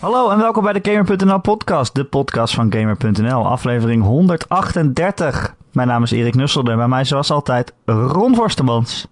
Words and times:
Hallo 0.00 0.30
en 0.30 0.38
welkom 0.38 0.62
bij 0.62 0.72
de 0.72 0.90
Gamer.nl 0.92 1.40
podcast, 1.40 1.94
de 1.94 2.04
podcast 2.04 2.54
van 2.54 2.72
Gamer.nl, 2.72 3.46
aflevering 3.46 4.02
138. 4.02 5.54
Mijn 5.72 5.88
naam 5.88 6.02
is 6.02 6.10
Erik 6.10 6.34
Nusselder 6.34 6.72
en 6.72 6.78
bij 6.78 6.88
mij 6.88 7.04
zoals 7.04 7.30
altijd 7.30 7.74
Ron 7.84 8.34
Vorstemans. 8.34 9.08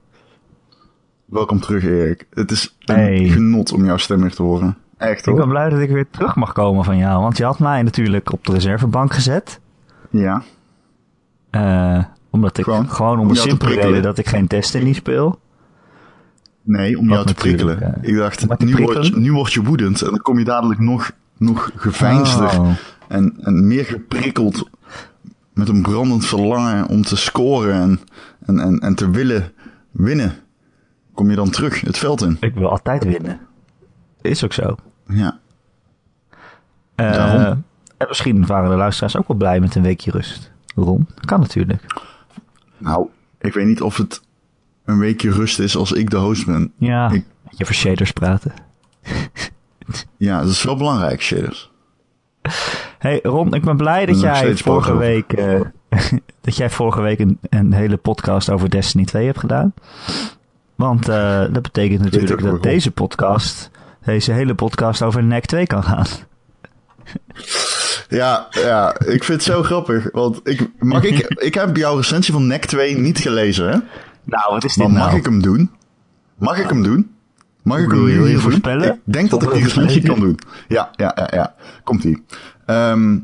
Welkom 1.25 1.61
terug, 1.61 1.85
Erik. 1.85 2.27
Het 2.31 2.51
is 2.51 2.77
een 2.85 2.95
Hey. 2.95 3.29
genot 3.29 3.73
om 3.73 3.85
jouw 3.85 3.97
stem 3.97 4.21
weer 4.21 4.35
te 4.35 4.43
horen. 4.43 4.77
Echt 4.99 5.19
Ik 5.21 5.25
hoor. 5.25 5.37
ben 5.37 5.49
blij 5.49 5.69
dat 5.69 5.81
ik 5.81 5.91
weer 5.91 6.07
terug 6.11 6.35
mag 6.37 6.53
komen 6.53 6.85
van 6.85 6.97
jou, 6.97 7.23
want 7.23 7.37
je 7.37 7.45
had 7.45 7.59
mij 7.59 7.83
natuurlijk 7.83 8.33
op 8.33 8.45
de 8.47 8.53
reservebank 8.53 9.13
gezet. 9.15 9.61
Ja. 10.11 10.43
Eh, 11.51 12.05
omdat 12.31 12.59
ik 12.59 12.65
Gewoon 12.65 12.91
gewoon, 12.91 13.19
om 13.19 13.21
om 13.21 13.29
de 13.29 13.35
simpele 13.39 13.75
reden 13.75 14.03
dat 14.03 14.19
ik 14.19 14.27
geen 14.29 14.47
Destiny 14.47 14.93
speel. 14.93 15.39
Nee, 16.67 16.99
om 16.99 17.07
Wat 17.07 17.15
jou 17.15 17.27
te 17.27 17.35
prikkelen. 17.35 17.83
eh, 18.03 18.09
ik 18.11 18.17
dacht, 18.17 18.59
nu 18.59 18.77
word, 18.77 18.93
prikkelen? 18.93 19.23
nu 19.23 19.33
word 19.33 19.53
je 19.53 19.63
woedend 19.63 20.03
en 20.03 20.11
dan 20.11 20.19
kom 20.21 20.39
je 20.39 20.45
dadelijk 20.45 20.81
nog, 20.81 21.11
nog 21.37 21.71
geveinsder 21.77 22.59
Oh. 22.61 22.71
en, 23.09 23.35
en 23.41 23.67
meer 23.67 23.85
geprikkeld 23.85 24.69
met 25.55 25.69
een 25.69 25.83
brandend 25.83 26.27
verlangen 26.27 26.87
om 26.87 27.03
te 27.03 27.17
scoren 27.17 27.75
en, 27.75 28.01
en, 28.47 28.59
en, 28.61 28.79
en 28.79 28.95
te 28.95 29.11
willen 29.11 29.53
winnen. 29.91 30.33
Kom 31.15 31.31
je 31.31 31.37
dan 31.37 31.51
terug 31.51 31.81
het 31.81 31.99
veld 31.99 32.23
in. 32.23 32.37
Ik 32.41 32.55
wil 32.55 32.71
altijd 32.71 33.05
winnen. 33.05 33.41
Is 34.21 34.45
ook 34.45 34.53
zo. 34.53 34.77
Ja. 35.09 35.39
Daarom. 36.95 37.65
en 37.97 38.07
misschien 38.09 38.47
waren 38.47 38.71
de 38.71 38.77
luisteraars 38.77 39.17
ook 39.17 39.29
wel 39.29 39.37
blij 39.37 39.61
met 39.61 39.75
een 39.75 39.83
weekje 39.83 40.11
rust. 40.11 40.51
Ron, 40.75 41.09
kan 41.25 41.41
natuurlijk. 41.41 41.85
Nou, 42.79 43.07
ik 43.41 43.53
weet 43.55 43.67
niet 43.67 43.81
of 43.83 43.97
het 43.97 44.21
een 44.87 44.99
weekje 44.99 45.31
rust 45.31 45.59
is 45.59 45.77
als 45.77 45.93
ik 45.93 46.11
de 46.11 46.17
host 46.17 46.47
ben. 46.47 46.73
Ja, 46.79 47.11
Ik- 47.11 47.25
je 47.51 47.63
over 47.63 47.75
shaders 47.75 48.11
praten. 48.13 48.53
Ja, 50.17 50.41
dat 50.41 50.51
is 50.51 50.63
wel 50.63 50.77
belangrijk, 50.77 51.23
shaders. 51.23 51.71
Hey 52.99 53.21
Ron, 53.23 53.55
ik 53.55 53.63
ben 53.65 53.77
blij 53.77 54.07
dat 54.07 54.21
jij 54.21 54.57
vorige 54.57 54.97
week, 54.97 55.33
eh, 55.33 55.61
dat 56.41 56.57
jij 56.57 56.71
vorige 56.71 57.01
week 57.01 57.19
een, 57.19 57.39
een 57.49 57.73
hele 57.73 57.97
podcast 57.97 58.51
over 58.51 58.71
Destiny 58.71 59.05
2 59.05 59.27
hebt 59.27 59.39
gedaan. 59.39 59.75
Want 60.75 61.09
eh, 61.09 61.41
dat 61.53 61.63
betekent 61.63 62.03
natuurlijk 62.03 62.43
dat 62.43 62.63
deze 62.63 62.91
podcast, 62.91 63.71
deze 64.05 64.33
hele 64.33 64.55
podcast 64.55 65.03
over 65.03 65.25
NEC 65.25 65.47
2 65.47 65.67
kan 65.67 65.83
gaan. 65.83 66.07
Ja, 68.09 68.47
ja, 68.51 68.99
ik 69.01 69.25
vind 69.25 69.27
het 69.27 69.43
zo 69.43 69.63
grappig. 69.63 70.09
Want 70.13 70.41
ik, 70.49 70.69
mag 70.79 71.03
ik, 71.05 71.19
ik 71.27 71.55
heb 71.55 71.77
jouw 71.77 71.97
recensie 71.97 72.33
van 72.33 72.47
NEC 72.47 72.65
2 72.65 72.99
niet 72.99 73.19
gelezen, 73.19 73.71
hè? 73.71 73.79
Nou, 74.27 74.53
wat 74.53 74.65
is 74.65 74.75
dit 74.75 74.89
mag 74.89 75.07
nou? 75.07 75.17
ik 75.17 75.25
hem 75.25 75.43
doen? 75.43 75.71
Mag 76.39 76.59
ik 76.59 76.69
hem 76.69 76.83
doen? 76.83 77.11
Mag 77.63 77.79
ik 77.79 77.91
hem 77.91 78.07
hier 78.07 78.41
voorspellen? 78.41 78.95
Ik 78.95 79.01
denk 79.05 79.31
dat 79.31 79.43
ik 79.43 79.53
die 79.53 79.63
misschien 79.63 80.03
kan 80.03 80.21
doen. 80.21 80.39
Ja, 80.69 80.91
ja, 80.97 81.13
ja, 81.17 81.29
ja. 81.31 81.55
Komt-ie. 81.85 82.25
Ehm, 82.67 83.19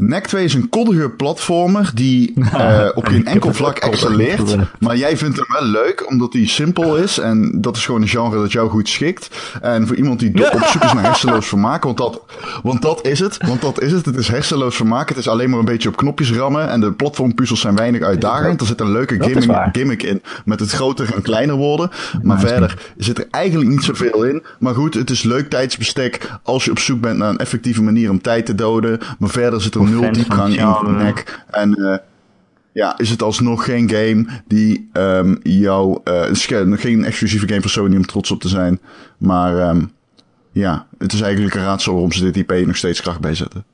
NAC2 0.00 0.38
is 0.38 0.54
een 0.54 0.68
koddige 0.68 1.10
platformer 1.10 1.90
die 1.94 2.34
eh, 2.52 2.88
op 2.94 3.06
geen 3.06 3.26
enkel 3.26 3.52
vlak 3.52 3.78
excelleert. 3.78 4.56
Maar 4.78 4.96
jij 4.96 5.16
vindt 5.16 5.36
hem 5.36 5.46
wel 5.48 5.64
leuk, 5.64 6.10
omdat 6.10 6.32
hij 6.32 6.46
simpel 6.46 6.96
is. 6.96 7.18
En 7.18 7.60
dat 7.60 7.76
is 7.76 7.84
gewoon 7.84 8.02
een 8.02 8.08
genre 8.08 8.40
dat 8.40 8.52
jou 8.52 8.70
goed 8.70 8.88
schikt. 8.88 9.28
En 9.60 9.86
voor 9.86 9.96
iemand 9.96 10.20
die 10.20 10.52
op 10.52 10.64
zoek 10.64 10.82
is 10.82 10.92
naar 10.92 11.02
hersenloos 11.02 11.46
vermaken, 11.46 11.94
want 11.94 11.98
dat, 11.98 12.22
want 12.62 12.82
dat 12.82 13.06
is 13.06 13.18
het. 13.18 13.36
Want 13.46 13.60
dat 13.60 13.80
is 13.80 13.92
het. 13.92 14.06
Het 14.06 14.16
is 14.16 14.28
hersenloos 14.28 14.76
vermaak. 14.76 15.08
Het 15.08 15.18
is 15.18 15.28
alleen 15.28 15.50
maar 15.50 15.58
een 15.58 15.64
beetje 15.64 15.88
op 15.88 15.96
knopjes 15.96 16.32
rammen. 16.32 16.68
En 16.68 16.80
de 16.80 16.92
platformpuzzels 16.92 17.60
zijn 17.60 17.76
weinig 17.76 18.02
uitdagend. 18.02 18.60
Er 18.60 18.66
zit 18.66 18.80
een 18.80 18.92
leuke 18.92 19.22
gimmick, 19.22 19.68
gimmick 19.72 20.02
in 20.02 20.22
met 20.44 20.60
het 20.60 20.70
groter 20.70 21.14
en 21.14 21.22
kleiner 21.22 21.56
worden. 21.56 21.90
Maar 22.22 22.40
verder 22.40 22.92
zit 22.96 23.18
er 23.18 23.26
eigenlijk 23.30 23.70
niet 23.70 23.82
zoveel 23.82 24.24
in. 24.24 24.42
Maar 24.58 24.74
goed, 24.74 24.94
het 24.94 25.10
is 25.10 25.22
leuk 25.22 25.50
tijdsbestek 25.50 26.30
als 26.42 26.64
je 26.64 26.70
op 26.70 26.78
zoek 26.78 27.00
bent 27.00 27.18
naar 27.18 27.28
een 27.28 27.38
effectieve 27.38 27.82
manier 27.82 28.10
om 28.10 28.22
tijd 28.22 28.46
te 28.46 28.54
doden. 28.54 28.98
Maar 29.18 29.30
verder 29.30 29.60
zit 29.60 29.74
er 29.74 29.83
Nul 29.90 30.12
diepgang 30.12 30.56
in. 30.56 30.96
NEC. 30.96 31.44
En 31.50 31.74
eh, 31.74 31.98
ja, 32.72 32.98
is 32.98 33.10
het 33.10 33.22
alsnog 33.22 33.64
geen 33.64 33.90
game 33.90 34.26
die 34.46 34.88
ehm 34.92 35.34
jou... 35.42 36.00
is 36.30 36.46
geen 36.46 37.04
exclusieve 37.04 37.48
game 37.48 37.60
voor 37.60 37.70
Sony 37.70 37.96
om 37.96 38.06
trots 38.06 38.30
op 38.30 38.40
te 38.40 38.48
zijn. 38.48 38.80
Maar 39.18 39.58
ehm, 39.58 39.84
ja, 40.52 40.86
het 40.98 41.12
is 41.12 41.20
eigenlijk 41.20 41.54
een 41.54 41.62
raadsel 41.62 41.92
waarom 41.92 42.12
ze 42.12 42.30
dit 42.30 42.36
IP 42.36 42.66
nog 42.66 42.76
steeds 42.76 43.00
kracht 43.00 43.20
bijzetten. 43.20 43.64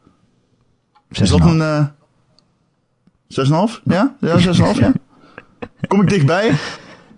Is 1.11 1.31
dat 1.31 1.41
een... 1.41 1.61
eh 1.61 1.85
6,5? 3.31 3.83
Ja? 3.85 4.15
Ja, 4.21 4.39
6,5 4.39 4.79
ja? 4.79 4.93
Kom 5.89 6.01
ik 6.01 6.09
dichtbij? 6.09 6.53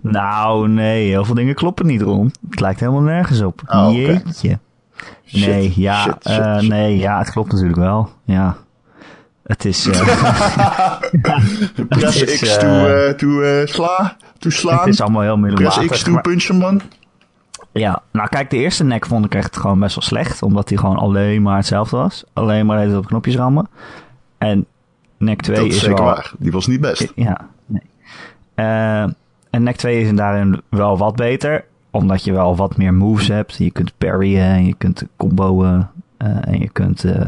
Nou, 0.01 0.69
nee, 0.69 1.09
heel 1.09 1.25
veel 1.25 1.35
dingen 1.35 1.55
kloppen 1.55 1.87
niet, 1.87 2.03
Ron. 2.03 2.33
Het 2.51 2.61
lijkt 2.61 2.81
helemaal 2.81 3.01
nergens 3.01 3.41
op. 3.41 3.63
Oh. 3.67 3.93
Jeetje. 3.93 4.59
Shit, 5.25 5.47
Nee, 5.47 5.73
ja, 5.77 6.03
shit, 6.03 6.17
shit, 6.29 6.59
shit. 6.61 6.69
nee, 6.69 6.99
ja, 6.99 7.19
het 7.19 7.31
klopt 7.31 7.51
natuurlijk 7.51 7.79
wel. 7.79 8.09
Ja. 8.25 8.57
Het 9.43 9.65
is, 9.65 9.87
eh, 9.87 10.01
Press 11.89 12.21
Het 12.21 12.29
is, 12.29 12.41
X 12.41 12.57
eh, 12.57 12.59
to, 12.59 13.41
eh, 13.41 13.65
to 13.65 13.67
sla, 13.67 14.17
to 14.39 14.51
slaan. 14.51 14.79
het 14.79 14.87
is 14.87 15.01
allemaal 15.01 15.23
heel 15.23 15.37
Press 15.39 15.55
middelmatig. 15.57 15.91
X 15.91 16.03
to 16.03 16.13
maar- 16.13 16.23
punch 16.23 16.47
hem 16.47 16.57
man. 16.57 16.81
Ja, 17.73 18.03
nou 18.13 18.29
kijk, 18.29 18.51
de 18.51 18.57
eerste 18.57 18.85
nek 18.85 19.07
vond 19.07 19.25
ik 19.25 19.35
echt 19.35 19.57
gewoon 19.57 19.79
best 19.81 19.95
wel 19.95 20.05
slecht. 20.05 20.43
Omdat 20.43 20.69
hij 20.69 20.79
gewoon 20.79 20.97
alleen 20.97 21.43
maar 21.43 21.57
hetzelfde 21.57 21.97
was. 21.97 22.25
Alleen 22.33 22.67
maar 22.67 22.79
het 22.81 22.97
op 22.97 23.07
knopjes 23.07 23.37
rammen. 23.37 23.69
En 24.39 24.67
nek 25.19 25.41
2 25.43 25.57
Dat 25.57 25.65
is 25.67 25.75
is 25.75 25.81
zeker 25.81 25.97
wel... 25.97 26.05
waar. 26.05 26.33
Die 26.39 26.53
was 26.53 26.67
niet 26.67 26.81
best. 26.81 27.13
Ja, 27.15 27.49
nee. 27.67 27.83
Eh, 28.55 29.03
en 29.51 29.63
nek 29.63 29.77
2 29.77 30.01
is 30.01 30.15
daarin 30.15 30.63
wel 30.69 30.99
wat 30.99 31.17
beter. 31.17 31.65
Omdat 31.91 32.25
je 32.25 32.33
wel 32.33 32.57
wat 32.57 32.77
meer 32.77 32.95
moves 32.95 33.29
hebt. 33.29 33.57
Je 33.59 33.71
kunt 33.71 33.93
parryen 33.99 34.45
en 34.47 34.67
je 34.67 34.75
kunt 34.79 35.05
comboen. 35.17 35.87
Eh, 36.23 36.53
en 36.53 36.59
je 36.59 36.69
kunt... 36.71 37.05
eh, 37.05 37.27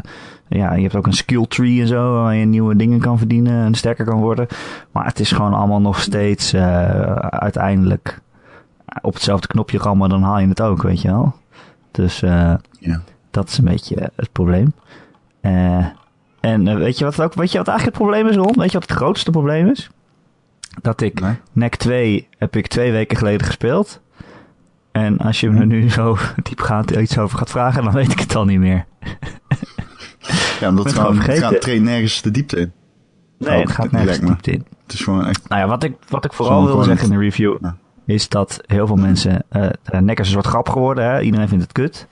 ja, 0.48 0.74
je 0.74 0.82
hebt 0.82 0.94
ook 0.96 1.06
een 1.06 1.12
skill 1.12 1.46
tree 1.48 1.80
en 1.80 1.86
zo. 1.86 2.12
Waar 2.12 2.34
je 2.34 2.44
nieuwe 2.44 2.76
dingen 2.76 3.00
kan 3.00 3.18
verdienen 3.18 3.64
en 3.64 3.74
sterker 3.74 4.04
kan 4.04 4.20
worden. 4.20 4.46
Maar 4.92 5.04
het 5.04 5.20
is 5.20 5.32
gewoon 5.32 5.54
allemaal 5.54 5.80
nog 5.80 6.00
steeds 6.00 6.52
eh, 6.52 7.14
uiteindelijk 7.16 8.20
op 9.02 9.14
hetzelfde 9.14 9.46
knopje 9.46 9.78
rammen. 9.78 10.08
Dan 10.08 10.22
haal 10.22 10.38
je 10.38 10.48
het 10.48 10.60
ook, 10.62 10.82
weet 10.82 11.00
je 11.02 11.08
wel. 11.08 11.34
Dus 11.90 12.20
Ja. 12.20 12.60
dat 13.30 13.48
is 13.48 13.58
een 13.58 13.64
beetje 13.64 14.10
het 14.16 14.32
probleem. 14.32 14.72
Eh, 15.40 15.86
en 16.40 16.78
weet 16.78 16.98
je 16.98 17.04
wat 17.04 17.20
ook, 17.22 17.34
weet 17.34 17.52
je 17.52 17.58
wat 17.58 17.68
eigenlijk 17.68 17.98
het 17.98 18.06
probleem 18.08 18.28
is, 18.30 18.36
Ron? 18.36 18.54
Weet 18.62 18.72
je 18.72 18.78
wat 18.78 18.88
het 18.88 18.98
grootste 18.98 19.30
probleem 19.30 19.68
is? 19.68 19.90
Dat 20.82 21.00
ik 21.00 21.20
Nee? 21.20 21.34
NEC 21.52 21.76
2 21.76 22.28
heb 22.38 22.56
ik 22.56 22.66
twee 22.66 22.92
weken 22.92 23.16
geleden 23.16 23.46
gespeeld. 23.46 24.00
En 24.94 25.18
als 25.18 25.40
je 25.40 25.50
me 25.50 25.64
nu 25.64 25.90
zo 25.90 26.16
diepgaand 26.42 26.90
iets 26.90 27.18
over 27.18 27.38
gaat 27.38 27.50
vragen, 27.50 27.84
dan 27.84 27.92
weet 27.92 28.12
ik 28.12 28.18
het 28.20 28.34
al 28.34 28.44
niet 28.44 28.58
meer. 28.58 28.84
Ja, 30.60 30.68
omdat 30.68 30.84
het 30.84 30.94
gewoon, 30.94 31.18
het 31.20 31.38
gaat 31.38 31.60
treedt 31.60 31.82
nergens 31.84 32.22
de 32.22 32.30
diepte 32.30 32.56
in. 32.60 32.72
Nee, 33.38 33.54
Oh, 33.56 33.60
het 33.62 33.70
gaat 33.70 33.90
nergens 33.90 34.20
me. 34.20 34.26
diepte 34.26 34.50
in. 34.50 34.64
Het 34.82 34.92
is 34.92 35.00
gewoon 35.02 35.26
echt... 35.26 35.48
Nou 35.48 35.60
ja, 35.62 35.68
wat 35.68 35.82
ik, 35.82 35.94
wat 36.08 36.24
ik 36.24 36.32
vooral 36.32 36.66
gewoon 36.66 36.84
zeggen 36.84 37.04
in 37.08 37.14
de 37.18 37.20
review, 37.24 37.56
Ja. 37.60 37.76
is 38.06 38.28
dat 38.28 38.60
heel 38.66 38.86
veel 38.86 38.96
mensen... 38.96 39.42
eh 39.48 39.62
uh, 39.92 40.00
NEC 40.00 40.20
is 40.20 40.26
een 40.26 40.32
soort 40.32 40.46
grap 40.46 40.68
geworden, 40.68 41.04
hè? 41.04 41.20
iedereen 41.20 41.48
vindt 41.48 41.62
het 41.64 41.72
kut. 41.72 42.06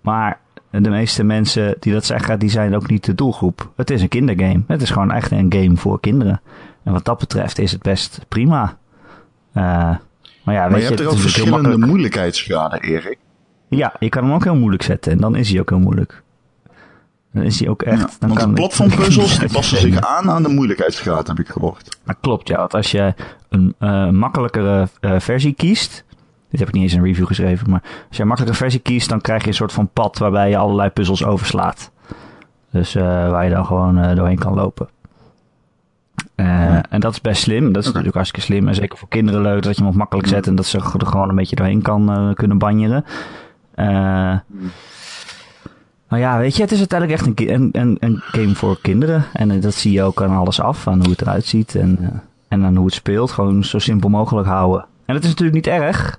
Maar 0.00 0.38
de 0.70 0.90
meeste 0.90 1.22
mensen 1.24 1.76
die 1.78 1.92
dat 1.92 2.04
zeggen, 2.04 2.38
die 2.38 2.50
zijn 2.50 2.74
ook 2.76 2.88
niet 2.88 3.04
de 3.04 3.14
doelgroep. 3.14 3.70
Het 3.76 3.90
is 3.90 4.02
een 4.02 4.08
kindergame. 4.08 4.62
Het 4.66 4.82
is 4.82 4.90
gewoon 4.90 5.10
echt 5.12 5.30
een 5.30 5.52
game 5.52 5.76
voor 5.76 6.00
kinderen. 6.00 6.40
En 6.84 6.92
wat 6.92 7.04
dat 7.04 7.18
betreft 7.18 7.58
is 7.58 7.72
het 7.72 7.82
best 7.82 8.20
prima. 8.28 8.76
Eh, 9.52 9.90
maar 10.42 10.54
ja, 10.54 10.62
weet 10.62 10.70
Maar 10.70 10.80
je 10.80 10.86
hebt 10.86 11.00
er 11.00 11.08
ook 11.08 11.18
verschillende 11.18 11.78
moeilijkheidsgraden, 11.78 12.80
Erik. 12.80 13.18
Ja, 13.68 13.92
je 13.98 14.08
kan 14.08 14.24
hem 14.24 14.32
ook 14.32 14.44
heel 14.44 14.56
moeilijk 14.56 14.82
zetten. 14.82 15.12
En 15.12 15.18
dan 15.18 15.36
is 15.36 15.50
hij 15.50 15.60
ook 15.60 15.70
heel 15.70 15.78
moeilijk. 15.78 16.22
Dan 17.32 17.42
is 17.42 17.60
hij 17.60 17.68
ook 17.68 17.82
echt... 17.82 18.00
Ja, 18.00 18.06
dan 18.06 18.28
want 18.28 18.34
de 18.34 18.38
kan 18.38 18.54
platformpuzzels 18.54 19.32
die 19.32 19.40
niet 19.40 19.52
passen 19.52 19.78
zich 19.78 20.00
aan 20.00 20.30
aan 20.30 20.42
de 20.42 20.48
moeilijkheidsgraad, 20.48 21.26
heb 21.26 21.38
ik 21.38 21.48
gehoord. 21.48 21.98
Dat 22.04 22.16
klopt, 22.20 22.48
ja. 22.48 22.56
Want 22.56 22.74
als 22.74 22.90
je 22.90 23.14
een 23.48 23.74
eh, 23.78 24.10
makkelijkere 24.10 24.88
eh, 25.00 25.20
versie 25.20 25.52
kiest... 25.52 26.04
Dit 26.50 26.60
heb 26.60 26.68
ik 26.68 26.74
niet 26.74 26.82
eens 26.82 26.92
in 26.92 26.98
een 26.98 27.04
review 27.04 27.26
geschreven, 27.26 27.70
maar 27.70 27.82
als 27.82 28.16
je 28.16 28.22
een 28.22 28.28
makkelijke 28.28 28.58
versie 28.58 28.80
kiest, 28.80 29.08
dan 29.08 29.20
krijg 29.20 29.42
je 29.42 29.48
een 29.48 29.54
soort 29.54 29.72
van 29.72 29.88
pad 29.92 30.18
waarbij 30.18 30.48
je 30.48 30.56
allerlei 30.56 30.90
puzzels 30.90 31.24
overslaat. 31.24 31.90
Dus 32.70 32.94
eh, 32.94 33.02
waar 33.04 33.44
je 33.44 33.50
dan 33.50 33.66
gewoon 33.66 34.14
doorheen 34.14 34.38
kan 34.38 34.54
lopen. 34.54 34.88
Eh, 36.34 36.76
En 36.88 37.00
dat 37.00 37.12
is 37.12 37.20
best 37.20 37.42
slim. 37.42 37.72
Dat 37.72 37.80
is 37.82 37.86
natuurlijk 37.86 38.14
hartstikke 38.14 38.46
slim. 38.46 38.68
En 38.68 38.74
zeker 38.74 38.98
voor 38.98 39.08
kinderen 39.08 39.42
leuk 39.42 39.62
dat 39.62 39.74
je 39.76 39.80
hem 39.82 39.90
op 39.90 39.96
makkelijk 39.96 40.28
zet 40.28 40.46
en 40.46 40.54
dat 40.54 40.66
ze 40.66 40.78
er 40.78 41.06
gewoon 41.06 41.28
een 41.28 41.34
beetje 41.34 41.56
doorheen 41.56 41.82
kan 41.82 42.10
eh, 42.10 42.34
kunnen 42.34 42.58
banjeren. 42.58 43.04
Eh 43.74 44.34
maar 46.08 46.20
ja, 46.20 46.38
weet 46.38 46.56
je, 46.56 46.62
het 46.62 46.72
is 46.72 46.78
uiteindelijk 46.78 47.20
echt 47.20 47.28
een, 47.38 47.54
een, 47.54 47.68
een, 47.72 47.96
een 48.00 48.22
game 48.26 48.54
voor 48.54 48.78
kinderen. 48.80 49.24
En 49.32 49.60
dat 49.60 49.74
zie 49.74 49.92
je 49.92 50.02
ook 50.02 50.22
aan 50.22 50.36
alles 50.36 50.60
af, 50.60 50.86
aan 50.88 51.00
hoe 51.00 51.10
het 51.10 51.20
eruit 51.20 51.44
ziet 51.44 51.74
en, 51.74 52.22
en 52.48 52.64
aan 52.64 52.76
hoe 52.76 52.84
het 52.84 52.94
speelt. 52.94 53.30
Gewoon 53.30 53.64
zo 53.64 53.78
simpel 53.78 54.08
mogelijk 54.08 54.46
houden. 54.46 54.86
En 55.04 55.14
dat 55.14 55.22
is 55.22 55.28
natuurlijk 55.28 55.56
niet 55.56 55.66
erg. 55.66 56.18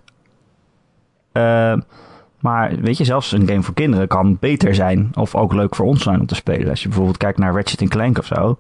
Maar 2.44 2.76
weet 2.82 2.98
je, 2.98 3.04
zelfs 3.04 3.32
een 3.32 3.48
game 3.48 3.62
voor 3.62 3.74
kinderen 3.74 4.08
kan 4.08 4.38
beter 4.40 4.76
zijn. 4.76 5.10
Of 5.14 5.36
ook 5.36 5.54
leuk 5.54 5.76
voor 5.76 5.86
ons 5.86 6.04
zijn 6.04 6.20
om 6.20 6.26
te 6.26 6.36
spelen. 6.36 6.70
Als 6.70 6.82
je 6.82 6.88
bijvoorbeeld 6.88 7.18
kijkt 7.18 7.38
naar 7.38 7.54
Ratchet 7.54 7.90
Clank 7.90 8.18
of 8.18 8.26
zo. 8.26 8.58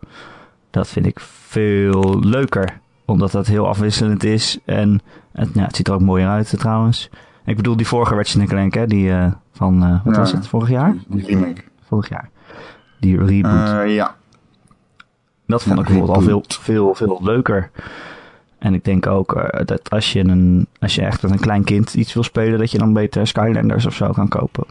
Dat 0.73 0.87
vind 0.87 1.05
ik 1.05 1.19
veel 1.19 2.19
leuker. 2.19 2.79
Omdat 3.05 3.31
dat 3.31 3.47
heel 3.47 3.67
afwisselend 3.67 4.23
is. 4.23 4.59
En 4.65 5.01
het, 5.31 5.49
ja, 5.53 5.63
het 5.63 5.75
ziet 5.75 5.87
er 5.87 5.93
ook 5.93 6.01
mooier 6.01 6.27
uit 6.27 6.53
trouwens. 6.57 7.09
Ik 7.45 7.55
bedoel 7.55 7.75
die 7.75 7.87
vorige 7.87 8.15
Ratchet 8.15 8.47
Clank, 8.47 8.73
hè? 8.73 8.87
Die 8.87 9.09
uh, 9.09 9.31
van, 9.51 9.83
uh, 9.83 10.05
wat 10.05 10.13
Ja. 10.13 10.19
was 10.19 10.31
het, 10.31 10.47
vorig 10.47 10.69
jaar? 10.69 10.95
Die 11.07 11.25
remake. 11.25 11.61
Vorig 11.87 12.09
jaar. 12.09 12.29
Die 12.99 13.25
reboot. 13.25 13.69
Eh, 13.69 13.95
ja. 13.95 14.15
dat 15.47 15.63
vond 15.63 15.75
ja, 15.75 15.81
ik 15.81 15.87
bijvoorbeeld 15.87 16.17
al 16.17 16.23
veel, 16.23 16.43
veel, 16.47 16.95
veel 16.95 17.19
leuker. 17.23 17.69
En 18.59 18.73
ik 18.73 18.83
denk 18.83 19.07
ook 19.07 19.35
eh, 19.35 19.65
dat 19.65 19.89
als 19.89 20.13
je, 20.13 20.19
een, 20.19 20.67
als 20.79 20.95
je 20.95 21.01
echt 21.01 21.21
met 21.21 21.31
een 21.31 21.39
klein 21.39 21.63
kind 21.63 21.93
iets 21.93 22.13
wil 22.13 22.23
spelen, 22.23 22.59
dat 22.59 22.71
je 22.71 22.77
dan 22.77 22.93
beter 22.93 23.27
Skylanders 23.27 23.85
of 23.85 23.93
zo 23.93 24.11
kan 24.11 24.27
kopen. 24.27 24.65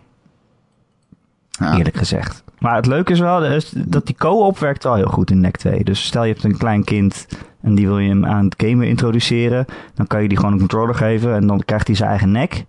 Ja. 1.59 1.77
Eerlijk 1.77 1.97
gezegd. 1.97 2.45
Maar 2.59 2.77
het 2.77 2.87
leuke 2.87 3.13
is 3.13 3.21
wel 3.21 3.45
is 3.45 3.73
dat 3.77 4.07
die 4.07 4.17
co-op 4.17 4.59
werkt 4.59 4.85
wel 4.85 4.95
heel 4.95 5.07
goed 5.07 5.31
in 5.31 5.41
NEC 5.41 5.57
2. 5.57 5.85
Dus 5.85 6.05
stel 6.05 6.25
je 6.25 6.33
hebt 6.33 6.45
een 6.45 6.57
klein 6.57 6.85
kind 6.85 7.27
en 7.61 7.75
die 7.75 7.87
wil 7.87 7.99
je 7.99 8.09
hem 8.09 8.27
aan 8.27 8.45
het 8.45 8.55
gamen 8.57 8.89
introduceren. 8.89 9.65
Dan 9.95 10.07
kan 10.07 10.23
je 10.23 10.29
die 10.29 10.37
gewoon 10.37 10.53
een 10.53 10.59
controller 10.59 10.95
geven 10.95 11.35
en 11.35 11.47
dan 11.47 11.63
krijgt 11.65 11.87
hij 11.87 11.97
zijn 11.97 12.11
eigen 12.11 12.31
nek. 12.31 12.65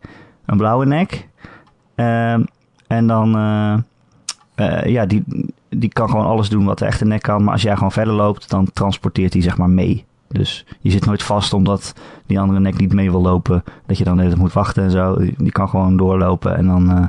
Een 0.45 0.57
blauwe 0.57 0.85
nek. 0.85 1.27
Ehm, 1.95 2.43
en 2.87 3.07
dan, 3.07 3.35
eh, 3.35 3.73
eh, 4.55 4.91
ja, 4.91 5.05
die, 5.05 5.23
die 5.69 5.89
kan 5.89 6.09
gewoon 6.09 6.25
alles 6.25 6.49
doen 6.49 6.65
wat 6.65 6.79
de 6.79 6.85
echte 6.85 7.05
nek 7.05 7.21
kan. 7.21 7.43
Maar 7.43 7.53
als 7.53 7.61
jij 7.61 7.73
gewoon 7.73 7.91
verder 7.91 8.13
loopt, 8.13 8.49
dan 8.49 8.71
transporteert 8.73 9.33
hij 9.33 9.41
zeg 9.41 9.57
maar 9.57 9.69
mee. 9.69 10.05
Dus 10.27 10.65
je 10.79 10.91
zit 10.91 11.05
nooit 11.05 11.23
vast 11.23 11.53
omdat 11.53 11.93
die 12.25 12.39
andere 12.39 12.59
nek 12.59 12.77
niet 12.77 12.93
mee 12.93 13.11
wil 13.11 13.21
lopen. 13.21 13.63
Dat 13.85 13.97
je 13.97 14.03
dan 14.03 14.17
tijd 14.17 14.37
moet 14.37 14.53
wachten 14.53 14.83
en 14.83 14.91
zo. 14.91 15.17
Die 15.37 15.51
kan 15.51 15.69
gewoon 15.69 15.97
doorlopen 15.97 16.55
en 16.55 16.65
dan, 16.67 16.91
eh, 16.91 17.05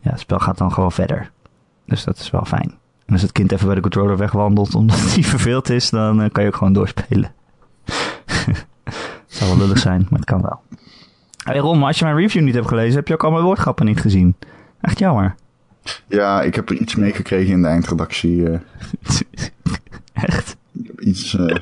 ja, 0.00 0.10
het 0.10 0.20
spel 0.20 0.38
gaat 0.38 0.58
dan 0.58 0.72
gewoon 0.72 0.92
verder. 0.92 1.30
Dus 1.86 2.04
dat 2.04 2.18
is 2.18 2.30
wel 2.30 2.44
fijn. 2.44 2.74
En 3.06 3.12
als 3.12 3.22
het 3.22 3.32
kind 3.32 3.52
even 3.52 3.66
bij 3.66 3.74
de 3.74 3.80
controller 3.80 4.16
wegwandelt 4.16 4.74
omdat 4.74 5.00
hij 5.14 5.22
verveeld 5.34 5.70
is, 5.70 5.90
dan 5.90 6.22
eh, 6.22 6.30
kan 6.32 6.42
je 6.42 6.48
ook 6.48 6.56
gewoon 6.56 6.72
doorspelen. 6.72 7.32
Het 7.84 8.66
zou 9.36 9.50
wel 9.50 9.58
lullig 9.58 9.78
zijn, 9.78 10.06
maar 10.10 10.18
het 10.18 10.28
kan 10.28 10.42
wel. 10.42 10.60
Hey 11.44 11.58
Ron, 11.58 11.78
maar 11.78 11.86
als 11.86 11.98
je 11.98 12.04
mijn 12.04 12.16
review 12.16 12.42
niet 12.42 12.54
hebt 12.54 12.68
gelezen, 12.68 12.94
heb 12.96 13.08
je 13.08 13.14
ook 13.14 13.24
al 13.24 13.30
mijn 13.30 13.44
woordgrappen 13.44 13.86
niet 13.86 14.00
gezien. 14.00 14.34
Echt 14.80 14.98
jammer. 14.98 15.34
ja, 16.06 16.42
ik 16.42 16.54
heb 16.54 16.70
er 16.70 16.76
iets 16.76 16.94
meegekregen 16.94 17.52
in 17.52 17.62
de 17.62 17.68
eindredactie. 17.68 18.50
eh. 18.50 18.58
Echt? 20.12 20.56
ik 20.80 20.86
heb 20.86 21.00
iets 21.00 21.36
eh, 21.38 21.56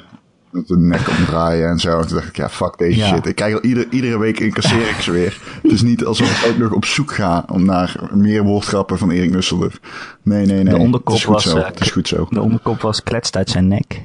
met 0.56 0.66
de 0.68 0.76
nek 0.78 1.08
omdraaien 1.18 1.68
en 1.68 1.78
zo. 1.78 1.98
En 1.98 2.06
toen 2.06 2.16
dacht 2.16 2.28
ik, 2.28 2.36
ja, 2.36 2.48
fuck 2.48 2.78
deze 2.78 2.98
Ja. 2.98 3.06
shit. 3.06 3.26
Ik 3.26 3.34
krijg 3.34 3.54
al 3.54 3.60
ieder, 3.60 3.86
iedere 3.90 4.18
week 4.18 4.40
incasseer 4.40 4.88
ik 4.88 5.00
ze 5.06 5.10
weer. 5.12 5.40
Het 5.62 5.72
is 5.72 5.82
niet 5.82 6.04
alsof 6.04 6.42
ik 6.44 6.50
ook 6.50 6.58
nog 6.58 6.72
op 6.72 6.84
zoek 6.84 7.12
ga 7.14 7.44
om 7.52 7.64
naar 7.64 8.00
meer 8.12 8.42
woordgrappen 8.42 8.98
van 8.98 9.10
Erik 9.10 9.30
Nusselder. 9.30 9.78
Nee, 10.22 10.46
nee, 10.46 10.62
nee. 10.62 10.74
De 10.74 10.80
onderkop 10.80 11.06
het 11.14 11.16
is 11.16 11.24
goed 11.24 11.34
was, 11.34 11.44
zo. 11.44 11.58
eh, 11.58 11.66
het 11.66 11.80
is 11.80 11.90
goed 11.90 12.08
zo. 12.08 12.26
De 12.30 12.40
onderkop 12.40 12.80
was 12.80 13.02
kletst 13.02 13.36
uit 13.36 13.50
zijn 13.50 13.68
nek. 13.68 14.02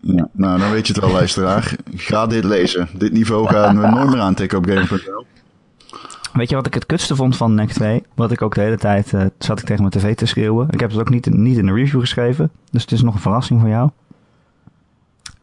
Ja, 0.00 0.28
nou, 0.32 0.58
dan 0.58 0.70
weet 0.70 0.86
je 0.86 0.92
het 0.92 1.02
wel, 1.02 1.12
luisteraar. 1.12 1.76
Ga 1.94 2.26
dit 2.26 2.44
lezen. 2.44 2.88
Dit 2.98 3.12
niveau 3.12 3.46
gaan 3.48 3.80
we 3.80 3.86
nooit 3.88 4.08
meer 4.10 4.20
aantikken 4.20 4.58
op 4.58 4.66
Game.nl. 4.66 5.24
Weet 6.32 6.48
je 6.48 6.54
wat 6.56 6.66
ik 6.66 6.74
het 6.74 6.86
kutste 6.86 7.16
vond 7.16 7.36
van 7.36 7.54
NEC 7.54 7.72
2? 7.72 8.02
Wat 8.14 8.30
ik 8.32 8.42
ook 8.42 8.54
de 8.54 8.60
hele 8.60 8.76
tijd 8.78 9.12
eh, 9.14 9.22
zat 9.38 9.58
ik 9.58 9.64
tegen 9.64 9.82
mijn 9.82 9.94
tv 9.94 10.14
te 10.14 10.26
schreeuwen. 10.26 10.66
Ik 10.70 10.80
heb 10.80 10.90
het 10.90 11.00
ook 11.00 11.10
niet, 11.10 11.30
niet 11.30 11.56
in 11.58 11.66
de 11.66 11.72
review 11.72 12.00
geschreven. 12.00 12.50
Dus 12.70 12.82
het 12.82 12.92
is 12.92 13.02
nog 13.02 13.14
een 13.14 13.20
verrassing 13.20 13.60
voor 13.60 13.68
jou. 13.68 13.90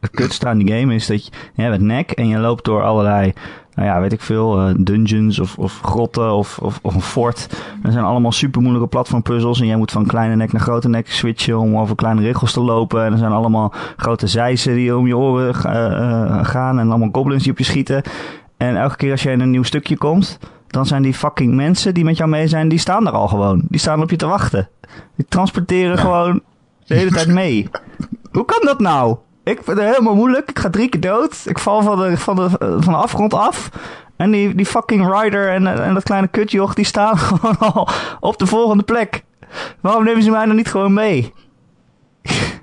Het 0.04 0.14
kutste 0.14 0.46
aan 0.46 0.58
die 0.58 0.78
game 0.78 0.94
is 0.94 1.06
dat 1.06 1.26
je, 1.26 1.32
je 1.54 1.62
hebt 1.62 1.80
NEC 1.80 2.10
en 2.10 2.28
je 2.28 2.38
loopt 2.38 2.64
door 2.64 2.82
allerlei, 2.82 3.32
nou 3.74 3.88
ja, 3.88 4.00
weet 4.00 4.12
ik 4.12 4.20
veel, 4.20 4.60
eh, 4.60 4.74
dungeons 4.78 5.38
of, 5.38 5.58
of 5.58 5.80
grotten 5.80 6.32
of, 6.32 6.58
of, 6.58 6.78
of 6.82 6.94
een 6.94 7.00
fort. 7.00 7.48
Er 7.82 7.92
zijn 7.92 8.04
allemaal 8.04 8.32
super 8.32 8.60
moeilijke 8.60 8.88
platformpuzzels 8.88 9.60
en 9.60 9.66
jij 9.66 9.76
moet 9.76 9.92
van 9.92 10.06
kleine 10.06 10.36
nek 10.36 10.52
naar 10.52 10.60
grote 10.60 10.88
nek 10.88 11.10
switchen 11.10 11.58
om 11.58 11.76
over 11.76 11.96
kleine 11.96 12.20
regels 12.20 12.52
te 12.52 12.60
lopen. 12.60 13.04
En 13.04 13.12
er 13.12 13.18
zijn 13.18 13.32
allemaal 13.32 13.72
grote 13.96 14.26
zeizen 14.26 14.74
die 14.74 14.96
om 14.96 15.06
je 15.06 15.16
oren 15.16 15.54
eh, 15.54 15.86
eh, 15.86 16.44
gaan 16.44 16.78
en 16.78 16.88
allemaal 16.88 17.08
goblins 17.12 17.42
die 17.42 17.52
op 17.52 17.58
je 17.58 17.64
schieten. 17.64 18.02
En 18.56 18.76
elke 18.76 18.96
keer 18.96 19.10
als 19.10 19.22
je 19.22 19.30
in 19.30 19.40
een 19.40 19.50
nieuw 19.50 19.62
stukje 19.62 19.96
komt, 19.96 20.38
dan 20.66 20.86
zijn 20.86 21.02
die 21.02 21.14
fucking 21.14 21.54
mensen 21.54 21.94
die 21.94 22.04
met 22.04 22.16
jou 22.16 22.30
mee 22.30 22.48
zijn, 22.48 22.68
die 22.68 22.78
staan 22.78 23.06
er 23.06 23.12
al 23.12 23.28
gewoon. 23.28 23.62
Die 23.68 23.80
staan 23.80 24.02
op 24.02 24.10
je 24.10 24.16
te 24.16 24.26
wachten. 24.26 24.68
Die 25.16 25.26
transporteren 25.28 25.98
gewoon 25.98 26.42
de 26.86 26.94
hele 26.94 27.10
tijd 27.10 27.28
mee. 27.28 27.68
Hoe 28.32 28.44
kan 28.44 28.60
dat 28.64 28.80
nou? 28.80 29.16
Ik 29.44 29.60
vind 29.64 29.78
het 29.78 29.88
helemaal 29.88 30.14
moeilijk. 30.14 30.50
Ik 30.50 30.58
ga 30.58 30.70
drie 30.70 30.88
keer 30.88 31.00
dood. 31.00 31.42
Ik 31.46 31.58
val 31.58 31.82
van 31.82 31.98
de, 31.98 32.16
van 32.16 32.36
de, 32.36 32.50
van 32.58 32.92
de 32.92 32.98
afgrond 32.98 33.34
af. 33.34 33.70
En 34.16 34.30
die, 34.30 34.54
die 34.54 34.66
fucking 34.66 35.20
rider 35.20 35.48
en, 35.52 35.66
en 35.84 35.94
dat 35.94 36.02
kleine 36.02 36.28
kutjoch, 36.28 36.74
die 36.74 36.84
staan 36.84 37.18
gewoon 37.28 37.58
al 37.58 37.88
op 38.20 38.38
de 38.38 38.46
volgende 38.46 38.82
plek. 38.82 39.24
Waarom 39.80 40.04
nemen 40.04 40.22
ze 40.22 40.30
mij 40.30 40.46
dan 40.46 40.56
niet 40.56 40.68
gewoon 40.70 40.92
mee? 40.94 41.32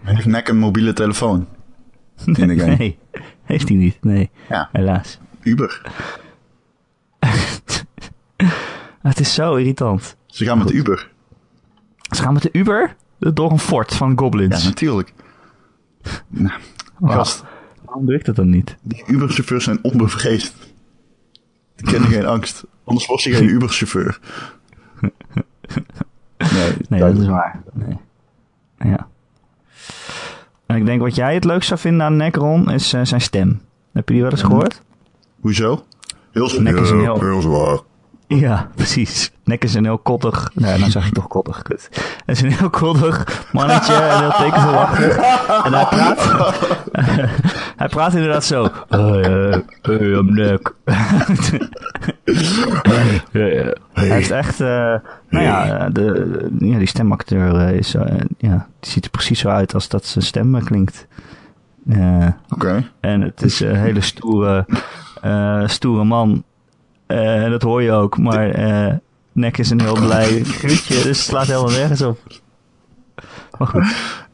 Heeft 0.02 0.26
nek 0.26 0.48
een 0.48 0.58
mobiele 0.58 0.94
telefoon? 0.94 1.48
In 2.26 2.34
de 2.48 2.58
game. 2.60 2.76
Nee, 2.76 3.00
heeft 3.44 3.68
hij 3.68 3.78
niet. 3.78 3.98
Nee, 4.04 4.30
Ja, 4.50 4.70
helaas. 4.72 5.20
Uber. 5.42 5.82
Het 9.02 9.20
is 9.20 9.34
zo 9.34 9.56
irritant. 9.56 10.16
Ze 10.26 10.46
gaan 10.46 10.58
met 10.58 10.72
Uber. 10.72 11.10
Ze 12.16 12.22
gaan 12.22 12.34
met 12.34 12.42
de 12.42 12.50
Uber 12.52 12.96
door 13.20 13.52
een 13.52 13.60
fort 13.60 13.94
van 13.96 14.10
Ja, 14.10 14.16
goblins. 14.16 14.64
natuurlijk. 14.64 15.14
Nou, 16.28 16.60
Wow. 16.98 17.12
gast, 17.12 17.44
Waarom 17.86 18.06
doe 18.06 18.16
ik 18.16 18.26
dat 18.26 18.36
dan 18.36 18.50
niet? 18.50 18.78
die 18.82 19.04
Uber-chauffeurs 19.08 19.64
zijn 19.64 19.80
onbevreesd. 19.82 20.54
Die 21.76 21.86
kennen 21.92 22.10
geen 22.10 22.26
angst. 22.26 22.64
Anders 22.84 23.08
was 23.08 23.24
je 23.24 23.34
geen 23.34 23.50
Uber-chauffeur. 23.56 24.20
Nee, 26.38 26.72
Nee, 26.90 27.00
dat 27.00 27.18
is 27.18 27.28
waar. 27.28 27.62
Nee. 27.74 27.98
Ja. 28.78 29.08
En 30.66 30.76
ik 30.76 30.86
denk 30.86 31.02
wat 31.02 31.16
jij 31.16 31.34
het 31.34 31.44
leukst 31.44 31.68
zou 31.68 31.80
vinden 31.80 32.06
aan 32.06 32.16
Necron 32.18 32.72
is 32.72 32.94
eh, 32.94 33.02
zijn 33.04 33.22
stem. 33.22 33.62
Heb 33.94 34.08
je 34.08 34.14
die 34.14 34.24
wel 34.24 34.32
eens 34.32 34.42
gehoord? 34.42 34.82
Hoezo? 35.40 35.84
Heel 36.32 36.48
heel- 36.50 37.20
heel 37.20 37.42
zwaar. 37.42 37.80
Ja, 38.40 38.68
precies. 38.76 39.32
Nek 39.44 39.64
is 39.64 39.74
een 39.74 39.84
heel 39.84 39.98
koddig... 39.98 40.52
Nee, 40.54 40.78
nou 40.80 40.92
zeg 40.92 41.08
ik 41.08 41.14
toch 41.14 41.28
koddig. 41.28 41.62
Kut. 41.62 41.90
Het 42.26 42.36
is 42.36 42.42
een 42.42 42.52
heel 42.52 42.70
koddig 42.70 43.46
mannetje 43.52 43.94
en 43.94 44.20
heel 44.20 44.32
tekenverwachtig. 44.32 45.16
En 45.66 45.74
hij 45.74 45.86
praat... 45.86 46.30
hij 47.82 47.88
praat 47.88 48.14
inderdaad 48.14 48.44
zo... 48.44 48.68
Hey, 48.90 49.64
hey, 49.82 49.98
I'm 49.98 50.34
Nek. 50.34 50.74
Ja, 53.32 53.46
ja. 53.46 53.74
Hij 53.94 54.20
is 54.20 54.32
echt... 54.32 54.62
eh, 54.62 54.68
nou 55.30 55.44
ja, 55.46 55.90
de, 55.90 56.50
ja, 56.60 56.78
die 56.78 56.88
stemacteur 56.88 57.56
eh, 57.68 57.76
is... 57.78 57.94
eh, 57.96 58.16
ja, 58.38 58.68
die 58.80 58.92
ziet 58.92 59.06
er 59.06 59.12
precies 59.12 59.40
zo 59.40 59.50
uit 59.50 59.74
als 59.74 59.88
dat 59.90 60.06
zijn 60.06 60.24
stem 60.26 60.56
eh, 60.56 60.64
klinkt. 60.64 61.08
Eh, 61.90 62.28
Oké. 62.50 62.84
en 63.00 63.22
het 63.22 63.42
is 63.42 63.60
een 63.60 63.76
hele 63.76 64.02
stoere, 64.02 64.66
eh, 65.22 65.68
stoere 65.68 66.04
man. 66.04 66.44
Eh, 67.12 67.50
dat 67.50 67.62
hoor 67.62 67.82
je 67.82 67.92
ook. 67.92 68.18
Maar 68.18 68.50
eh 68.50 68.94
Nek 69.32 69.58
is 69.58 69.70
een 69.70 69.82
heel 69.82 70.00
blij 70.00 70.44
guutje. 70.60 70.94
Dus 70.94 71.04
het 71.04 71.18
slaat 71.18 71.48
helemaal 71.48 71.70
nergens 71.70 72.02
op. 72.02 72.20
Maar 73.58 73.68
goed. 73.68 73.84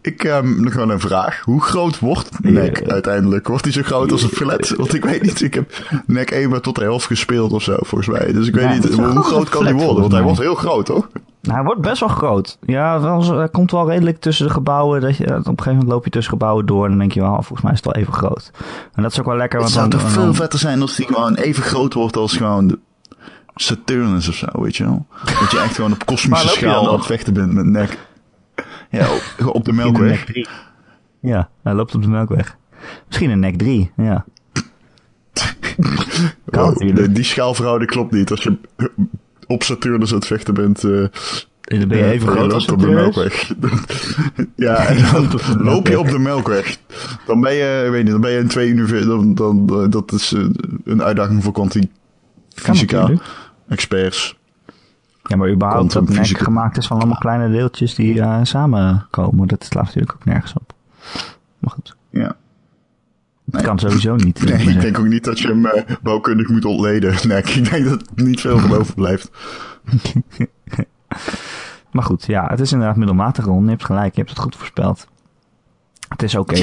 Ik 0.02 0.22
heb 0.22 0.44
nog 0.46 0.74
wel 0.74 0.92
een 0.92 1.00
vraag. 1.00 1.40
Hoe 1.44 1.62
groot 1.62 2.00
wordt 2.00 2.30
Nek 2.44 2.80
Ja. 2.86 2.92
uiteindelijk? 2.92 3.48
Wordt 3.48 3.64
hij 3.64 3.74
zo 3.74 3.82
groot 3.82 4.12
als 4.12 4.24
een 4.24 4.30
flat? 4.30 4.70
Want 4.78 4.94
ik 4.94 5.06
weet 5.06 5.22
niet. 5.22 5.42
Ik 5.42 5.54
heb 5.54 5.72
Nek 6.06 6.32
1 6.32 6.50
maar 6.50 6.62
tot 6.62 6.76
de 6.76 6.82
helft 6.82 7.06
gespeeld 7.06 7.52
of 7.52 7.64
zo, 7.64 7.76
volgens 7.80 8.18
mij. 8.20 8.32
Dus 8.34 8.48
ik 8.48 8.54
weet 8.56 8.64
Ja, 8.64 8.74
niet. 8.74 8.94
Hoe 8.94 9.24
groot 9.24 9.50
kan 9.50 9.64
hij 9.64 9.74
worden? 9.74 10.00
Want 10.02 10.12
hij 10.12 10.22
wordt 10.22 10.40
heel 10.40 10.56
groot, 10.56 10.86
toch? 10.86 11.08
Nou, 11.48 11.60
hij 11.60 11.64
wordt 11.68 11.82
best 11.82 12.00
wel 12.00 12.10
groot. 12.10 12.58
Ja, 12.62 13.18
hij 13.36 13.50
komt 13.50 13.72
wel 13.72 13.90
redelijk 13.90 14.20
tussen 14.20 14.48
de 14.48 14.54
gebouwen. 14.54 15.02
Dat 15.02 15.18
je, 15.18 15.24
op 15.24 15.30
een 15.36 15.44
gegeven 15.44 15.72
moment 15.72 15.88
loop 15.90 16.04
je 16.04 16.10
tussen 16.10 16.32
gebouwen 16.34 16.66
door. 16.66 16.84
En 16.84 16.90
dan 16.90 17.00
denk 17.00 17.12
je 17.12 17.20
wel, 17.22 17.34
volgens 17.34 17.62
mij 17.62 17.72
is 17.72 17.78
het 17.78 17.86
wel 17.86 17.96
even 17.96 18.14
groot. 18.14 18.52
En 18.94 19.02
dat 19.04 19.12
is 19.12 19.20
ook 19.20 19.26
wel 19.26 19.36
lekker. 19.36 19.60
Het 19.62 19.74
Want 19.74 19.78
zou 19.80 19.90
dan, 19.90 20.00
toch 20.00 20.14
dan- 20.14 20.24
veel 20.24 20.34
vetter 20.34 20.60
zijn 20.60 20.82
als 20.82 20.98
hij 20.98 21.06
gewoon 21.06 21.36
even 21.36 21.64
groot 21.64 21.94
wordt 21.94 22.16
als 22.18 22.38
gewoon 22.38 22.68
de 22.68 22.80
Saturnus 23.56 24.28
of 24.30 24.36
zo, 24.36 24.46
weet 24.52 24.76
je 24.78 24.84
wel? 24.84 25.06
Dat 25.40 25.52
je 25.52 25.60
echt 25.60 25.76
gewoon 25.76 25.92
op 25.92 26.06
kosmische 26.12 26.48
schaal 26.48 26.88
aan 26.88 26.94
het 26.96 27.06
vechten 27.06 27.34
bent 27.34 27.54
met 27.54 27.66
Nek. 27.66 27.98
Ja, 28.90 29.08
op, 29.40 29.56
op 29.56 29.66
de 29.66 29.74
Melkweg. 29.80 30.10
nek 30.10 30.26
3. 30.26 30.48
Ja, 31.20 31.50
hij 31.64 31.74
loopt 31.74 31.96
op 31.96 32.02
de 32.02 32.08
melkweg. 32.10 32.58
Misschien 33.08 33.30
een 33.30 33.40
nek 33.40 33.58
3, 33.58 33.92
ja. 33.98 34.26
Wow, 36.46 37.14
die 37.16 37.24
schaalverhouding 37.24 37.90
klopt 37.92 38.12
niet. 38.12 38.32
Als 38.32 38.44
je 38.44 38.58
op 39.48 39.64
Saturnus 39.64 40.10
aan 40.12 40.18
het 40.18 40.28
vechten 40.28 40.54
bent, 40.54 40.84
eh, 40.84 41.02
En 41.02 41.80
dan 41.80 41.88
ben 41.88 41.98
je 41.98 42.04
even 42.04 42.28
en 42.28 42.34
groot 42.34 42.54
als 42.54 42.68
op 42.68 42.80
de. 42.80 42.88
Melkweg. 42.88 43.54
ja, 44.56 44.76
en 44.88 44.98
dan 45.12 45.62
loop 45.62 45.88
je 45.88 46.00
op 46.00 46.08
de 46.10 46.20
Melkweg. 46.20 46.78
Dan 47.26 47.42
ben 47.42 47.54
je, 47.54 47.88
weet 47.92 48.04
niet, 48.04 48.12
dan 48.12 48.22
ben 48.22 48.32
je 48.32 48.40
in 48.40 48.48
twee 48.48 48.70
universum. 48.70 49.36
Dan, 49.36 49.36
dan, 49.66 49.84
eh, 49.84 49.90
dat 49.90 50.12
is 50.12 50.34
eh, 50.34 50.46
een 50.86 51.04
uitdaging 51.04 51.44
voor 51.44 51.54
natuurlijk. 52.66 53.22
experts. 53.68 54.38
Ja, 55.24 55.36
maar 55.36 55.50
überhaupt 55.52 55.94
dat 55.94 56.04
Quantumfysica. 56.04 56.44
gemaakt 56.44 56.78
is 56.78 56.88
van 56.88 56.98
allemaal 56.98 57.18
kleine 57.18 57.52
deeltjes 57.52 57.96
die 57.96 58.22
eh, 58.22 58.40
samenkomen. 58.44 59.48
Dat 59.48 59.64
slaat 59.64 59.86
natuurlijk 59.86 60.14
ook 60.14 60.26
nergens 60.26 60.54
op. 60.54 60.74
Maar 61.60 61.72
goed, 61.72 61.96
Ja. 62.10 62.36
Nee. 63.52 63.64
kan 63.64 63.80
sowieso 63.80 64.16
niet. 64.16 64.44
Nee, 64.44 64.54
ik 64.54 64.60
zeggen. 64.60 64.82
denk 64.82 65.00
ook 65.00 65.06
niet 65.08 65.24
dat 65.24 65.40
je 65.40 65.48
hem 65.48 65.66
eh, 65.66 65.96
bouwkundig 66.02 66.50
moet 66.50 66.66
ontleden. 66.66 67.16
Nee, 67.28 67.38
ik 67.38 67.70
denk 67.70 67.86
dat 67.86 68.04
niet 68.16 68.42
veel 68.42 68.60
van 68.60 68.74
overblijft. 68.74 69.30
Maar 71.92 72.04
goed, 72.04 72.26
ja, 72.26 72.48
het 72.48 72.60
is 72.60 72.72
inderdaad 72.72 72.96
middelmatig 72.98 73.46
rond. 73.46 73.64
Je 73.64 73.70
hebt 73.70 73.86
gelijk, 73.86 74.14
je 74.14 74.20
hebt 74.20 74.30
het 74.30 74.40
goed 74.40 74.56
voorspeld. 74.56 75.08
Het 76.08 76.24
is 76.24 76.36
oké. 76.36 76.60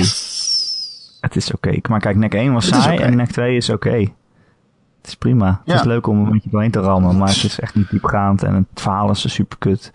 Het 1.20 1.36
is 1.36 1.52
oké. 1.52 1.78
Maar 1.88 2.00
kijk, 2.00 2.16
nek 2.16 2.34
1 2.34 2.52
was 2.52 2.66
Het 2.66 2.74
saai 2.74 2.98
en 2.98 3.16
nek 3.16 3.30
2 3.30 3.56
is 3.56 3.70
oké. 3.70 3.96
Het 3.96 5.06
is 5.06 5.14
prima. 5.14 5.62
Het 5.64 5.74
is 5.74 5.84
leuk 5.84 6.06
om 6.06 6.18
een 6.18 6.32
beetje 6.32 6.50
doorheen 6.50 6.70
te 6.70 6.80
rammen, 6.80 7.16
maar 7.16 7.28
het 7.28 7.42
is 7.44 7.60
echt 7.60 7.74
niet 7.74 7.90
diepgaand. 7.90 8.42
En 8.42 8.54
het 8.54 8.80
verhaal 8.80 9.10
is 9.10 9.32
super 9.34 9.58
kut. 9.58 9.90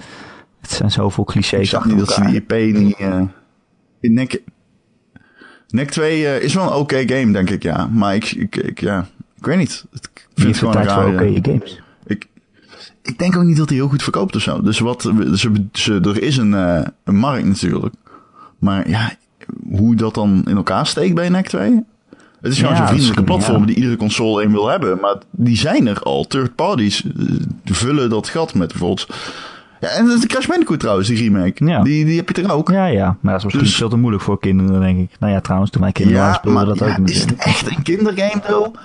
Het 0.62 0.72
zijn 0.72 0.92
zoveel 0.92 1.24
clichés. 1.24 1.60
Ik 1.60 1.66
zag 1.66 1.86
niet 1.86 1.98
dat 2.00 2.12
ze 2.12 2.22
die 2.22 2.46
IP 2.46 2.76
niet... 2.76 3.00
Uh, 3.00 3.22
in 4.00 4.14
NEC, 4.14 4.44
NEC 5.70 5.92
2 5.92 6.22
uh, 6.22 6.42
is 6.42 6.54
wel 6.54 6.64
een 6.64 6.70
oké 6.70 6.80
okay 6.80 7.08
game, 7.08 7.32
denk 7.32 7.50
ik, 7.50 7.64
ja. 7.64 7.88
Maar 7.88 8.16
ik, 8.16 8.32
ik, 8.32 8.56
ik, 8.56 8.80
ja, 8.80 9.08
ik 9.38 9.46
weet 9.46 9.58
niet. 9.58 9.86
Ik 9.94 10.26
vind 10.34 10.48
het 10.48 10.58
gewoon 10.58 10.74
tijd 10.74 10.92
voor 10.92 11.04
oké 11.04 11.12
okay 11.12 11.40
games. 11.42 11.82
Ik, 12.06 12.28
ik 13.02 13.18
denk 13.18 13.36
ook 13.36 13.44
niet 13.44 13.58
dat 13.58 13.70
hij 13.70 13.78
heel 13.78 13.88
goed 13.88 14.04
verkoopt 14.04 14.36
of 14.36 14.42
zo. 14.42 14.62
Dus 14.62 14.80
wat, 14.80 15.02
ze, 15.34 15.66
ze, 15.72 16.00
er 16.02 16.24
is 16.24 16.38
een, 16.38 16.52
uh, 16.52 16.82
een 17.04 17.16
markt 17.16 17.46
natuurlijk. 17.46 17.96
Maar 18.60 18.90
ja, 18.90 19.12
hoe 19.70 19.96
dat 19.96 20.14
dan 20.14 20.44
in 20.46 20.56
elkaar 20.56 20.88
steekt 20.88 21.16
bij 21.16 21.30
NEC 21.30 21.48
2? 21.48 21.84
Het 22.42 22.52
is 22.52 22.60
gewoon 22.60 22.74
ja, 22.74 22.80
zo'n 22.80 22.88
vriendelijke 22.88 23.24
platform 23.24 23.66
die 23.66 23.76
iedere 23.76 23.96
console 23.96 24.44
een 24.44 24.52
wil 24.52 24.68
hebben. 24.68 25.00
Maar 25.00 25.16
die 25.32 25.58
zijn 25.58 25.88
er 25.88 26.00
al. 26.00 26.28
Third 26.28 26.56
parties 26.56 27.04
vullen 27.64 28.10
dat 28.10 28.28
gat 28.28 28.54
met 28.54 28.68
bijvoorbeeld 28.68 29.08
ja, 29.80 29.88
en 29.88 30.06
de 30.06 30.28
Crash 30.28 30.48
Bandicoot 30.48 30.80
trouwens, 30.80 31.08
die 31.08 31.18
remake. 31.18 31.66
Ja. 31.66 31.84
Die, 31.84 32.06
die 32.06 32.18
heb 32.18 32.36
je 32.36 32.44
er 32.44 32.52
ook. 32.52 32.70
Ja, 32.70 32.86
ja. 32.86 33.18
Maar 33.22 33.32
dat 33.32 33.40
is 33.40 33.44
misschien 33.44 33.66
dus... 33.66 33.76
veel 33.76 33.90
te 33.90 33.98
moeilijk 33.98 34.24
voor 34.24 34.40
kinderen, 34.40 34.82
denk 34.82 35.00
ik. 35.00 35.20
Nou 35.20 35.34
ja, 35.34 35.42
trouwens, 35.42 35.72
toen 35.72 35.82
mijn 35.82 35.94
kinderen 35.94 36.22
ja, 36.22 36.34
speelden 36.34 36.66
dat 36.66 36.82
ook 36.82 36.98
niet. 36.98 37.10
Is 37.10 37.22
het 37.22 37.36
echt 37.36 37.70
een 37.70 37.84
kindergame, 37.84 38.42
though? 38.48 38.76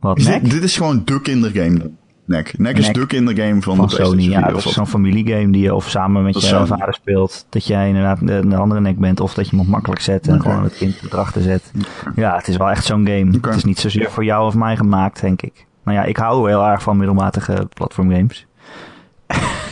Wat, 0.00 0.18
is 0.18 0.24
dit, 0.24 0.50
dit, 0.50 0.62
is 0.62 0.76
gewoon 0.76 1.02
de 1.04 1.20
kindergame, 1.20 1.90
Nek. 2.24 2.58
Nek 2.58 2.78
is 2.78 2.92
de 2.92 3.06
kindergame 3.06 3.62
van, 3.62 3.76
van 3.76 3.86
de 3.88 3.94
Sony. 3.94 4.22
Ja, 4.22 4.50
dat 4.50 4.64
is 4.64 4.72
zo'n 4.72 4.86
familiegame 4.86 5.52
die 5.52 5.62
je 5.62 5.74
of 5.74 5.88
samen 5.88 6.22
met 6.22 6.40
je 6.40 6.66
vader 6.66 6.94
speelt. 6.94 7.46
Dat 7.48 7.66
jij 7.66 7.88
inderdaad 7.88 8.18
een 8.20 8.54
andere 8.54 8.80
nek 8.80 8.98
bent. 8.98 9.20
Of 9.20 9.34
dat 9.34 9.44
je 9.44 9.50
hem 9.50 9.60
op 9.60 9.66
makkelijk 9.66 10.00
zet 10.00 10.28
en 10.28 10.40
gewoon 10.40 10.62
het 10.62 10.76
kind 10.76 10.96
erachter 11.10 11.42
zet. 11.42 11.72
Ja, 12.16 12.36
het 12.36 12.48
is 12.48 12.56
wel 12.56 12.70
echt 12.70 12.84
zo'n 12.84 13.06
game. 13.06 13.38
Het 13.40 13.56
is 13.56 13.64
niet 13.64 13.78
zozeer 13.78 14.10
voor 14.10 14.24
jou 14.24 14.46
of 14.46 14.54
mij 14.54 14.76
gemaakt, 14.76 15.20
denk 15.20 15.42
ik. 15.42 15.66
Nou 15.84 15.96
ja, 15.96 16.04
ik 16.04 16.16
hou 16.16 16.48
heel 16.48 16.64
erg 16.64 16.82
van 16.82 16.96
middelmatige 16.96 17.68
platformgames. 17.74 18.46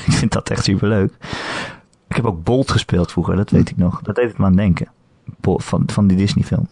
ik 0.06 0.12
vind 0.12 0.32
dat 0.32 0.50
echt 0.50 0.64
super 0.64 0.88
leuk. 0.88 1.12
Ik 2.08 2.16
heb 2.16 2.24
ook 2.24 2.44
Bolt 2.44 2.70
gespeeld 2.70 3.12
vroeger, 3.12 3.36
dat 3.36 3.50
weet 3.50 3.70
ik 3.70 3.76
nog. 3.76 4.02
Dat 4.02 4.14
deed 4.14 4.28
het 4.28 4.38
me 4.38 4.44
aan 4.44 4.56
denken. 4.56 4.88
Van, 5.40 5.82
van 5.86 6.06
die 6.06 6.16
Disney 6.16 6.44
film. 6.44 6.68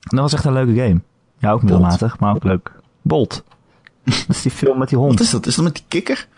dat 0.00 0.20
was 0.20 0.32
echt 0.32 0.44
een 0.44 0.52
leuke 0.52 0.74
game. 0.74 1.00
Ja, 1.38 1.50
ook 1.50 1.62
middelmatig, 1.62 2.18
maar 2.18 2.34
ook 2.34 2.44
leuk. 2.44 2.72
Bolt. 3.02 3.44
Dat 4.04 4.24
is 4.28 4.42
die 4.42 4.50
film 4.50 4.78
met 4.78 4.88
die 4.88 4.98
hond. 4.98 5.12
Wat 5.12 5.20
is 5.20 5.30
dat? 5.30 5.46
Is 5.46 5.54
dat 5.54 5.64
met 5.64 5.74
die 5.74 5.84
kikker? 5.88 6.28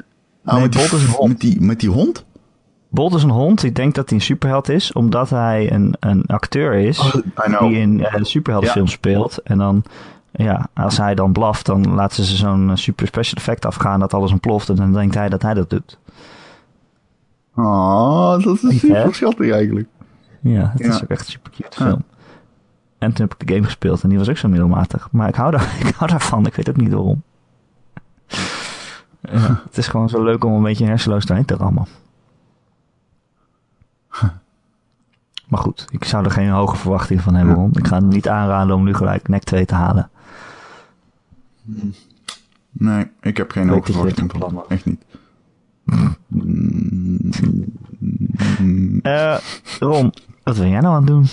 Oh, 0.44 0.52
nee, 0.52 0.62
met 0.62 0.74
Bolt 0.74 0.92
is 0.92 1.02
een 1.02 1.08
hond. 1.08 1.28
Met 1.28 1.40
die, 1.40 1.60
met 1.60 1.80
die 1.80 1.90
hond? 1.90 2.24
Bolt 2.88 3.14
is 3.14 3.22
een 3.22 3.30
hond. 3.30 3.62
Ik 3.62 3.74
denk 3.74 3.94
dat 3.94 4.08
hij 4.08 4.18
een 4.18 4.24
superheld 4.24 4.68
is, 4.68 4.92
omdat 4.92 5.30
hij 5.30 5.72
een, 5.72 5.96
een 6.00 6.24
acteur 6.26 6.74
is 6.74 6.98
oh, 6.98 7.58
die 7.58 7.78
in 7.78 7.98
uh, 7.98 8.14
superheldenfilms 8.20 8.92
speelt. 8.92 9.38
En 9.38 9.58
dan 9.58 9.84
ja, 10.36 10.68
als 10.74 10.96
hij 10.96 11.14
dan 11.14 11.32
blaft, 11.32 11.66
dan 11.66 11.94
laten 11.94 12.24
ze 12.24 12.36
zo'n 12.36 12.70
eh, 12.70 12.76
super 12.76 13.06
special 13.06 13.36
effect 13.36 13.66
afgaan 13.66 14.00
dat 14.00 14.14
alles 14.14 14.30
ontploft. 14.30 14.68
En 14.68 14.76
dan 14.76 14.92
denkt 14.92 15.14
hij 15.14 15.28
dat 15.28 15.42
hij 15.42 15.54
dat 15.54 15.70
doet. 15.70 15.98
Oh, 17.54 18.42
dat 18.42 18.62
is 18.62 18.80
super 18.80 19.14
schattig 19.14 19.50
eigenlijk. 19.50 19.88
Ja, 20.40 20.70
het 20.72 20.80
is 20.80 21.02
ook 21.02 21.08
echt 21.08 21.20
een 21.20 21.32
super 21.32 21.52
cute 21.52 21.76
film. 21.76 22.02
En 22.98 23.12
toen 23.12 23.26
heb 23.28 23.34
ik 23.38 23.46
de 23.46 23.54
game 23.54 23.66
gespeeld 23.66 24.02
en 24.02 24.08
die 24.08 24.18
was 24.18 24.28
ook 24.28 24.36
zo 24.36 24.48
middelmatig. 24.48 25.08
Maar 25.12 25.28
ik 25.28 25.34
hou, 25.34 25.50
daar, 25.50 25.76
ik 25.86 25.94
hou 25.94 26.10
daarvan, 26.10 26.46
ik 26.46 26.54
weet 26.54 26.68
ook 26.68 26.76
niet 26.76 26.92
waarom. 26.92 27.22
ja, 29.20 29.62
het 29.64 29.78
is 29.78 29.88
gewoon 29.88 30.08
zo 30.08 30.22
leuk 30.22 30.44
om 30.44 30.52
een 30.52 30.62
beetje 30.62 30.86
hersenloos 30.86 31.26
doorheen 31.26 31.44
te 31.44 31.56
rammen. 31.56 31.86
Maar 35.48 35.60
goed, 35.60 35.86
ik 35.90 36.04
zou 36.04 36.24
er 36.24 36.30
geen 36.30 36.50
hoge 36.50 36.76
verwachtingen 36.76 37.22
van 37.22 37.34
hebben. 37.34 37.70
Ik 37.72 37.86
ga 37.86 37.94
het 37.96 38.04
niet 38.04 38.28
aanraden 38.28 38.76
om 38.76 38.84
nu 38.84 38.94
gelijk 38.94 39.28
NEC 39.28 39.42
2 39.42 39.64
te 39.64 39.74
halen. 39.74 40.10
Nee, 42.70 43.10
ik 43.20 43.36
heb 43.36 43.50
geen 43.50 43.68
hoge 43.68 43.92
verwachtingen 43.92 44.64
Echt 44.68 44.84
niet. 44.84 45.04
Uh, 49.02 49.38
Ron, 49.78 50.12
wat 50.42 50.56
ben 50.56 50.68
jij 50.68 50.80
nou 50.80 50.94
aan 50.94 51.04
het 51.04 51.06
doen? 51.06 51.26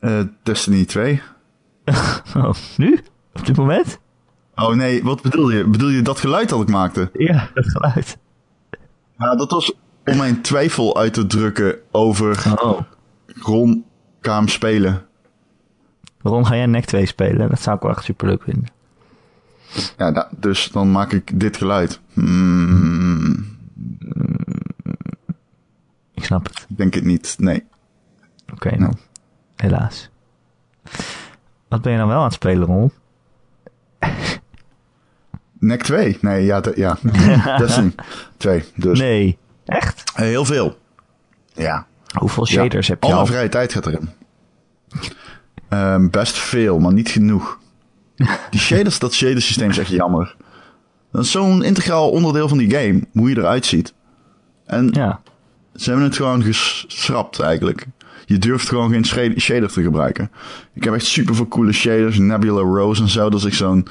Uh, 0.00 0.20
Destiny 0.42 0.84
2. 0.84 1.22
oh, 2.36 2.54
nu? 2.76 3.00
Op 3.34 3.46
dit 3.46 3.56
moment? 3.56 3.98
Oh 4.54 4.74
nee, 4.74 5.04
wat 5.04 5.22
bedoel 5.22 5.50
je? 5.50 5.64
Bedoel 5.64 5.88
je 5.88 6.02
dat 6.02 6.18
geluid 6.18 6.48
dat 6.48 6.60
ik 6.60 6.68
maakte? 6.68 7.10
Ja, 7.12 7.50
dat 7.54 7.68
geluid. 7.68 8.18
Ja, 9.18 9.36
dat 9.36 9.50
was 9.50 9.72
om 10.04 10.16
mijn 10.16 10.42
twijfel 10.42 10.96
uit 10.96 11.12
te 11.12 11.26
drukken 11.26 11.78
over 11.90 12.54
oh. 12.60 12.80
Ron 13.26 13.84
Kaam 14.20 14.48
spelen. 14.48 15.06
Waarom 16.22 16.44
ga 16.44 16.56
jij 16.56 16.66
NEC 16.66 16.84
2 16.84 17.06
spelen? 17.06 17.48
Dat 17.48 17.60
zou 17.60 17.76
ik 17.76 17.82
wel 17.82 17.90
echt 17.90 18.04
super 18.04 18.28
leuk 18.28 18.42
vinden. 18.42 18.68
Ja, 19.96 20.28
dus 20.36 20.68
dan 20.70 20.90
maak 20.90 21.12
ik 21.12 21.40
dit 21.40 21.56
geluid. 21.56 22.00
Hmm. 22.12 23.56
Ik 26.14 26.24
snap 26.24 26.46
het. 26.46 26.66
Ik 26.68 26.76
denk 26.76 26.94
het 26.94 27.04
niet, 27.04 27.34
nee. 27.38 27.64
Oké, 28.52 28.66
okay, 28.66 28.78
nou. 28.78 28.92
Helaas. 29.56 30.10
Wat 31.68 31.82
ben 31.82 31.92
je 31.92 31.98
dan 31.98 32.08
wel 32.08 32.18
aan 32.18 32.24
het 32.24 32.32
spelen, 32.32 32.66
Ron? 32.66 32.92
NEC 35.58 35.82
2? 35.82 36.18
Nee, 36.20 36.44
ja, 36.44 36.62
ja. 36.74 36.98
Destiny 37.58 37.94
2, 38.36 38.64
dus. 38.74 38.98
Nee, 38.98 39.38
echt? 39.64 40.02
Heel 40.14 40.44
veel. 40.44 40.78
Ja. 41.52 41.86
Hoeveel 42.18 42.46
shaders 42.46 42.88
heb 42.88 43.02
je 43.02 43.12
Alle 43.12 43.26
vrije 43.26 43.48
tijd 43.48 43.72
gaat 43.72 43.86
erin. 43.86 44.10
Um, 45.70 46.10
best 46.10 46.38
veel, 46.38 46.78
maar 46.78 46.92
niet 46.92 47.08
genoeg. 47.08 47.58
Die 48.50 48.60
shaders, 48.60 48.98
dat 48.98 49.14
shadersysteem 49.14 49.70
is 49.70 49.78
echt 49.78 49.90
jammer. 49.90 50.36
Dat 51.12 51.24
is 51.24 51.30
zo'n 51.30 51.62
integraal 51.62 52.10
onderdeel 52.10 52.48
van 52.48 52.58
die 52.58 52.70
game, 52.70 53.00
hoe 53.12 53.28
je 53.28 53.38
eruit 53.38 53.66
ziet. 53.66 53.94
En 54.66 54.88
ja. 54.92 55.20
ze 55.74 55.90
hebben 55.90 56.06
het 56.06 56.16
gewoon 56.16 56.42
geschrapt 56.42 57.40
eigenlijk. 57.40 57.86
Je 58.26 58.38
durft 58.38 58.68
gewoon 58.68 58.90
geen 58.90 59.34
shader 59.40 59.72
te 59.72 59.82
gebruiken. 59.82 60.30
Ik 60.74 60.84
heb 60.84 60.94
echt 60.94 61.06
super 61.06 61.34
veel 61.34 61.48
coole 61.48 61.72
shaders, 61.72 62.18
Nebula 62.18 62.60
Rose 62.60 63.02
en 63.02 63.08
zo. 63.08 63.30
Dat 63.30 63.40
is 63.40 63.46
echt 63.46 63.56
zo'n 63.56 63.86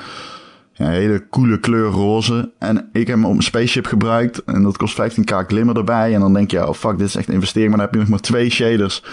ja, 0.73 0.89
hele 0.89 1.27
coole 1.29 1.59
kleur 1.59 1.89
roze. 1.89 2.51
En 2.59 2.89
ik 2.91 3.07
heb 3.07 3.15
hem 3.15 3.25
op 3.25 3.35
een 3.35 3.41
spaceship 3.41 3.85
gebruikt. 3.85 4.43
En 4.43 4.63
dat 4.63 4.77
kost 4.77 5.01
15k 5.01 5.45
glimmer 5.47 5.77
erbij. 5.77 6.13
En 6.13 6.19
dan 6.19 6.33
denk 6.33 6.51
je, 6.51 6.67
oh 6.67 6.73
fuck, 6.73 6.97
dit 6.97 7.07
is 7.07 7.15
echt 7.15 7.27
een 7.27 7.33
investering. 7.33 7.69
Maar 7.69 7.77
dan 7.77 7.85
heb 7.87 7.95
je 7.95 8.01
nog 8.01 8.09
maar 8.09 8.29
twee 8.29 8.49
shaders. 8.49 9.03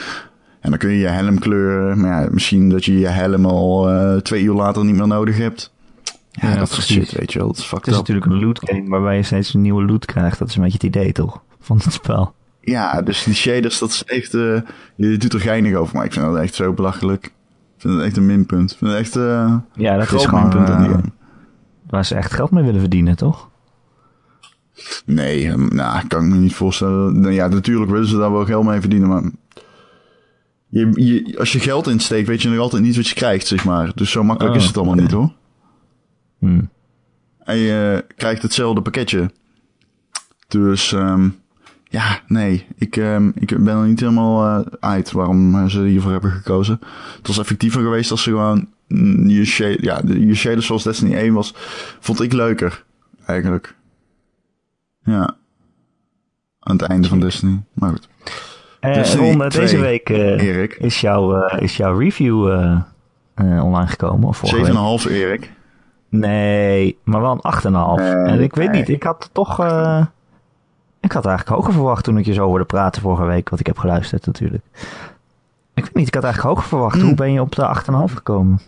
En 0.64 0.71
dan 0.71 0.78
kun 0.78 0.90
je 0.90 0.99
je 0.99 1.06
helm 1.06 1.38
kleuren. 1.38 2.00
Maar 2.00 2.23
ja, 2.23 2.28
misschien 2.30 2.68
dat 2.68 2.85
je 2.85 2.99
je 2.99 3.06
helm 3.06 3.44
al 3.44 3.92
uh, 3.92 4.16
twee 4.16 4.42
uur 4.42 4.54
later 4.54 4.85
niet 4.85 4.94
meer 4.94 5.06
nodig 5.06 5.37
hebt. 5.37 5.73
Ja, 6.30 6.56
dat 6.56 6.71
is 6.71 6.92
shit, 6.92 7.12
weet 7.12 7.33
je 7.33 7.38
wel. 7.38 7.49
Dat 7.49 7.56
is 7.56 7.71
Het 7.71 7.87
is 7.87 7.97
natuurlijk 7.97 8.26
een 8.26 8.40
loot 8.40 8.61
game 8.62 8.88
waarbij 8.88 9.16
je 9.16 9.23
steeds 9.23 9.54
een 9.54 9.61
nieuwe 9.61 9.85
loot 9.85 10.04
krijgt. 10.04 10.38
Dat 10.38 10.49
is 10.49 10.56
een 10.56 10.62
beetje 10.62 10.76
het 10.76 10.97
idee, 10.97 11.12
toch? 11.12 11.42
Van 11.61 11.80
het 11.85 11.92
spel. 11.92 12.35
Ja, 12.61 13.02
dus 13.02 13.25
die 13.25 13.35
shaders, 13.35 13.78
dat 13.78 13.90
is 13.90 14.04
echt... 14.04 14.35
Uh, 14.35 14.61
je 14.94 15.16
doet 15.16 15.33
er 15.33 15.40
geinig 15.40 15.75
over, 15.75 15.97
maar 15.97 16.04
ik 16.04 16.12
vind 16.12 16.26
dat 16.26 16.37
echt 16.37 16.54
zo 16.54 16.73
belachelijk. 16.73 17.25
Ik 17.25 17.33
vind 17.76 17.94
het 17.94 18.02
echt 18.02 18.16
een 18.16 18.26
minpunt. 18.26 18.71
Ik 18.71 18.78
vind 18.78 18.90
het 18.90 19.00
echt 19.00 19.16
uh, 19.16 19.56
Ja, 19.75 19.97
dat 19.97 20.12
is 20.12 20.25
gewoon... 20.25 20.42
Minpunt 20.42 20.68
aan 20.68 20.83
die 20.83 20.90
game. 20.90 21.12
Waar 21.87 22.04
ze 22.04 22.14
echt 22.14 22.33
geld 22.33 22.50
mee 22.50 22.64
willen 22.64 22.80
verdienen, 22.80 23.16
toch? 23.16 23.49
Nee, 25.04 25.56
nou, 25.56 26.06
kan 26.06 26.25
ik 26.25 26.30
me 26.30 26.37
niet 26.37 26.54
voorstellen. 26.54 27.21
Nou 27.21 27.33
ja, 27.33 27.49
natuurlijk 27.49 27.90
willen 27.90 28.09
ze 28.09 28.16
daar 28.16 28.33
wel 28.33 28.44
geld 28.44 28.64
mee 28.64 28.80
verdienen, 28.80 29.09
maar 29.09 29.23
je, 30.74 31.34
als 31.38 31.52
je 31.52 31.60
geld 31.60 31.86
insteekt, 31.86 32.28
weet 32.28 32.42
je 32.42 32.48
nog 32.48 32.58
altijd 32.58 32.82
niet 32.82 32.96
wat 32.96 33.08
je 33.08 33.14
krijgt, 33.14 33.46
zeg 33.46 33.64
maar. 33.64 33.92
Dus 33.94 34.10
zo 34.10 34.24
makkelijk 34.24 34.54
is 34.54 34.60
oh, 34.60 34.68
het 34.68 34.76
allemaal 34.76 34.94
niet, 34.94 35.10
hoor. 35.10 35.32
Hmm. 36.38 36.70
En 37.38 37.56
je 37.56 38.04
krijgt 38.16 38.42
hetzelfde 38.42 38.82
pakketje. 38.82 39.30
Dus, 40.48 40.92
um, 40.92 41.36
ja, 41.84 42.20
nee. 42.26 42.66
Ik, 42.76 42.96
um, 42.96 43.32
ik 43.34 43.64
ben 43.64 43.76
er 43.76 43.86
niet 43.86 44.00
helemaal 44.00 44.60
uh, 44.60 44.66
uit 44.80 45.12
waarom 45.12 45.68
ze 45.68 45.82
hiervoor 45.82 46.12
hebben 46.12 46.30
gekozen. 46.30 46.80
Het 47.16 47.26
was 47.26 47.38
effectiever 47.38 47.82
geweest 47.82 48.10
als 48.10 48.22
ze 48.22 48.30
gewoon 48.30 48.68
mm, 48.88 49.28
je, 49.28 49.44
shade, 49.44 49.78
ja, 49.80 50.00
je 50.04 50.34
shaders 50.34 50.66
zoals 50.66 50.82
Destiny 50.82 51.14
1 51.14 51.32
was, 51.32 51.54
vond 52.00 52.20
ik 52.20 52.32
leuker, 52.32 52.84
eigenlijk. 53.26 53.74
Ja. 55.04 55.36
Aan 56.60 56.76
het 56.76 56.82
einde 56.88 57.08
van 57.08 57.20
Destiny. 57.20 57.62
Maar 57.72 57.90
goed. 57.90 58.08
Uh, 58.84 59.48
deze 59.48 59.78
week 59.78 60.10
uh, 60.10 60.68
is, 60.78 61.00
jouw, 61.00 61.36
uh, 61.36 61.62
is 61.62 61.76
jouw 61.76 61.98
review 61.98 62.44
online 63.36 63.86
gekomen? 63.86 64.28
Of 64.28 64.42
7,5 65.06 65.10
Erik. 65.10 65.52
Nee, 66.08 66.98
maar 67.04 67.20
wel 67.20 67.40
een 67.42 67.98
8,5. 67.98 68.02
en 68.02 68.40
ik 68.40 68.54
weet 68.54 68.70
niet, 68.70 68.88
ik 68.88 69.02
had 69.02 69.30
toch... 69.32 69.50
ik 71.00 71.12
had 71.12 71.26
eigenlijk 71.26 71.48
hoger 71.48 71.72
verwacht 71.72 72.04
toen 72.04 72.18
ik 72.18 72.24
je 72.24 72.32
zo 72.32 72.46
hoorde 72.46 72.64
praten 72.64 73.02
vorige 73.02 73.24
week. 73.24 73.48
Want 73.48 73.60
ik 73.60 73.66
heb 73.66 73.78
geluisterd 73.78 74.26
natuurlijk. 74.26 74.64
Ik 75.74 75.84
weet 75.84 75.94
niet, 75.94 76.06
ik 76.06 76.14
had 76.14 76.24
eigenlijk 76.24 76.54
hoger 76.54 76.68
verwacht. 76.68 76.96
Hoe 76.96 77.04
hmm. 77.04 77.16
ben 77.16 77.32
je 77.32 77.40
op 77.40 77.54
de 77.54 77.76
8,5 78.08 78.14
gekomen? 78.14 78.60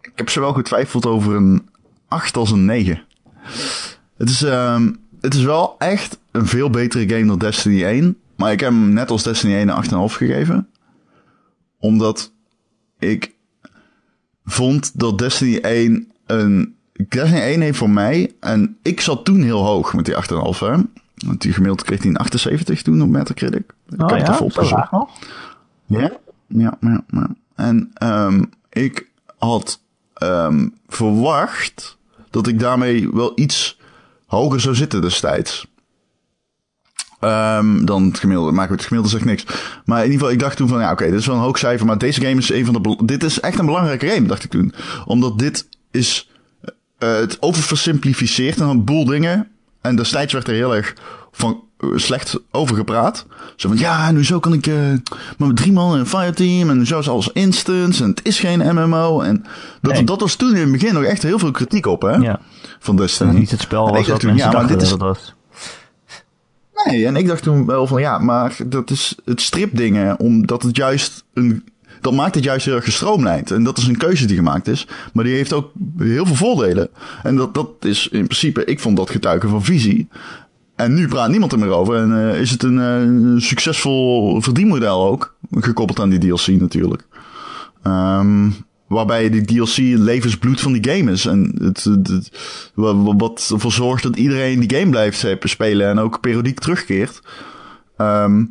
Ik 0.00 0.12
heb 0.14 0.28
zowel 0.28 0.52
getwijfeld 0.52 1.06
over 1.06 1.34
een 1.34 1.68
8 2.08 2.36
als 2.36 2.50
een 2.50 2.64
9. 2.64 3.02
Het 4.16 4.28
is, 4.28 4.42
um, 4.42 4.96
het 5.20 5.34
is 5.34 5.42
wel 5.42 5.74
echt 5.78 6.18
een 6.30 6.46
veel 6.46 6.70
betere 6.70 7.08
game 7.08 7.26
dan 7.26 7.38
Destiny 7.38 7.84
1. 7.84 8.16
Maar 8.38 8.52
ik 8.52 8.60
heb 8.60 8.70
hem 8.70 8.92
net 8.92 9.10
als 9.10 9.22
Destiny 9.22 9.54
1 9.54 9.68
een 9.68 10.10
8,5 10.10 10.14
gegeven. 10.16 10.68
Omdat 11.78 12.32
ik 12.98 13.34
vond 14.44 14.98
dat 14.98 15.18
Destiny 15.18 15.58
1 15.58 16.12
een... 16.26 16.76
Destiny 17.08 17.40
1 17.40 17.60
heeft 17.60 17.78
voor 17.78 17.90
mij... 17.90 18.32
En 18.40 18.76
ik 18.82 19.00
zat 19.00 19.24
toen 19.24 19.42
heel 19.42 19.64
hoog 19.64 19.94
met 19.94 20.04
die 20.04 20.14
8,5 20.14 20.20
hè. 20.58 20.76
Want 21.26 21.40
die 21.40 21.52
gemiddeld 21.52 21.82
kreeg 21.82 22.02
hij 22.02 22.10
een 22.10 22.16
78 22.16 22.82
toen 22.82 23.02
op 23.02 23.08
Metacritic. 23.08 23.74
Ik 23.88 24.02
Oh 24.02 24.08
heb 24.08 24.18
ja, 24.18 24.32
het 24.32 24.40
even 24.40 24.66
zo 24.66 24.76
nog? 24.90 25.10
Ja, 25.86 26.12
ja, 26.46 26.78
ja. 26.80 27.04
ja. 27.08 27.28
En 27.54 27.90
ehm, 27.94 28.44
ik 28.70 29.08
had 29.38 29.80
ehm, 30.14 30.68
verwacht 30.86 31.98
dat 32.30 32.46
ik 32.46 32.58
daarmee 32.58 33.10
wel 33.12 33.32
iets 33.34 33.78
hoger 34.26 34.60
zou 34.60 34.74
zitten 34.74 35.00
destijds. 35.00 35.66
Ehm, 37.20 37.84
dan 37.84 38.04
het 38.04 38.18
gemiddelde. 38.18 38.52
Maar 38.52 38.66
goed, 38.68 38.76
het 38.76 38.86
gemiddelde 38.86 39.16
zegt 39.16 39.28
niks. 39.30 39.44
Maar 39.84 39.98
in 39.98 40.04
ieder 40.04 40.18
geval, 40.18 40.32
ik 40.34 40.38
dacht 40.40 40.56
toen 40.56 40.68
van, 40.68 40.80
ja, 40.80 40.92
oké, 40.92 41.04
dit 41.04 41.18
is 41.20 41.26
wel 41.26 41.36
een 41.36 41.42
hoog 41.42 41.58
cijfer. 41.58 41.86
Maar 41.86 41.98
deze 41.98 42.20
game 42.20 42.36
is 42.36 42.50
een 42.50 42.64
van 42.64 42.82
de... 42.82 42.96
Dit 43.04 43.22
is 43.22 43.40
echt 43.40 43.58
een 43.58 43.66
belangrijke 43.66 44.08
game, 44.08 44.26
dacht 44.26 44.44
ik 44.44 44.50
toen. 44.50 44.72
Omdat 45.04 45.38
dit 45.38 45.68
is... 45.90 46.30
eh, 46.98 47.14
het 47.14 47.42
overversimplificeert 47.42 48.60
een 48.60 48.84
boel 48.84 49.04
dingen. 49.04 49.48
En 49.80 49.96
destijds 49.96 50.32
werd 50.32 50.48
er 50.48 50.54
heel 50.54 50.74
erg 50.76 50.94
van 51.32 51.62
eh, 51.78 51.88
slecht 51.94 52.38
over 52.50 52.76
gepraat. 52.76 53.26
Zo 53.56 53.68
van, 53.68 53.78
ja, 53.78 54.10
nu 54.10 54.24
zo 54.24 54.38
kan 54.40 54.52
ik 54.52 54.66
eh 54.66 54.74
met 55.38 55.56
drie 55.56 55.72
man 55.72 55.92
en 55.94 55.98
een 56.00 56.06
fireteam. 56.06 56.70
En 56.70 56.86
zo 56.86 56.98
is 56.98 57.08
alles 57.08 57.28
instance. 57.32 58.02
En 58.02 58.10
het 58.10 58.20
is 58.24 58.40
geen 58.40 58.74
MMO. 58.74 59.20
En 59.20 59.44
dat, 59.82 59.92
Nee. 59.92 60.04
dat 60.04 60.20
was 60.20 60.34
toen 60.34 60.54
in 60.54 60.60
het 60.62 60.72
begin 60.72 60.94
nog 60.94 61.02
echt 61.02 61.22
heel 61.22 61.38
veel 61.38 61.50
kritiek 61.50 61.86
op, 61.86 62.02
hè? 62.02 62.14
Ja, 62.16 62.40
Van 62.78 62.96
dat 62.96 63.06
Destiny. 63.06 63.38
niet 63.38 63.50
het 63.50 63.60
spel 63.60 63.82
was 63.88 63.96
wat 63.96 64.06
dacht 64.06 64.20
toen, 64.20 64.30
mensen 64.30 64.50
ja, 64.50 64.58
maar 64.58 64.66
dit 64.68 64.82
is 64.82 64.88
dat 64.88 64.98
was. 65.00 65.34
Nee, 66.84 67.06
en 67.06 67.16
ik 67.16 67.26
dacht 67.26 67.42
toen 67.42 67.66
wel 67.66 67.86
van 67.86 68.00
ja, 68.00 68.18
maar 68.18 68.56
dat 68.66 68.90
is 68.90 69.16
het 69.24 69.40
stripdingen, 69.40 70.20
omdat 70.20 70.62
het 70.62 70.76
juist 70.76 71.24
een. 71.34 71.64
Dat 72.00 72.12
maakt 72.12 72.34
het 72.34 72.44
juist 72.44 72.64
heel 72.64 72.74
erg 72.74 72.84
gestroomlijnd. 72.84 73.50
En 73.50 73.64
dat 73.64 73.78
is 73.78 73.86
een 73.86 73.96
keuze 73.96 74.26
die 74.26 74.36
gemaakt 74.36 74.68
is. 74.68 74.86
Maar 75.12 75.24
die 75.24 75.34
heeft 75.34 75.52
ook 75.52 75.72
heel 75.98 76.26
veel 76.26 76.34
voordelen. 76.34 76.88
En 77.22 77.36
dat, 77.36 77.54
dat 77.54 77.68
is 77.80 78.08
in 78.08 78.24
principe, 78.24 78.64
ik 78.64 78.80
vond 78.80 78.96
dat 78.96 79.10
getuigen 79.10 79.48
van 79.48 79.64
visie. 79.64 80.08
En 80.76 80.94
nu 80.94 81.08
praat 81.08 81.30
niemand 81.30 81.52
er 81.52 81.58
meer 81.58 81.70
over. 81.70 81.96
En 81.96 82.30
eh, 82.30 82.40
is 82.40 82.50
het 82.50 82.62
een, 82.62 82.78
eh, 82.78 83.00
een 83.00 83.40
succesvol 83.40 84.40
verdienmodel 84.40 85.06
ook. 85.06 85.36
Gekoppeld 85.50 86.00
aan 86.00 86.08
die 86.08 86.18
DLC 86.18 86.46
natuurlijk. 86.46 87.06
Ehm, 87.82 88.50
waarbij 88.88 89.30
die 89.30 89.44
DLC 89.44 89.76
het 89.76 89.98
levensbloed 89.98 90.60
van 90.60 90.72
die 90.72 90.92
game 90.94 91.12
is. 91.12 91.26
En 91.26 91.54
het, 91.60 91.84
het, 91.84 92.08
het- 92.08 92.30
wa- 92.74 92.96
wa- 92.96 93.16
wat 93.16 93.50
ervoor 93.52 93.72
zorgt 93.72 94.02
dat 94.02 94.16
iedereen 94.16 94.60
die 94.60 94.78
game 94.78 94.90
blijft 94.90 95.24
eh, 95.24 95.34
spelen 95.40 95.88
en 95.88 95.98
ook 95.98 96.20
periodiek 96.20 96.58
terugkeert. 96.60 97.20
Ehm, 97.96 98.44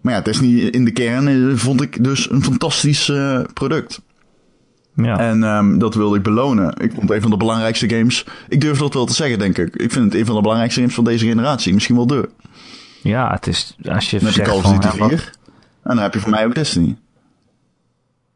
maar 0.00 0.12
ja, 0.14 0.20
Destiny 0.20 0.60
in 0.60 0.84
de 0.84 0.90
kern 0.90 1.28
eh, 1.28 1.56
vond 1.56 1.82
ik 1.82 2.04
dus 2.04 2.30
een 2.30 2.42
fantastisch 2.44 3.08
eh, 3.08 3.40
product. 3.54 4.00
Ja. 4.96 5.18
En 5.18 5.42
ehm, 5.44 5.78
dat 5.78 5.94
wilde 5.94 6.16
ik 6.16 6.22
belonen. 6.22 6.68
Ik 6.80 6.90
vond 6.90 7.02
het 7.02 7.10
een 7.10 7.20
van 7.22 7.30
de 7.30 7.36
belangrijkste 7.36 7.88
games. 7.88 8.26
Ik 8.48 8.60
durf 8.60 8.78
dat 8.78 8.94
wel 8.94 9.04
te 9.06 9.14
zeggen, 9.14 9.38
denk 9.38 9.58
ik. 9.58 9.76
Ik 9.76 9.92
vind 9.92 10.04
het 10.04 10.14
een 10.14 10.26
van 10.26 10.34
de 10.34 10.40
belangrijkste 10.40 10.80
games 10.80 10.94
van 10.94 11.04
deze 11.04 11.26
generatie. 11.26 11.74
Misschien 11.74 11.96
wel 11.96 12.06
de. 12.06 12.28
ja, 13.02 13.30
het 13.32 13.46
is, 13.46 13.76
als 13.88 14.10
je 14.10 14.18
Dan 14.18 14.26
heb 14.26 14.36
je 14.36 14.42
Call 14.42 14.56
of 14.56 14.62
Duty 14.72 14.86
ja, 14.86 14.96
wat- 14.96 15.08
4. 15.08 15.30
En 15.82 15.94
dan 15.94 15.98
heb 15.98 16.14
je 16.14 16.20
voor 16.20 16.30
mij 16.30 16.44
ook 16.46 16.54
Destiny. 16.54 16.96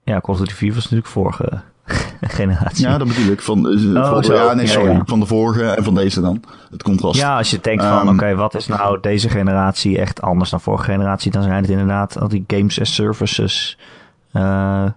Ja, 0.09 0.21
Call 0.21 0.35
of 0.35 0.39
Duty 0.41 0.53
4 0.55 0.75
was 0.75 0.83
natuurlijk 0.83 1.09
vorige 1.09 1.61
generatie. 2.21 2.87
Ja, 2.87 2.99
dat 2.99 3.09
bedoel 3.09 3.33
ik. 3.33 3.41
Van, 3.43 3.69
eh, 3.69 4.09
van- 4.11 4.25
zo. 4.25 4.35
ja, 4.35 4.55
nee, 4.55 4.67
sorry. 4.67 4.91
ja. 4.91 5.03
Van 5.05 5.21
de 5.21 5.27
vorige 5.27 5.65
en 5.65 5.85
van 5.85 5.95
deze 5.95 6.21
dan. 6.21 6.43
Het 6.71 6.83
contrast. 6.83 7.19
Ja, 7.19 7.37
als 7.37 7.51
je 7.51 7.59
denkt 7.61 7.83
van, 7.83 7.99
Ehm, 7.99 8.09
oké, 8.09 8.35
wat 8.35 8.55
is 8.55 8.67
nou 8.67 9.01
deze 9.01 9.29
generatie 9.29 9.99
echt 9.99 10.21
anders 10.23 10.51
dan 10.51 10.61
vorige 10.61 10.85
generatie, 10.85 11.31
dan 11.31 11.43
zijn 11.43 11.61
het 11.63 11.71
inderdaad 11.71 12.19
al 12.21 12.29
die 12.29 12.45
games 12.47 12.81
as 12.81 12.95
services. 12.95 13.79
Eh, 14.33 14.43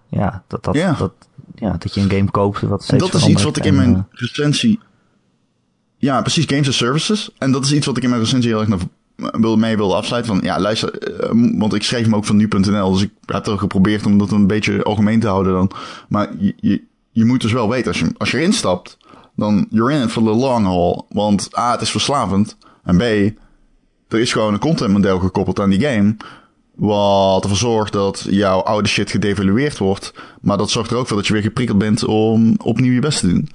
ja, 0.10 0.44
dat, 0.48 0.64
dat. 0.64 0.74
Dat, 0.98 1.14
ja, 1.56 1.76
dat 1.80 1.94
je 1.94 2.02
een 2.02 2.10
game 2.12 2.32
koopt 2.32 2.62
wat 2.62 2.90
En 2.90 2.98
dat 2.98 3.14
is 3.14 3.28
iets 3.28 3.44
wat 3.44 3.58
ik 3.58 3.66
in 3.66 3.76
mijn 3.76 4.08
recensie. 4.12 4.80
Ja, 5.98 6.22
precies, 6.22 6.46
games 6.46 6.66
and 6.66 6.76
services. 6.76 7.30
En 7.38 7.52
dat 7.52 7.64
is 7.66 7.74
iets 7.74 7.86
wat 7.86 7.98
ik 7.98 8.04
in 8.04 8.10
mijn 8.10 8.22
recensie 8.22 8.50
heel 8.52 8.60
erg 8.60 8.70
naar, 8.70 8.80
mee 9.58 9.78
wilde 9.78 9.96
afsluiten. 9.96 10.34
Van 10.34 10.44
ja, 10.44 10.60
luister, 10.60 11.00
eh, 11.00 11.30
want 11.58 11.74
ik 11.74 11.84
schreef 11.84 12.04
hem 12.04 12.16
ook 12.16 12.26
van 12.26 12.36
nu.nl. 12.36 12.92
Dus 12.92 13.02
ik 13.02 13.12
heb 13.26 13.46
er 13.46 13.58
geprobeerd 13.58 14.06
om 14.06 14.18
dat 14.18 14.32
een 14.32 14.48
beetje 14.48 14.84
algemeen 14.84 15.20
te 15.20 15.28
houden 15.28 15.54
dan. 15.54 15.72
Maar 16.08 16.30
je, 16.38 16.84
je, 17.12 17.26
moet 17.26 17.42
dus 17.42 17.52
wel 17.52 17.70
weten, 17.70 17.88
als 17.88 18.00
je, 18.00 18.14
als 18.18 18.32
je 18.32 18.38
erin 18.38 18.54
stapt, 18.54 18.98
dan 19.36 19.68
you're 19.70 19.94
in 19.94 20.04
it 20.04 20.12
for 20.12 20.24
the 20.24 20.30
long 20.30 20.66
haul. 20.66 21.06
Want 21.10 21.58
A, 21.58 21.72
het 21.72 21.82
is 21.82 21.92
verslavend. 21.92 22.58
En 22.84 22.98
B, 22.98 23.02
er 24.08 24.20
is 24.20 24.32
gewoon 24.32 24.54
een 24.54 24.60
contentmodel 24.60 25.20
gekoppeld 25.20 25.60
aan 25.60 25.70
die 25.70 25.82
game. 25.82 26.16
Wat 26.76 27.44
ervoor 27.44 27.58
zorgt 27.58 27.94
dat 27.94 28.26
jouw 28.30 28.60
oude 28.60 28.88
shit 28.88 29.12
gedevalueerd 29.12 29.78
wordt. 29.78 30.14
Maar 30.42 30.58
dat 30.58 30.70
zorgt 30.70 30.92
er 30.92 30.98
ook 30.98 31.08
voor 31.08 31.18
dat 31.18 31.28
je 31.28 31.34
weer 31.34 31.42
geprikkeld 31.42 31.78
bent 31.78 32.06
om 32.06 32.56
opnieuw 32.64 32.94
je 32.94 33.00
best 33.00 33.20
te 33.20 33.28
doen. 33.28 33.50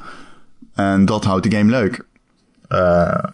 En 0.75 1.05
dat 1.05 1.25
houdt 1.25 1.51
de 1.51 1.57
game 1.57 1.71
leuk. 1.71 2.05
Eh, 2.69 3.25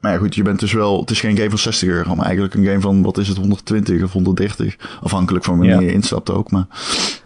maar 0.00 0.12
ja, 0.12 0.18
goed, 0.18 0.34
je 0.34 0.42
bent 0.42 0.60
dus 0.60 0.72
wel. 0.72 1.00
Het 1.00 1.10
is 1.10 1.20
geen 1.20 1.36
game 1.36 1.48
van 1.48 1.58
60 1.58 1.88
euro, 1.88 2.14
maar 2.14 2.24
eigenlijk 2.24 2.54
een 2.54 2.64
game 2.64 2.80
van 2.80 3.02
wat 3.02 3.18
is 3.18 3.28
het, 3.28 3.36
120 3.36 4.02
of 4.02 4.12
130. 4.12 4.76
Afhankelijk 5.02 5.44
van 5.44 5.56
wanneer 5.58 5.74
Ja. 5.74 5.80
je 5.86 5.92
instapt 5.92 6.30
ook. 6.30 6.50
Maar 6.50 6.66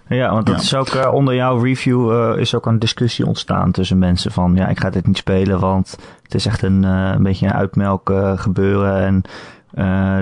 Ja, 0.09 0.33
want 0.33 0.47
dat 0.47 0.55
Ja. 0.57 0.61
is 0.63 0.75
ook 0.75 0.89
eh, 0.89 1.13
onder 1.15 1.35
jouw 1.35 1.59
review 1.59 2.11
eh, 2.13 2.41
is 2.41 2.55
ook 2.55 2.67
een 2.67 2.79
discussie 2.79 3.27
ontstaan 3.27 3.71
tussen 3.71 3.99
mensen 3.99 4.33
van 4.33 4.55
ja, 4.55 4.69
ik 4.69 4.81
ga 4.81 4.91
dit 4.91 5.07
niet 5.07 5.17
spelen, 5.17 5.61
want 5.61 5.97
het 6.23 6.35
is 6.35 6.47
echt 6.47 6.63
een, 6.63 6.85
eh, 6.85 7.11
een 7.15 7.23
beetje 7.23 7.47
een 7.47 7.53
uitmelk 7.53 8.13
gebeuren 8.37 8.97
en 9.05 9.23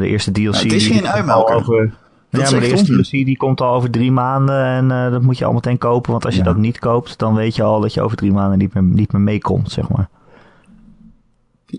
de 0.00 0.06
eerste 0.08 0.30
DLC. 0.32 0.54
het 0.54 0.72
is 0.72 0.86
geen 0.86 1.30
Over, 1.32 1.94
Dat 2.30 2.40
ja, 2.40 2.50
maar 2.50 2.60
de 2.60 2.66
eerste. 2.70 2.92
DLC 2.92 3.10
die 3.10 3.36
komt 3.36 3.60
al 3.60 3.74
over 3.74 3.90
drie 3.90 4.12
maanden 4.12 4.64
en 4.64 5.10
dat 5.12 5.22
moet 5.22 5.38
je 5.38 5.44
al 5.44 5.52
meteen 5.52 5.78
kopen, 5.78 6.10
want 6.10 6.24
als 6.24 6.34
je 6.34 6.40
Ja. 6.40 6.46
dat 6.46 6.56
niet 6.56 6.78
koopt, 6.78 7.18
dan 7.18 7.34
weet 7.34 7.56
je 7.56 7.62
al 7.62 7.80
dat 7.80 7.94
je 7.94 8.02
over 8.02 8.16
drie 8.16 8.32
maanden 8.32 8.58
niet 8.58 8.74
meer, 8.74 8.82
niet 8.82 9.12
meer 9.12 9.20
meekomt, 9.22 9.70
zeg 9.72 9.88
maar. 9.88 10.08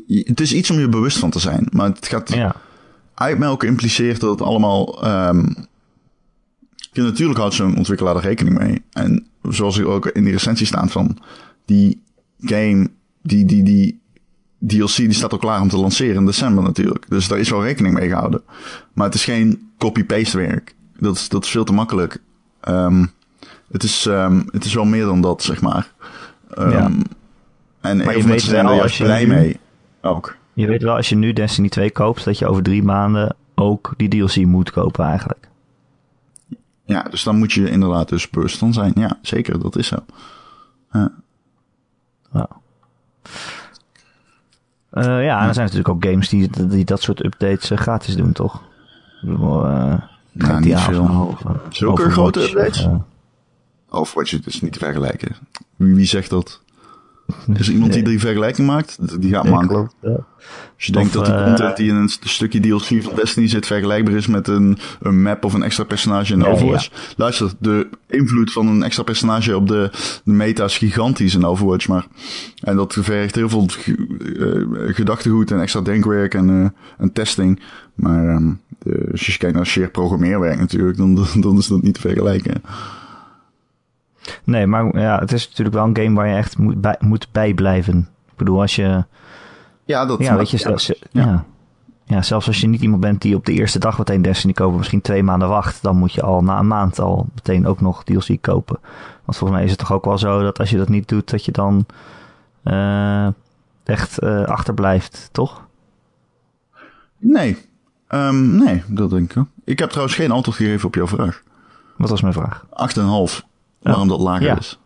Je- 0.05 0.23
het 0.27 0.39
is 0.39 0.53
iets 0.53 0.69
om 0.71 0.79
je 0.79 0.89
bewust 0.89 1.17
van 1.17 1.29
te 1.29 1.39
zijn. 1.39 1.67
Maar 1.71 1.89
het 1.89 2.07
gaat 2.07 2.33
Ja, 2.33 2.55
uitmelken 3.13 3.67
impliceert 3.67 4.19
dat 4.19 4.29
het 4.31 4.41
allemaal. 4.41 5.03
ehm 5.03 5.45
ja, 6.91 7.03
natuurlijk 7.03 7.39
houdt 7.39 7.53
zo'n 7.55 7.77
ontwikkelaar 7.77 8.15
er 8.15 8.21
rekening 8.21 8.57
mee. 8.57 8.81
En 8.91 9.25
zoals 9.49 9.77
er 9.77 9.87
ook 9.87 10.07
in 10.07 10.23
die 10.23 10.33
recensie 10.33 10.65
staat 10.67 10.91
van 10.91 11.17
die 11.65 12.01
game, 12.41 12.89
die, 13.21 13.45
die, 13.45 13.63
die 13.63 13.99
DLC, 14.67 14.95
die 14.95 15.13
staat 15.13 15.31
al 15.31 15.37
klaar 15.37 15.61
om 15.61 15.69
te 15.69 15.77
lanceren 15.77 16.15
in 16.15 16.25
december 16.25 16.63
natuurlijk. 16.63 17.05
Dus 17.09 17.27
daar 17.27 17.39
is 17.39 17.49
wel 17.49 17.63
rekening 17.63 17.93
mee 17.93 18.09
gehouden. 18.09 18.41
Maar 18.93 19.05
het 19.05 19.15
is 19.15 19.23
geen 19.23 19.69
copy-paste 19.77 20.37
werk. 20.37 20.75
Dat 20.97 21.15
is, 21.15 21.29
dat 21.29 21.43
is 21.43 21.49
veel 21.49 21.63
te 21.63 21.73
makkelijk. 21.73 22.17
Ehm, 22.61 23.05
het, 23.71 23.83
is, 23.83 24.05
ehm, 24.05 24.41
het 24.51 24.65
is 24.65 24.73
wel 24.73 24.85
meer 24.85 25.05
dan 25.05 25.21
dat, 25.21 25.43
zeg 25.43 25.61
maar. 25.61 25.91
Ja. 26.55 26.91
En 27.81 27.97
je 27.97 28.03
heel 28.03 28.03
veel 28.03 28.13
weet 28.13 28.25
mensen 28.25 28.49
zijn 28.49 28.65
wel, 28.65 28.75
er 28.75 28.81
als 28.81 28.97
juist 28.97 28.97
je 28.97 29.03
blij 29.03 29.25
mee. 29.39 29.59
Ook. 30.01 30.37
je 30.53 30.67
weet 30.67 30.81
wel 30.83 30.95
als 30.95 31.09
je 31.09 31.15
nu 31.15 31.33
Destiny 31.33 31.69
2 31.69 31.91
koopt, 31.91 32.23
dat 32.25 32.37
je 32.37 32.47
over 32.47 32.63
drie 32.63 32.83
maanden 32.83 33.35
ook 33.55 33.93
die 33.97 34.09
DLC 34.09 34.35
moet 34.45 34.71
kopen 34.71 35.05
eigenlijk. 35.05 35.47
Ja, 36.85 37.03
dus 37.03 37.23
dan 37.23 37.37
moet 37.37 37.51
je 37.51 37.69
inderdaad 37.69 38.09
dus 38.09 38.29
bewust 38.29 38.57
van 38.57 38.73
zijn. 38.73 38.91
Ja, 38.95 39.17
zeker, 39.21 39.59
dat 39.59 39.75
is 39.77 39.87
zo. 39.87 39.97
Ja. 40.91 41.11
Eh, 44.89 45.23
ja, 45.25 45.41
en 45.41 45.47
er 45.47 45.53
zijn 45.53 45.65
natuurlijk 45.65 45.89
ook 45.89 46.03
games 46.05 46.29
die, 46.29 46.67
die 46.67 46.85
dat 46.85 47.01
soort 47.01 47.25
updates 47.25 47.71
eh, 47.71 47.77
gratis 47.77 48.15
doen, 48.15 48.31
toch? 48.31 48.55
Ik 49.21 49.29
bedoel, 49.29 49.65
eh, 49.65 50.01
Nou, 50.31 50.59
niet 50.59 50.79
veel. 50.79 51.03
eh, 51.45 51.55
Zulke 51.69 52.09
grote 52.09 52.43
updates? 52.43 52.83
of, 52.85 52.91
eh, 52.91 52.97
Overwatch 53.89 54.33
is 54.33 54.41
dus 54.41 54.61
niet 54.61 54.73
te 54.73 54.79
vergelijken. 54.79 55.35
Wie, 55.75 55.95
wie 55.95 56.05
zegt 56.05 56.29
dat? 56.29 56.61
Is 57.53 57.67
er 57.67 57.73
iemand 57.73 57.93
die 57.93 58.03
die 58.03 58.19
vergelijking 58.19 58.67
maakt? 58.67 59.21
Die 59.21 59.31
gaat 59.33 59.49
mank. 59.49 59.71
wel. 59.71 59.89
Als 60.75 60.85
je 60.87 60.91
denkt 60.91 61.13
dat 61.13 61.25
die 61.25 61.33
eh, 61.33 61.43
content 61.45 61.77
die 61.77 61.89
in 61.89 61.95
een 61.95 62.09
st- 62.09 62.29
stukje 62.29 62.59
DLC 62.59 63.03
van 63.03 63.15
Destiny 63.15 63.47
zit 63.47 63.65
vergelijkbaar 63.67 64.13
is 64.13 64.27
met 64.27 64.47
een, 64.47 64.77
een 65.01 65.21
map 65.21 65.45
of 65.45 65.53
een 65.53 65.63
extra 65.63 65.83
personage 65.83 66.33
in 66.33 66.39
Ja, 66.39 66.45
Overwatch. 66.47 67.13
Luister, 67.17 67.51
de 67.59 67.87
invloed 68.07 68.51
van 68.51 68.67
een 68.67 68.83
extra 68.83 69.03
personage 69.03 69.55
op 69.55 69.67
de, 69.67 69.89
de 70.23 70.31
meta 70.31 70.63
is 70.63 70.77
gigantisch 70.77 71.35
in 71.35 71.45
Overwatch. 71.45 71.87
Maar, 71.87 72.07
en 72.61 72.75
dat 72.75 72.97
vergt 72.99 73.35
heel 73.35 73.49
veel 73.49 73.65
eh, 74.39 74.95
gedachtegoed 74.95 75.51
en 75.51 75.61
extra 75.61 75.81
denkwerk 75.81 76.33
en, 76.33 76.73
en 76.97 77.11
testing. 77.13 77.59
Maar 77.95 78.27
ehm, 78.27 78.51
de, 78.79 79.07
als 79.11 79.25
je 79.25 79.37
kijkt 79.37 79.55
naar 79.55 79.65
sheer 79.65 79.89
programmeerwerk 79.89 80.59
natuurlijk, 80.59 80.97
dan, 80.97 81.25
dan 81.41 81.57
is 81.57 81.67
dat 81.67 81.81
niet 81.81 81.93
te 81.93 82.01
vergelijken. 82.01 82.61
Nee, 84.43 84.67
maar 84.67 84.99
ja, 84.99 85.19
het 85.19 85.31
is 85.31 85.47
natuurlijk 85.47 85.75
wel 85.75 85.85
een 85.85 85.97
game 85.97 86.15
waar 86.15 86.27
je 86.27 86.35
echt 86.35 86.57
moet, 86.57 86.81
bij, 86.81 86.95
moet 86.99 87.27
bijblijven. 87.31 88.09
Ik 88.27 88.35
bedoel, 88.35 88.61
als 88.61 88.75
je... 88.75 89.05
Ja, 89.85 90.05
dat 90.05 90.19
Ja, 90.19 90.35
weet 90.35 90.49
je, 90.49 90.57
zelfs, 90.57 90.87
ja. 90.87 90.95
ja. 91.11 91.45
Ja. 92.05 92.21
zelfs 92.21 92.47
als 92.47 92.61
je 92.61 92.67
niet 92.67 92.81
iemand 92.81 93.01
bent 93.01 93.21
die 93.21 93.35
op 93.35 93.45
de 93.45 93.51
eerste 93.51 93.79
dag 93.79 93.97
meteen 93.97 94.21
Destiny 94.21 94.53
koopt, 94.53 94.77
misschien 94.77 95.01
twee 95.01 95.23
maanden 95.23 95.49
wacht, 95.49 95.81
dan 95.81 95.97
moet 95.97 96.13
je 96.13 96.21
al 96.21 96.43
na 96.43 96.59
een 96.59 96.67
maand 96.67 96.99
al 96.99 97.27
meteen 97.35 97.67
ook 97.67 97.81
nog 97.81 98.03
DLC 98.03 98.41
kopen. 98.41 98.79
Want 99.25 99.37
volgens 99.37 99.51
mij 99.51 99.63
is 99.63 99.69
het 99.69 99.79
toch 99.79 99.91
ook 99.91 100.05
wel 100.05 100.17
zo 100.17 100.41
dat 100.41 100.59
als 100.59 100.69
je 100.69 100.77
dat 100.77 100.89
niet 100.89 101.07
doet, 101.07 101.29
dat 101.29 101.45
je 101.45 101.51
dan 101.51 101.85
eh, 102.63 103.27
echt 103.83 104.19
eh, 104.19 104.43
achterblijft, 104.43 105.29
toch? 105.31 105.67
Nee. 107.17 107.57
Ehm, 108.07 108.55
nee, 108.55 108.83
dat 108.87 109.09
denk 109.09 109.29
ik 109.29 109.35
wel. 109.35 109.47
Ik 109.63 109.79
heb 109.79 109.89
trouwens 109.89 110.17
geen 110.17 110.31
antwoord 110.31 110.57
gegeven 110.57 110.87
op 110.87 110.95
jouw 110.95 111.07
vraag. 111.07 111.43
8,5. 111.43 111.49
Wat 111.97 112.09
was 112.09 112.21
mijn 112.21 112.33
vraag? 112.33 112.65
Waarom 113.81 114.07
dat 114.07 114.19
lager 114.19 114.45
Ja. 114.47 114.57
is. 114.57 114.79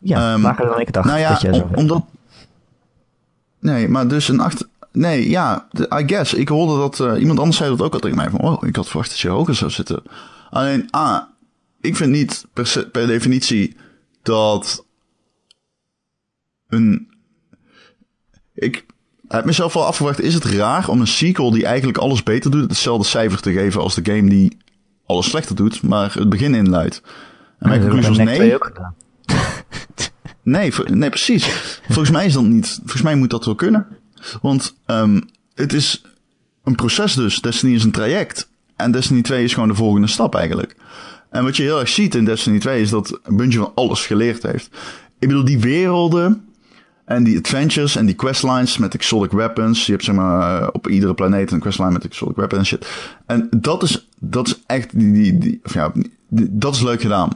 Ja, 0.00 0.32
Ehm, 0.32 0.40
vaker 0.42 0.66
dan 0.66 0.80
ik 0.80 0.92
dacht. 0.92 1.06
nou 1.06 1.18
ja, 1.18 1.40
om- 1.50 1.70
omdat... 1.74 2.04
Nee, 3.60 3.88
maar 3.88 4.08
dus 4.08 4.28
een 4.28 4.40
acht... 4.40 4.68
Nee, 4.92 5.28
ja, 5.30 5.68
I 5.78 6.02
guess. 6.06 6.34
Ik 6.34 6.48
hoorde 6.48 6.78
dat... 6.80 7.00
eh, 7.00 7.20
iemand 7.20 7.38
anders 7.38 7.56
zei 7.56 7.70
dat 7.70 7.82
ook 7.82 7.92
al 7.94 7.98
tegen 8.00 8.16
mij. 8.16 8.30
Van, 8.30 8.40
oh, 8.40 8.66
ik 8.66 8.76
had 8.76 8.88
verwacht 8.88 9.08
dat 9.10 9.18
je 9.18 9.28
hoger 9.28 9.54
zou 9.54 9.70
zitten. 9.70 10.02
Alleen, 10.50 10.88
ah, 10.90 11.22
ik 11.80 11.96
vind 11.96 12.10
niet 12.10 12.46
per, 12.52 12.66
se- 12.66 12.88
per 12.90 13.06
definitie 13.06 13.76
dat 14.22 14.84
een... 16.68 17.08
Ik 18.54 18.86
heb 19.28 19.44
mezelf 19.44 19.72
wel 19.72 19.86
afgevraagd, 19.86 20.20
is 20.20 20.34
het 20.34 20.44
raar 20.44 20.88
om 20.88 21.00
een 21.00 21.06
sequel 21.06 21.50
die 21.50 21.64
eigenlijk 21.66 21.98
alles 21.98 22.22
beter 22.22 22.50
doet, 22.50 22.68
hetzelfde 22.70 23.06
cijfer 23.08 23.40
te 23.40 23.52
geven 23.52 23.80
als 23.80 23.94
de 23.94 24.12
game 24.14 24.28
die 24.28 24.56
alles 25.06 25.28
slechter 25.28 25.56
doet, 25.56 25.82
maar 25.82 26.14
het 26.14 26.28
begin 26.28 26.54
inluidt? 26.54 27.02
En 27.58 27.68
mijn 27.68 27.80
conclusie 27.80 28.08
was 28.08 28.16
nee. 28.16 28.26
bij 28.26 28.36
NEC 28.36 28.46
2 28.46 28.54
ook 28.54 28.64
gedaan. 28.64 28.94
Nee, 30.42 30.72
nee, 30.84 31.08
precies. 31.08 31.46
Volgens 31.86 32.10
mij 32.10 32.26
is 32.26 32.32
dat 32.32 32.42
niet. 32.42 32.78
Volgens 32.78 33.02
mij 33.02 33.14
moet 33.14 33.30
dat 33.30 33.44
wel 33.44 33.54
kunnen. 33.54 33.86
Want 34.42 34.76
ehm, 34.86 35.20
het 35.54 35.72
is 35.72 36.02
een 36.64 36.74
proces 36.74 37.14
dus. 37.14 37.40
Destiny 37.40 37.74
is 37.74 37.84
een 37.84 37.90
traject. 37.90 38.50
En 38.76 38.90
Destiny 38.90 39.22
2 39.22 39.44
is 39.44 39.54
gewoon 39.54 39.68
de 39.68 39.74
volgende 39.74 40.06
stap 40.06 40.34
eigenlijk. 40.34 40.76
En 41.30 41.44
wat 41.44 41.56
je 41.56 41.62
heel 41.62 41.80
erg 41.80 41.88
ziet 41.88 42.14
in 42.14 42.24
Destiny 42.24 42.58
2 42.58 42.80
is 42.80 42.90
dat 42.90 43.20
Bungie 43.28 43.58
van 43.58 43.72
alles 43.74 44.06
geleerd 44.06 44.42
heeft. 44.42 44.70
Ik 45.18 45.28
bedoel, 45.28 45.44
die 45.44 45.58
werelden 45.58 46.48
en 47.04 47.24
die 47.24 47.38
adventures 47.38 47.96
en 47.96 48.06
die 48.06 48.14
questlines 48.14 48.78
met 48.78 48.94
exotic 48.94 49.30
weapons. 49.32 49.86
Je 49.86 49.92
hebt 49.92 50.04
zeg 50.04 50.14
maar 50.14 50.62
eh, 50.62 50.68
op 50.72 50.88
iedere 50.88 51.14
planeet 51.14 51.50
een 51.50 51.60
questline 51.60 51.90
met 51.90 52.04
exotic 52.04 52.36
weapons 52.36 52.58
en 52.60 52.66
shit. 52.66 52.88
En 53.26 53.48
dat 53.56 53.82
is, 53.82 54.08
dat 54.20 54.46
is 54.46 54.62
echt, 54.66 54.98
die, 54.98 55.12
die, 55.12 55.38
die, 55.38 55.60
of 55.64 55.74
ja, 55.74 55.92
die- 55.94 56.48
dat 56.50 56.74
is 56.74 56.82
leuk 56.82 57.00
gedaan. 57.00 57.30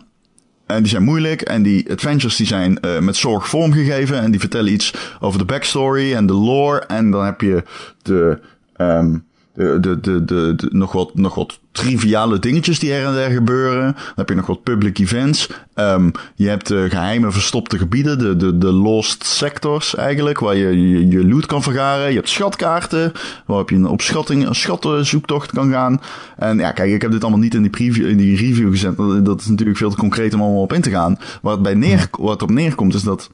En 0.72 0.82
die 0.82 0.90
zijn 0.90 1.02
moeilijk 1.02 1.42
en 1.42 1.62
die 1.62 1.90
adventures 1.90 2.36
die 2.36 2.46
zijn 2.46 2.80
eh, 2.80 2.98
met 2.98 3.16
zorg 3.16 3.48
vormgegeven 3.48 4.20
en 4.20 4.30
die 4.30 4.40
vertellen 4.40 4.72
iets 4.72 4.94
over 5.20 5.38
de 5.38 5.44
backstory 5.44 6.14
en 6.14 6.26
de 6.26 6.32
lore. 6.32 6.78
En 6.78 7.10
dan 7.10 7.24
heb 7.24 7.40
je 7.40 7.62
de, 8.02 8.38
ehm, 8.76 9.16
de, 9.54 9.78
de, 9.80 10.00
de, 10.00 10.24
de, 10.24 10.52
de- 10.56 10.68
nog, 10.70 10.92
wat, 10.92 11.14
nog 11.14 11.34
wat 11.34 11.58
triviale 11.72 12.38
dingetjes 12.38 12.78
die 12.78 12.92
her 12.92 13.06
en 13.06 13.14
der 13.14 13.30
gebeuren. 13.30 13.92
Dan 13.92 14.12
heb 14.16 14.28
je 14.28 14.34
nog 14.34 14.46
wat 14.46 14.62
public 14.62 14.98
events. 14.98 15.48
Ehm, 15.74 16.10
je 16.34 16.48
hebt 16.48 16.66
de 16.66 16.86
geheime 16.90 17.32
verstopte 17.32 17.78
gebieden, 17.78 18.18
de, 18.18 18.36
de, 18.36 18.58
de 18.58 18.72
lost 18.72 19.24
sectors 19.24 19.94
eigenlijk, 19.94 20.38
waar 20.38 20.56
je, 20.56 20.88
je 20.90 21.08
je 21.08 21.28
loot 21.28 21.46
kan 21.46 21.62
vergaren. 21.62 22.08
Je 22.08 22.16
hebt 22.16 22.28
schatkaarten, 22.28 23.12
waarop 23.46 23.70
je 23.70 23.76
een 23.76 23.86
opschatting, 23.86 24.46
een 24.46 24.54
schattenzoektocht 24.54 25.52
kan 25.52 25.70
gaan. 25.70 26.00
En 26.36 26.58
ja, 26.58 26.72
kijk, 26.72 26.92
ik 26.92 27.02
heb 27.02 27.10
dit 27.10 27.22
allemaal 27.22 27.40
niet 27.40 27.54
in 27.54 27.62
die, 27.62 27.70
preview, 27.70 28.08
in 28.08 28.16
die 28.16 28.36
review 28.36 28.70
gezet. 28.70 28.96
Dat 29.24 29.40
is 29.40 29.46
natuurlijk 29.46 29.78
veel 29.78 29.90
te 29.90 29.96
concreet 29.96 30.34
om 30.34 30.40
allemaal 30.40 30.62
op 30.62 30.72
in 30.72 30.80
te 30.80 30.90
gaan. 30.90 31.18
Waar 31.42 31.52
het, 31.52 31.62
bij 31.62 31.74
neer, 31.74 32.08
het 32.22 32.42
op 32.42 32.50
neerkomt 32.50 32.94
is 32.94 33.02
dat 33.02 33.30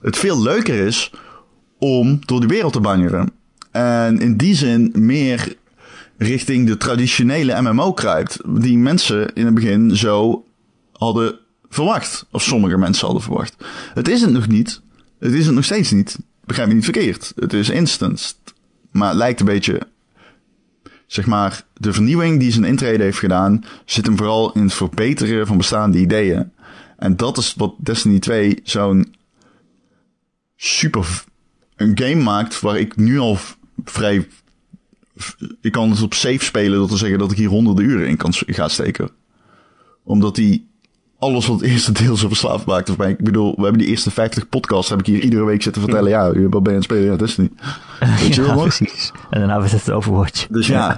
het 0.00 0.16
veel 0.16 0.42
leuker 0.42 0.74
is 0.86 1.12
om 1.78 2.18
door 2.24 2.40
de 2.40 2.46
wereld 2.46 2.72
te 2.72 2.80
bangeren. 2.80 3.32
En 3.78 4.18
in 4.18 4.36
die 4.36 4.54
zin 4.54 4.92
meer 4.94 5.56
richting 6.16 6.66
de 6.66 6.76
traditionele 6.76 7.62
MMO 7.62 7.92
kruipt. 7.92 8.38
Die 8.62 8.78
mensen 8.78 9.34
in 9.34 9.44
het 9.44 9.54
begin 9.54 9.96
zo 9.96 10.44
hadden 10.92 11.38
verwacht. 11.68 12.26
Of 12.30 12.42
sommige 12.42 12.78
mensen 12.78 13.04
hadden 13.04 13.22
verwacht. 13.22 13.56
Het 13.94 14.08
is 14.08 14.20
het 14.20 14.30
nog 14.30 14.48
niet. 14.48 14.80
Het 15.18 15.32
is 15.32 15.46
het 15.46 15.54
nog 15.54 15.64
steeds 15.64 15.90
niet. 15.90 16.18
Begrijp 16.44 16.68
me 16.68 16.74
niet 16.74 16.84
verkeerd. 16.84 17.32
Het 17.36 17.52
is 17.52 17.68
instant. 17.68 18.38
Maar 18.90 19.08
het 19.08 19.16
lijkt 19.16 19.40
een 19.40 19.46
beetje... 19.46 19.80
Zeg 21.06 21.26
maar, 21.26 21.64
de 21.74 21.92
vernieuwing 21.92 22.40
die 22.40 22.52
zijn 22.52 22.64
intrede 22.64 23.02
heeft 23.02 23.18
gedaan... 23.18 23.64
zit 23.84 24.06
hem 24.06 24.16
vooral 24.16 24.52
in 24.52 24.62
het 24.62 24.74
verbeteren 24.74 25.46
van 25.46 25.56
bestaande 25.56 25.98
ideeën. 25.98 26.52
En 26.96 27.16
dat 27.16 27.38
is 27.38 27.54
wat 27.56 27.74
Destiny 27.78 28.18
2 28.18 28.60
zo'n 28.62 29.14
super 30.56 31.24
een 31.76 31.98
game 31.98 32.22
maakt 32.22 32.60
waar 32.60 32.78
ik 32.78 32.96
nu 32.96 33.18
al 33.18 33.38
vrij 33.84 34.28
ik 35.60 35.72
kan 35.72 35.90
het 35.90 36.02
op 36.02 36.14
safe 36.14 36.44
spelen 36.44 36.78
door 36.78 36.88
te 36.88 36.96
zeggen 36.96 37.18
dat 37.18 37.30
ik 37.30 37.36
hier 37.36 37.48
honderden 37.48 37.84
uren 37.84 38.08
in 38.08 38.16
kan 38.16 38.32
s- 38.32 38.42
ga 38.46 38.68
steken. 38.68 39.10
Omdat 40.04 40.34
die 40.34 40.66
alles 41.18 41.46
wat 41.46 41.60
het 41.60 41.70
eerste 41.70 41.92
deel 41.92 42.16
zo 42.16 42.28
verslaafd 42.28 42.66
maakt. 42.66 42.90
Of 42.90 42.96
mij, 42.96 43.10
ik 43.10 43.24
bedoel, 43.24 43.54
we 43.56 43.62
hebben 43.62 43.80
die 43.80 43.88
eerste 43.88 44.10
50 44.10 44.48
podcasts 44.48 44.90
heb 44.90 44.98
ik 44.98 45.06
hier 45.06 45.20
iedere 45.20 45.44
week 45.44 45.62
zitten 45.62 45.82
vertellen. 45.82 46.10
Ja, 46.10 46.24
wat 46.48 46.50
ben 46.50 46.62
je 46.62 46.68
aan 46.68 46.74
het 46.74 46.84
spelen? 46.84 47.04
Ja, 47.04 47.16
dat 47.16 47.28
is 47.28 47.36
niet. 47.36 47.52
Weet 48.20 48.34
je 48.34 48.40
ja, 48.40 48.46
wel 48.46 48.54
nog? 48.54 48.62
precies. 48.76 49.12
En 49.30 49.38
daarna 49.38 49.58
werd 49.60 49.72
het 49.72 49.90
Overwatch. 49.90 50.46
Dus 50.46 50.66
ja, 50.66 50.96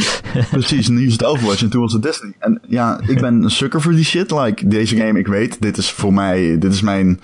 precies. 0.50 0.88
Nu 0.88 1.06
is 1.06 1.12
het 1.12 1.24
Overwatch 1.24 1.62
en 1.62 1.70
toen 1.70 1.80
was 1.80 1.92
het 1.92 2.02
Destiny. 2.02 2.32
En 2.38 2.60
ja, 2.68 3.00
ik 3.06 3.20
ben 3.20 3.42
een 3.42 3.50
sucker 3.50 3.80
voor 3.82 3.92
die 3.92 4.04
shit. 4.04 4.30
Like, 4.30 4.68
deze 4.68 4.96
game, 4.96 5.18
ik 5.18 5.26
weet, 5.26 5.60
dit 5.60 5.76
is 5.76 5.90
voor 5.90 6.12
mij, 6.14 6.58
dit 6.58 6.72
is 6.72 6.80
mijn... 6.80 7.20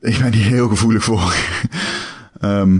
Ik 0.00 0.18
ben 0.18 0.32
hier 0.32 0.44
heel 0.44 0.68
gevoelig 0.68 1.04
voor. 1.04 1.34
Ehm, 2.40 2.78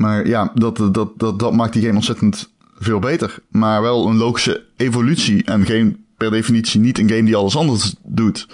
maar 0.00 0.26
ja, 0.26 0.50
dat, 0.54 0.76
dat, 0.76 1.12
dat, 1.16 1.38
dat 1.38 1.52
maakt 1.52 1.72
die 1.72 1.82
game 1.82 1.94
ontzettend 1.94 2.52
veel 2.78 2.98
beter. 2.98 3.38
Maar 3.50 3.82
wel 3.82 4.06
een 4.06 4.16
logische 4.16 4.64
evolutie 4.76 5.44
en 5.44 5.64
geen 5.64 6.04
per 6.16 6.30
definitie 6.30 6.80
niet 6.80 6.98
een 6.98 7.08
game 7.08 7.22
die 7.24 7.36
alles 7.36 7.56
anders 7.56 7.94
doet. 8.04 8.46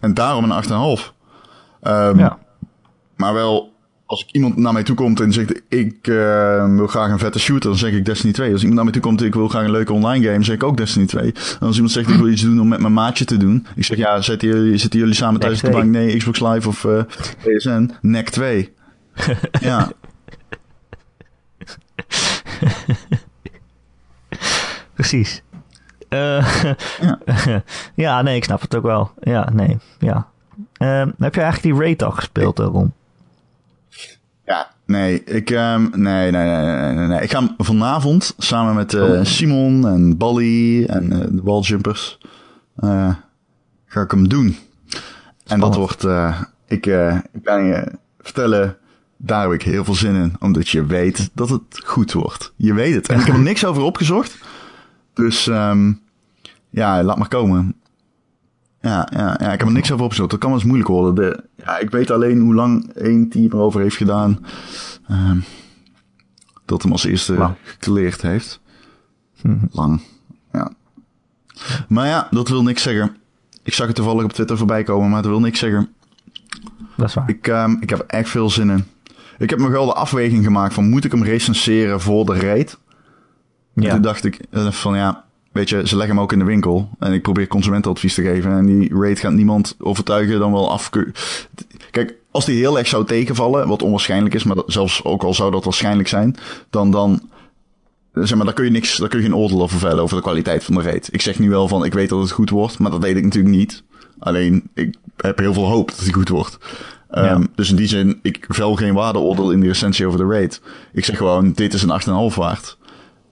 En 0.00 0.14
daarom 0.14 0.44
een 0.50 0.62
8,5. 0.98 1.12
Ehm, 1.82 2.18
Ja. 2.18 2.38
maar 3.16 3.34
wel, 3.34 3.72
als 4.06 4.26
iemand 4.32 4.56
naar 4.56 4.72
mij 4.72 4.82
toe 4.82 4.96
komt 4.96 5.20
en 5.20 5.32
zegt: 5.32 5.62
Ik 5.68 6.06
eh, 6.08 6.74
wil 6.76 6.86
graag 6.86 7.10
een 7.10 7.18
vette 7.18 7.38
shooter, 7.38 7.70
dan 7.70 7.78
zeg 7.78 7.92
ik 7.92 8.04
Destiny 8.04 8.32
2. 8.32 8.52
Als 8.52 8.60
iemand 8.60 8.74
naar 8.74 8.84
mij 8.84 8.92
toe 8.94 9.02
komt 9.02 9.20
en 9.20 9.26
ik 9.26 9.34
wil 9.34 9.48
graag 9.48 9.64
een 9.64 9.70
leuke 9.70 9.92
online 9.92 10.26
game, 10.30 10.44
zeg 10.44 10.54
ik 10.54 10.62
ook 10.62 10.76
Destiny 10.76 11.06
2. 11.06 11.32
En 11.60 11.66
als 11.66 11.74
iemand 11.74 11.92
zegt: 11.92 12.08
Ik 12.08 12.14
wil 12.16 12.28
iets 12.28 12.42
doen 12.42 12.60
om 12.60 12.68
met 12.68 12.80
mijn 12.80 12.92
maatje 12.92 13.24
te 13.24 13.36
doen, 13.36 13.66
ik 13.76 13.84
zeg: 13.84 13.96
Ja, 13.96 14.20
zitten 14.20 14.48
jullie, 14.48 14.76
zitten 14.76 14.98
jullie 15.00 15.14
samen 15.14 15.40
thuis 15.40 15.56
op 15.56 15.60
de 15.64 15.70
2. 15.70 15.82
bank? 15.82 15.94
Nee, 15.94 16.16
Xbox 16.16 16.40
Live 16.40 16.68
of 16.68 16.84
eh 16.84 17.02
PSN? 17.44 17.90
NEC 18.00 18.28
2. 18.30 18.72
ja, 19.60 19.90
Precies. 24.94 25.42
Eh, 26.08 26.64
Ja. 27.00 27.18
ja, 27.94 28.22
nee, 28.22 28.36
ik 28.36 28.44
snap 28.44 28.60
het 28.60 28.74
ook 28.76 28.82
wel. 28.82 29.10
Ja, 29.20 29.48
nee, 29.52 29.78
ja. 29.98 30.26
Ehm, 30.76 31.10
heb 31.18 31.34
je 31.34 31.40
eigenlijk 31.40 31.74
die 31.76 31.84
raid 31.84 32.02
al 32.02 32.10
gespeeld, 32.10 32.58
eh, 32.58 32.66
Ron? 32.66 32.92
ja, 34.46 34.70
nee, 34.86 35.24
ik, 35.24 35.50
ehm, 35.50 35.88
nee, 36.02 36.30
nee, 36.30 36.50
nee, 36.50 36.94
nee, 36.94 37.06
nee. 37.06 37.20
Ik 37.22 37.30
ga 37.30 37.54
vanavond 37.58 38.34
samen 38.38 38.74
met 38.74 38.94
eh, 38.94 39.02
Oh. 39.02 39.24
Simon 39.24 39.86
en 39.88 40.16
Bally 40.16 40.84
en 40.84 41.12
eh, 41.12 41.18
de 41.18 41.40
Walljumpers, 41.42 42.18
eh 42.76 43.14
ga 43.86 44.00
ik 44.00 44.10
hem 44.10 44.28
doen. 44.28 44.56
En 45.46 45.60
dat 45.60 45.74
wordt, 45.74 46.04
eh, 46.04 46.40
ik, 46.66 46.86
eh, 46.86 47.16
ik 47.32 47.44
kan 47.44 47.64
je 47.64 47.92
vertellen, 48.20 48.76
daar 49.22 49.42
heb 49.42 49.52
ik 49.52 49.62
heel 49.62 49.84
veel 49.84 49.94
zin 49.94 50.14
in. 50.14 50.34
Omdat 50.40 50.68
je 50.68 50.84
weet 50.86 51.30
dat 51.34 51.48
het 51.48 51.80
goed 51.84 52.12
wordt. 52.12 52.52
Je 52.56 52.74
weet 52.74 52.94
het. 52.94 53.08
En 53.08 53.20
ik 53.20 53.26
heb 53.26 53.34
er 53.34 53.40
niks 53.40 53.64
over 53.64 53.82
opgezocht. 53.82 54.38
Dus, 55.14 55.46
ehm 55.46 55.92
ja, 56.70 57.02
laat 57.02 57.18
maar 57.18 57.28
komen. 57.28 57.74
Ja, 58.80 59.08
ja, 59.12 59.36
ja, 59.40 59.52
ik 59.52 59.58
heb 59.58 59.68
er 59.68 59.72
niks 59.74 59.92
over 59.92 60.04
opgezocht. 60.04 60.30
Dat 60.30 60.38
kan 60.38 60.48
wel 60.48 60.58
eens 60.58 60.66
moeilijk 60.68 60.90
worden. 60.90 61.14
De, 61.14 61.44
ja, 61.64 61.78
ik 61.78 61.90
weet 61.90 62.10
alleen 62.10 62.40
hoe 62.40 62.54
lang 62.54 62.92
één 62.92 63.28
team 63.28 63.46
erover 63.52 63.80
heeft 63.80 63.96
gedaan. 63.96 64.44
ehm, 65.08 65.38
dat 66.64 66.82
hem 66.82 66.92
als 66.92 67.04
eerste 67.04 67.34
Lang. 67.34 67.54
geleerd 67.78 68.22
heeft. 68.22 68.60
Mhm. 69.42 69.66
Lang, 69.70 70.00
ja. 70.52 70.72
Maar 71.88 72.06
ja, 72.06 72.28
dat 72.30 72.48
wil 72.48 72.62
niks 72.62 72.82
zeggen. 72.82 73.16
Ik 73.62 73.74
zag 73.74 73.86
het 73.86 73.96
toevallig 73.96 74.24
op 74.24 74.32
Twitter 74.32 74.56
voorbij 74.56 74.82
komen, 74.82 75.10
maar 75.10 75.22
dat 75.22 75.30
wil 75.30 75.40
niks 75.40 75.58
zeggen. 75.58 75.88
Dat 76.96 77.08
is 77.08 77.14
waar. 77.14 77.28
Ik, 77.28 77.48
ehm, 77.48 77.76
ik 77.80 77.90
heb 77.90 77.98
er 77.98 78.06
echt 78.06 78.28
veel 78.28 78.50
zin 78.50 78.70
in. 78.70 78.84
Ik 79.40 79.50
heb 79.50 79.58
nog 79.58 79.70
wel 79.70 79.86
de 79.86 79.92
afweging 79.92 80.44
gemaakt 80.44 80.74
van 80.74 80.88
moet 80.88 81.04
ik 81.04 81.10
hem 81.12 81.24
recenseren 81.24 82.00
voor 82.00 82.24
de 82.24 82.40
raid? 82.40 82.78
En 83.74 83.82
ja. 83.82 83.92
Toen 83.92 84.02
dacht 84.02 84.24
ik 84.24 84.40
eh, 84.50 84.70
van 84.70 84.96
ja, 84.96 85.24
weet 85.52 85.68
je, 85.68 85.88
ze 85.88 85.96
leggen 85.96 86.14
hem 86.14 86.24
ook 86.24 86.32
in 86.32 86.38
de 86.38 86.44
winkel. 86.44 86.88
En 86.98 87.12
ik 87.12 87.22
probeer 87.22 87.46
consumentenadvies 87.46 88.14
te 88.14 88.22
geven. 88.22 88.52
En 88.52 88.66
die 88.66 88.94
raid 88.94 89.18
gaat 89.18 89.32
niemand 89.32 89.76
overtuigen 89.78 90.38
dan 90.38 90.52
wel 90.52 90.70
afkeuren. 90.70 91.12
Kijk, 91.90 92.14
als 92.30 92.44
die 92.44 92.58
heel 92.58 92.78
erg 92.78 92.86
zou 92.86 93.04
tegenvallen, 93.04 93.68
wat 93.68 93.82
onwaarschijnlijk 93.82 94.34
is, 94.34 94.44
maar 94.44 94.56
dat, 94.56 94.72
zelfs 94.72 95.04
ook 95.04 95.22
al 95.22 95.34
zou 95.34 95.50
dat 95.50 95.64
waarschijnlijk 95.64 96.08
zijn, 96.08 96.36
dan, 96.70 96.90
dan, 96.90 97.28
zeg 98.12 98.36
maar, 98.36 98.44
daar 98.44 98.54
kun 98.54 98.64
je 98.64 98.70
niks, 98.70 98.96
daar 98.96 99.08
kun 99.08 99.18
je 99.18 99.24
geen 99.24 99.36
oordeel 99.36 99.62
over 99.62 99.78
vellen 99.78 100.02
over 100.02 100.16
de 100.16 100.22
kwaliteit 100.22 100.64
van 100.64 100.74
de 100.74 100.82
raid. 100.82 101.08
Ik 101.12 101.20
zeg 101.20 101.38
nu 101.38 101.50
wel 101.50 101.68
van, 101.68 101.84
ik 101.84 101.92
weet 101.92 102.08
dat 102.08 102.20
het 102.20 102.30
goed 102.30 102.50
wordt, 102.50 102.78
maar 102.78 102.90
dat 102.90 103.02
weet 103.02 103.16
ik 103.16 103.24
natuurlijk 103.24 103.54
niet. 103.54 103.82
Alleen, 104.18 104.70
ik 104.74 104.94
heb 105.16 105.38
heel 105.38 105.54
veel 105.54 105.68
hoop 105.68 105.88
dat 105.90 106.00
hij 106.00 106.12
goed 106.12 106.28
wordt. 106.28 106.58
Ehm. 107.10 107.44
Dus 107.54 107.70
in 107.70 107.76
die 107.76 107.88
zin, 107.88 108.18
ik 108.22 108.44
vel 108.48 108.74
geen 108.74 108.94
waardeoordeel 108.94 109.50
in 109.50 109.60
die 109.60 109.68
recensie 109.68 110.06
over 110.06 110.18
de 110.18 110.26
raid. 110.26 110.60
Ik 110.92 111.04
zeg 111.04 111.16
gewoon, 111.16 111.52
dit 111.52 111.74
is 111.74 111.82
een 111.82 112.30
8,5 112.32 112.36
waard. 112.36 112.78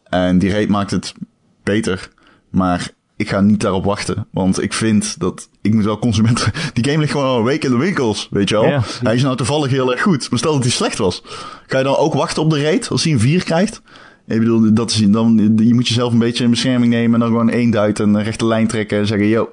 En 0.05 0.39
die 0.39 0.51
raid 0.51 0.69
maakt 0.69 0.91
het 0.91 1.15
beter. 1.63 2.09
Maar 2.51 2.91
ik 3.17 3.29
ga 3.29 3.41
niet 3.41 3.61
daarop 3.61 3.85
wachten. 3.85 4.27
Want 4.31 4.63
ik 4.63 4.73
vind 4.73 5.21
dat 5.21 5.49
ik 5.63 5.75
moet 5.75 5.85
wel 5.85 5.99
consumenten. 5.99 6.53
Die 6.73 6.85
game 6.85 6.99
ligt 6.99 7.13
gewoon 7.13 7.27
al 7.27 7.39
een 7.39 7.45
week 7.45 7.65
in 7.65 7.71
de 7.71 7.77
winkels. 7.77 8.29
Weet 8.31 8.49
je 8.49 8.55
wel? 8.55 8.67
Ja. 8.67 8.83
Hij 9.03 9.15
is 9.15 9.23
nou 9.23 9.37
toevallig 9.37 9.71
heel 9.71 9.93
erg 9.93 10.03
goed. 10.03 10.31
Maar 10.31 10.39
stel 10.39 10.53
dat 10.53 10.63
hij 10.63 10.71
slecht 10.71 10.99
was. 10.99 11.23
Ga 11.67 11.79
je 11.79 11.85
dan 11.85 11.97
ook 11.97 12.15
wachten 12.15 12.43
op 12.43 12.51
de 12.51 12.63
raid 12.63 12.89
als 12.89 13.05
hij 13.05 13.13
een 13.13 13.21
4 13.21 13.45
krijgt? 13.45 13.83
Ik 14.27 14.39
bedoel, 14.39 14.75
dat 14.75 14.91
is, 14.91 15.07
dan, 15.07 15.57
je 15.57 15.75
moet 15.75 15.89
jezelf 15.89 16.13
een 16.13 16.19
beetje 16.19 16.45
in 16.45 16.51
bescherming 16.51 16.93
nemen. 16.93 17.15
En 17.15 17.21
dan 17.21 17.29
gewoon 17.29 17.51
één 17.51 17.71
duit 17.71 18.01
en 18.01 18.15
een 18.15 18.23
rechte 18.23 18.47
lijn 18.47 18.67
trekken. 18.67 18.99
En 18.99 19.07
zeggen: 19.07 19.29
Yo, 19.29 19.49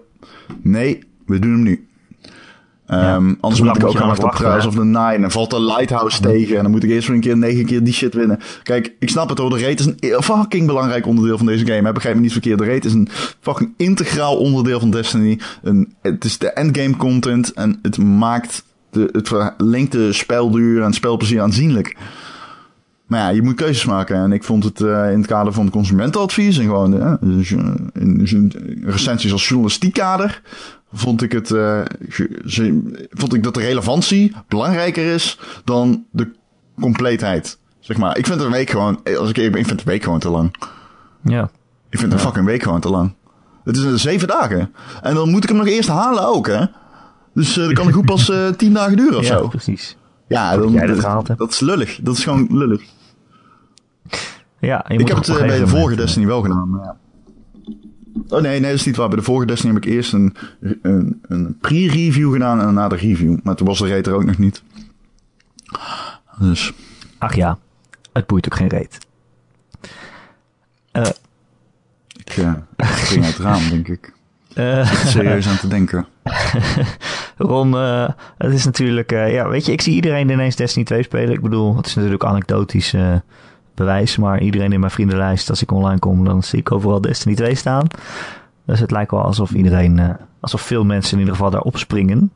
nee, 0.62 1.04
we 1.26 1.40
doen 1.40 1.52
hem 1.52 1.64
nu. 1.64 1.88
Um, 2.91 2.98
anders 2.98 3.39
Dus 3.39 3.60
moet 3.60 3.67
dan 3.67 3.76
ik 3.76 3.82
moet 3.82 3.89
ook 3.89 3.93
nog 3.93 4.08
wachten 4.08 4.28
op 4.28 4.36
Trials 4.36 4.65
of 4.65 4.74
the 4.74 4.84
Nine. 4.84 5.24
En 5.24 5.32
valt 5.32 5.50
de 5.50 5.62
Lighthouse 5.62 6.21
tegen. 6.21 6.58
En 6.58 6.63
dan 6.63 6.71
moet 6.71 6.84
ik 6.84 6.89
eerst 6.89 7.08
weer 7.08 7.15
een 7.15 7.21
keer 7.21 7.38
negen 7.38 7.65
keer 7.65 7.84
die 7.84 7.93
shit 7.93 8.13
winnen. 8.13 8.39
Kijk, 8.63 8.93
ik 9.00 9.10
snap 9.10 9.30
het 9.30 9.38
hoor. 9.38 9.50
De 9.50 9.60
raid 9.60 9.80
is 9.80 9.86
een 9.86 9.98
e- 10.00 10.21
fucking 10.21 10.67
belangrijk 10.67 11.06
onderdeel 11.06 11.38
van 11.38 11.45
deze 11.45 11.65
game. 11.65 11.88
Hè? 11.88 11.91
Begrijp 11.91 12.15
me 12.15 12.21
niet 12.21 12.32
verkeerd. 12.32 12.60
De 12.60 12.65
raid 12.65 12.86
is 12.86 12.93
een 12.93 13.08
fucking 13.39 13.74
integraal 13.78 14.38
onderdeel 14.38 14.80
van 14.80 14.91
Destiny. 14.91 15.39
Een, 15.63 15.93
het 16.02 16.24
is 16.24 16.38
de 16.38 16.50
endgame 16.52 16.95
content. 16.95 17.54
En 17.54 17.80
het 17.82 17.98
maakt 17.98 18.63
de, 18.89 19.10
het 19.12 19.28
verlengt 19.28 19.91
de 19.91 20.13
spelduur 20.13 20.84
en 20.84 20.93
spelplezier 20.93 21.41
aanzienlijk. 21.41 21.95
Maar 23.06 23.19
ja, 23.19 23.30
je 23.30 23.41
moet 23.41 23.56
keuzes 23.56 23.86
maken. 23.86 24.15
En 24.15 24.32
ik 24.32 24.43
vond 24.43 24.63
het 24.63 24.82
eh, 24.82 25.12
in 25.12 25.17
het 25.17 25.28
kader 25.28 25.54
van 25.54 25.69
consumentenadvies 25.69 26.58
en 26.58 26.63
gewoon 26.63 27.17
dus, 27.21 27.52
eh, 27.52 27.60
in, 27.93 28.26
in 28.26 28.82
recensies 28.86 29.32
als 29.32 29.48
journalistiek 29.48 29.93
kader, 29.93 30.41
vond 30.96 31.22
ik, 31.22 31.32
het, 31.32 31.52
eh, 31.52 31.82
vond 33.10 33.34
ik 33.34 33.44
dat 33.44 33.54
de 33.54 33.60
relevantie 33.60 34.36
belangrijker 34.48 35.14
is 35.14 35.40
dan 35.64 36.06
de 36.12 36.32
compleetheid. 36.80 37.58
Zeg 37.80 37.98
maar, 37.98 38.18
ik 38.18 38.26
vind 38.26 38.42
een 38.42 38.52
week 38.52 38.70
gewoon, 38.70 39.00
eh, 39.04 39.18
als 39.18 39.30
ik 39.30 39.38
ik 39.38 39.66
vind 39.66 39.80
een 39.80 39.86
week 39.86 40.04
gewoon 40.04 40.20
te 40.20 40.30
lang. 40.30 40.56
Ja. 41.22 41.50
Ik 41.90 42.00
vind 42.00 42.14
een 42.14 42.20
fucking 42.20 42.46
week 42.46 42.64
gewoon 42.64 42.80
te 42.80 42.90
lang. 42.90 43.14
Het 43.64 43.78
is 43.78 43.84
een 43.84 44.00
zeven 44.00 44.28
dagen. 44.28 44.74
En 45.02 45.16
dan 45.16 45.30
moet 45.30 45.44
ik 45.44 45.50
hem 45.50 45.58
nog 45.58 45.68
eerst 45.68 45.90
halen 45.90 46.28
ook, 46.28 46.48
hè? 46.48 46.66
Dus 47.34 47.58
eh 47.58 47.64
dan 47.64 47.74
kan 47.74 47.88
ik 47.88 47.94
goed 47.94 48.06
pas 48.06 48.30
eh, 48.30 48.48
tien 48.48 48.74
dagen 48.74 48.98
duren 48.98 49.18
of 49.18 49.28
ja, 49.28 49.38
zo. 49.38 49.48
precies. 49.48 49.98
Ja, 50.28 50.58
dan, 50.58 50.72
jij 50.72 50.86
dat 50.86 50.96
dat, 50.96 51.06
gehaald 51.06 51.28
hebt. 51.28 51.40
dat 51.40 51.52
is 51.52 51.60
lullig. 51.60 52.00
Dat 52.02 52.18
is 52.18 52.24
gewoon 52.24 52.48
lullig. 52.50 52.82
Ja, 54.60 54.86
je 54.88 54.94
Ik 54.94 55.00
moet 55.00 55.10
heb 55.10 55.18
het 55.18 55.30
eh, 55.30 55.38
bij 55.38 55.60
de 55.60 55.68
vorige 55.68 55.96
Destiny 55.96 56.26
wel 56.26 56.42
gedaan. 56.42 56.70
Maar 56.70 56.84
ja. 56.84 56.98
Oh 58.30 58.42
nee, 58.42 58.60
nee, 58.60 58.70
dat 58.70 58.80
is 58.80 58.86
niet 58.86 58.96
waar. 58.96 59.08
Bij 59.08 59.18
de 59.18 59.24
vorige 59.24 59.46
Destiny 59.46 59.74
heb 59.74 59.84
ik 59.86 59.90
eerst 59.92 60.14
een, 60.14 60.36
een, 60.82 61.22
een 61.28 61.58
pre-review 61.62 62.32
gedaan 62.34 62.58
en 62.60 62.64
daarna 62.66 62.88
de 62.88 62.96
review. 62.96 63.38
Maar 63.44 63.56
toen 63.56 63.68
was 63.68 63.80
de 63.80 63.88
rate 63.88 64.10
er 64.10 64.16
ook 64.16 64.26
nog 64.26 64.38
niet. 64.38 64.64
Dus, 66.40 66.68
eh, 66.68 66.74
Ach 67.18 67.36
ja, 67.36 67.58
het 68.14 68.26
boeit 68.28 68.46
ook 68.46 68.56
geen 68.58 68.68
reet. 68.68 68.98
Eh, 70.92 71.06
ik 72.14 72.38
eh, 72.38 72.54
ging 72.78 73.24
uit 73.26 73.34
het 73.38 73.46
raam, 73.46 73.70
denk 73.70 73.88
ik. 73.88 74.14
eh, 74.54 74.92
Serieus 75.06 75.48
aan 75.48 75.58
te 75.58 75.68
denken. 75.68 76.08
Ron, 77.38 77.76
eh, 77.78 78.10
het 78.38 78.54
is 78.54 78.66
natuurlijk... 78.66 79.12
eh, 79.12 79.34
ja, 79.34 79.48
weet 79.50 79.66
je, 79.66 79.72
ik 79.72 79.82
zie 79.82 79.94
iedereen 79.94 80.30
ineens 80.30 80.56
Destiny 80.56 80.86
2 80.86 81.04
spelen. 81.04 81.34
Ik 81.34 81.42
bedoel, 81.42 81.78
het 81.78 81.86
is 81.86 81.96
natuurlijk 81.96 82.24
anekdotisch 82.24 82.94
eh, 82.94 83.16
bewijs. 83.76 84.18
Maar 84.18 84.42
iedereen 84.42 84.72
in 84.74 84.80
mijn 84.80 84.92
vriendenlijst, 84.92 85.50
als 85.50 85.62
ik 85.62 85.72
online 85.72 86.00
kom, 86.00 86.26
dan 86.26 86.44
zie 86.44 86.60
ik 86.60 86.72
overal 86.72 87.02
Destiny 87.02 87.36
2 87.36 87.56
staan. 87.56 87.88
Dus 88.66 88.80
het 88.80 88.92
lijkt 88.92 89.12
wel 89.12 89.22
alsof 89.22 89.52
iedereen... 89.52 90.00
eh, 90.00 90.10
alsof 90.40 90.62
veel 90.62 90.84
mensen 90.86 91.14
in 91.14 91.20
ieder 91.20 91.34
geval 91.36 91.50
daarop 91.52 91.78
springen. 91.78 92.32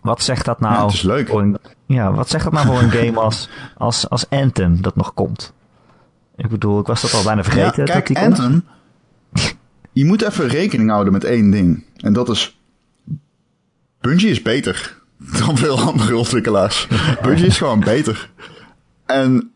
Wat 0.00 0.22
zegt 0.22 0.44
dat 0.44 0.60
nou... 0.60 0.74
Ja, 0.74 0.84
het 0.84 0.92
is 0.92 1.02
leuk. 1.02 1.28
voor 1.28 1.40
een- 1.40 1.58
ja, 1.86 2.12
wat 2.12 2.28
zegt 2.28 2.44
dat 2.44 2.52
nou 2.52 2.66
voor 2.66 2.78
een 2.78 2.90
game 2.90 3.20
als, 3.20 3.48
als, 3.76 4.08
als 4.10 4.30
Anthem 4.30 4.82
dat 4.82 4.96
nog 4.96 5.14
komt? 5.14 5.52
Ik 6.36 6.48
bedoel, 6.48 6.80
ik 6.80 6.86
was 6.86 7.00
dat 7.02 7.14
al 7.14 7.22
bijna 7.22 7.42
vergeten. 7.44 7.86
Ja, 7.86 8.00
kijk. 8.00 8.18
Anthem. 8.18 8.64
Je 9.92 10.04
moet 10.04 10.22
even 10.22 10.48
rekening 10.48 10.90
houden 10.90 11.12
met 11.12 11.24
één 11.24 11.50
ding. 11.50 11.84
En 11.96 12.12
dat 12.12 12.28
is. 12.28 12.60
Bungie 14.00 14.30
is 14.30 14.42
beter 14.42 14.98
dan 15.46 15.56
veel 15.56 15.78
andere 15.80 16.16
ontwikkelaars. 16.16 16.88
Bungie 17.22 17.46
is 17.46 17.58
gewoon 17.58 17.80
beter. 17.80 18.30
En 19.06 19.50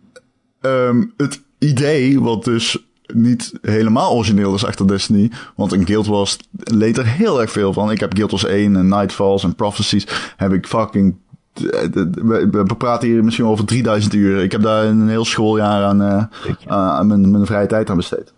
ehm, 0.61 1.05
het 1.17 1.41
idee, 1.59 2.21
wat 2.21 2.45
dus 2.45 2.79
niet 3.15 3.53
helemaal 3.63 4.13
origineel 4.13 4.55
is 4.55 4.65
achter 4.65 4.89
Destiny. 4.89 5.31
Want 5.57 5.73
in 5.73 5.87
Guild 5.87 6.07
Wars 6.07 6.39
leed 6.53 6.99
er 6.99 7.07
heel 7.07 7.41
erg 7.41 7.51
veel 7.51 7.73
van. 7.73 7.91
Ik 7.91 8.01
heb 8.01 8.15
Guild 8.15 8.31
Wars 8.31 8.45
1 8.45 8.77
en 8.77 8.89
Nightfalls 8.89 9.45
en 9.45 9.55
Prophecies. 9.55 10.07
Heb 10.37 10.53
ik 10.53 10.67
fucking 10.67 11.15
we, 11.53 12.49
we 12.51 12.75
praten 12.79 13.09
hier 13.09 13.25
misschien 13.25 13.47
over 13.47 13.65
3000 13.65 14.15
uur. 14.15 14.43
Ik 14.43 14.53
heb 14.53 14.63
daar 14.63 14.85
een 14.85 15.09
heel 15.09 15.25
schooljaar 15.25 15.85
aan, 15.85 16.03
eh, 16.03 16.25
aan 16.67 17.07
mijn, 17.07 17.31
mijn 17.31 17.47
vrije 17.47 17.67
tijd 17.67 17.91
aan 17.91 17.97
besteed. 17.97 18.33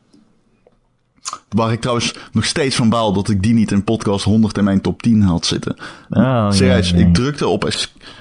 Waar 1.48 1.72
ik 1.72 1.80
trouwens 1.80 2.14
nog 2.32 2.44
steeds 2.44 2.76
van 2.76 2.88
baal 2.88 3.12
dat 3.12 3.28
ik 3.28 3.42
die 3.42 3.54
niet 3.54 3.70
in 3.70 3.84
podcast 3.84 4.24
100 4.24 4.58
in 4.58 4.64
mijn 4.64 4.80
top 4.80 5.02
10 5.02 5.22
had 5.22 5.46
zitten. 5.46 5.76
Oh, 6.10 6.50
Serieus, 6.50 6.92
ik 6.92 7.14
drukte 7.14 7.48
op. 7.48 7.68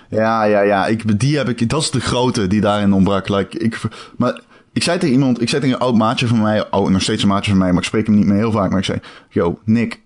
Ja, 0.10 0.44
ja, 0.44 0.62
ja. 0.62 0.88
Ik, 0.88 1.20
die 1.20 1.38
heb 1.38 1.50
ik, 1.50 1.70
dat 1.70 1.82
is 1.82 1.92
de 1.92 2.00
grote 2.00 2.48
die 2.48 2.62
daarin 2.62 2.94
ontbrak. 2.94 3.30
Like, 3.30 3.58
ik, 3.58 3.82
maar 4.18 4.42
ik 4.74 4.84
zei 4.84 4.98
tegen 4.98 5.16
iemand, 5.16 5.42
ik 5.42 5.50
zei 5.50 5.62
tegen 5.62 5.76
een 5.76 5.82
oud 5.82 5.96
maatje 5.96 6.28
van 6.28 6.42
mij, 6.42 6.72
oh, 6.72 6.90
nog 6.90 7.02
steeds 7.02 7.22
een 7.22 7.30
maatje 7.30 7.52
van 7.52 7.60
mij, 7.60 7.70
maar 7.72 7.82
ik 7.82 7.88
spreek 7.88 8.06
hem 8.06 8.16
niet 8.16 8.26
meer 8.26 8.38
heel 8.38 8.52
vaak. 8.52 8.70
Maar 8.70 8.80
ik 8.80 8.86
zei, 8.86 9.00
yo, 9.30 9.60
Nick, 9.66 10.02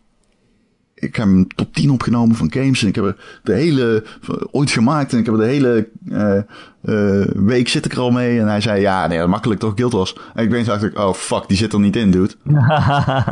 ik 0.95 1.15
heb 1.15 1.25
een 1.27 1.47
top 1.55 1.73
10 1.73 1.89
opgenomen 1.89 2.35
van 2.35 2.51
games. 2.51 2.81
En 2.81 2.87
ik 2.87 2.95
heb 2.95 3.03
er 3.05 3.15
de 3.43 3.53
hele, 3.53 4.03
ooit 4.51 4.71
gemaakt. 4.71 5.13
En 5.13 5.19
ik 5.19 5.25
heb 5.25 5.33
er 5.33 5.39
de 5.39 5.45
hele 5.47 5.89
eh, 6.09 6.37
eh, 6.81 7.27
week 7.35 7.67
zit 7.69 7.85
ik 7.85 7.91
er 7.91 7.99
al 7.99 8.11
mee. 8.11 8.39
En 8.39 8.47
hij 8.47 8.61
zei, 8.61 8.81
ja, 8.81 9.07
nee, 9.07 9.25
makkelijk 9.27 9.59
toch 9.59 9.71
Guild 9.75 9.91
was. 9.93 10.15
En 10.33 10.43
ik 10.43 10.49
ben 10.49 10.65
dacht 10.65 10.83
ik, 10.83 10.97
oh 10.99 11.13
fuck, 11.13 11.43
die 11.47 11.57
zit 11.57 11.73
er 11.73 11.79
niet 11.79 11.95
in, 11.95 12.11
dude. 12.11 12.33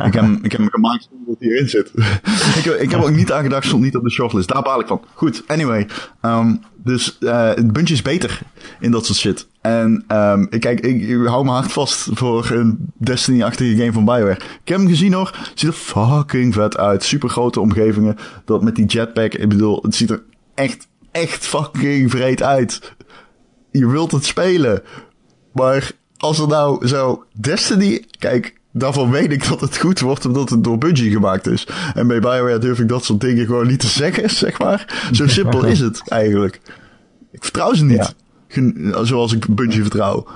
ik, 0.06 0.12
heb, 0.12 0.14
hem- 0.14 0.38
ik 0.42 0.52
heb 0.52 0.60
hem 0.60 0.70
gemaakt 0.70 1.08
zonder 1.10 1.26
dat 1.26 1.36
hij 1.38 1.48
erin 1.48 1.68
zit. 1.68 1.90
ik, 2.58 2.64
heb- 2.64 2.80
ik 2.80 2.90
heb 2.90 3.02
ook 3.02 3.10
niet 3.10 3.32
aan 3.32 3.42
gedacht, 3.42 3.66
stond 3.66 3.82
niet 3.82 3.96
op 3.96 4.02
de 4.04 4.10
shortlist. 4.10 4.48
Daar 4.48 4.62
baal 4.62 4.80
ik 4.80 4.86
van. 4.86 5.02
Goed, 5.14 5.42
anyway. 5.46 5.86
ehm, 6.20 6.54
dus 6.84 7.18
eh 7.18 7.48
het 7.48 7.72
Bungie 7.72 7.94
is 7.94 8.02
beter 8.02 8.40
in 8.80 8.90
dat 8.90 9.06
soort 9.06 9.18
shit. 9.18 9.46
En 9.64 10.04
ehm, 10.06 10.46
ik, 10.50 10.60
kijk, 10.60 10.80
ik, 10.80 11.02
ik 11.02 11.26
hou 11.26 11.44
mijn 11.44 11.56
hart 11.56 11.72
vast 11.72 12.08
voor 12.12 12.50
een 12.50 12.92
Destiny-achtige 12.94 13.76
game 13.76 13.92
van 13.92 14.04
Bioware. 14.04 14.34
Ik 14.34 14.68
heb 14.68 14.78
hem 14.78 14.88
gezien 14.88 15.12
hoor. 15.12 15.38
Ziet 15.54 15.68
er 15.68 15.74
fucking 15.74 16.54
vet 16.54 16.76
uit. 16.76 17.04
Super 17.04 17.28
grote 17.28 17.60
omgevingen. 17.60 18.16
Dat 18.44 18.62
met 18.62 18.74
die 18.74 18.84
jetpack. 18.84 19.34
Ik 19.34 19.48
bedoel, 19.48 19.78
het 19.82 19.94
ziet 19.94 20.10
er 20.10 20.22
echt, 20.54 20.88
echt 21.10 21.46
fucking 21.46 22.10
vreed 22.10 22.42
uit. 22.42 22.94
Je 23.70 23.86
wilt 23.86 24.12
het 24.12 24.24
spelen. 24.24 24.82
Maar 25.52 25.92
als 26.16 26.38
er 26.38 26.48
nou 26.48 26.86
zo 26.86 27.24
Destiny... 27.32 28.04
Kijk, 28.18 28.60
daarvan 28.72 29.10
weet 29.10 29.32
ik 29.32 29.48
dat 29.48 29.60
het 29.60 29.78
goed 29.78 30.00
wordt 30.00 30.26
omdat 30.26 30.50
het 30.50 30.64
door 30.64 30.78
Bungie 30.78 31.10
gemaakt 31.10 31.46
is. 31.46 31.68
En 31.94 32.06
bij 32.06 32.20
BioWare 32.20 32.58
durf 32.58 32.78
ik 32.78 32.88
dat 32.88 33.04
soort 33.04 33.20
dingen 33.20 33.46
gewoon 33.46 33.66
niet 33.66 33.80
te 33.80 33.88
zeggen, 33.88 34.30
zeg 34.44 34.58
maar. 34.58 35.08
Zo 35.12 35.26
simpel 35.26 35.64
is 35.64 35.80
het 35.80 36.02
eigenlijk. 36.08 36.60
Ik 37.32 37.42
vertrouw 37.42 37.74
ze 37.74 37.84
niet. 37.84 37.96
Ja. 37.96 38.23
Zoals 39.02 39.32
ik 39.32 39.54
Bungie 39.54 39.80
vertrouw. 39.82 40.26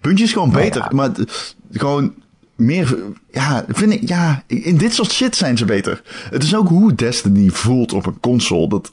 Bungie 0.00 0.24
is 0.24 0.32
gewoon 0.32 0.50
Nou 0.50 0.62
beter. 0.62 0.80
ja. 0.80 0.88
Maar 0.92 1.10
het- 1.14 1.56
gewoon 1.72 2.14
meer... 2.56 2.96
Ja, 3.30 3.64
vind 3.68 3.92
ik... 3.92 4.08
Ja, 4.08 4.42
in 4.46 4.76
dit 4.76 4.94
soort 4.94 5.12
shit 5.12 5.36
zijn 5.36 5.56
ze 5.56 5.64
beter. 5.64 6.02
Het 6.30 6.42
is 6.42 6.54
ook 6.56 6.68
hoe 6.68 6.94
Destiny 6.94 7.48
voelt 7.50 7.92
op 7.92 8.06
een 8.06 8.20
console. 8.20 8.68
Dat... 8.68 8.92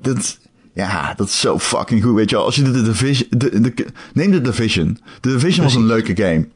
Dat... 0.00 0.38
Ja, 0.74 1.14
dat 1.14 1.26
is 1.28 1.40
zo 1.40 1.58
fucking 1.58 2.02
goed, 2.02 2.14
weet 2.14 2.30
je 2.30 2.36
wel. 2.36 2.44
Als 2.44 2.56
je 2.56 2.62
de, 2.62 2.70
de 2.70 2.82
Division... 2.82 3.28
De, 3.30 3.60
de, 3.60 3.86
neem 4.12 4.30
de 4.30 4.40
Division. 4.40 4.98
De 5.20 5.28
Division 5.30 5.64
was 5.64 5.74
een 5.74 5.86
leuke 5.86 6.16
game. 6.22 6.48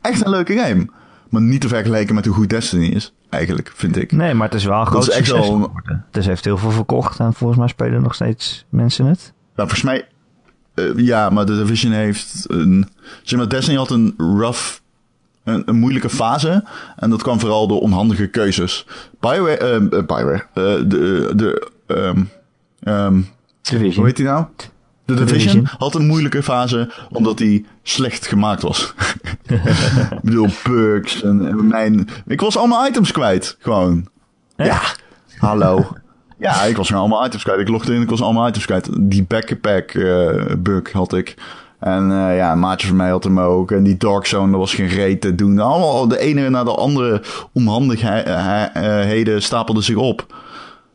Echt 0.00 0.24
een 0.24 0.30
leuke 0.30 0.56
game. 0.56 0.86
Maar 1.30 1.42
niet 1.42 1.60
te 1.60 1.68
vergelijken 1.68 2.14
met 2.14 2.24
hoe 2.26 2.34
goed 2.34 2.48
Destiny 2.50 2.86
is. 2.86 3.12
Eigenlijk, 3.28 3.72
vind 3.74 3.96
ik. 3.96 4.12
Nee, 4.12 4.34
maar 4.34 4.46
het 4.48 4.56
is 4.56 4.64
wel 4.64 4.78
een 4.78 4.84
Dat 4.84 4.92
groot 4.92 5.08
is 5.08 5.14
succes 5.14 5.46
geworden. 5.46 6.04
Dus 6.10 6.26
heeft 6.26 6.44
heel 6.44 6.58
veel 6.58 6.70
verkocht 6.70 7.18
en 7.20 7.34
volgens 7.34 7.58
mij 7.58 7.68
spelen 7.68 8.02
nog 8.02 8.14
steeds 8.14 8.66
mensen 8.68 9.06
het. 9.06 9.32
Nou, 9.58 9.70
volgens 9.70 9.82
mij... 9.82 10.06
eh, 10.74 11.04
ja, 11.06 11.30
maar 11.30 11.46
de 11.46 11.56
Division 11.56 11.92
heeft 11.92 12.44
een... 12.48 12.88
Zeg 13.22 13.38
maar, 13.38 13.48
Destiny 13.48 13.76
had 13.76 13.90
een 13.90 14.14
rough... 14.16 14.78
Een, 15.44 15.62
een 15.66 15.76
moeilijke 15.76 16.08
fase. 16.08 16.64
En 16.96 17.10
dat 17.10 17.22
kwam 17.22 17.40
vooral 17.40 17.68
door 17.68 17.80
onhandige 17.80 18.26
keuzes. 18.26 18.86
Bioware... 19.20 19.56
eh, 19.56 20.06
Bioware. 20.06 20.46
de... 20.86 21.32
de 21.36 21.70
ehm, 22.84 23.20
Division. 23.62 23.94
hoe 23.94 24.06
heet 24.06 24.16
die 24.16 24.24
nou? 24.24 24.44
De 25.04 25.14
Division, 25.14 25.38
Division. 25.38 25.66
had 25.78 25.94
een 25.94 26.06
moeilijke 26.06 26.42
fase 26.42 26.92
omdat 27.10 27.38
die 27.38 27.66
slecht 27.82 28.26
gemaakt 28.26 28.62
was. 28.62 28.94
ik 29.46 30.20
bedoel, 30.22 30.48
bugs 30.64 31.22
en, 31.22 31.48
en 31.48 31.66
mijn... 31.66 32.08
Ik 32.26 32.40
was 32.40 32.56
allemaal 32.56 32.86
items 32.86 33.12
kwijt, 33.12 33.56
gewoon. 33.58 34.08
Ja, 34.56 34.80
hallo. 35.38 35.86
Ja, 36.38 36.62
ik 36.62 36.76
was 36.76 36.86
gewoon 36.86 37.02
allemaal 37.02 37.26
items 37.26 37.42
kwijt. 37.42 37.60
Ik 37.60 37.68
logde 37.68 37.94
in, 37.94 38.02
ik 38.02 38.10
was 38.10 38.22
allemaal 38.22 38.48
items 38.48 38.64
kwijt. 38.66 38.88
Die 39.00 39.24
backpack 39.24 39.90
eh, 39.90 40.44
bug 40.58 40.92
had 40.92 41.12
ik. 41.12 41.34
En 41.80 42.02
eh, 42.10 42.36
ja, 42.36 42.52
een 42.52 42.58
maatje 42.58 42.86
van 42.86 42.96
mij 42.96 43.10
had 43.10 43.24
hem 43.24 43.40
ook. 43.40 43.70
En 43.70 43.82
die 43.82 43.96
Dark 43.96 44.26
Zone, 44.26 44.50
dat 44.50 44.60
was 44.60 44.74
geen 44.74 44.88
reet 44.88 45.20
te 45.20 45.34
doen. 45.34 45.58
Allemaal 45.58 46.08
de 46.08 46.18
ene 46.18 46.48
na 46.50 46.64
de 46.64 46.74
andere 46.74 47.22
onhandigheden 47.52 49.42
stapelden 49.42 49.82
zich 49.82 49.96
op. 49.96 50.34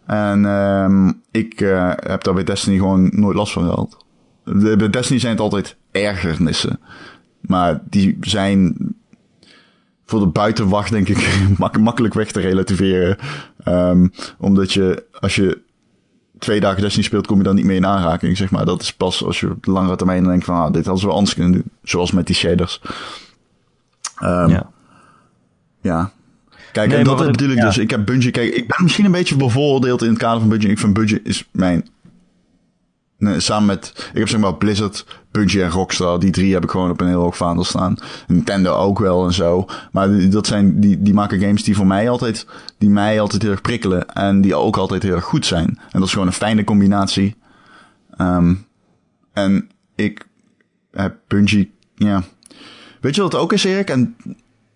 En 0.06 0.45
ehm, 0.45 1.12
ik 1.32 1.62
eh, 1.62 1.91
heb 1.95 2.23
daar 2.23 2.34
bij 2.34 2.43
Destiny 2.43 2.77
gewoon 2.77 3.10
nooit 3.13 3.36
last 3.36 3.53
van 3.53 3.63
gehad. 3.63 3.97
De, 4.43 4.75
bij 4.75 4.89
Destiny 4.89 5.19
zijn 5.19 5.32
het 5.32 5.41
altijd 5.41 5.75
ergernissen. 5.91 6.79
Maar 7.41 7.82
die 7.89 8.17
zijn 8.21 8.75
voor 10.06 10.19
de 10.19 10.27
buitenwacht 10.27 10.91
denk 10.91 11.10
ik 11.10 11.39
mak- 11.58 11.79
makkelijk 11.79 12.13
weg 12.13 12.32
te 12.32 12.39
relativeren. 12.39 13.17
Ehm, 13.63 14.08
omdat 14.38 14.73
je, 14.73 15.04
als 15.19 15.36
je 15.36 15.62
twee 16.39 16.60
dagen 16.60 16.82
Destiny 16.82 17.04
speelt, 17.06 17.28
kom 17.28 17.38
je 17.38 17.43
dan 17.43 17.56
niet 17.56 17.65
meer 17.65 17.76
in 17.76 17.86
aanraking, 17.86 18.38
zeg 18.38 18.52
maar. 18.52 18.65
Dat 18.65 18.82
is 18.82 18.93
pas 18.93 19.23
als 19.23 19.39
je 19.39 19.49
op 19.49 19.63
de 19.65 19.71
langere 19.71 19.95
termijn 19.95 20.23
denkt 20.23 20.45
van, 20.45 20.56
ah, 20.56 20.65
dit 20.73 20.76
hadden 20.84 20.97
ze 20.99 21.06
wel 21.08 21.15
anders 21.15 21.34
kunnen 21.36 21.52
doen. 21.52 21.63
Zoals 21.84 22.12
met 22.12 22.28
die 22.28 22.36
shaders. 22.36 22.82
Ehm, 24.19 24.49
Ja. 24.49 24.69
ja. 25.82 26.12
Kijk, 26.71 26.89
Nee, 26.89 26.97
en 26.97 27.04
dat 27.04 27.17
bedoel 27.17 27.49
ik- 27.49 27.58
ja. 27.58 27.65
dus. 27.65 27.78
Ik 27.78 27.89
heb 27.89 28.06
Bungie... 28.06 28.32
Kijk, 28.32 28.54
ik 28.54 28.67
ben 28.67 28.78
misschien 28.84 29.06
een 29.06 29.12
beetje 29.12 29.36
bevooroordeeld 29.36 30.02
in 30.02 30.10
het 30.10 30.17
kader 30.17 30.39
van 30.39 30.49
Bungie. 30.49 30.69
Ik 30.69 30.80
vind 30.80 30.93
Bungie 30.93 31.21
is 31.23 31.49
mijn... 31.52 31.88
Samen 33.38 33.66
met... 33.66 34.10
Ik 34.14 34.20
heb 34.20 34.30
zeg 34.30 34.40
maar 34.40 34.56
Blizzard, 34.56 35.06
Bungie 35.32 35.64
en 35.64 35.70
Rockstar. 35.70 36.20
Die 36.20 36.32
drie 36.32 36.54
heb 36.54 36.64
ik 36.64 36.70
gewoon 36.70 36.90
op 36.90 37.02
een 37.02 37.08
heel 37.08 37.22
hoog 37.22 37.38
vaandel 37.38 37.64
staan. 37.64 37.98
Nintendo 38.28 38.74
ook 38.74 39.00
wel 39.00 39.26
en 39.26 39.34
zo. 39.34 39.66
Maar 39.92 40.30
dat 40.30 40.48
zijn... 40.48 40.80
Die, 40.80 41.02
die 41.02 41.14
maken 41.14 41.40
games 41.40 41.64
die 41.64 41.76
voor 41.76 41.88
mij 41.88 42.10
altijd... 42.10 42.48
Die 42.78 42.90
mij 42.90 43.20
altijd 43.20 43.42
heel 43.42 43.52
erg 43.52 43.62
prikkelen. 43.62 44.08
En 44.14 44.42
die 44.42 44.56
ook 44.56 44.78
altijd 44.78 45.04
heel 45.04 45.16
erg 45.16 45.26
goed 45.26 45.46
zijn. 45.46 45.68
En 45.68 46.00
dat 46.00 46.04
is 46.04 46.12
gewoon 46.12 46.28
een 46.28 46.34
fijne 46.34 46.64
combinatie. 46.64 47.36
Ehm, 48.18 48.54
en 49.34 49.70
ik 49.96 50.28
heb 50.92 51.16
Bungie... 51.28 51.72
Ja... 51.96 52.24
Weet 53.02 53.16
je 53.16 53.22
wat 53.22 53.32
het 53.32 53.42
ook 53.42 53.54
is, 53.54 53.64
Erik? 53.64 53.90
En 53.90 54.16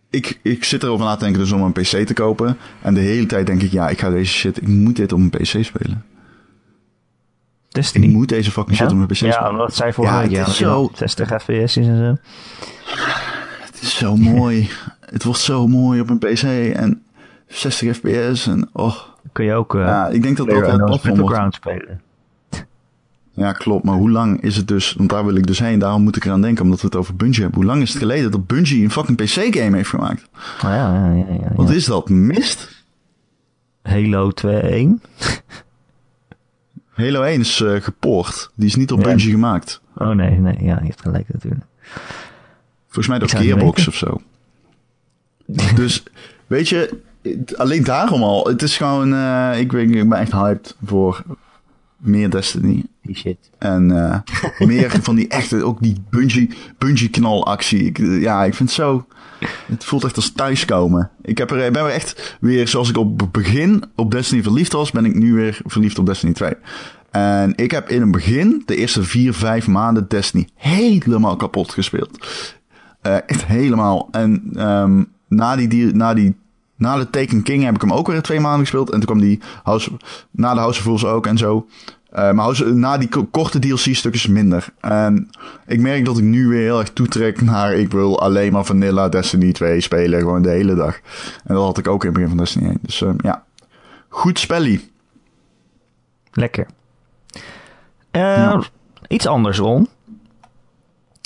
ik, 0.10 0.40
ik 0.42 0.64
zit 0.64 0.84
erover 0.84 1.06
na 1.06 1.16
te 1.16 1.24
denken 1.24 1.42
dus 1.42 1.52
om 1.52 1.62
een 1.62 1.72
PC 1.72 2.06
te 2.06 2.14
kopen. 2.14 2.58
En 2.82 2.94
de 2.94 3.00
hele 3.00 3.26
tijd 3.26 3.46
denk 3.46 3.62
ik, 3.62 3.72
ja, 3.72 3.90
ik 3.90 4.00
ga 4.00 4.10
deze 4.10 4.34
shit, 4.34 4.58
ik 4.58 4.68
moet 4.68 4.96
dit 4.96 5.14
op 5.14 5.20
een 5.20 5.30
PC 5.30 5.64
spelen. 5.64 6.06
Destiny. 7.78 8.06
Ik 8.06 8.12
moet 8.12 8.30
deze 8.30 8.52
fucking 8.52 8.78
shit 8.78 8.92
op 8.92 8.96
mijn 8.96 9.08
PC 9.08 9.16
ja, 9.16 9.50
omdat 9.50 9.76
zij 9.76 9.94
vorige 9.94 10.14
Ja, 10.14 10.22
ja, 10.22 10.46
zo- 10.50 10.66
dan 10.66 10.90
60 10.94 11.28
fps 11.42 11.50
is 11.50 11.78
en 11.78 11.98
zo. 11.98 12.18
Het 13.66 13.82
is 13.82 13.98
zo 13.98 14.16
mooi. 14.16 14.70
het 15.16 15.24
wordt 15.24 15.40
zo 15.40 15.68
mooi 15.68 16.00
op 16.02 16.10
een 16.10 16.18
PC. 16.18 16.42
En 16.76 17.04
60 17.48 17.96
fps 17.96 18.48
en 18.48 18.70
oh. 18.74 18.96
Kun 19.32 19.46
je 19.46 19.54
ook 19.54 19.76
eh 19.76 19.82
Ja, 19.82 20.08
ik 20.08 20.22
denk 20.22 20.38
dat 20.38 20.48
dat 20.48 20.56
PlayerUnknown's 20.56 21.02
platform 21.02 21.22
wordt. 21.22 21.38
Battleground 21.38 21.54
spelen. 21.56 22.02
Ja, 23.34 23.52
klopt. 23.52 23.84
Maar 23.84 23.96
hoe 23.96 24.12
lang 24.12 24.42
is 24.42 24.56
het 24.56 24.68
dus? 24.68 24.94
Want 24.94 25.10
daar 25.10 25.26
wil 25.26 25.36
ik 25.36 25.48
dus 25.48 25.60
heen. 25.60 25.80
Daarom 25.80 26.04
moet 26.04 26.16
ik 26.16 26.26
eraan 26.26 26.42
denken, 26.42 26.64
omdat 26.64 26.82
we 26.82 26.88
het 26.88 26.96
over 26.96 27.16
Bungie 27.16 27.42
hebben. 27.42 27.60
Hoe 27.60 27.70
lang 27.70 27.82
is 27.82 27.90
het 27.90 27.98
geleden 27.98 28.32
dat 28.32 28.48
Bungie 28.48 28.84
een 28.84 28.92
fucking 28.92 29.18
PC-game 29.18 29.76
heeft 29.76 29.90
gemaakt? 29.90 30.30
Oh, 30.36 30.62
ja, 30.62 30.94
ja, 30.94 31.12
ja, 31.14 31.34
ja, 31.42 31.52
Wat 31.56 31.70
ja. 31.70 31.74
is 31.74 31.86
dat? 31.86 32.10
Mist? 32.10 32.86
Halo 33.82 34.32
2.1? 34.46 34.48
Halo 36.98 37.22
1 37.22 37.40
is 37.40 37.62
eh 37.62 37.82
gepoord. 37.82 38.50
Die 38.56 38.68
is 38.68 38.76
niet 38.76 38.92
op 38.92 39.00
Ja. 39.00 39.06
Bungie 39.06 39.32
gemaakt. 39.32 39.82
Oh 39.96 40.10
nee, 40.10 40.40
nee, 40.40 40.58
ja, 40.62 40.80
je 40.82 40.88
hebt 40.88 41.02
gelijk 41.02 41.26
natuurlijk. 41.34 41.64
Volgens 42.86 43.08
mij 43.08 43.20
door 43.20 43.30
Gearbox 43.30 43.88
of 43.88 43.96
zo. 43.96 44.22
dus, 45.76 46.04
weet 46.48 46.70
je, 46.70 47.00
alleen 47.56 47.84
daarom 47.84 48.24
al. 48.24 48.48
Het 48.48 48.62
is 48.62 48.78
gewoon, 48.78 49.14
eh, 49.14 49.60
ik, 49.60 49.72
weet, 49.72 49.96
ik 49.96 50.10
ben 50.10 50.20
echt 50.20 50.32
hyped 50.32 50.76
voor 50.86 51.24
meer 51.98 52.30
Destiny. 52.30 52.84
Die 53.02 53.16
shit. 53.16 53.38
En 53.58 53.92
eh, 53.92 54.20
meer 54.68 55.00
van 55.02 55.16
die 55.16 55.28
echte, 55.28 55.64
ook 55.64 55.82
die 55.82 55.96
bungee, 56.10 56.50
bungee 56.78 57.10
knalactie. 57.10 57.84
Ik, 57.84 57.98
ja, 57.98 58.44
ik 58.44 58.54
vind 58.54 58.70
het 58.70 58.78
zo, 58.78 59.06
het 59.66 59.84
voelt 59.84 60.04
echt 60.04 60.16
als 60.16 60.32
thuiskomen. 60.32 61.12
Ik 61.22 61.38
heb 61.38 61.52
er, 61.52 61.72
ben 61.72 61.84
er 61.84 61.90
echt 61.90 62.38
weer, 62.40 62.68
zoals 62.68 62.90
ik 62.90 62.98
op 62.98 63.20
het 63.20 63.32
begin 63.32 63.84
op 63.96 64.12
Destiny 64.12 64.44
verliefd 64.44 64.74
was, 64.74 64.92
ben 64.92 65.06
ik 65.06 65.16
nu 65.16 65.34
weer 65.34 65.60
verliefd 65.66 66.00
op 66.00 66.06
Destiny 66.06 66.34
2. 66.34 66.54
En 67.12 67.54
ik 67.56 67.72
heb 67.72 67.90
in 67.90 68.02
het 68.02 68.12
begin, 68.12 68.64
de 68.66 68.76
eerste 68.76 69.04
vier, 69.04 69.34
vijf 69.34 69.68
maanden 69.68 70.08
Destiny 70.08 70.48
helemaal 70.56 71.36
kapot 71.36 71.72
gespeeld. 71.72 72.28
Eh, 73.02 73.16
echt 73.26 73.46
helemaal. 73.46 74.08
En 74.12 74.50
ehm, 74.54 75.04
na, 75.28 75.56
die, 75.56 75.68
die, 75.68 75.94
na 75.94 76.14
die 76.14 76.36
na 76.78 76.98
de 76.98 77.10
Taken 77.10 77.44
King 77.44 77.64
heb 77.64 77.76
ik 77.76 77.82
hem 77.82 77.94
ook 77.94 78.08
weer 78.08 78.22
twee 78.22 78.40
maanden 78.40 78.60
gespeeld. 78.60 78.90
En 78.90 79.00
toen 79.00 79.06
kwam 79.06 79.20
die 79.20 79.40
House, 79.64 79.92
na 80.32 80.54
de 80.54 80.60
House 80.60 80.80
of 80.80 80.86
Fools 80.86 81.06
ook 81.06 81.28
en 81.28 81.38
zo. 81.38 81.68
Eh, 82.10 82.32
maar 82.32 82.74
na 82.74 82.98
die 82.98 83.10
ko- 83.10 83.26
korte 83.26 83.60
DLC-stukjes 83.60 84.28
minder. 84.28 84.68
En 84.80 85.30
ik 85.66 85.80
merk 85.80 86.06
dat 86.06 86.18
ik 86.18 86.24
nu 86.24 86.48
weer 86.48 86.62
heel 86.62 86.80
erg 86.80 86.90
toetrek 86.94 87.42
naar... 87.42 87.74
ik 87.74 87.92
wil 87.92 88.22
alleen 88.22 88.52
maar 88.52 88.66
Vanilla 88.66 89.10
Destiny 89.10 89.52
2 89.52 89.82
spelen. 89.82 90.20
Gewoon 90.20 90.42
de 90.42 90.50
hele 90.50 90.76
dag. 90.76 90.96
En 91.46 91.56
dat 91.56 91.64
had 91.64 91.78
ik 91.78 91.88
ook 91.88 92.02
in 92.04 92.10
het 92.10 92.14
begin 92.14 92.30
van 92.30 92.38
Destiny 92.38 92.68
1. 92.68 92.78
Dus 92.82 93.02
ehm, 93.02 93.16
ja, 93.18 93.44
goed 94.10 94.40
spellie. 94.40 94.92
Lekker. 96.32 96.68
Eh, 98.12 98.22
Ja. 98.22 98.62
Iets 99.08 99.28
anders, 99.28 99.58
Ron. 99.58 99.88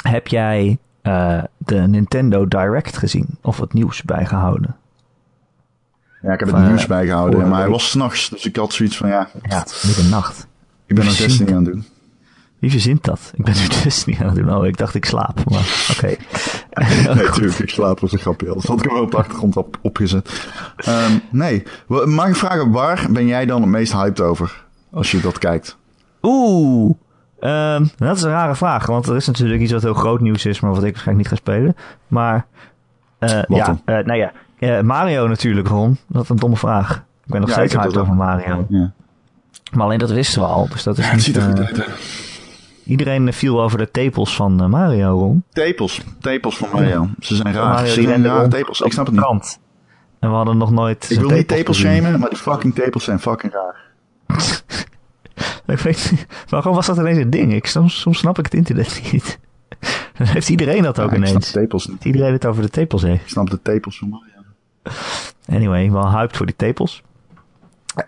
Heb 0.04 0.28
jij 0.28 0.78
eh, 1.02 1.44
de 1.58 1.76
Nintendo 1.80 2.48
Direct 2.48 2.98
gezien? 2.98 3.28
Of 3.42 3.58
het 3.60 3.74
nieuws 3.74 4.02
bijgehouden? 4.04 4.76
Ja, 6.22 6.34
ik 6.34 6.40
heb 6.40 6.50
Van, 6.50 6.60
het 6.60 6.68
nieuws 6.70 6.82
eh, 6.84 6.88
bijgehouden. 6.88 7.50
Maar 7.50 7.60
hij 7.62 7.70
was 7.70 7.90
s'nachts. 7.90 8.30
Dus 8.30 8.46
ik 8.46 8.56
had 8.56 8.74
zoiets 8.74 8.98
van 8.98 9.10
ja, 9.10 9.30
Ja, 9.44 9.66
middernacht. 9.86 10.48
Ik 10.92 10.98
ben 10.98 11.06
nog. 11.06 11.16
Destiny 11.16 11.50
aan 11.56 11.64
het 11.64 11.74
doen. 11.74 11.86
Wie 12.60 12.72
verzint 12.72 13.04
dat? 13.04 13.32
Ik 13.36 13.44
ben 13.46 13.54
nu 13.54 13.68
dus 13.84 14.06
niet 14.06 14.20
aan 14.20 14.26
het 14.28 14.36
doen. 14.36 14.56
Oh, 14.56 14.66
ik 14.66 14.78
dacht 14.78 14.96
ik 14.96 15.06
slaap. 15.06 15.50
Maar 15.50 15.88
oké. 15.92 16.08
Nee, 16.74 17.16
natuurlijk, 17.16 17.60
ik 17.60 17.70
slaap 17.70 18.00
was 18.00 18.12
een 18.12 18.20
grapje. 18.20 18.46
Dat 18.46 18.64
had 18.64 18.78
ik 18.80 18.86
hem 18.86 18.94
wel 18.94 19.04
op 19.04 19.12
de 19.12 19.18
achtergrond 19.18 19.58
op, 19.58 19.78
opgezet. 19.82 20.48
Ehm, 20.76 21.12
nee, 21.32 21.64
mag 22.06 22.28
ik 22.28 22.36
vragen, 22.36 22.72
waar 22.72 23.06
ben 23.10 23.26
jij 23.26 23.46
dan 23.46 23.62
het 23.62 23.70
meest 23.70 23.94
hyped 23.94 24.22
over? 24.22 24.64
Als 24.92 25.12
je 25.12 25.22
dat 25.22 25.38
kijkt. 25.38 25.78
Oeh. 26.22 26.96
Ehm, 27.40 27.86
dat 27.98 28.16
is 28.18 28.22
een 28.24 28.30
rare 28.30 28.56
vraag. 28.56 28.86
Want 28.86 29.08
er 29.08 29.16
is 29.16 29.28
natuurlijk 29.28 29.62
iets 29.62 29.72
wat 29.72 29.82
heel 29.82 29.94
groot 29.94 30.22
nieuws 30.22 30.46
is. 30.46 30.60
Maar 30.60 30.72
wat 30.74 30.84
ik 30.84 30.94
waarschijnlijk 30.94 31.30
niet 31.30 31.40
ga 31.40 31.52
spelen. 31.52 31.76
Maar 32.08 32.46
Wat 33.20 33.46
ja, 33.48 33.78
eh, 33.86 34.06
nou 34.06 34.18
ja. 34.20 34.32
eh, 34.60 34.82
Mario 34.82 35.28
natuurlijk, 35.28 35.68
Ron. 35.68 35.98
Dat 36.08 36.24
is 36.24 36.30
een 36.30 36.36
domme 36.36 36.58
vraag. 36.58 36.96
Ik 37.26 37.32
ben 37.32 37.40
nog 37.42 37.50
Ja, 37.50 37.56
steeds 37.56 37.74
hyped 37.76 37.98
over. 37.98 38.14
Mario. 38.14 38.66
Ja. 38.70 38.92
Maar 39.72 39.86
alleen 39.86 40.00
dat 40.00 40.12
wisten 40.12 40.42
we 40.42 40.48
al. 40.48 40.68
Dus 40.70 40.84
dat 40.84 40.98
is 40.98 41.06
Het 41.06 41.14
niet, 41.14 41.24
ziet 41.24 41.36
er 41.36 41.42
goed 41.42 41.60
eh, 41.60 41.66
uit, 41.66 41.78
hè? 41.78 41.84
Iedereen 42.86 43.34
viel 43.34 43.62
over 43.62 43.78
de 43.78 43.92
tepels 43.92 44.36
van 44.36 44.62
eh, 44.62 44.68
Mario, 44.68 45.20
Ron. 45.20 45.44
Tepels. 45.54 46.02
Tepels 46.20 46.58
van 46.58 46.70
Mario. 46.74 47.10
Ze 47.20 47.36
zijn 47.36 47.54
raar. 47.54 47.74
Mario 47.74 47.94
Ze 47.94 48.02
zijn 48.02 48.24
rare 48.26 48.48
tepels. 48.48 48.82
Ik 48.82 48.92
snap 48.92 49.06
het 49.06 49.16
niet. 49.16 49.60
En 50.20 50.30
we 50.30 50.36
hadden 50.36 50.58
nog 50.58 50.72
nooit. 50.72 51.10
Ik 51.10 51.20
wil 51.20 51.30
niet 51.30 51.48
tepels 51.48 51.78
shamen, 51.78 52.20
maar 52.20 52.30
die 52.30 52.38
fucking 52.38 52.76
tepels 52.76 53.04
zijn 53.04 53.20
fucking 53.20 53.54
raar. 53.54 53.76
Ik 55.68 55.78
weet 55.80 56.08
niet. 56.12 56.26
Waarom 56.50 56.76
was 56.76 56.86
dat 56.86 56.98
ineens 56.98 57.18
een 57.18 57.30
ding? 57.30 57.54
Ik, 57.54 57.66
soms, 57.66 58.00
soms 58.00 58.18
snap 58.18 58.38
ik 58.40 58.46
het 58.46 58.54
internet 58.54 59.02
niet. 59.12 59.40
Dan 60.18 60.28
heeft 60.28 60.50
iedereen 60.50 60.82
dat 60.84 61.00
ook 61.00 61.10
Ja, 61.12 61.16
ik 61.16 61.26
snap 61.26 61.30
ineens. 61.30 61.52
de 61.52 61.60
tepels 61.60 61.88
niet. 61.88 62.06
Iedereen 62.06 62.34
het 62.34 62.46
over 62.46 62.62
de 62.62 62.70
tepels 62.70 63.02
heeft. 63.02 63.22
Ik 63.22 63.30
snap 63.30 63.50
de 63.50 63.62
tepels 63.62 63.98
van 63.98 64.10
Mario. 64.10 64.28
Anyway, 65.50 65.92
wel 65.92 66.12
hyped 66.12 66.38
voor 66.38 66.46
die 66.46 66.56
tepels. 66.56 67.04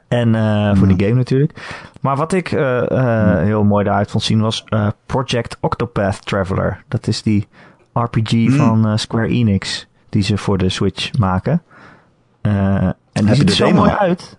En 0.07 0.35
eh, 0.35 0.75
voor 0.75 0.87
die 0.87 1.05
game 1.05 1.17
natuurlijk. 1.17 1.81
Maar 2.01 2.15
wat 2.15 2.33
ik 2.33 2.51
eh, 2.51 2.91
eh, 2.91 3.43
heel 3.43 3.63
mooi 3.63 3.83
daaruit 3.83 4.11
vond 4.11 4.23
zien 4.23 4.41
was 4.41 4.63
Project 5.05 5.57
Octopath 5.59 6.25
Traveler. 6.25 6.83
Dat 6.87 7.07
is 7.07 7.21
die 7.21 7.47
RPG 7.93 8.31
Hmm. 8.31 8.51
van 8.51 8.99
Square 8.99 9.27
Enix 9.27 9.87
die 10.09 10.23
ze 10.23 10.37
voor 10.37 10.57
de 10.57 10.69
Switch 10.69 11.17
maken. 11.17 11.61
En 12.41 12.95
die 13.13 13.25
Heb 13.25 13.35
ziet 13.35 13.49
er 13.49 13.55
zo 13.55 13.65
demo 13.65 13.79
mooi 13.79 13.91
uit. 13.91 14.37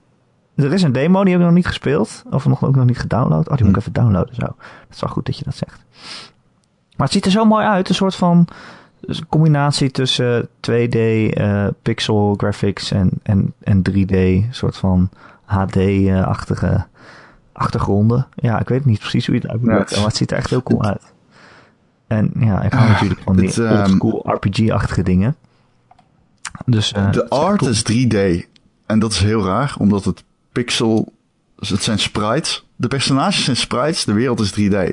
Er 0.57 0.73
is 0.73 0.83
een 0.83 0.93
demo, 0.93 1.23
die 1.23 1.33
heb 1.33 1.41
ik 1.41 1.47
nog 1.47 1.57
niet 1.57 1.67
gespeeld. 1.67 2.23
Of 2.31 2.47
nog, 2.47 2.65
ook 2.65 2.77
nog 2.77 2.85
niet 2.85 2.99
gedownload. 2.99 3.49
Oh, 3.49 3.57
die 3.57 3.65
moet 3.65 3.75
ik 3.75 3.81
even 3.81 3.93
downloaden 3.93 4.35
zo. 4.35 4.47
Dat 4.47 4.57
is 4.91 5.01
wel 5.01 5.11
goed 5.11 5.27
dat 5.27 5.39
je 5.39 5.45
dat 5.45 5.57
zegt. 5.57 5.85
Maar 6.97 7.07
het 7.07 7.13
ziet 7.13 7.25
er 7.25 7.31
zo 7.31 7.45
mooi 7.45 7.67
uit. 7.67 7.89
Een 7.89 7.95
soort 7.95 8.15
van 8.15 8.49
combinatie 9.29 9.91
tussen 9.91 10.49
2D 10.71 10.97
eh, 11.31 11.67
pixel 11.83 12.35
graphics 12.37 12.91
en, 12.91 13.11
en, 13.23 13.53
en 13.61 13.83
3D. 13.91 14.15
Een 14.15 14.47
soort 14.51 14.77
van 14.77 15.11
HD-achtige 15.55 16.87
achtergronden. 17.53 18.27
Ja, 18.35 18.61
ik 18.61 18.69
weet 18.69 18.85
niet 18.85 18.99
precies 18.99 19.27
hoe 19.27 19.35
je 19.35 19.41
het 19.41 19.51
uit 19.51 19.61
moet 19.61 19.71
Ja, 19.91 19.97
maar 19.97 20.07
het 20.07 20.17
ziet 20.17 20.31
er 20.31 20.37
echt 20.37 20.51
heel 20.51 20.63
cool 20.63 20.85
uit. 20.85 21.03
En 22.07 22.31
ja, 22.39 22.63
ik 22.63 22.73
hou 22.73 22.85
Ah, 22.85 22.93
natuurlijk 22.93 23.21
van 23.21 23.37
die 23.37 23.47
het, 23.49 23.59
ehm, 23.59 23.79
oldschool 23.81 24.23
RPG-achtige 24.35 25.03
dingen. 25.03 25.37
Dus, 26.67 26.93
eh, 26.93 27.13
De 27.13 27.29
art 27.29 27.59
cool. 27.59 27.71
is 27.71 27.83
3D. 27.83 28.47
En 28.87 28.99
dat 28.99 29.13
is 29.13 29.19
heel 29.19 29.45
raar, 29.45 29.75
omdat 29.79 30.05
het 30.05 30.25
pixel... 30.53 31.13
Het 31.57 31.83
zijn 31.83 31.99
sprites. 31.99 32.67
De 32.77 32.89
personages 32.89 33.45
zijn 33.45 33.57
sprites, 33.57 34.05
de 34.05 34.13
wereld 34.13 34.41
is 34.41 34.51
3D. 34.53 34.91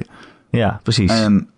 Ja, 0.49 0.79
precies. 0.83 1.11
En 1.11 1.49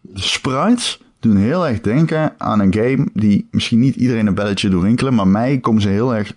de 0.00 0.20
sprites 0.20 1.00
doen 1.20 1.36
heel 1.36 1.66
erg 1.66 1.80
denken 1.80 2.32
aan 2.38 2.60
een 2.60 2.74
game 2.74 3.08
die 3.12 3.48
misschien 3.50 3.78
niet 3.78 3.94
iedereen 3.96 4.26
een 4.26 4.34
belletje 4.34 4.68
doet 4.68 4.82
rinkelen, 4.82 5.14
maar 5.14 5.28
mij 5.28 5.58
komen 5.58 5.82
ze 5.82 5.88
heel 5.88 6.14
erg... 6.14 6.32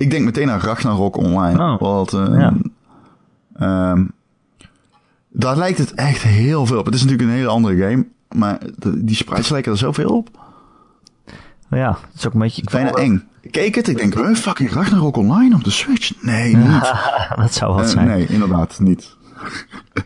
Ik 0.00 0.10
denk 0.10 0.24
meteen 0.24 0.50
aan 0.50 0.60
Ragnarok 0.60 1.16
Online. 1.16 1.62
Oh, 1.72 1.78
Wat, 1.80 2.12
eh, 2.12 2.26
ja. 2.38 2.52
ehm, 3.54 4.04
daar 5.28 5.56
lijkt 5.56 5.78
het 5.78 5.94
echt 5.94 6.22
heel 6.22 6.66
veel 6.66 6.78
op. 6.78 6.84
Het 6.84 6.94
is 6.94 7.02
natuurlijk 7.02 7.28
een 7.28 7.34
hele 7.34 7.48
andere 7.48 7.76
game, 7.88 8.06
maar 8.28 8.58
de- 8.78 9.04
die 9.04 9.16
sprites 9.16 9.48
lijken 9.48 9.72
er 9.72 9.78
zoveel 9.78 10.16
op. 10.16 10.28
Ja, 11.70 11.90
het 11.90 12.14
is 12.18 12.26
ook 12.26 12.32
een 12.34 12.40
beetje... 12.40 12.62
Bijna 12.70 12.90
eng. 12.90 13.24
Ik 13.40 13.50
keek 13.52 13.74
het, 13.74 13.88
ik 13.88 13.96
denk, 13.96 14.14
huh, 14.14 14.34
fucking 14.34 14.70
Ragnarok 14.72 15.16
Online 15.16 15.54
op 15.54 15.64
de 15.64 15.70
Switch? 15.70 16.22
Nee, 16.22 16.56
niet. 16.56 16.92
dat 17.36 17.52
zou 17.54 17.74
wat 17.74 17.84
Eh, 17.84 17.88
zijn. 17.90 18.06
nee, 18.06 18.26
inderdaad, 18.26 18.78
niet. 18.80 19.16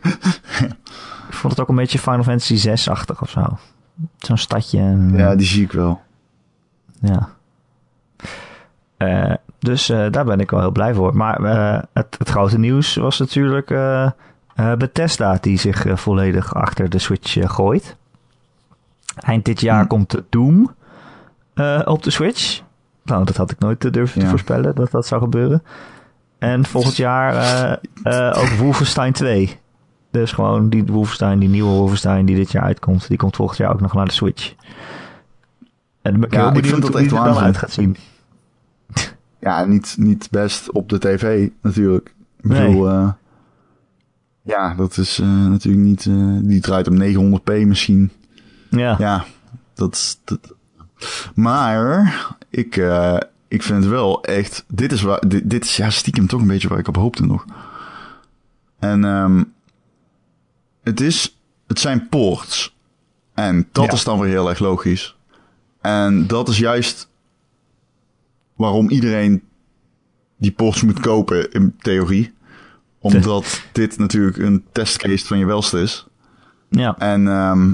Ik 1.29 1.41
vond 1.41 1.53
het 1.53 1.61
ook 1.61 1.69
een 1.69 1.75
beetje 1.77 1.99
Final 1.99 2.23
Fantasy 2.23 2.69
6-achtig 2.69 3.23
of 3.23 3.31
zo. 3.31 3.59
Zo'n 4.19 4.37
stadje. 4.39 4.79
En, 4.79 5.13
Ja, 5.17 5.35
die 5.37 5.47
zie 5.47 5.63
ik 5.63 5.73
wel. 5.73 6.01
Ja. 7.01 7.29
Eh, 8.97 9.35
dus 9.65 9.89
eh, 9.89 10.07
daar 10.11 10.25
ben 10.25 10.41
ik 10.41 10.51
wel 10.51 10.61
heel 10.61 10.71
blij 10.71 10.95
voor. 10.95 11.17
Maar 11.17 11.45
eh, 11.45 11.83
het, 11.93 12.17
het 12.19 12.29
grote 12.29 12.59
nieuws 12.59 12.95
was 12.97 13.19
natuurlijk 13.19 13.71
eh, 13.71 14.11
Bethesda 14.79 15.39
die 15.41 15.59
zich 15.59 15.87
volledig 15.95 16.55
achter 16.55 16.91
de 16.91 16.99
Switch 16.99 17.55
gooit. 17.55 17.97
Eind 19.17 19.45
dit 19.45 19.61
jaar 19.61 19.83
Hm. 19.83 19.87
komt 19.87 20.11
de 20.11 20.25
Doom 20.31 20.75
op 21.85 22.03
de 22.03 22.11
Switch. 22.11 22.62
Nou, 23.03 23.25
dat 23.25 23.37
had 23.37 23.51
ik 23.51 23.59
nooit 23.59 23.93
durven 23.93 24.21
te 24.21 24.27
voorspellen 24.27 24.75
dat 24.75 24.91
dat 24.91 25.07
zou 25.07 25.21
gebeuren. 25.23 25.62
En 26.39 26.65
volgend 26.65 26.97
jaar 26.97 27.35
ook 28.37 28.49
Wolfenstein 28.49 29.12
2. 29.12 29.59
Dus 30.11 30.33
gewoon 30.33 30.69
die 30.69 30.85
Wolfenstein, 30.85 31.39
die 31.39 31.49
nieuwe 31.49 31.71
Wolfenstein 31.71 32.27
die 32.27 32.37
dit 32.37 32.53
jaar 32.53 32.62
uitkomt. 32.62 33.09
Die 33.09 33.17
komt 33.17 33.37
volgend 33.37 33.59
jaar 33.59 33.73
ook 33.73 33.81
nog 33.81 33.95
naar 33.95 34.07
de 34.07 34.12
Switch. 34.12 34.55
En 36.03 36.11
dan 36.11 36.21
ben 36.21 36.29
ik 36.29 36.35
Ja, 36.35 36.39
heel 36.39 36.49
ik 36.49 36.55
benieuwd 36.55 36.73
vind 36.73 36.83
dat 36.83 36.93
hoe 36.93 37.01
echt 37.01 37.11
die 37.11 37.19
er 37.19 37.25
dan 37.25 37.43
uit 37.43 37.57
gaat 37.57 37.71
zien. 37.71 37.97
Ja, 39.45 39.65
niet, 39.65 39.95
niet 39.99 40.29
best 40.31 40.71
op 40.73 40.89
de 40.89 40.99
tv 40.99 41.49
natuurlijk. 41.63 42.15
Ik 42.41 42.51
Nee. 42.51 42.67
bedoel, 42.67 42.89
eh, 42.89 43.13
ja, 44.43 44.75
dat 44.75 44.97
is 44.97 45.19
eh, 45.19 45.27
natuurlijk 45.47 45.85
niet... 45.85 46.07
eh, 46.07 46.39
die 46.43 46.61
draait 46.61 46.89
op 46.89 46.95
900p 46.95 47.67
misschien. 47.67 48.11
Ja, 48.71 48.95
Ja, 48.99 49.25
dat 49.75 49.95
is... 49.95 50.21
Dat... 50.25 50.55
Maar, 51.35 52.15
ik, 52.51 52.83
ik 53.49 53.63
vind 53.63 53.85
wel 53.85 54.25
echt... 54.25 54.65
Dit 54.69 54.93
is, 54.93 55.03
waar, 55.03 55.29
dit, 55.29 55.51
dit 55.51 55.65
is 55.65 55.77
ja, 55.77 55.91
stiekem 55.91 56.27
toch 56.27 56.41
een 56.41 56.47
beetje 56.47 56.69
waar 56.69 56.79
ik 56.79 56.89
op 56.89 56.97
hoopte 56.97 57.27
nog. 57.27 57.45
En 58.79 59.05
ehm 59.05 59.43
het, 60.83 61.01
is, 61.01 61.39
het 61.67 61.79
zijn 61.79 62.09
ports. 62.09 62.77
En 63.35 63.69
dat 63.73 63.85
Ja. 63.85 63.93
is 63.93 64.05
dan 64.05 64.19
weer 64.19 64.31
heel 64.31 64.49
erg 64.49 64.59
logisch. 64.59 65.17
En 65.81 66.27
dat 66.27 66.49
is 66.49 66.59
juist 66.59 67.09
waarom 68.55 68.91
iedereen 68.91 69.43
die 70.37 70.53
ports 70.53 70.83
moet 70.83 71.01
kopen 71.01 71.53
in 71.53 71.75
theorie. 71.79 72.33
Omdat 72.99 73.63
dit 73.73 73.99
natuurlijk 73.99 74.37
een 74.37 74.65
testcase 74.73 75.27
van 75.27 75.39
je 75.39 75.45
welste 75.45 75.81
is. 75.81 76.07
ja. 76.69 76.99
En 76.99 77.29
ehm 77.29 77.73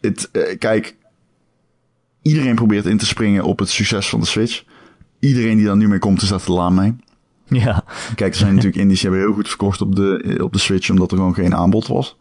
het, 0.00 0.30
eh, 0.30 0.58
kijk, 0.58 0.96
iedereen 2.22 2.54
probeert 2.54 2.86
in 2.86 2.98
te 2.98 3.06
springen 3.06 3.44
op 3.44 3.58
het 3.58 3.68
succes 3.68 4.08
van 4.08 4.20
de 4.20 4.26
Switch. 4.26 4.64
Iedereen 5.18 5.56
die 5.56 5.66
daar 5.66 5.76
nu 5.76 5.88
mee 5.88 5.98
komt, 5.98 6.22
is 6.22 6.28
daar 6.28 6.42
te 6.42 6.52
laat 6.52 6.72
mee. 6.72 6.96
ja. 7.48 7.84
Kijk, 8.14 8.32
er 8.32 8.38
zijn 8.38 8.54
natuurlijk 8.54 8.80
indies 8.82 9.00
die 9.00 9.10
hebben 9.10 9.26
heel 9.28 9.36
goed 9.36 9.48
verkocht 9.48 9.80
op 9.80 9.96
de, 9.96 10.38
op 10.42 10.52
de 10.52 10.58
Switch, 10.58 10.90
omdat 10.90 11.10
er 11.10 11.16
gewoon 11.16 11.34
geen 11.34 11.54
aanbod 11.54 11.86
was. 11.86 12.16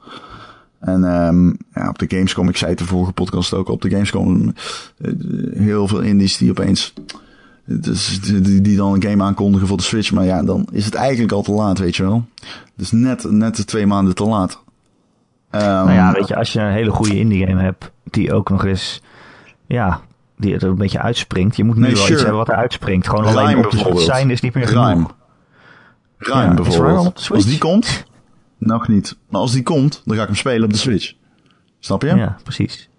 En 0.80 1.03
ehm 1.03 1.47
ja, 1.73 1.89
op 1.89 1.99
de 1.99 2.05
Gamescom, 2.07 2.49
ik 2.49 2.57
zei 2.57 2.69
het 2.69 2.80
de 2.80 2.86
vorige 2.86 3.11
podcast 3.11 3.53
ook, 3.53 3.69
op 3.69 3.82
de 3.82 3.89
Gamescom 3.89 4.53
eh, 4.97 5.11
heel 5.53 5.88
veel 5.88 5.99
indies 5.99 6.38
die 6.38 6.49
opeens 6.49 6.93
dus 7.69 8.21
die, 8.21 8.61
die 8.61 8.78
dan 8.78 8.93
een 8.93 9.03
game 9.03 9.23
aankondigen 9.23 9.67
voor 9.67 9.78
de 9.78 9.84
Switch. 9.84 10.11
Maar 10.11 10.25
ja, 10.25 10.43
dan 10.43 10.67
is 10.71 10.86
het 10.86 10.93
eigenlijk 10.95 11.32
al 11.32 11.41
te 11.41 11.51
laat, 11.51 11.78
weet 11.78 11.95
je 11.95 12.03
wel. 12.03 12.25
Dus 12.75 12.91
net, 12.91 13.32
net 13.32 13.55
de 13.55 13.65
twee 13.65 13.88
maanden 13.88 14.15
te 14.15 14.23
laat. 14.23 14.63
Ehm, 15.49 15.65
Nou 15.65 15.91
ja, 15.91 16.11
weet 16.11 16.28
je, 16.28 16.36
als 16.36 16.53
je 16.53 16.59
een 16.59 16.71
hele 16.71 16.91
goede 16.91 17.17
indie 17.17 17.47
game 17.47 17.61
hebt, 17.61 17.91
die 18.03 18.34
ook 18.34 18.49
nog 18.49 18.65
eens, 18.65 19.01
ja, 19.65 20.01
die 20.38 20.53
er 20.55 20.63
een 20.63 20.78
beetje 20.78 21.01
uitspringt. 21.01 21.55
Je 21.55 21.63
moet 21.63 21.75
nu 21.75 21.82
Nee, 21.82 21.91
wel 21.91 21.99
sure. 21.99 22.13
iets 22.13 22.21
hebben 22.21 22.39
wat 22.39 22.49
er 22.49 22.55
uitspringt. 22.55 23.07
Gewoon 23.07 23.25
alleen 23.25 23.57
op 23.57 23.71
de 23.71 23.78
Switch 23.78 24.01
zijn 24.01 24.30
is 24.30 24.41
niet 24.41 24.53
meer 24.53 24.67
genoeg. 24.67 24.88
Rime 24.88 25.07
Ja, 26.19 26.49
is 26.49 26.55
bijvoorbeeld. 26.55 27.30
Als 27.32 27.45
die 27.45 27.57
komt, 27.57 28.05
nog 28.57 28.87
niet. 28.87 29.17
Maar 29.29 29.41
als 29.41 29.51
die 29.51 29.63
komt, 29.63 30.01
dan 30.05 30.15
ga 30.15 30.21
ik 30.21 30.27
hem 30.27 30.37
spelen 30.37 30.63
op 30.63 30.71
de 30.71 30.77
Switch. 30.79 31.13
Snap 31.79 32.01
je? 32.01 32.15
Ja, 32.15 32.37
precies. 32.43 32.89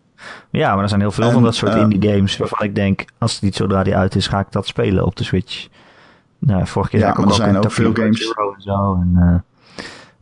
Ja, 0.51 0.75
maar 0.75 0.83
er 0.83 0.89
zijn 0.89 1.01
heel 1.01 1.11
veel 1.11 1.25
En, 1.27 1.33
van 1.33 1.43
dat 1.43 1.55
soort 1.55 1.75
eh, 1.75 1.81
indie 1.81 2.11
games 2.11 2.37
waarvan 2.37 2.67
ik 2.67 2.75
denk, 2.75 3.05
als 3.19 3.33
het 3.33 3.43
niet 3.43 3.55
zodra 3.57 3.83
die 3.83 3.97
uit 3.97 4.15
is, 4.15 4.27
ga 4.27 4.39
ik 4.41 4.47
dat 4.53 4.67
spelen 4.67 5.05
op 5.07 5.17
de 5.17 5.25
Switch. 5.25 5.69
Nou, 6.39 6.67
vorige 6.67 6.91
keer 6.91 7.01
Ja, 7.01 7.09
ik 7.11 7.19
ook 7.19 7.25
er 7.25 7.31
al 7.31 7.37
zijn 7.37 7.51
een 7.55 7.57
ook 7.57 7.73
veel 7.73 7.93
games. 7.95 8.21
En 8.35 8.55
zo. 8.63 8.95
En, 8.95 9.43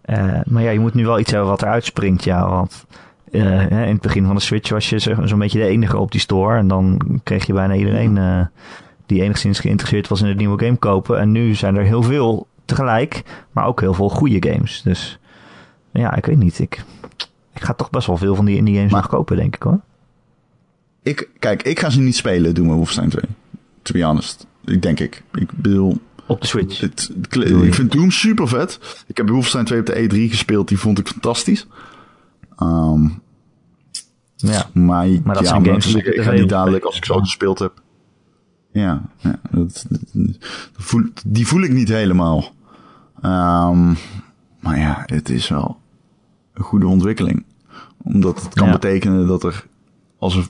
eh, 0.05 0.35
eh, 0.37 0.41
maar 0.47 0.63
ja, 0.63 0.71
je 0.71 0.81
moet 0.81 0.95
nu 0.95 1.05
wel 1.05 1.19
iets 1.19 1.31
hebben 1.31 1.49
wat 1.51 1.63
eruit 1.63 1.85
springt, 1.85 2.25
ja. 2.25 2.49
Want 2.49 2.87
in 3.31 3.41
het 3.73 4.01
begin 4.01 4.25
van 4.27 4.35
de 4.35 4.41
Switch 4.41 4.71
was 4.71 4.91
je 4.91 4.99
zo- 4.99 5.27
zo'n 5.27 5.39
beetje 5.39 5.59
de 5.59 5.67
enige 5.67 5.99
op 5.99 6.11
die 6.13 6.21
store. 6.21 6.57
En 6.59 6.69
dan 6.69 7.01
kreeg 7.23 7.47
je 7.47 7.53
bijna 7.53 7.75
iedereen 7.75 8.49
die 9.07 9.23
enigszins 9.23 9.59
geïnteresseerd 9.61 10.09
was 10.09 10.21
in 10.21 10.29
het 10.29 10.37
nieuwe 10.37 10.65
game 10.65 10.77
kopen. 10.77 11.19
En 11.19 11.33
nu 11.33 11.55
zijn 11.55 11.77
er 11.77 11.85
heel 11.85 12.03
veel 12.03 12.47
tegelijk, 12.65 13.23
maar 13.53 13.67
ook 13.67 13.81
heel 13.81 13.95
veel 13.95 14.09
goede 14.09 14.51
games. 14.51 14.83
Dus 14.83 15.19
ja, 15.99 16.15
ik 16.17 16.27
weet 16.27 16.39
niet. 16.39 16.59
Ik, 16.59 16.85
ik 17.55 17.63
ga 17.65 17.73
toch 17.75 17.91
best 17.91 18.07
wel 18.07 18.17
veel 18.17 18.35
van 18.35 18.45
die 18.45 18.57
indie 18.57 18.75
games 18.77 18.93
Maar- 18.93 19.01
nog 19.01 19.11
kopen, 19.11 19.37
denk 19.37 19.55
ik 19.55 19.63
hoor. 19.63 19.81
Ik, 21.03 21.29
kijk, 21.39 21.63
ik 21.63 21.81
ga 21.81 21.91
ze 21.91 22.01
niet 22.01 22.17
spelen, 22.17 22.55
doen 22.55 22.69
we 22.69 22.75
Wolfenstein 22.75 23.09
2. 23.09 23.23
To 23.83 23.93
be 23.93 24.03
honest. 24.05 24.47
Ik 24.65 24.83
denk 24.83 25.01
ik. 25.01 25.23
Ik 25.35 25.51
bedoel, 25.53 26.01
Op 26.27 26.41
de 26.41 26.47
Switch. 26.47 26.81
het, 26.81 27.11
het- 27.31 27.51
ik 27.51 27.75
vind 27.75 27.93
Doom 27.93 28.11
super 28.11 28.49
vet. 28.49 29.05
Ik 29.07 29.17
heb 29.17 29.29
Wolfenstein 29.29 29.65
2 29.65 29.81
op 29.81 29.87
de 29.87 30.03
E3 30.09 30.31
gespeeld, 30.31 30.69
die 30.69 30.79
vond 30.79 30.99
ik 30.99 31.09
fantastisch. 31.09 31.67
Ehm, 32.57 33.09
Ja. 34.37 34.67
maar, 34.73 35.09
Maar 35.25 35.35
dat 35.35 35.43
ja, 35.43 35.49
zijn 35.49 35.65
games 35.65 35.95
ik 35.95 36.21
ga 36.23 36.31
niet 36.31 36.49
dadelijk 36.49 36.85
als 36.85 36.97
ik 36.97 37.05
zo 37.05 37.19
gespeeld 37.19 37.59
heb. 37.59 37.73
Ja, 38.73 39.03
ja 39.19 39.39
dat, 39.51 39.87
dat- 39.89 40.01
dat 40.13 40.37
voel, 40.77 41.03
die 41.27 41.47
voel 41.47 41.63
ik 41.63 41.73
niet 41.73 41.89
helemaal. 41.89 42.45
Ehm, 43.23 43.95
maar 44.61 44.79
ja, 44.79 45.03
het 45.07 45.29
is 45.29 45.49
wel 45.49 45.79
een 46.57 46.65
goede 46.65 46.87
ontwikkeling. 46.87 47.45
Omdat 48.03 48.43
het 48.43 48.55
kan 48.55 48.67
Ja. 48.67 48.73
betekenen 48.73 49.27
dat 49.27 49.43
er 49.45 49.67
als, 50.19 50.37
er, 50.37 50.49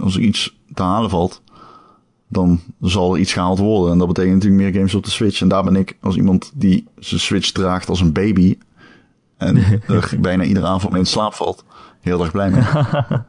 als 0.00 0.14
er 0.14 0.20
iets 0.20 0.58
te 0.74 0.82
halen 0.82 1.10
valt, 1.10 1.42
dan 2.28 2.60
zal 2.80 3.14
er 3.14 3.20
iets 3.20 3.32
gehaald 3.32 3.58
worden. 3.58 3.92
En 3.92 3.98
dat 3.98 4.06
betekent 4.08 4.34
natuurlijk 4.34 4.62
meer 4.62 4.72
games 4.72 4.94
op 4.94 5.04
de 5.04 5.10
Switch. 5.10 5.40
En 5.40 5.48
daar 5.48 5.64
ben 5.64 5.76
ik 5.76 5.96
als 6.00 6.16
iemand 6.16 6.52
die 6.54 6.86
zijn 6.98 7.20
Switch 7.20 7.50
draagt 7.50 7.88
als 7.88 8.00
een 8.00 8.12
baby. 8.12 8.58
En 9.36 9.56
er 9.86 10.14
bijna 10.20 10.42
iedere 10.44 10.66
avond 10.66 10.92
mee 10.92 11.00
in 11.00 11.06
slaap 11.06 11.34
valt. 11.34 11.64
Heel 12.00 12.20
erg 12.22 12.32
blij 12.32 12.50
mee. 12.50 12.62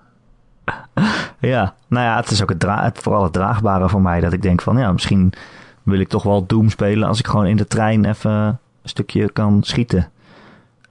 Ja, 1.39 1.75
nou 1.87 2.05
ja, 2.05 2.15
het 2.15 2.31
is 2.31 2.41
ook 2.41 2.49
het, 2.49 2.63
het 2.67 2.97
vooral 2.99 3.23
het 3.23 3.33
draagbare 3.33 3.89
voor 3.89 4.01
mij. 4.01 4.19
Dat 4.19 4.33
ik 4.33 4.41
denk 4.41 4.61
van, 4.61 4.77
ja, 4.77 4.91
misschien 4.91 5.33
wil 5.83 5.99
ik 5.99 6.07
toch 6.07 6.23
wel 6.23 6.45
Doom 6.45 6.69
spelen 6.69 7.07
als 7.07 7.19
ik 7.19 7.27
gewoon 7.27 7.45
in 7.45 7.57
de 7.57 7.67
trein 7.67 8.05
even 8.05 8.31
een 8.31 8.57
stukje 8.83 9.31
kan 9.31 9.63
schieten. 9.63 10.09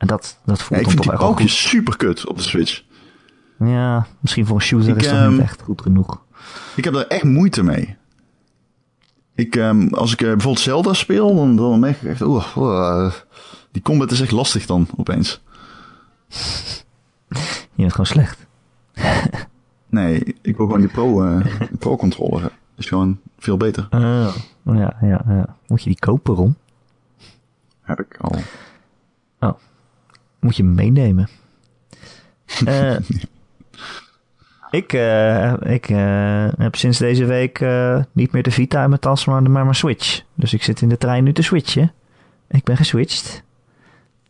En 0.00 0.06
dat, 0.06 0.38
dat 0.44 0.58
Ja, 0.58 0.64
voelt 0.64 0.80
ik 0.80 0.86
dan 0.86 0.92
vind 0.94 1.04
toch 1.04 1.16
die 1.16 1.26
balkjes 1.26 1.68
super 1.68 1.96
kut 1.96 2.26
op 2.26 2.36
de 2.36 2.42
Switch. 2.42 2.82
Ja, 3.58 4.06
misschien 4.20 4.46
voor 4.46 4.56
een 4.56 4.62
shooter 4.62 4.88
Ik, 4.88 4.96
is 4.96 5.04
dat 5.04 5.14
ehm, 5.14 5.30
niet 5.30 5.40
echt 5.40 5.62
goed 5.62 5.82
genoeg. 5.82 6.22
Ik 6.76 6.84
heb 6.84 6.94
daar 6.94 7.06
echt 7.06 7.24
moeite 7.24 7.62
mee. 7.62 7.96
Ik, 9.34 9.56
ehm, 9.56 9.88
als 9.88 10.12
ik 10.12 10.20
eh, 10.20 10.26
bijvoorbeeld 10.26 10.64
Zelda 10.64 10.92
speel, 10.92 11.34
dan, 11.34 11.56
dan 11.56 11.80
merk 11.80 12.02
ik 12.02 12.08
echt, 12.08 12.20
oeh, 12.20 12.56
oeh, 12.56 13.12
die 13.70 13.82
combat 13.82 14.10
is 14.10 14.20
echt 14.20 14.30
lastig 14.30 14.66
dan 14.66 14.86
opeens. 14.96 15.42
Je 17.74 17.86
bent 17.86 17.90
gewoon 17.90 18.06
slecht. 18.06 18.46
Nee, 19.88 20.36
ik 20.42 20.56
wil 20.56 20.66
gewoon 20.66 20.80
die 20.80 20.90
pro, 20.90 21.24
eh, 21.24 21.44
die 21.58 21.78
pro 21.78 21.96
controller. 21.96 22.40
hebben. 22.40 22.58
is 22.76 22.86
gewoon 22.86 23.20
veel 23.38 23.56
beter. 23.56 23.86
Oh, 23.90 24.34
ja, 24.64 24.96
ja, 25.00 25.24
ja. 25.28 25.56
Moet 25.66 25.82
je 25.82 25.90
die 25.90 25.98
kopen, 25.98 26.34
Ron? 26.34 26.56
Heb 27.80 28.00
ik 28.00 28.16
al. 28.20 28.36
Moet 30.40 30.56
je 30.56 30.64
meenemen. 30.64 31.28
Eh, 32.64 32.96
ik 34.70 34.92
eh, 34.92 35.52
ik 35.60 35.88
eh, 35.88 36.48
heb 36.58 36.76
sinds 36.76 36.98
deze 36.98 37.24
week 37.24 37.64
niet 38.12 38.32
meer 38.32 38.42
de 38.42 38.50
Vita 38.50 38.82
in 38.82 38.88
mijn 38.88 39.00
tas, 39.00 39.24
maar, 39.24 39.42
maar 39.42 39.62
mijn 39.62 39.74
Switch. 39.74 40.22
Dus 40.34 40.52
ik 40.52 40.62
zit 40.62 40.80
in 40.82 40.88
de 40.88 40.98
trein 40.98 41.24
nu 41.24 41.32
te 41.32 41.42
switchen. 41.42 41.92
Ik 42.48 42.64
ben 42.64 42.76
geswitcht. 42.76 43.42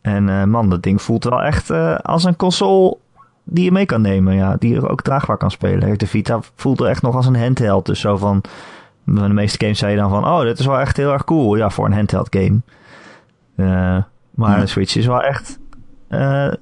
En 0.01 0.49
man, 0.49 0.69
dat 0.69 0.83
ding 0.83 1.01
voelt 1.01 1.23
wel 1.23 1.41
echt 1.43 1.69
als 2.01 2.23
een 2.23 2.35
console 2.35 2.97
die 3.43 3.63
je 3.63 3.71
mee 3.71 3.85
kan 3.85 4.01
nemen. 4.01 4.35
Ja, 4.35 4.55
die 4.59 4.73
je 4.73 4.89
ook 4.89 5.01
draagbaar 5.01 5.37
kan 5.37 5.51
spelen. 5.51 5.97
De 5.97 6.07
Vita 6.07 6.39
voelt 6.55 6.79
er 6.79 6.87
echt 6.87 7.01
nog 7.01 7.15
als 7.15 7.25
een 7.25 7.41
handheld. 7.41 7.85
Dus 7.85 7.99
zo 7.99 8.17
van... 8.17 8.41
De 9.03 9.29
meeste 9.29 9.57
games 9.59 9.79
zei 9.79 9.91
je 9.91 9.97
dan 9.97 10.09
van... 10.09 10.25
Oh, 10.25 10.41
dit 10.41 10.59
is 10.59 10.65
wel 10.65 10.79
echt 10.79 10.97
heel 10.97 11.11
erg 11.11 11.23
cool. 11.23 11.55
Ja, 11.55 11.69
voor 11.69 11.85
een 11.85 11.93
handheld 11.93 12.35
game. 12.35 12.61
Maar 14.31 14.55
Ja. 14.55 14.59
de 14.59 14.67
Switch 14.67 14.95
is 14.95 15.05
wel 15.05 15.21
echt... 15.21 15.59
eh, 16.11 16.53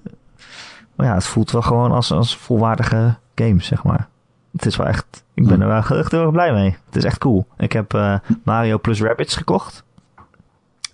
maar 0.96 1.08
ja, 1.08 1.14
het 1.14 1.26
voelt 1.26 1.52
wel 1.52 1.62
gewoon 1.62 1.92
als, 1.92 2.12
als 2.12 2.38
volwaardige 2.38 3.16
game, 3.36 3.62
zeg 3.64 3.84
maar. 3.84 4.08
Het 4.52 4.66
is 4.66 4.76
wel 4.76 4.88
echt... 4.88 5.24
Ik 5.34 5.48
ben 5.48 5.58
Ja. 5.58 5.62
er 5.64 5.68
wel 5.88 5.98
echt 6.00 6.12
heel 6.12 6.22
erg 6.22 6.32
blij 6.32 6.54
mee. 6.54 6.78
Het 6.86 6.96
is 6.96 7.04
echt 7.04 7.18
cool. 7.18 7.48
Ik 7.58 7.72
heb 7.72 7.94
eh, 7.94 8.16
Mario 8.44 8.78
plus 8.78 9.02
Rabbids 9.02 9.36
gekocht. 9.36 9.84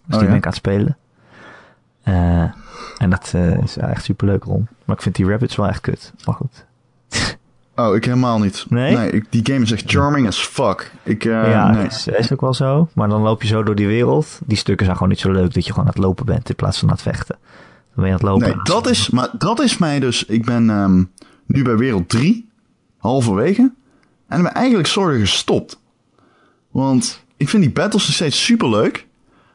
Dus 0.05 0.15
Oh, 0.15 0.19
die 0.19 0.19
ja? 0.19 0.25
ben 0.27 0.35
ik 0.35 0.43
aan 0.45 0.49
het 0.49 0.55
spelen. 0.55 0.97
Eh, 2.03 2.51
en 2.97 3.09
dat 3.09 3.33
is 3.63 3.77
echt 3.77 4.03
super 4.03 4.27
leuk 4.27 4.43
rond. 4.43 4.67
Maar 4.85 4.95
ik 4.95 5.01
vind 5.01 5.15
die 5.15 5.25
Rabbids 5.29 5.55
wel 5.55 5.67
echt 5.67 5.81
kut. 5.81 6.13
Maar 6.25 6.35
goed. 6.35 6.65
Oh, 7.77 7.95
ik 7.95 8.05
helemaal 8.05 8.39
niet. 8.39 8.65
Nee? 8.69 9.11
ik, 9.11 9.25
die 9.31 9.45
game 9.45 9.59
is 9.63 9.71
echt 9.71 9.83
charming 9.91 10.27
as 10.27 10.39
fuck. 10.47 10.91
Ik, 11.03 11.23
ja, 11.23 11.69
nee. 11.69 11.81
dat 11.83 11.91
is, 11.91 12.07
is 12.07 12.33
ook 12.33 12.41
wel 12.41 12.53
zo. 12.53 12.89
Maar 12.93 13.07
dan 13.09 13.21
loop 13.21 13.41
je 13.41 13.47
zo 13.47 13.63
door 13.63 13.75
die 13.75 13.87
wereld. 13.87 14.39
Die 14.45 14.57
stukken 14.57 14.85
zijn 14.85 14.97
gewoon 14.97 15.11
niet 15.11 15.21
zo 15.21 15.31
leuk 15.31 15.53
dat 15.53 15.65
je 15.65 15.71
gewoon 15.71 15.87
aan 15.87 15.93
het 15.93 16.03
lopen 16.03 16.25
bent 16.25 16.49
in 16.49 16.55
plaats 16.55 16.79
van 16.79 16.87
aan 16.87 16.93
het 16.93 17.03
vechten. 17.03 17.37
Dan 17.95 18.03
ben 18.03 18.05
je 18.05 18.11
aan 18.11 18.13
het 18.13 18.21
lopen. 18.21 18.47
Nee, 18.47 18.63
dat 18.63 18.87
is, 18.89 19.09
maar 19.09 19.29
dat 19.37 19.59
is 19.59 19.77
mij 19.77 19.99
dus. 19.99 20.25
Ik 20.25 20.45
ben 20.45 20.69
ehm, 20.69 21.03
nu 21.45 21.63
bij 21.63 21.77
wereld 21.77 22.09
3, 22.09 22.49
halverwege. 22.97 23.71
En 24.27 24.37
ik 24.37 24.43
ben 24.43 24.53
eigenlijk 24.53 24.87
zorgen 24.87 25.19
gestopt. 25.19 25.79
Want 26.71 27.23
ik 27.37 27.49
vind 27.49 27.63
die 27.63 27.71
battles 27.71 28.05
nog 28.05 28.15
steeds 28.15 28.43
super 28.43 28.69
leuk. 28.69 29.07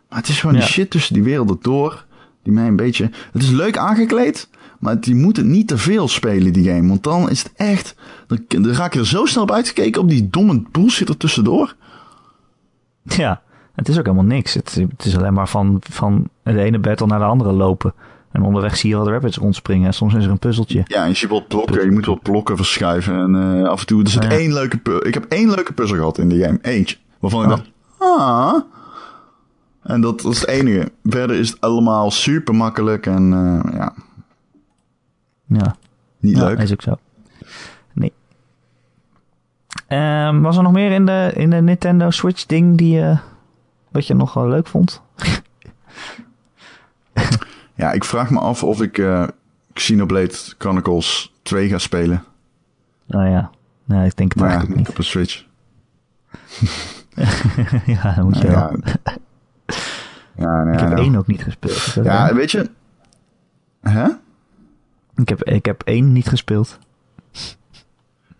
Maar 0.09 0.18
het 0.18 0.28
is 0.28 0.41
gewoon 0.41 0.55
Ja. 0.55 0.61
die 0.61 0.70
shit 0.70 0.91
tussen 0.91 1.14
die 1.14 1.22
werelden 1.22 1.59
door. 1.61 2.05
Die 2.43 2.53
mij 2.53 2.66
een 2.66 2.76
beetje. 2.76 3.11
Het 3.32 3.43
is 3.43 3.51
leuk 3.51 3.76
aangekleed. 3.76 4.49
Maar 4.78 5.01
die 5.01 5.14
moeten 5.14 5.51
niet 5.51 5.68
te 5.68 5.78
veel 5.78 6.09
spelen, 6.09 6.53
die 6.53 6.64
game. 6.72 6.88
Want 6.88 7.03
dan 7.03 7.30
is 7.30 7.43
het 7.43 7.53
echt... 7.57 7.95
Dan, 8.26 8.45
dan 8.49 8.66
raak 8.66 8.93
je 8.93 8.99
er 8.99 9.07
zo 9.07 9.24
snel 9.24 9.43
op 9.43 9.51
uitgekeken 9.51 10.01
op 10.01 10.09
die 10.09 10.30
domme 10.30 10.62
bullshit 10.70 11.09
er 11.09 11.16
tussendoor. 11.16 11.74
Ja, 13.03 13.43
het 13.74 13.88
is 13.88 13.99
ook 13.99 14.05
helemaal 14.05 14.24
niks. 14.24 14.55
Het, 14.55 14.74
het 14.74 15.05
is 15.05 15.16
alleen 15.16 15.32
maar 15.32 15.49
van, 15.49 15.76
van 15.91 16.28
de 16.43 16.61
ene 16.62 16.78
battle 16.78 17.07
naar 17.07 17.18
de 17.18 17.24
andere 17.24 17.53
lopen. 17.53 17.95
En 18.33 18.43
onderweg 18.43 18.76
zie 18.76 18.91
je 18.91 18.97
wel 18.97 19.05
de 19.05 19.11
rabbits 19.11 19.37
rondspringen. 19.37 19.87
En 19.87 19.95
soms 19.95 20.14
is 20.14 20.24
er 20.24 20.31
een 20.31 20.39
puzzeltje. 20.39 20.83
Ja, 20.87 21.03
en 21.03 21.09
je 21.09 21.14
ziet 21.14 21.28
wel 21.28 21.47
blokken. 21.47 21.85
Je 21.85 21.91
moet 21.91 22.07
wel 22.07 22.18
blokken 22.22 22.57
verschuiven. 22.57 23.14
En 23.14 23.35
uh, 23.35 23.68
af 23.68 23.81
en 23.81 23.87
toe... 23.87 24.03
Er 24.03 24.09
zit 24.11 24.22
Ja. 24.22 24.31
één 24.31 24.53
leuke... 24.53 24.78
pu- 24.78 24.97
Ik 25.07 25.14
heb 25.14 25.24
één 25.24 25.49
leuke 25.51 25.72
puzzel 25.72 25.97
gehad 25.97 26.18
in 26.18 26.28
die 26.28 26.43
game. 26.45 26.59
Eentje. 26.62 26.97
Waarvan 27.18 27.43
ik 27.45 27.51
Oh. 27.51 27.57
dacht... 27.57 27.70
Ah... 27.99 28.55
En 29.83 30.01
dat, 30.01 30.20
dat 30.20 30.33
is 30.33 30.41
het 30.41 30.49
enige. 30.49 30.93
Verder 31.05 31.37
is 31.37 31.51
het 31.51 31.61
allemaal 31.61 32.11
super 32.11 32.55
makkelijk 32.55 33.07
en 33.07 33.33
eh, 33.33 33.72
ja, 33.78 33.93
Ja, 35.47 35.76
niet 36.18 36.37
ja 36.37 36.45
leuk. 36.45 36.59
is 36.59 36.72
ook 36.72 36.83
zo. 36.83 36.97
Nee. 37.93 38.12
Ehm, 39.87 40.41
was 40.41 40.57
er 40.57 40.62
nog 40.62 40.72
meer 40.72 40.91
in 40.93 41.07
de, 41.07 41.31
in 41.35 41.51
de 41.51 41.57
Nintendo 41.57 42.11
Switch 42.11 42.47
ding 42.47 42.78
die 42.78 43.01
eh, 43.01 43.18
wat 43.91 44.07
je 44.07 44.14
nog 44.14 44.35
wel 44.35 44.49
leuk 44.49 44.66
vond? 44.66 45.03
Ja, 47.81 47.93
ik 47.93 48.05
vraag 48.05 48.31
me 48.31 48.39
af 48.39 48.64
of 48.64 48.83
ik 48.83 48.99
eh 48.99 49.28
Xenoblade 49.72 50.35
Chronicles 50.59 51.35
2 51.43 51.68
ga 51.68 51.78
spelen. 51.78 52.24
Nou 53.07 53.28
ja, 53.28 53.51
nee, 53.85 54.07
ik 54.07 54.16
denk 54.16 54.33
het 54.33 54.41
Maar 54.41 54.51
ja, 54.51 54.57
eigenlijk 54.57 54.81
niet 54.81 54.89
op 54.89 54.99
een 54.99 55.05
Switch. 55.05 55.45
ja, 58.03 58.14
dat 58.14 58.24
moet 58.24 58.39
je 58.39 58.47
Ja, 58.47 58.70
wel. 58.70 58.81
ja, 60.37 60.64
ja, 60.64 60.72
Ik 60.72 60.81
heb 60.81 60.91
ja. 60.91 60.97
één 60.97 61.16
ook 61.16 61.26
niet 61.26 61.43
gespeeld. 61.43 61.97
Ja, 62.03 62.35
weet 62.35 62.51
je... 62.51 62.70
Hè? 63.81 64.09
ik, 65.14 65.28
heb, 65.28 65.45
ik 65.45 65.64
heb 65.64 65.83
één 65.83 66.12
niet 66.12 66.28
gespeeld. 66.28 66.78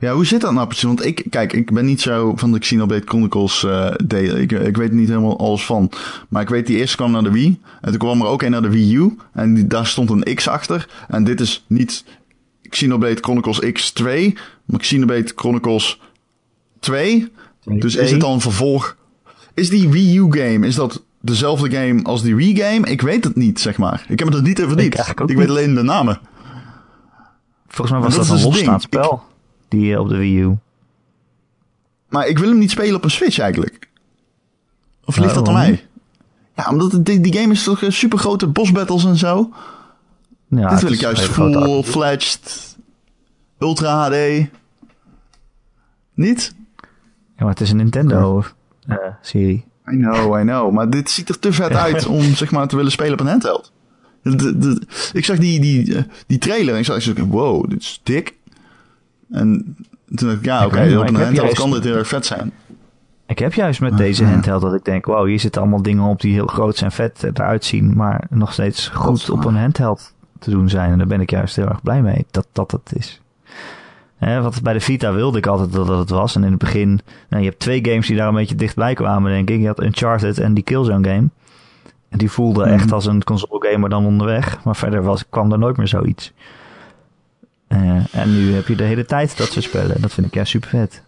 Ja, 0.01 0.13
hoe 0.15 0.27
zit 0.27 0.41
dat 0.41 0.53
nou 0.53 0.67
precies? 0.67 0.85
Want 0.85 1.05
ik, 1.05 1.27
kijk, 1.31 1.53
ik 1.53 1.73
ben 1.73 1.85
niet 1.85 2.01
zo 2.01 2.33
van 2.37 2.53
de 2.53 2.59
Xenoblade 2.59 3.03
Chronicles 3.05 3.65
eh 3.65 3.91
delen. 4.05 4.41
Ik, 4.41 4.53
ik 4.53 4.77
weet 4.77 4.93
niet 4.93 5.09
helemaal 5.09 5.39
alles 5.39 5.65
van. 5.65 5.91
Maar 6.29 6.43
ik 6.43 6.49
weet, 6.49 6.67
die 6.67 6.77
eerste 6.77 6.97
kwam 6.97 7.11
naar 7.11 7.23
de 7.23 7.31
Wii. 7.31 7.61
En 7.81 7.91
toen 7.91 7.99
kwam 7.99 8.21
er 8.21 8.27
ook 8.27 8.43
een 8.43 8.51
naar 8.51 8.63
de 8.63 8.71
Wii 8.71 8.95
U. 8.95 9.17
En 9.33 9.55
die, 9.55 9.67
daar 9.67 9.87
stond 9.87 10.11
een 10.11 10.35
X 10.35 10.49
achter. 10.49 10.89
En 11.09 11.25
dit 11.25 11.41
is 11.41 11.65
niet 11.67 12.05
Xenoblade 12.69 13.19
Chronicles 13.21 13.61
X2, 13.65 14.05
maar 14.65 14.81
Xenoblade 14.81 15.33
Chronicles 15.35 16.01
2. 16.81 17.33
Dus 17.65 17.97
is 17.97 18.11
het 18.11 18.21
dan 18.21 18.33
een 18.33 18.41
vervolg? 18.41 18.97
Is 19.55 19.69
die 19.71 19.89
Wii 19.89 20.17
U 20.17 20.27
game, 20.31 20.67
is 20.67 20.75
dat 20.75 21.03
dezelfde 21.21 21.71
game 21.71 22.03
als 22.03 22.23
die 22.23 22.37
Wii 22.37 22.57
game? 22.57 22.87
Ik 22.87 23.01
weet 23.01 23.25
het 23.25 23.37
niet, 23.37 23.61
zeg 23.61 23.79
maar. 23.79 24.05
Ik 24.09 24.19
heb 24.19 24.29
het 24.29 24.37
er 24.37 24.43
niet 24.43 24.59
verdiept. 24.59 24.95
eigenlijk 24.95 25.21
ook 25.21 25.31
Ik 25.31 25.37
weet 25.37 25.49
niet. 25.49 25.57
alleen 25.57 25.75
de 25.75 25.83
namen. 25.83 26.21
Volgens 27.69 27.91
mij 27.91 28.01
was 28.01 28.17
dat, 28.17 28.27
dat 28.27 28.37
een 28.37 28.43
dus 28.43 28.55
losstaand 28.55 28.83
spel. 28.83 29.29
Die 29.71 29.93
eh, 29.95 30.01
op 30.01 30.09
de 30.09 30.17
Wii 30.17 30.41
U. 30.41 30.57
Maar 32.09 32.27
ik 32.29 32.39
wil 32.39 32.49
hem 32.49 32.59
niet 32.59 32.71
spelen 32.71 32.95
op 32.95 33.05
een 33.05 33.11
Switch 33.11 33.39
eigenlijk. 33.39 33.89
Of 35.05 35.17
ligt 35.17 35.35
dat 35.35 35.49
aan 35.49 35.55
mij? 35.55 35.87
Ja, 36.57 36.69
omdat 36.71 36.93
het- 36.93 37.07
die, 37.07 37.21
die 37.21 37.33
game 37.37 37.53
is 37.53 37.63
toch 37.63 37.85
super 37.89 38.19
grote 38.19 38.47
boss 38.47 38.73
battles 38.73 39.05
en 39.05 39.17
zo. 39.17 39.51
Ja, 40.49 40.71
Dit 40.71 40.81
wil 40.83 40.93
ik 40.93 41.01
juist 41.01 41.23
full-fledged, 41.23 42.77
ultra 43.59 44.09
HD. 44.09 44.47
Niet? 46.15 46.55
Ja, 47.37 47.45
maar 47.45 47.49
het 47.49 47.61
is 47.61 47.71
een 47.71 47.77
Nintendo-serie. 47.77 49.65
I 49.93 49.97
know, 49.97 50.39
I 50.39 50.43
know. 50.43 50.73
Maar 50.73 50.91
dit 50.91 51.11
ziet 51.11 51.29
er 51.29 51.39
te 51.39 51.53
vet 51.53 51.73
uit 51.87 52.07
om 52.07 52.23
zeg 52.23 52.51
maar 52.51 52.69
te 52.69 52.77
willen 52.77 52.93
spelen 52.93 53.13
op 53.13 53.21
een 53.21 53.27
handheld. 53.27 53.73
Ik 55.13 55.25
zag 55.25 55.39
die, 55.39 55.61
die, 55.61 55.95
eh, 55.97 56.03
die 56.27 56.39
trailer 56.39 56.75
en 56.75 56.81
ik 56.81 56.87
zag, 56.87 57.15
wow, 57.29 57.71
dit 57.71 57.81
is 57.81 58.01
dik. 58.03 58.37
En 59.31 59.77
toen 60.15 60.29
dacht 60.29 60.39
ik, 60.39 60.45
ja, 60.45 60.67
oké, 60.67 60.77
op 60.77 60.81
een 61.09 61.15
handheld 61.15 61.35
juist- 61.37 61.55
kan 61.59 61.71
dit 61.71 61.85
heel 61.85 61.97
erg 61.97 62.09
vet 62.09 62.27
zijn. 62.27 62.53
Ik 63.27 63.39
heb 63.39 63.53
juist 63.55 63.81
met 63.81 63.97
deze 63.97 64.25
handheld 64.25 64.63
dat 64.63 64.75
ik 64.75 64.85
denk, 64.85 65.05
wow, 65.05 65.27
hier 65.27 65.41
zitten 65.41 65.61
allemaal 65.61 65.83
dingen 65.83 66.05
op 66.05 66.21
die 66.21 66.33
heel 66.33 66.47
groot 66.47 66.81
en 66.81 66.93
vet 66.93 67.23
eruit 67.23 67.65
zien, 67.65 67.97
maar 67.97 68.27
nog 68.31 68.53
steeds 68.53 68.89
goed 68.89 69.31
op 69.31 69.45
een 69.45 69.57
handheld 69.57 70.15
te 70.39 70.51
doen 70.51 70.69
zijn. 70.69 70.91
En 70.93 70.99
daar 70.99 71.07
ben 71.07 71.21
ik 71.21 71.31
juist 71.31 71.57
heel 71.57 71.69
erg 71.69 71.83
blij 71.83 72.03
mee 72.03 72.27
dat 72.31 72.47
dat 72.53 72.71
het 72.71 72.93
is. 72.97 73.21
Hè, 74.17 74.43
wat 74.43 74.63
bij 74.63 74.73
de 74.73 74.81
Vita 74.81 75.13
wilde 75.13 75.39
ik 75.39 75.47
altijd 75.47 75.73
dat 75.73 75.87
dat 75.87 75.99
het 75.99 76.11
was. 76.11 76.37
En 76.37 76.45
in 76.45 76.51
het 76.51 76.59
begin, 76.59 77.01
nou, 77.29 77.43
je 77.43 77.49
hebt 77.49 77.61
twee 77.61 77.85
games 77.85 78.07
die 78.07 78.17
daar 78.17 78.29
een 78.29 78.35
beetje 78.35 78.55
dichtbij 78.55 78.95
kwamen, 78.95 79.33
denk 79.33 79.51
ik. 79.51 79.61
Je 79.61 79.67
had 79.67 79.83
Uncharted 79.83 80.39
en 80.39 80.55
die 80.55 80.65
Killzone 80.65 81.09
game. 81.09 81.29
En 82.09 82.19
die 82.19 82.31
voelde 82.31 82.65
Mhm. 82.65 82.73
echt 82.75 82.93
als 82.93 83.07
een 83.07 83.25
console 83.25 83.67
game, 83.67 83.79
maar 83.79 83.91
dan 83.91 84.07
onderweg. 84.07 84.65
Maar 84.65 84.77
verder 84.77 85.03
was, 85.03 85.29
kwam 85.29 85.53
er 85.53 85.59
nooit 85.59 85.77
meer 85.77 85.89
zoiets. 85.89 86.33
Eh, 87.71 88.15
en 88.15 88.33
nu 88.33 88.55
heb 88.55 88.69
je 88.69 88.77
de 88.77 88.85
hele 88.85 89.05
tijd 89.05 89.37
dat 89.37 89.53
soort 89.53 89.65
spellen. 89.65 90.01
Dat 90.01 90.13
vind 90.13 90.27
ik 90.27 90.35
juist 90.35 90.51
super 90.51 90.69
vet. 90.69 91.03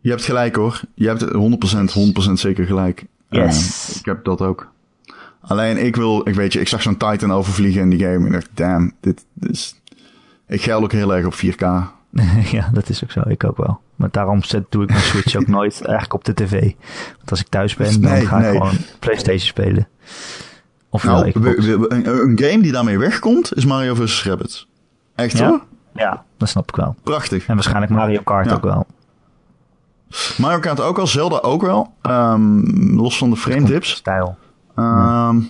Je 0.00 0.10
hebt 0.10 0.24
gelijk 0.24 0.56
hoor. 0.56 0.80
Je 0.94 1.06
hebt 1.06 1.22
100%, 1.22 1.92
100% 1.92 2.32
zeker 2.32 2.66
gelijk. 2.66 3.04
Yes. 3.28 3.88
Eh, 3.90 3.96
ik 3.98 4.04
heb 4.04 4.24
dat 4.24 4.40
ook. 4.40 4.70
Alleen 5.40 5.84
ik 5.84 5.96
wil, 5.96 6.28
ik 6.28 6.34
weet 6.34 6.52
je, 6.52 6.60
ik 6.60 6.68
zag 6.68 6.82
zo'n 6.82 6.96
Titan 6.96 7.32
overvliegen 7.32 7.80
in 7.80 7.90
die 7.90 7.98
game 7.98 8.14
en 8.14 8.26
ik 8.26 8.32
dacht, 8.32 8.48
damn, 8.54 8.92
dit, 9.00 9.24
dit 9.34 9.50
is... 9.50 9.80
Ik 10.46 10.62
geil 10.62 10.82
ook 10.82 10.92
heel 10.92 11.14
erg 11.14 11.26
op 11.26 11.34
4K. 11.34 11.58
ja, 12.56 12.70
dat 12.72 12.88
is 12.88 13.04
ook 13.04 13.10
zo. 13.10 13.22
Ik 13.26 13.44
ook 13.44 13.56
wel. 13.56 13.80
Maar 13.96 14.08
daarom 14.10 14.42
zet, 14.42 14.64
doe 14.68 14.82
ik 14.82 14.88
mijn 14.88 15.02
Switch 15.02 15.36
ook 15.36 15.46
nooit 15.56 15.80
eigenlijk 15.80 16.14
op 16.14 16.24
de 16.24 16.34
tv. 16.34 16.60
Want 17.16 17.30
als 17.30 17.40
ik 17.40 17.48
thuis 17.48 17.74
ben, 17.74 18.00
dan 18.00 18.10
Nee, 18.10 18.26
ga 18.26 18.38
nee. 18.38 18.52
ik 18.52 18.58
gewoon 18.58 18.76
PlayStation 18.98 19.46
spelen. 19.46 19.88
Of 20.90 21.04
Nou, 21.04 21.30
een, 21.34 22.06
een 22.08 22.38
game 22.38 22.62
die 22.62 22.72
daarmee 22.72 22.98
wegkomt 22.98 23.54
is 23.54 23.64
Mario 23.64 23.94
vs. 23.94 24.24
Rabbids. 24.24 24.67
Echt 25.18 25.38
Ja? 25.38 25.48
hoor? 25.48 25.60
Ja, 25.92 26.24
dat 26.36 26.48
snap 26.48 26.68
ik 26.68 26.76
wel. 26.76 26.94
Prachtig. 27.02 27.46
En 27.46 27.54
waarschijnlijk 27.54 27.92
Mario 27.92 28.20
Kart 28.22 28.46
Ja. 28.46 28.54
ook 28.54 28.62
wel. 28.64 28.86
Mario 30.38 30.58
Kart 30.58 30.80
ook 30.80 30.96
wel, 30.96 31.06
Zelda 31.06 31.38
ook 31.38 31.62
wel. 31.62 31.92
Ehm, 32.02 32.60
los 32.96 33.18
van 33.18 33.30
de 33.30 33.36
frame 33.36 33.64
dips. 33.64 33.90
Stijl. 33.90 34.36
Ehm, 34.74 35.40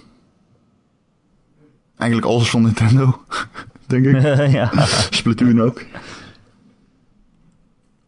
Eigenlijk 1.97 2.31
alles 2.31 2.51
van 2.51 2.63
Nintendo, 2.63 3.21
denk 3.87 4.07
ik. 4.07 4.23
ja. 4.59 4.71
Splatoon 5.11 5.63
ook. 5.63 5.85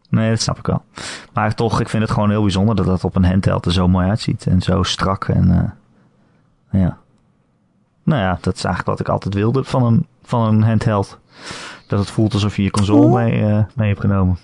Nee, 0.08 0.30
dat 0.30 0.40
snap 0.40 0.58
ik 0.58 0.66
wel. 0.66 0.84
Maar 1.32 1.54
toch, 1.54 1.80
ik 1.80 1.88
vind 1.88 2.02
het 2.02 2.12
gewoon 2.12 2.30
heel 2.30 2.42
bijzonder 2.42 2.76
dat 2.76 2.86
dat 2.86 3.04
op 3.04 3.16
een 3.16 3.24
handheld 3.24 3.66
er 3.66 3.72
zo 3.72 3.88
mooi 3.88 4.08
uitziet. 4.08 4.46
En 4.46 4.60
zo 4.62 4.82
strak. 4.82 5.28
En 5.28 5.74
eh, 6.70 6.80
ja. 6.80 6.98
Nou 8.10 8.22
ja, 8.22 8.38
dat 8.40 8.56
is 8.56 8.64
eigenlijk 8.64 8.86
wat 8.98 9.00
ik 9.06 9.12
altijd 9.12 9.34
wilde 9.34 9.64
van 9.64 9.82
een, 9.84 10.06
van 10.22 10.46
een 10.46 10.62
handheld. 10.62 11.18
Dat 11.86 11.98
het 11.98 12.10
voelt 12.10 12.32
alsof 12.32 12.56
je 12.56 12.62
je 12.62 12.70
console 12.70 13.06
Oh. 13.06 13.12
mee, 13.12 13.42
eh, 13.46 13.64
mee 13.74 13.88
hebt 13.88 14.00
genomen. 14.00 14.38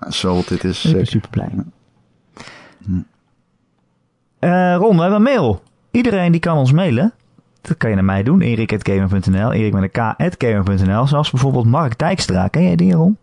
Ja, 0.00 0.10
Zo 0.10 0.42
dit 0.46 0.64
is. 0.64 0.84
Ik 0.84 0.96
ben 0.96 1.06
super 1.06 1.30
blij. 1.30 1.48
Eh, 4.38 4.76
Ron, 4.78 4.94
we 4.96 5.00
hebben 5.02 5.18
een 5.18 5.22
mail. 5.22 5.62
Iedereen 5.90 6.32
die 6.32 6.40
kan 6.40 6.56
ons 6.56 6.72
mailen. 6.72 7.12
Dat 7.60 7.76
kan 7.76 7.88
je 7.90 7.94
naar 7.94 8.04
mij 8.04 8.22
doen. 8.22 8.40
erik.gamer.nl 8.40 9.52
Erik 9.52 9.72
met 9.72 9.82
een 9.82 10.14
k.gamer.nl 10.36 11.06
Zoals 11.06 11.30
bijvoorbeeld 11.30 11.66
Mark 11.66 11.98
Dijkstra. 11.98 12.48
Ken 12.48 12.62
jij 12.62 12.76
die, 12.76 12.92
Ron? 12.92 13.16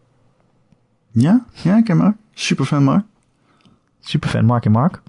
Ja, 1.11 1.45
ja, 1.51 1.77
ik 1.77 1.83
ken 1.83 1.97
maar. 1.97 2.15
Super 2.33 2.65
fan 2.65 2.83
maar. 2.83 3.03
Superfan 3.99 4.45
Mark 4.45 4.65
en 4.65 4.71
Mark. 4.71 5.01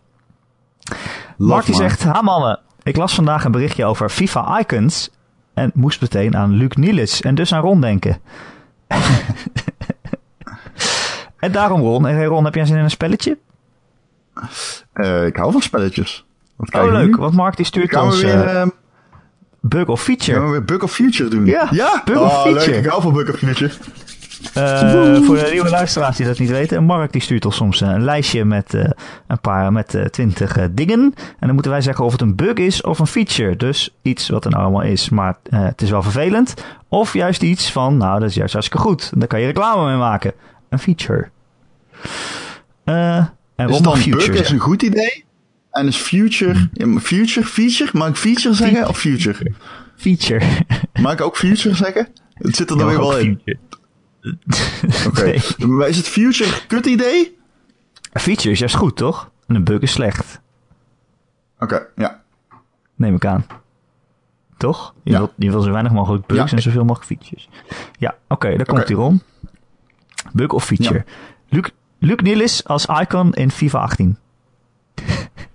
Love 1.36 1.52
Mark 1.52 1.64
die 1.66 1.74
Mark. 1.76 1.88
zegt, 1.90 2.02
ha 2.04 2.22
mannen, 2.22 2.58
ik 2.82 2.96
las 2.96 3.14
vandaag 3.14 3.44
een 3.44 3.52
berichtje 3.52 3.84
over 3.84 4.08
FIFA 4.08 4.58
Icons 4.58 5.10
en 5.54 5.70
moest 5.74 6.00
meteen 6.00 6.36
aan 6.36 6.52
Luc 6.52 6.74
Nielis 6.74 7.20
en 7.20 7.34
dus 7.34 7.52
aan 7.52 7.62
Ron 7.62 7.80
denken. 7.80 8.20
en 11.38 11.52
daarom 11.52 11.80
Ron, 11.80 12.06
en 12.06 12.14
hey 12.14 12.24
Ron, 12.24 12.44
heb 12.44 12.54
jij 12.54 12.64
zin 12.64 12.76
in 12.76 12.84
een 12.84 12.90
spelletje? 12.90 13.38
Eh, 14.92 15.26
ik 15.26 15.36
hou 15.36 15.52
van 15.52 15.62
spelletjes. 15.62 16.24
Wat 16.56 16.74
Oh 16.74 16.84
we 16.84 16.92
leuk, 16.92 17.16
want 17.16 17.34
Mark 17.34 17.56
die 17.56 17.66
stuurt 17.66 17.90
Gaan 17.90 18.06
we 18.06 18.12
ons 18.12 18.22
weer, 18.22 18.46
eh, 18.46 18.60
ehm, 18.60 18.68
bug 19.60 19.86
of 19.86 20.02
feature. 20.02 20.38
gaan 20.38 20.46
we 20.46 20.50
weer 20.50 20.64
Bug 20.64 20.82
of 20.82 20.92
Future 20.92 21.28
doen? 21.28 21.46
Ja, 21.46 21.68
ja? 21.70 22.02
Bug 22.04 22.18
of 22.18 22.32
oh, 22.32 22.42
Future. 22.42 22.70
leuk. 22.70 22.84
Ik 22.84 22.86
hou 22.86 23.02
van 23.02 23.12
Bug 23.12 23.32
of 23.32 23.38
Future. 23.38 23.72
Eh, 24.54 25.22
voor 25.22 25.36
de 25.36 25.48
nieuwe 25.50 25.70
luisteraars 25.70 26.16
die 26.16 26.26
dat 26.26 26.38
niet 26.38 26.50
weten, 26.50 26.84
Mark 26.84 27.12
die 27.12 27.20
stuurt 27.20 27.44
ons 27.44 27.56
soms 27.56 27.80
eh, 27.80 27.88
een 27.88 28.04
lijstje 28.04 28.44
met 28.44 28.74
eh, 28.74 28.90
een 29.26 29.40
paar 29.40 29.72
met 29.72 30.08
twintig 30.10 30.56
eh, 30.56 30.64
dingen. 30.70 31.00
En 31.14 31.46
dan 31.46 31.52
moeten 31.52 31.72
wij 31.72 31.80
zeggen 31.80 32.04
of 32.04 32.12
het 32.12 32.20
een 32.20 32.36
bug 32.36 32.54
is 32.54 32.80
of 32.82 32.98
een 32.98 33.06
feature. 33.06 33.56
Dus 33.56 33.94
iets 34.02 34.28
wat 34.28 34.44
er 34.44 34.50
nou 34.50 34.62
allemaal 34.62 34.82
is, 34.82 35.08
maar 35.08 35.36
het 35.50 35.82
is 35.82 35.90
wel 35.90 36.02
vervelend. 36.02 36.54
Of 36.88 37.12
juist 37.12 37.42
iets 37.42 37.72
van, 37.72 37.96
nou 37.96 38.20
dat 38.20 38.28
is 38.28 38.34
juist 38.34 38.52
hartstikke 38.52 38.86
goed. 38.86 39.12
Daar 39.14 39.28
kan 39.28 39.40
je 39.40 39.46
reclame 39.46 39.86
mee 39.86 39.96
maken. 39.96 40.32
Een 40.68 40.78
feature. 40.78 41.30
En 42.84 43.30
Is 43.56 43.80
dan 43.80 43.82
mag 43.82 44.04
bug 44.08 44.22
future 44.22 44.38
is 44.38 44.50
een 44.50 44.58
goed 44.58 44.82
idee? 44.82 45.24
En 45.70 45.86
is 45.86 45.96
future... 45.96 46.68
Maar 46.86 47.00
future? 47.00 47.46
Feature? 47.46 47.90
Mag 47.92 48.08
ik 48.08 48.16
feature 48.16 48.54
zeggen 48.54 48.88
of 48.88 48.98
future? 48.98 49.52
Feature. 49.96 50.44
Mag 51.00 51.12
ik 51.12 51.20
ook 51.20 51.36
future 51.36 51.74
zeggen? 51.74 52.08
Het 52.34 52.56
zit 52.56 52.70
er 52.70 52.78
dan 52.78 52.86
weer 52.86 52.98
wel 52.98 53.18
in. 53.18 53.40
feature. 53.44 53.58
Oké. 55.06 55.24
Nee. 55.24 55.68
Maar 55.68 55.88
is 55.88 55.96
het 55.96 56.08
future 56.08 56.66
kut 56.66 56.86
idee? 56.86 57.36
Een 58.12 58.20
feature 58.20 58.50
is 58.50 58.58
juist 58.58 58.74
goed, 58.74 58.96
toch? 58.96 59.30
En 59.46 59.54
een 59.54 59.64
bug 59.64 59.80
is 59.80 59.92
slecht. 59.92 60.40
Oké, 61.58 61.86
ja. 61.96 62.22
Neem 62.94 63.14
ik 63.14 63.24
aan. 63.24 63.46
Toch? 64.56 64.94
Je, 65.02 65.10
Ja. 65.10 65.18
wilt, 65.18 65.32
je 65.36 65.50
wil 65.50 65.60
zo 65.60 65.70
weinig 65.70 65.92
mogelijk 65.92 66.26
bugs 66.26 66.50
Ja. 66.50 66.56
en 66.56 66.62
zoveel 66.62 66.84
mogelijk 66.84 67.06
features. 67.20 67.48
Ja, 67.98 68.14
oké, 68.28 68.56
daar 68.56 68.66
komt 68.66 68.86
hij 68.88 68.96
Ron. 68.96 69.22
Bug 70.32 70.50
of 70.50 70.64
feature? 70.64 71.04
Luc, 71.48 71.68
Luc 71.98 72.16
Nielis 72.22 72.64
als 72.64 72.86
icon 72.86 73.32
in 73.32 73.50
FIFA 73.50 73.78
18. 73.78 74.16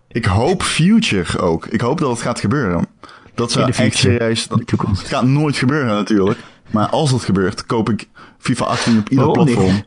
Ik 0.08 0.26
hoop 0.26 0.64
future 0.64 1.40
ook. 1.40 1.66
Ik 1.66 1.82
hoop 1.82 2.00
dat 2.00 2.10
het 2.10 2.22
gaat 2.22 2.40
gebeuren. 2.40 2.88
Dat 3.36 3.52
zou 3.52 3.68
echt 3.68 3.78
future. 3.78 3.98
serieus... 3.98 4.48
Dat 4.48 4.60
het 4.70 5.00
gaat 5.08 5.24
nooit 5.26 5.56
gebeuren 5.56 5.96
natuurlijk. 5.96 6.40
Maar 6.72 6.88
als 6.90 7.12
dat 7.12 7.24
gebeurt, 7.24 7.66
koop 7.66 7.90
ik 7.90 8.10
FIFA 8.38 8.66
18 8.66 8.98
op 9.00 9.10
ieder 9.10 9.26
niet? 9.26 9.34
platform. 9.34 9.84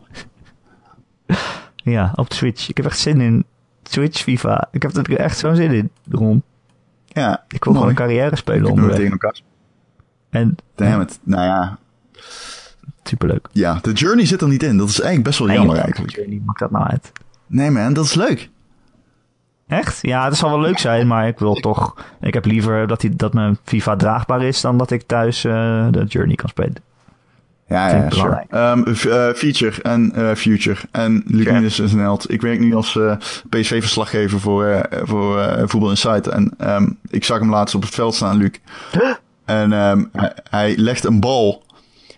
Ja, 1.84 2.12
op 2.14 2.32
Switch. 2.32 2.68
Ik 2.68 2.76
heb 2.76 2.86
echt 2.86 2.98
zin 2.98 3.20
in 3.20 3.44
Switch 3.82 4.22
FIFA. 4.22 4.68
Ik 4.72 4.82
heb 4.82 4.96
er 4.96 5.16
echt 5.16 5.38
zo'n 5.38 5.56
zin 5.56 5.70
in, 5.72 5.90
Ron. 6.10 6.42
Ja, 7.06 7.44
Ik 7.48 7.64
wil 7.64 7.72
gewoon 7.72 7.88
een 7.88 7.94
carrière 7.94 8.36
spelen 8.36 8.70
onderweg. 8.70 8.96
tegen 8.96 9.10
elkaar. 9.12 9.40
En 10.30 10.56
Damn 10.74 11.00
it. 11.00 11.18
Nou 11.22 11.42
ja, 11.44 11.78
superleuk. 13.04 13.48
ja, 13.52 13.78
de 13.82 13.92
journey 13.92 14.26
zit 14.26 14.40
er 14.42 14.48
niet 14.48 14.62
in. 14.62 14.76
Dat 14.76 14.88
is 14.88 15.00
eigenlijk 15.00 15.24
best 15.28 15.38
wel 15.38 15.50
jammer 15.56 15.76
eigenlijk. 15.76 16.14
Journey, 16.14 16.40
Maakt 16.44 16.58
dat 16.58 16.70
nou 16.70 16.86
uit? 16.86 17.12
Nee 17.46 17.70
man, 17.70 17.92
dat 17.92 18.04
is 18.04 18.14
leuk. 18.14 18.48
Echt? 19.70 19.98
Ja, 20.02 20.24
het 20.24 20.36
zal 20.36 20.50
wel 20.50 20.60
leuk 20.60 20.78
zijn, 20.78 21.06
maar 21.06 21.28
ik 21.28 21.38
wil 21.38 21.54
toch... 21.54 21.94
Ik 22.20 22.34
heb 22.34 22.44
liever 22.44 22.86
dat, 22.86 23.00
die, 23.00 23.16
dat 23.16 23.32
mijn 23.32 23.58
FIFA 23.64 23.96
draagbaar 23.96 24.42
is 24.42 24.60
dan 24.60 24.78
dat 24.78 24.90
ik 24.90 25.02
thuis 25.06 25.44
eh, 25.44 25.86
de 25.90 26.04
Journey 26.04 26.34
kan 26.34 26.48
spelen. 26.48 26.76
Ja, 27.70 27.88
ja, 27.88 28.04
ik 28.04 28.12
sure. 28.12 28.44
Ehm, 28.48 28.82
eh, 28.88 29.34
feature 29.34 29.82
en 29.82 30.12
eh, 30.12 30.34
future. 30.34 30.78
En 30.90 31.22
Lucinus 31.26 31.80
is 31.80 31.92
een 31.92 31.98
held. 31.98 32.30
Ik 32.32 32.40
werk 32.40 32.60
nu 32.60 32.74
als 32.74 32.96
eh 32.96 33.16
PSV-verslaggever 33.48 34.40
voor, 34.40 34.64
eh, 34.64 35.00
voor 35.02 35.40
eh, 35.40 35.62
Voetbal 35.66 35.90
Insight. 35.90 36.26
En 36.26 36.54
ehm, 36.58 36.88
ik 37.08 37.24
zag 37.24 37.38
hem 37.38 37.50
laatst 37.50 37.74
op 37.74 37.82
het 37.82 37.94
veld 37.94 38.14
staan, 38.14 38.36
Luc. 38.36 38.50
En 39.44 39.72
ehm, 39.72 40.04
hij, 40.12 40.32
hij 40.50 40.76
legt 40.76 41.04
een 41.04 41.20
bal. 41.20 41.62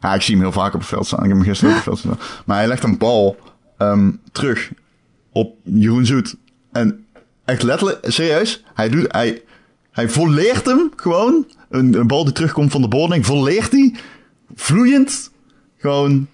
Ja, 0.00 0.14
ik 0.14 0.22
zie 0.22 0.34
hem 0.34 0.44
heel 0.44 0.52
vaak 0.52 0.74
op 0.74 0.80
het 0.80 0.88
veld 0.88 1.06
staan. 1.06 1.22
Ik 1.22 1.28
heb 1.28 1.36
hem 1.36 1.46
gisteren 1.46 1.70
op 1.70 1.76
het 1.76 1.84
veld 1.84 1.98
staan. 1.98 2.42
Maar 2.44 2.56
hij 2.56 2.66
legt 2.66 2.84
een 2.84 2.98
bal 2.98 3.36
ehm, 3.78 4.10
terug 4.32 4.70
op 5.32 5.54
Jeroen 5.64 6.06
Zoet. 6.06 6.36
En 6.72 7.04
echt 7.44 7.62
letterlijk, 7.62 7.98
serieus, 8.02 8.64
hij 8.74 8.88
doet, 8.88 9.12
hij, 9.12 9.42
hij 9.90 10.08
volleert 10.08 10.66
hem 10.66 10.92
gewoon. 10.96 11.46
Een, 11.70 11.94
een 11.94 12.06
bal 12.06 12.24
die 12.24 12.32
terugkomt 12.32 12.72
van 12.72 12.82
de 12.82 12.88
boarding, 12.88 13.26
volleert 13.26 13.72
hij 13.72 13.94
vloeiend 14.54 15.30
gewoon 15.78 16.26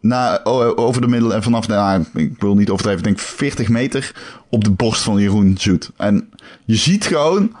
na, 0.00 0.44
over 0.44 1.00
de 1.00 1.06
middel 1.06 1.34
en 1.34 1.42
vanaf, 1.42 1.68
nou, 1.68 2.04
ik 2.14 2.40
wil 2.40 2.54
niet 2.54 2.70
overdrijven, 2.70 3.02
denk 3.02 3.18
40 3.18 3.68
meter 3.68 4.12
op 4.48 4.64
de 4.64 4.70
borst 4.70 5.02
van 5.02 5.18
Jeroen 5.18 5.56
Zoet. 5.58 5.90
En 5.96 6.30
je 6.64 6.76
ziet 6.76 7.04
gewoon 7.04 7.56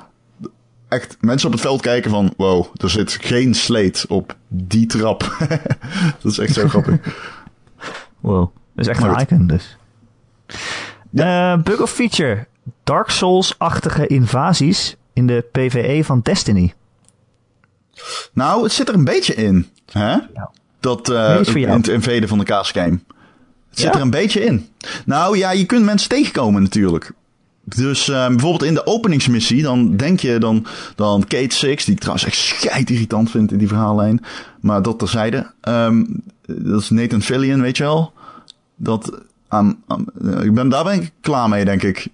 echt 0.88 1.16
mensen 1.20 1.46
op 1.46 1.52
het 1.52 1.62
veld 1.62 1.80
kijken 1.80 2.10
van, 2.10 2.34
wow, 2.36 2.66
er 2.74 2.90
zit 2.90 3.12
geen 3.12 3.54
sleet 3.54 4.04
op 4.08 4.36
die 4.48 4.86
trap. 4.86 5.36
dat 6.22 6.32
is 6.32 6.38
echt 6.38 6.54
zo 6.54 6.68
grappig. 6.78 6.98
Wow. 8.20 8.50
Dat 8.74 8.84
is 8.84 8.86
echt 8.86 9.00
Maar 9.00 9.10
een 9.10 9.20
icon 9.20 9.46
dus. 9.46 9.76
Eh, 11.14 11.62
bug 11.62 11.80
of 11.80 11.90
feature. 11.90 12.46
Dark 12.84 13.10
Souls-achtige 13.10 14.06
invasies 14.06 14.96
in 15.12 15.26
de 15.26 15.44
PvE 15.52 16.04
van 16.04 16.20
Destiny. 16.22 16.74
Nou, 18.32 18.62
het 18.62 18.72
zit 18.72 18.88
er 18.88 18.94
een 18.94 19.04
beetje 19.04 19.34
in. 19.34 19.68
Hè? 19.92 20.10
Ja. 20.10 20.50
Dat 20.80 21.06
Nee, 21.06 21.38
in 21.54 21.68
het 21.68 21.88
invaden 21.88 22.28
van 22.28 22.38
de 22.38 22.44
kaasgame. 22.44 22.98
Het 23.70 23.78
zit 23.78 23.94
er 23.94 24.00
een 24.00 24.10
beetje 24.10 24.44
in. 24.44 24.68
Nou 25.04 25.38
ja, 25.38 25.50
je 25.50 25.66
kunt 25.66 25.84
mensen 25.84 26.08
tegenkomen 26.08 26.62
natuurlijk. 26.62 27.12
Dus 27.64 28.08
eh, 28.08 28.26
bijvoorbeeld 28.26 28.62
in 28.62 28.74
de 28.74 28.86
openingsmissie, 28.86 29.62
dan 29.62 29.96
denk 29.96 30.20
je 30.20 30.38
dan, 30.38 30.66
dan 30.94 31.24
Kate 31.26 31.54
Six, 31.54 31.84
die 31.84 31.94
ik 31.94 32.00
trouwens 32.00 32.26
echt 32.26 32.36
scheid 32.36 32.90
irritant 32.90 33.30
vind 33.30 33.52
in 33.52 33.58
die 33.58 33.68
verhaallijn. 33.68 34.24
Maar 34.60 34.82
dat 34.82 34.98
terzijde. 34.98 35.52
Ehm 35.60 36.04
dat 36.46 36.80
is 36.80 36.90
Nathan 36.90 37.22
Fillion, 37.22 37.60
weet 37.60 37.76
je 37.76 37.82
wel. 37.82 38.12
Dat, 38.76 39.20
aan, 39.48 39.76
aan- 39.86 40.06
eh, 40.24 40.44
ik 40.44 40.54
ben, 40.54 40.68
daar 40.68 40.84
ben 40.84 40.94
ik 41.02 41.10
klaar 41.20 41.48
mee, 41.48 41.64
denk 41.64 41.82
ik. 41.82 42.06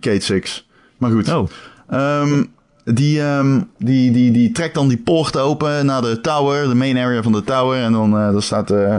Kate 0.00 0.20
Six. 0.20 0.68
Maar 0.98 1.10
goed. 1.10 1.32
Oh, 1.32 1.48
Ehm, 1.88 2.42
die, 2.84 3.20
ehm, 3.22 3.60
die, 3.78 4.10
die, 4.12 4.30
die 4.30 4.52
trekt 4.52 4.74
dan 4.74 4.88
die 4.88 4.96
poort 4.98 5.36
open 5.38 5.86
naar 5.86 6.02
de 6.02 6.20
tower, 6.20 6.68
de 6.68 6.74
main 6.74 6.96
area 6.98 7.22
van 7.22 7.32
de 7.32 7.44
tower. 7.44 7.82
En 7.82 7.92
dan 7.92 8.18
eh 8.18 8.32
daar 8.32 8.42
staat 8.42 8.70
eh 8.70 8.98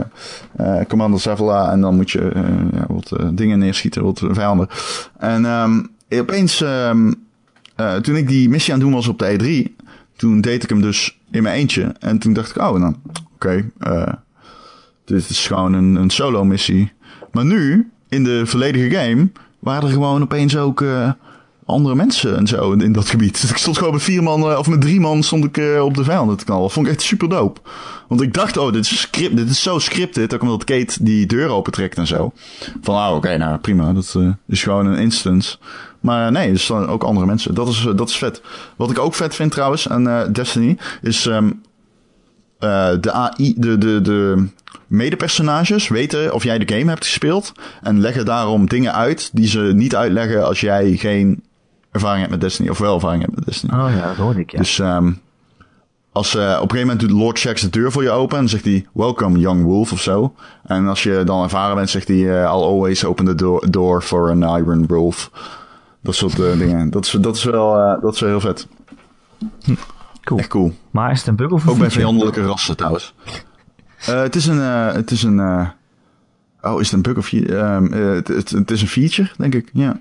eh, 0.56 0.86
Commander 0.88 1.20
Zavala 1.20 1.72
en 1.72 1.80
dan 1.80 1.96
moet 1.96 2.10
je 2.10 2.30
ja, 2.72 2.84
wat 2.88 3.12
dingen 3.36 3.58
neerschieten, 3.58 4.02
wat 4.04 4.22
vijanden. 4.30 4.68
En 5.18 5.44
ehm, 5.44 5.82
opeens, 6.20 6.64
toen 8.02 8.16
ik 8.16 8.28
die 8.28 8.48
missie 8.48 8.72
aan 8.72 8.78
het 8.78 8.88
doen 8.88 8.96
was 8.96 9.08
op 9.08 9.18
de 9.18 9.36
E3, 9.68 9.82
toen 10.16 10.40
deed 10.40 10.62
ik 10.62 10.68
hem 10.68 10.80
dus 10.80 11.18
in 11.30 11.42
mijn 11.42 11.54
eentje. 11.56 11.94
En 11.98 12.18
toen 12.18 12.32
dacht 12.32 12.50
ik, 12.50 12.62
oh, 12.62 12.78
nou, 12.78 12.94
oké, 13.34 13.70
dit 15.04 15.30
is 15.30 15.46
gewoon 15.46 15.72
een, 15.72 15.94
een 15.94 16.10
solo 16.10 16.44
missie. 16.44 16.92
Maar 17.32 17.44
nu, 17.44 17.90
in 18.08 18.24
de 18.24 18.46
volledige 18.46 18.90
game, 18.90 19.28
waren 19.58 19.88
er 19.88 19.94
gewoon 19.94 20.22
opeens 20.22 20.56
ook 20.56 20.80
eh, 20.80 21.10
andere 21.66 21.94
mensen 21.94 22.36
en 22.36 22.46
zo 22.46 22.72
in, 22.72 22.92
dat 22.92 23.08
gebied. 23.08 23.40
Dus 23.40 23.50
ik 23.50 23.56
stond 23.56 23.78
gewoon 23.78 23.92
met 23.92 24.02
vier 24.02 24.22
man, 24.22 24.50
eh, 24.50 24.58
of 24.58 24.68
met 24.68 24.80
drie 24.80 25.00
man 25.00 25.22
stond 25.22 25.44
ik 25.44 25.58
eh, 25.58 25.84
op 25.84 25.94
de 25.94 26.04
vijanden 26.04 26.36
te 26.36 26.44
knallen. 26.44 26.62
Dat 26.62 26.72
vond 26.72 26.86
ik 26.86 26.92
echt 26.92 27.02
super. 27.02 27.28
Want 28.08 28.20
ik 28.20 28.34
dacht, 28.34 28.56
oh, 28.56 28.72
dit 28.72 28.84
is, 28.84 29.00
script, 29.00 29.36
dit 29.36 29.50
is 29.50 29.62
zo 29.62 29.78
scripted, 29.78 30.34
ook 30.34 30.42
omdat 30.42 30.64
Kate 30.64 31.04
die 31.04 31.26
deur 31.26 31.48
opentrekt 31.48 31.96
en 31.96 32.06
zo. 32.06 32.32
Van, 32.82 32.94
oh, 32.94 33.14
oké, 33.16 33.36
nou 33.36 33.58
prima, 33.58 33.92
dat 33.92 34.14
eh, 34.16 34.28
is 34.46 34.62
gewoon 34.62 34.86
een 34.86 34.98
instance. 34.98 35.56
Maar 36.00 36.32
nee, 36.32 36.50
er 36.50 36.58
staan 36.58 36.88
ook 36.88 37.02
andere 37.02 37.26
mensen. 37.26 37.54
Dat 37.54 37.68
is, 37.68 37.86
dat 37.96 38.08
is 38.08 38.16
vet. 38.16 38.42
Wat 38.76 38.90
ik 38.90 38.98
ook 38.98 39.14
vet 39.14 39.34
vind 39.34 39.50
trouwens 39.50 39.88
aan 39.88 40.32
Destiny, 40.32 40.76
is 41.02 41.26
ehm, 41.26 41.50
eh, 42.64 43.00
de 43.00 43.12
AI, 43.12 43.54
de, 43.56 43.78
de, 43.78 44.00
de 44.00 44.46
medepersonages 44.86 45.88
weten 45.88 46.34
of 46.34 46.42
jij 46.44 46.58
de 46.58 46.74
game 46.74 46.90
hebt 46.90 47.04
gespeeld. 47.04 47.52
En 47.82 48.00
leggen 48.00 48.24
daarom 48.24 48.68
dingen 48.68 48.94
uit 48.94 49.30
die 49.32 49.46
ze 49.46 49.60
niet 49.60 49.96
uitleggen 49.96 50.46
als 50.46 50.60
jij 50.60 50.96
geen 50.96 51.42
ervaring 51.90 52.20
hebt 52.20 52.30
met 52.30 52.40
Destiny. 52.40 52.68
Of 52.68 52.78
wel 52.78 52.94
ervaring 52.94 53.22
hebt 53.22 53.34
met 53.34 53.44
Destiny. 53.44 53.72
oh 53.72 53.90
ja, 53.90 54.06
dat 54.06 54.16
hoorde 54.16 54.40
ik, 54.40 54.50
ja. 54.50 54.58
Dus 54.58 54.78
ehm 54.78 55.10
als 56.14 56.34
eh, 56.34 56.42
op 56.42 56.50
een 56.50 56.70
gegeven 56.70 56.80
moment 56.80 57.00
doet 57.00 57.10
Lord 57.10 57.38
Shax 57.38 57.60
de 57.60 57.70
deur 57.70 57.92
voor 57.92 58.02
je 58.02 58.10
open. 58.10 58.38
En 58.38 58.48
zegt 58.48 58.64
hij, 58.64 58.86
welcome 58.92 59.38
young 59.38 59.62
wolf 59.62 59.92
of 59.92 60.00
zo. 60.00 60.34
En 60.64 60.88
als 60.88 61.02
je 61.02 61.22
dan 61.24 61.42
ervaren 61.42 61.76
bent, 61.76 61.90
zegt 61.90 62.08
hij, 62.08 62.16
eh, 62.16 62.40
I'll 62.40 62.62
always 62.62 63.04
open 63.04 63.24
the 63.24 63.34
door, 63.34 63.70
door 63.70 64.02
for 64.02 64.30
an 64.30 64.58
iron 64.58 64.86
wolf. 64.86 65.30
Dat 66.00 66.14
soort 66.14 66.36
dingen. 66.36 66.90
Dat 66.90 67.04
is, 67.04 67.10
dat, 67.10 67.36
is 67.36 67.44
wel, 67.44 67.98
dat 68.00 68.14
is 68.14 68.20
wel 68.20 68.30
heel 68.30 68.40
vet. 68.40 68.66
Cool. 70.24 70.38
Echt 70.40 70.48
cool. 70.48 70.74
Maar 70.90 71.10
is 71.10 71.18
het 71.18 71.26
een 71.28 71.36
bug 71.36 71.50
of 71.50 71.64
een 71.64 71.70
Ook 71.70 71.78
bij 71.78 71.90
vijandelijke 71.90 72.42
rassen 72.46 72.76
trouwens. 72.76 73.14
Eh, 74.06 74.20
het 74.22 74.36
is 74.36 74.46
een. 74.46 74.60
eh, 74.60 74.92
het 74.92 75.10
is 75.10 75.22
een 75.22 75.40
eh, 75.40 75.68
oh, 76.62 76.80
is 76.80 76.86
het 76.90 76.94
een 76.96 77.02
bug 77.02 77.16
of. 77.16 77.32
ehm, 77.32 77.92
eh, 77.92 78.14
het, 78.14 78.28
het, 78.28 78.50
het 78.50 78.70
is 78.70 78.82
een 78.82 78.88
feature, 78.88 79.30
denk 79.36 79.54
ik. 79.54 79.70
Ja. 79.72 80.00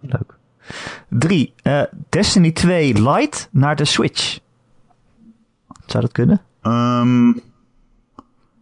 Leuk. 0.00 0.34
Drie. 1.08 1.54
eh, 1.62 1.82
Destiny 2.08 2.50
2 2.52 3.02
Lite 3.10 3.46
naar 3.50 3.76
de 3.76 3.84
Switch. 3.84 4.38
Zou 5.86 6.02
dat 6.02 6.12
kunnen? 6.12 6.40
Ehm, 6.62 7.32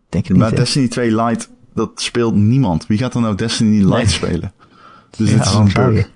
Denk 0.08 0.26
je 0.26 0.32
niet, 0.32 0.42
maar? 0.42 0.54
Destiny 0.54 0.88
2 0.88 1.22
Lite, 1.22 1.46
dat 1.74 1.90
speelt 2.00 2.34
niemand. 2.34 2.86
Wie 2.86 2.98
gaat 2.98 3.14
er 3.14 3.20
nou 3.20 3.34
Destiny 3.34 3.78
Lite 3.84 3.88
Nee. 3.96 4.06
spelen? 4.08 4.52
Dus 5.16 5.30
Ja, 5.30 5.36
dit 5.36 5.46
is 5.46 5.52
een 5.54 5.72
bug. 5.72 6.10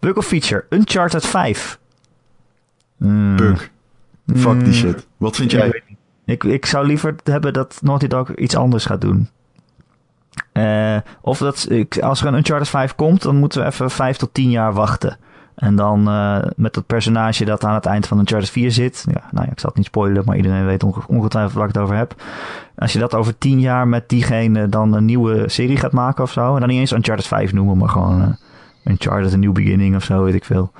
Bug 0.00 0.16
of 0.16 0.26
feature. 0.26 0.66
Uncharted 0.70 1.26
5. 1.26 1.78
Bug. 3.36 3.70
Fuck 4.34 4.58
die 4.58 4.66
Mm. 4.66 4.72
shit. 4.72 5.06
Wat 5.16 5.36
vind 5.36 5.50
jij? 5.50 5.82
Ik, 6.24 6.44
ik 6.44 6.66
zou 6.66 6.86
liever 6.86 7.14
hebben 7.24 7.52
dat 7.52 7.78
Naughty 7.82 8.06
Dog 8.06 8.34
iets 8.34 8.56
anders 8.56 8.84
gaat 8.84 9.00
doen. 9.00 9.28
Eh, 10.52 10.96
of 11.20 11.38
dat 11.38 11.66
ik, 11.70 11.98
als 11.98 12.20
er 12.20 12.26
een 12.26 12.34
Uncharted 12.34 12.68
5 12.68 12.94
komt, 12.94 13.22
dan 13.22 13.36
moeten 13.36 13.60
we 13.60 13.66
even 13.66 13.90
5 13.90 14.16
tot 14.16 14.34
10 14.34 14.50
jaar 14.50 14.72
wachten. 14.72 15.16
En 15.54 15.76
dan 15.76 16.08
eh, 16.08 16.38
met 16.56 16.74
dat 16.74 16.86
personage 16.86 17.44
dat 17.44 17.64
aan 17.64 17.74
het 17.74 17.86
eind 17.86 18.06
van 18.06 18.18
Uncharted 18.18 18.50
4 18.50 18.70
zit. 18.70 19.04
Ja, 19.12 19.22
nou 19.30 19.46
ja, 19.46 19.52
ik 19.52 19.58
zal 19.60 19.68
het 19.68 19.78
niet 19.78 19.86
spoilen, 19.86 20.22
maar 20.26 20.36
iedereen 20.36 20.66
weet 20.66 20.82
onge- 20.82 21.06
ongetwijfeld 21.06 21.54
waar 21.54 21.68
ik 21.68 21.74
het 21.74 21.82
over 21.82 21.96
heb. 21.96 22.14
Als 22.76 22.92
je 22.92 22.98
dat 22.98 23.14
over 23.14 23.38
10 23.38 23.60
jaar 23.60 23.88
met 23.88 24.08
diegene 24.08 24.68
dan 24.68 24.92
een 24.94 25.04
nieuwe 25.04 25.48
serie 25.48 25.76
gaat 25.76 25.92
maken 25.92 26.24
of 26.24 26.32
zo. 26.32 26.54
En 26.54 26.60
dan 26.60 26.68
niet 26.68 26.78
eens 26.78 26.92
Uncharted 26.92 27.26
5 27.26 27.52
noemen, 27.52 27.78
maar 27.78 27.88
gewoon 27.88 28.22
eh, 28.22 28.28
Uncharted 28.92 29.32
A 29.32 29.36
New 29.36 29.52
Beginning 29.52 29.96
of 29.96 30.04
zo, 30.04 30.22
weet 30.24 30.34
ik 30.34 30.44
veel. 30.44 30.72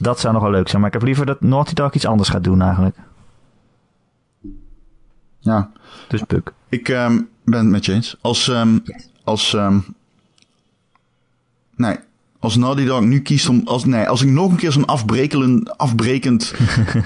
Dat 0.00 0.20
zou 0.20 0.32
nog 0.32 0.42
wel 0.42 0.50
leuk 0.50 0.68
zijn. 0.68 0.80
Maar 0.80 0.90
ik 0.90 0.98
heb 0.98 1.06
liever 1.06 1.26
dat 1.26 1.40
Naughty 1.40 1.74
Dog 1.74 1.94
iets 1.94 2.06
anders 2.06 2.28
gaat 2.28 2.44
doen 2.44 2.62
eigenlijk. 2.62 2.96
Ja. 5.38 5.70
Dus 6.08 6.26
bug. 6.26 6.42
Ik 6.68 6.88
ehm, 6.88 7.20
ben 7.44 7.58
het 7.58 7.68
met 7.68 7.84
je 7.84 7.92
eens. 7.92 8.16
Als, 8.20 8.48
ehm, 8.48 8.78
als, 9.24 9.54
ehm, 9.54 9.78
nee, 11.76 11.96
als 12.38 12.56
Naughty 12.56 12.84
Dog 12.84 13.00
nu 13.00 13.20
kiest 13.20 13.48
om, 13.48 13.62
als, 13.64 13.84
nee, 13.84 14.08
als 14.08 14.22
ik 14.22 14.28
nog 14.28 14.50
een 14.50 14.56
keer 14.56 14.72
zo'n 14.72 14.84
afbrekelen, 14.84 15.76
afbrekend 15.76 16.54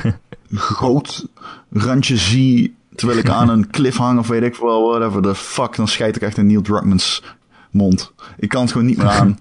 groot 0.51 1.29
randje 1.73 2.17
zie, 2.17 2.75
terwijl 2.95 3.19
ik 3.19 3.29
aan 3.29 3.49
een 3.49 3.71
cliff 3.77 3.97
hang 3.97 4.19
of 4.19 4.29
weet 4.29 4.43
ik 4.43 4.57
wel, 4.57 4.89
whatever 4.89 5.23
the 5.23 5.35
fuck, 5.35 5.77
dan 5.77 5.89
scheid 5.89 6.17
ik 6.17 6.23
echt 6.23 6.39
in 6.39 6.47
Neil 6.47 6.63
Druckmann's 6.63 7.23
mond. 7.71 8.13
Ik 8.37 8.49
kan 8.49 8.63
het 8.63 8.73
gewoon 8.73 8.87
niet 8.87 8.97
meer 8.97 9.09
aan. 9.09 9.39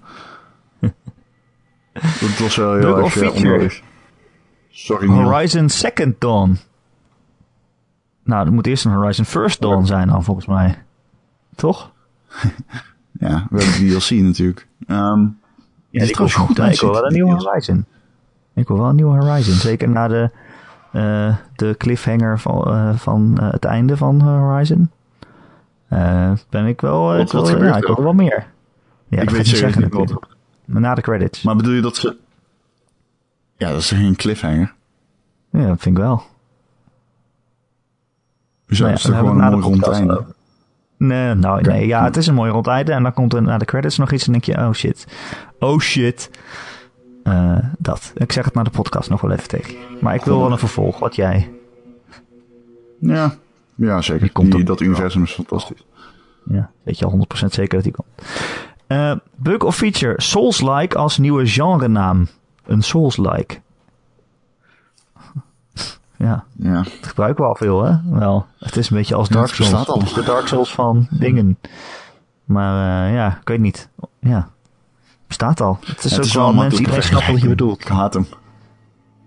Dat 2.20 2.38
was 2.38 2.56
wel 2.56 2.74
heel 2.74 2.96
erg 2.96 3.04
of 3.04 3.16
eh, 3.16 3.22
feature? 3.22 3.52
onnodig. 3.52 3.82
Sorry. 4.70 5.06
Horizon 5.08 5.68
Second 5.68 6.20
Dawn. 6.20 6.56
Nou, 8.24 8.44
dat 8.44 8.52
moet 8.52 8.66
eerst 8.66 8.84
een 8.84 8.92
Horizon 8.92 9.24
First 9.24 9.60
Dawn 9.60 9.84
zijn 9.84 10.08
dan, 10.08 10.24
volgens 10.24 10.46
mij. 10.46 10.78
Toch? 11.54 11.90
Ja, 13.18 13.46
we 13.50 13.62
hebben 13.62 13.88
DLC 14.00 14.10
natuurlijk. 14.10 14.66
Ehm 14.86 15.20
Ja, 15.90 16.02
is 16.02 16.08
ik 16.08 16.16
wil, 16.16 16.28
goed 16.28 16.58
nee, 16.58 16.72
ik 16.72 16.80
wil 16.80 16.92
wel 16.92 17.06
een 17.06 17.12
nieuwe 17.12 17.30
Horizon. 17.44 17.84
Ik 18.54 18.68
wil 18.68 18.78
wel 18.78 18.88
een 18.88 18.94
nieuwe 18.96 19.24
Horizon. 19.24 19.54
Zeker 19.54 19.88
na 19.88 20.08
de, 20.08 20.30
eh, 20.92 21.36
de 21.56 21.74
cliffhanger 21.78 22.38
van, 22.40 22.64
eh, 22.64 22.94
van 22.94 23.38
het 23.42 23.64
einde 23.64 23.96
van 23.96 24.20
Horizon. 24.20 24.90
Eh, 25.88 26.32
ben 26.50 26.66
ik 26.66 26.80
wel... 26.80 27.10
eh, 27.12 27.16
Wat- 27.16 27.26
ik 27.26 27.32
wil, 27.32 27.40
wat 27.40 27.50
ja, 27.50 27.54
gebeurt 27.56 27.76
ik 27.76 27.86
wil 27.86 28.02
wel 28.04 28.12
meer. 28.12 28.46
Ja, 29.08 29.20
ik 29.20 29.30
weet 29.30 29.46
serieus 29.46 29.76
niet 29.76 29.92
wat. 29.94 30.33
Na 30.64 30.94
de 30.94 31.00
credits. 31.00 31.42
Maar 31.42 31.56
bedoel 31.56 31.72
je 31.72 31.80
dat 31.80 31.96
ze... 31.96 32.16
Ja, 33.56 33.70
dat 33.70 33.80
is 33.80 33.90
geen 33.90 34.16
cliffhanger? 34.16 34.74
ja, 35.50 35.66
dat 35.66 35.80
vind 35.80 35.96
ik 35.96 36.02
wel. 36.02 36.22
Nou 38.66 38.90
ja, 38.90 38.92
is 38.92 39.02
toch 39.02 39.10
dan 39.10 39.20
gewoon 39.20 39.40
een 39.40 39.50
we 39.50 39.56
mooi 39.56 39.62
rond 39.62 39.88
einde? 39.88 40.24
Nee, 40.96 41.34
nou, 41.34 41.60
nee, 41.60 41.86
ja, 41.86 42.04
het 42.04 42.16
is 42.16 42.26
een 42.26 42.34
mooi 42.34 42.50
rond 42.50 42.66
einde. 42.66 42.92
En 42.92 43.02
dan 43.02 43.12
komt 43.12 43.34
er 43.34 43.42
na 43.42 43.58
de 43.58 43.64
credits 43.64 43.98
nog 43.98 44.12
iets 44.12 44.26
en 44.26 44.32
denk 44.32 44.44
je, 44.44 44.56
oh 44.56 44.72
shit. 44.72 45.06
Oh 45.58 45.80
shit. 45.80 46.30
Eh, 47.22 47.58
dat. 47.78 48.12
Ik 48.14 48.32
zeg 48.32 48.44
het 48.44 48.54
na 48.54 48.62
de 48.62 48.70
podcast 48.70 49.10
nog 49.10 49.20
wel 49.20 49.30
even 49.30 49.48
tegen. 49.48 49.74
Maar 50.00 50.14
ik 50.14 50.22
wil 50.22 50.40
wel 50.40 50.52
een 50.52 50.58
vervolg. 50.58 50.98
Wat 50.98 51.16
jij? 51.16 51.50
Ja, 52.98 53.34
ja 53.74 54.02
zeker. 54.02 54.22
Die 54.22 54.32
komt 54.32 54.52
Die, 54.52 54.64
dat 54.64 54.80
universum 54.80 55.22
is 55.22 55.32
fantastisch. 55.32 55.86
Ja, 56.44 56.70
weet 56.82 56.98
je 56.98 57.04
al 57.04 57.26
100% 57.42 57.46
zeker 57.46 57.74
dat 57.74 57.82
die 57.82 57.92
komt. 57.92 58.08
Eh, 58.94 59.12
bug 59.36 59.58
of 59.62 59.76
feature. 59.76 60.14
Souls-like 60.22 60.98
als 60.98 61.18
nieuwe 61.18 61.46
genrenaam. 61.46 62.26
Een 62.66 62.82
Souls-like. 62.82 63.60
Ja, 66.16 66.44
Ja, 66.56 66.74
dat 66.82 67.06
gebruiken 67.06 67.42
we 67.44 67.48
al 67.50 67.56
veel, 67.56 67.84
hè? 67.84 67.96
Wel, 68.04 68.46
het 68.58 68.76
is 68.76 68.90
een 68.90 68.96
beetje 68.96 69.14
als 69.14 69.28
Ja, 69.28 69.34
Dark 69.34 69.46
het 69.46 69.56
Souls. 69.56 69.70
bestaat 69.70 69.88
al. 69.94 70.00
Het 70.00 70.14
De 70.14 70.22
Dark 70.22 70.46
Souls 70.46 70.74
van 70.74 71.06
dingen. 71.26 71.58
Maar 72.44 73.06
eh, 73.08 73.14
ja, 73.14 73.38
ik 73.40 73.48
weet 73.48 73.60
niet. 73.60 73.88
Ja, 74.18 74.48
bestaat 75.26 75.60
al. 75.60 75.78
Het 75.86 76.04
is 76.04 76.10
het 76.10 76.20
ook 76.20 76.24
is 76.26 76.34
wel 76.34 76.44
wel 76.44 76.54
mensen 76.54 76.78
iedereen 76.80 77.00
te 77.00 77.06
snapt 77.06 77.26
wat 77.30 77.40
je 77.40 77.48
bedoelt. 77.48 77.80
Ik 77.80 77.88
haat 77.88 78.14
hem. 78.14 78.26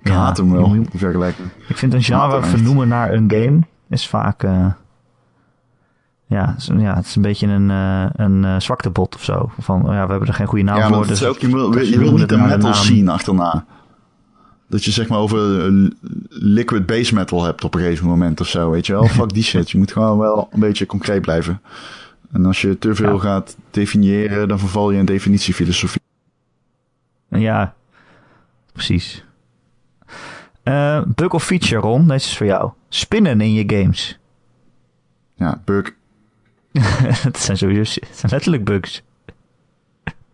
Ik 0.01 0.07
Ja, 0.07 0.13
haat 0.13 0.37
hem 0.37 0.51
wel, 0.51 0.75
vergelijking. 0.95 1.47
Ik 1.67 1.77
vind 1.77 1.93
een 1.93 2.03
genre 2.03 2.43
vernoemen 2.43 2.87
naar 2.87 3.13
een 3.13 3.31
game 3.31 3.59
is 3.89 4.07
vaak... 4.07 4.43
eh, 4.43 4.65
ja, 6.27 6.55
ja, 6.77 6.95
het 6.95 7.05
is 7.05 7.15
een 7.15 7.21
beetje 7.21 7.47
een, 7.47 7.69
eh 7.71 8.05
een 8.25 8.45
eh, 8.45 8.59
zwaktebod 8.59 9.15
of 9.15 9.23
zo. 9.23 9.51
Van, 9.59 9.81
oh 9.87 9.93
ja, 9.93 10.05
we 10.05 10.11
hebben 10.11 10.27
er 10.27 10.33
geen 10.33 10.47
goede 10.47 10.63
naam 10.63 10.77
ja, 10.77 10.87
voor. 10.87 11.07
dus 11.07 11.23
ook, 11.25 11.39
je 11.39 11.47
wil, 11.47 11.71
dus 11.71 11.89
je 11.89 11.99
wil 11.99 12.17
niet 12.17 12.29
de 12.29 12.37
metal 12.37 12.73
scene 12.73 13.11
achterna. 13.11 13.65
Dat 14.69 14.83
je 14.83 14.91
zeg 14.91 15.07
maar 15.07 15.19
over 15.19 15.65
eh, 15.65 15.89
liquid 16.29 16.85
base 16.85 17.13
metal 17.13 17.43
hebt 17.43 17.63
op 17.63 17.73
een 17.73 17.79
gegeven 17.81 18.07
moment 18.07 18.41
of 18.41 18.47
zo, 18.47 18.69
weet 18.69 18.85
je 18.85 18.93
wel. 18.93 19.07
Fuck 19.17 19.33
die 19.33 19.43
shit. 19.43 19.71
Je 19.71 19.77
moet 19.77 19.91
gewoon 19.91 20.17
wel 20.17 20.49
een 20.51 20.59
beetje 20.59 20.85
concreet 20.85 21.21
blijven. 21.21 21.61
En 22.31 22.45
als 22.45 22.61
je 22.61 22.77
te 22.77 22.95
veel 22.95 23.13
Ja. 23.13 23.19
gaat 23.19 23.57
definiëren, 23.71 24.47
dan 24.47 24.59
verval 24.59 24.91
je 24.91 24.97
in 24.99 25.05
definitiefilosofie. 25.05 26.01
Ja, 27.29 27.73
precies. 28.73 29.23
Eh 30.63 31.01
bug 31.15 31.31
of 31.33 31.43
feature, 31.43 31.81
Ron. 31.81 32.07
Deze 32.07 32.27
is 32.27 32.37
voor 32.37 32.45
jou. 32.45 32.71
Spinnen 32.89 33.41
in 33.41 33.53
je 33.53 33.63
games. 33.67 34.19
Ja, 35.35 35.61
bug. 35.65 35.95
Het 37.27 37.37
zijn 37.37 37.57
sowieso 37.57 37.99
het 38.07 38.17
zijn 38.17 38.31
letterlijk 38.31 38.63
bugs. 38.65 39.01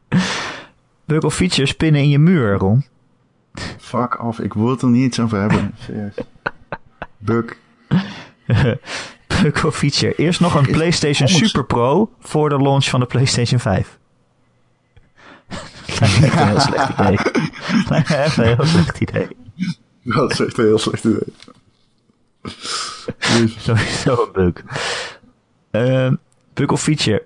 Bug 1.05 1.23
of 1.23 1.35
feature, 1.35 1.67
spinnen 1.67 2.01
in 2.01 2.09
je 2.09 2.19
muur, 2.19 2.57
Ron. 2.57 2.85
Fuck 3.77 4.23
off. 4.23 4.39
Ik 4.39 4.53
wil 4.53 4.69
het 4.69 4.81
er 4.81 4.89
niet 4.89 5.03
eens 5.03 5.19
over 5.19 5.39
hebben. 5.39 5.75
Serieus. 5.85 6.13
Bug. 7.17 7.57
Bug 9.41 9.65
of 9.65 9.77
feature. 9.77 10.15
Eerst 10.15 10.39
nog 10.39 10.55
een 10.55 10.71
PlayStation. 10.71 11.27
Super 11.27 11.65
Pro 11.65 12.11
voor 12.19 12.49
de 12.49 12.61
launch 12.61 12.85
van 12.85 12.99
de 12.99 13.05
PlayStation 13.05 13.59
5. 13.59 13.97
Lijkt 15.99 16.19
me 16.19 16.25
echt 16.25 16.39
een 16.39 16.47
heel 16.47 16.59
slecht 16.59 16.89
idee. 16.89 17.17
Lijkt 17.89 18.09
me 18.09 18.15
echt 18.15 18.37
een 18.37 18.43
heel 18.43 18.65
slecht 18.65 18.99
idee. 18.99 19.27
Dat 20.03 20.31
is 20.31 20.39
echt 20.39 20.57
een 20.57 20.65
heel 20.65 20.79
slecht 20.79 21.03
idee. 21.03 21.33
Sowieso 23.57 24.23
een 24.23 24.31
bug. 24.33 24.63
Bug 26.53 26.71
of 26.71 26.81
feature. 26.81 27.23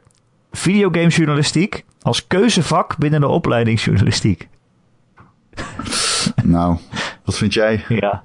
Videogamejournalistiek 0.52 1.86
als 2.02 2.28
keuzevak 2.28 2.98
binnen 2.98 3.20
de 3.20 3.28
opleiding 3.28 3.82
journalistiek. 3.82 4.48
Nou, 6.44 6.78
wat 7.26 7.38
vind 7.38 7.54
jij? 7.54 7.86
Ja, 7.88 8.24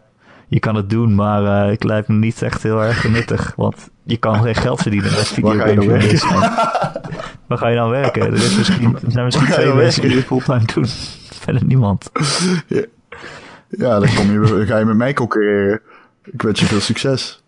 je 0.49 0.59
kan 0.61 0.75
het 0.75 0.91
doen, 0.91 1.15
maar 1.15 1.45
eh 1.65 1.71
het 1.71 1.85
lijkt 1.85 2.09
me 2.09 2.15
niet 2.15 2.43
echt 2.43 2.63
heel 2.63 2.83
erg 2.83 3.09
nuttig. 3.09 3.53
Want 3.57 3.91
je 4.03 4.17
kan 4.17 4.43
geen 4.43 4.55
geld 4.55 4.81
verdienen 4.83 5.11
met 5.13 5.41
Waar 5.41 5.55
ga 5.55 5.67
je 5.67 5.75
dan 5.75 5.85
videogamejournalist. 5.85 6.31
Waar 7.49 7.59
ga 7.59 7.69
je 7.69 7.77
dan 7.77 7.91
werken? 7.91 8.23
Er, 8.23 8.33
is 8.33 8.57
misschien, 8.57 8.95
er 9.05 9.11
zijn 9.11 9.25
misschien 9.25 9.47
je 9.47 9.53
twee 9.53 9.75
mensen 9.75 10.03
die 10.03 10.17
het 10.17 10.27
fulltime 10.27 10.65
doen. 10.75 10.87
Verder 11.43 11.65
niemand. 11.65 12.11
Ja, 13.69 13.99
dan, 13.99 14.15
kom 14.15 14.31
je, 14.33 14.41
dan 14.49 14.67
ga 14.67 14.79
je 14.79 14.85
met 14.85 14.97
mij 14.97 15.13
concurreren. 15.15 15.81
Ik 16.25 16.43
wens 16.43 16.61
je 16.61 16.67
veel 16.67 16.81
succes. 16.81 17.43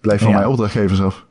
Blijf 0.00 0.20
van 0.20 0.30
Ja. 0.30 0.36
mijn 0.36 0.48
opdrachtgevers 0.48 1.00
af. 1.02 1.26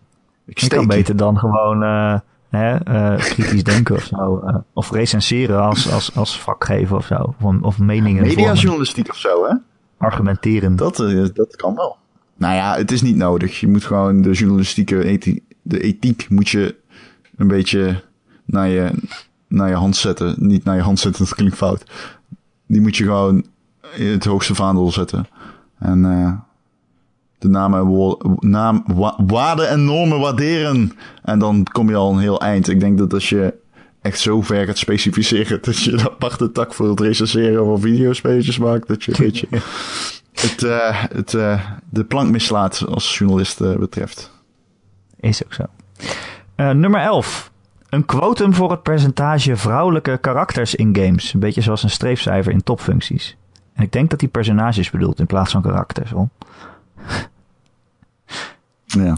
Ik 0.53 0.69
kan 0.69 0.87
beter 0.87 1.15
dan 1.15 1.37
gewoon 1.37 1.83
eh, 1.83 2.19
hè, 2.49 2.75
eh, 2.75 3.17
kritisch 3.17 3.63
denken 3.63 3.95
of 3.95 4.03
zo. 4.03 4.39
eh, 4.39 4.55
of 4.73 4.91
recenseren 4.91 5.61
als, 5.61 5.91
als, 5.91 6.15
als 6.15 6.39
vakgever 6.39 6.95
of 6.95 7.05
zo. 7.05 7.35
Of, 7.41 7.55
of 7.61 7.79
meningen. 7.79 8.23
Mediajournalistiek 8.23 9.09
of 9.09 9.17
zo, 9.17 9.45
hè? 9.45 9.55
argumenteren. 9.97 10.75
Dat, 10.75 10.97
dat 11.33 11.55
kan 11.55 11.75
wel. 11.75 11.97
Nou 12.37 12.55
ja, 12.55 12.75
het 12.75 12.91
is 12.91 13.01
niet 13.01 13.15
nodig. 13.15 13.59
Je 13.59 13.67
moet 13.67 13.83
gewoon 13.83 14.21
de 14.21 14.31
journalistieke 14.31 15.03
ethiek, 15.03 15.43
de 15.61 15.81
ethiek 15.81 16.29
moet 16.29 16.49
je 16.49 16.75
een 17.37 17.47
beetje 17.47 18.03
naar 18.45 18.67
je, 18.67 18.91
naar 19.47 19.69
je 19.69 19.75
hand 19.75 19.95
zetten. 19.95 20.35
Niet 20.37 20.63
naar 20.63 20.75
je 20.75 20.81
hand 20.81 20.99
zetten, 20.99 21.23
dat 21.25 21.35
klinkt 21.35 21.55
fout. 21.55 21.83
Die 22.67 22.81
moet 22.81 22.97
je 22.97 23.03
gewoon 23.03 23.45
in 23.95 24.07
het 24.07 24.25
hoogste 24.25 24.55
vaandel 24.55 24.91
zetten. 24.91 25.27
En 25.79 26.03
de 27.41 27.47
namen, 27.49 27.85
wo- 27.85 28.17
naam, 28.39 28.83
wa- 28.93 29.15
waarden 29.27 29.69
en 29.69 29.85
normen 29.85 30.19
waarderen. 30.19 30.91
En 31.23 31.39
dan 31.39 31.63
kom 31.71 31.89
je 31.89 31.95
al 31.95 32.11
een 32.11 32.19
heel 32.19 32.41
eind. 32.41 32.67
Ik 32.69 32.79
denk 32.79 32.97
dat 32.97 33.13
als 33.13 33.29
je 33.29 33.53
echt 34.01 34.19
zo 34.19 34.41
ver 34.41 34.65
gaat 34.65 34.77
specificeren 34.77 35.59
dat 35.65 35.77
je 35.83 35.91
een 35.91 36.01
aparte 36.05 36.51
tak 36.51 36.73
voor 36.73 36.89
het 36.89 36.99
recenseren 36.99 37.65
van 37.65 37.79
videospelletjes 37.79 38.57
maakt, 38.57 38.87
dat 38.87 39.03
je 39.03 39.11
een 39.11 39.25
beetje 39.25 39.47
het, 40.47 40.63
eh, 40.63 41.03
het, 41.13 41.33
eh, 41.33 41.61
de 41.89 42.03
plank 42.03 42.31
mislaat 42.31 42.85
als 42.87 43.17
journalist 43.17 43.61
eh, 43.61 43.75
betreft. 43.75 44.31
Is 45.19 45.43
ook 45.45 45.53
zo. 45.53 45.63
Eh, 46.55 46.69
nummer 46.69 47.01
11. 47.01 47.51
Een 47.89 48.05
quotum 48.05 48.53
voor 48.53 48.71
het 48.71 48.83
percentage 48.83 49.55
vrouwelijke 49.55 50.17
karakters 50.17 50.75
in 50.75 50.95
games. 50.95 51.33
Een 51.33 51.39
beetje 51.39 51.61
zoals 51.61 51.83
een 51.83 51.89
streefcijfer 51.89 52.51
in 52.51 52.63
topfuncties. 52.63 53.37
En 53.73 53.83
ik 53.83 53.91
denk 53.91 54.09
dat 54.09 54.19
die 54.19 54.29
personages 54.29 54.89
bedoelt 54.89 55.19
in 55.19 55.25
plaats 55.25 55.51
van 55.51 55.61
karakters. 55.61 56.11
Hoor. 56.11 56.27
Ja. 58.91 59.17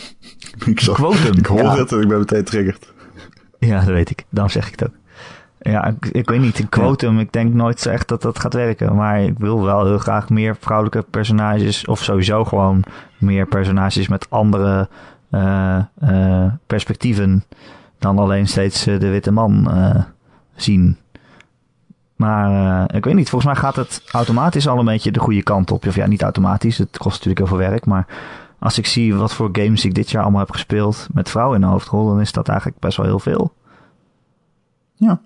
ik, 0.66 0.80
zag, 0.80 0.94
Quotum, 0.94 1.38
ik 1.38 1.46
hoor 1.46 1.62
ja. 1.62 1.76
het 1.76 1.92
en 1.92 2.00
ik 2.00 2.08
ben 2.08 2.18
meteen 2.18 2.44
triggerd. 2.44 2.92
Ja, 3.58 3.78
dat 3.78 3.94
weet 3.94 4.10
ik. 4.10 4.24
Daarom 4.28 4.52
zeg 4.52 4.66
ik 4.66 4.80
het 4.80 4.88
ook. 4.88 4.94
Ja, 5.60 5.84
ik, 5.84 6.06
ik 6.06 6.28
weet 6.28 6.40
niet. 6.40 6.58
Een 6.58 6.68
quotum, 6.68 7.18
ik 7.18 7.32
denk 7.32 7.54
nooit 7.54 7.86
echt 7.86 8.08
dat 8.08 8.22
dat 8.22 8.38
gaat 8.38 8.54
werken. 8.54 8.94
Maar 8.94 9.22
ik 9.22 9.38
wil 9.38 9.62
wel 9.62 9.84
heel 9.84 9.98
graag 9.98 10.28
meer 10.28 10.56
vrouwelijke 10.60 11.04
personages. 11.10 11.84
Of 11.84 12.02
sowieso 12.02 12.44
gewoon 12.44 12.84
meer 13.18 13.46
personages 13.46 14.08
met 14.08 14.30
andere 14.30 14.88
eh, 15.30 15.78
eh, 15.98 16.52
perspectieven. 16.66 17.44
Dan 17.98 18.18
alleen 18.18 18.48
steeds 18.48 18.86
eh, 18.86 19.00
de 19.00 19.08
witte 19.08 19.30
man 19.30 19.68
zien. 20.54 20.96
Maar 22.16 22.94
ik 22.94 23.04
weet 23.04 23.14
niet. 23.14 23.30
Volgens 23.30 23.52
mij 23.52 23.62
gaat 23.62 23.76
het 23.76 24.02
automatisch 24.12 24.68
al 24.68 24.78
een 24.78 24.84
beetje 24.84 25.12
de 25.12 25.20
goede 25.20 25.42
kant 25.42 25.70
op. 25.70 25.86
Of 25.86 25.94
ja, 25.94 26.06
niet 26.06 26.22
automatisch. 26.22 26.78
Het 26.78 26.98
kost 26.98 27.14
natuurlijk 27.14 27.38
heel 27.38 27.58
veel 27.58 27.68
werk. 27.68 27.86
Maar 27.86 28.06
als 28.58 28.78
ik 28.78 28.86
zie 28.86 29.14
wat 29.14 29.34
voor 29.34 29.48
games 29.52 29.84
ik 29.84 29.94
dit 29.94 30.10
jaar 30.10 30.22
allemaal 30.22 30.40
heb 30.40 30.50
gespeeld. 30.50 31.06
Met 31.12 31.30
vrouwen 31.30 31.54
in 31.54 31.60
de 31.60 31.66
hoofdrol. 31.72 32.06
Dan 32.08 32.20
is 32.20 32.32
dat 32.32 32.48
eigenlijk 32.48 32.78
best 32.80 32.96
wel 32.96 33.06
heel 33.06 33.18
veel. 33.18 33.54
Ja. 34.94 35.20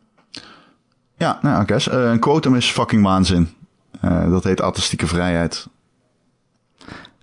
Ja, 1.17 1.39
nou. 1.43 1.65
Eh, 1.67 2.11
een 2.11 2.19
quotum 2.19 2.55
is 2.55 2.71
fucking 2.71 3.03
waanzin. 3.03 3.49
Eh, 4.01 4.31
dat 4.31 4.45
heet 4.45 4.61
artistieke 4.61 5.07
vrijheid. 5.07 5.69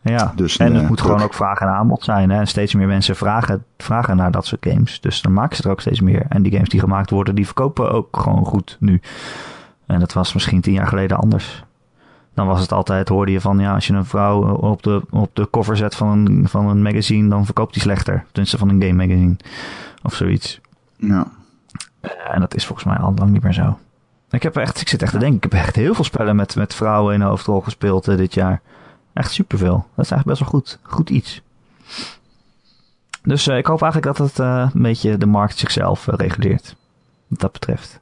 Ja, 0.01 0.34
Dus, 0.36 0.57
en 0.57 0.74
het 0.74 0.84
eh, 0.84 0.89
moet 0.89 1.01
gewoon 1.01 1.18
ook- 1.18 1.24
ook 1.24 1.34
vraag 1.34 1.60
en 1.60 1.68
aanbod 1.68 2.03
zijn. 2.03 2.30
Hè? 2.30 2.39
En 2.39 2.47
steeds 2.47 2.74
meer 2.74 2.88
mensen 2.88 3.16
vragen, 3.16 3.66
vragen 3.78 4.16
naar 4.16 4.32
dat 4.32 4.45
soort 4.45 4.66
games. 4.70 5.01
Dus 5.01 5.22
dan 5.22 5.34
maken 5.34 5.55
ze 5.55 5.64
er 5.64 5.70
ook 5.72 5.82
steeds 5.82 6.01
meer. 6.01 6.26
En 6.30 6.41
die 6.41 6.51
games 6.51 6.70
die 6.70 6.80
gemaakt 6.80 7.10
worden, 7.10 7.36
die 7.36 7.45
verkopen 7.45 7.91
ook 7.91 8.18
gewoon 8.18 8.45
goed 8.45 8.78
nu. 8.80 9.01
En 9.86 9.99
dat 9.99 10.14
was 10.14 10.34
misschien 10.34 10.62
tien 10.62 10.74
jaar 10.74 10.88
geleden 10.88 11.18
anders. 11.18 11.64
Dan 12.40 12.48
was 12.48 12.62
het 12.62 12.72
altijd, 12.72 13.10
hoorde 13.10 13.32
je 13.32 13.42
van, 13.42 13.60
ja, 13.60 13.74
als 13.74 13.88
je 13.88 13.94
een 13.94 14.06
vrouw 14.06 14.56
op 14.56 14.84
de, 14.84 15.02
op 15.10 15.36
de 15.36 15.48
cover 15.50 15.78
zet 15.78 15.96
van 15.96 16.08
een, 16.08 16.48
van 16.48 16.68
een 16.68 16.82
magazine, 16.82 17.30
dan 17.30 17.46
verkoopt 17.46 17.74
die 17.74 17.82
slechter. 17.82 18.26
Tenminste 18.28 18.58
van 18.58 18.70
een 18.70 18.82
game 18.82 19.06
magazine. 19.06 19.36
Of 20.04 20.14
zoiets. 20.14 20.60
Ja. 20.96 21.28
En 22.32 22.40
dat 22.40 22.56
is 22.56 22.66
volgens 22.66 22.88
mij 22.88 22.98
al 22.98 23.14
lang 23.16 23.32
niet 23.32 23.44
meer 23.44 23.54
zo. 23.54 23.80
Ik, 24.30 24.44
heb 24.44 24.58
echt, 24.58 24.82
ik 24.82 24.88
zit 24.88 25.02
echt 25.02 25.12
te 25.12 25.18
denken, 25.18 25.36
ik 25.38 25.44
heb 25.44 25.54
echt 25.54 25.76
heel 25.76 25.94
veel 25.94 26.04
spellen 26.04 26.36
met, 26.36 26.56
met 26.56 26.76
vrouwen 26.76 27.14
in 27.14 27.20
de 27.20 27.26
hoofdrol 27.26 27.62
gespeeld 27.62 28.08
uh, 28.08 28.18
dit 28.18 28.34
jaar. 28.34 28.62
Echt 29.14 29.32
superveel. 29.32 29.86
Dat 29.96 30.06
is 30.06 30.12
eigenlijk 30.12 30.26
best 30.26 30.40
wel 30.40 30.50
goed. 30.50 30.80
Goed 30.82 31.10
iets. 31.10 31.42
Dus 33.24 33.48
uh, 33.48 33.58
ik 33.58 33.66
hoop 33.66 33.82
eigenlijk 33.82 34.18
dat 34.18 34.28
het 34.28 34.40
uh, 34.40 34.70
een 34.74 34.82
beetje 34.82 35.18
de 35.18 35.26
markt 35.26 35.58
zichzelf 35.58 36.06
reguleert. 36.06 36.76
Wat 37.28 37.40
dat 37.40 37.52
betreft. 37.52 38.00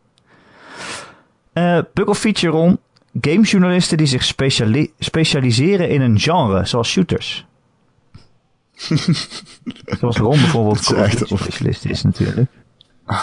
Bug 1.93 2.05
of 2.05 2.17
feature 2.17 2.51
Ron. 2.51 2.79
Gamejournalisten 3.21 3.97
die 3.97 4.07
zich 4.07 4.23
speciali 4.23 4.93
specialiseren 4.99 5.89
in 5.89 6.01
een 6.01 6.19
genre, 6.19 6.65
zoals 6.65 6.89
shooters. 6.89 7.45
zoals 9.99 10.17
Ron 10.17 10.39
bijvoorbeeld 10.39 10.89
een 10.89 11.09
specialist 11.27 11.85
is 11.85 12.03
natuurlijk. 12.03 12.49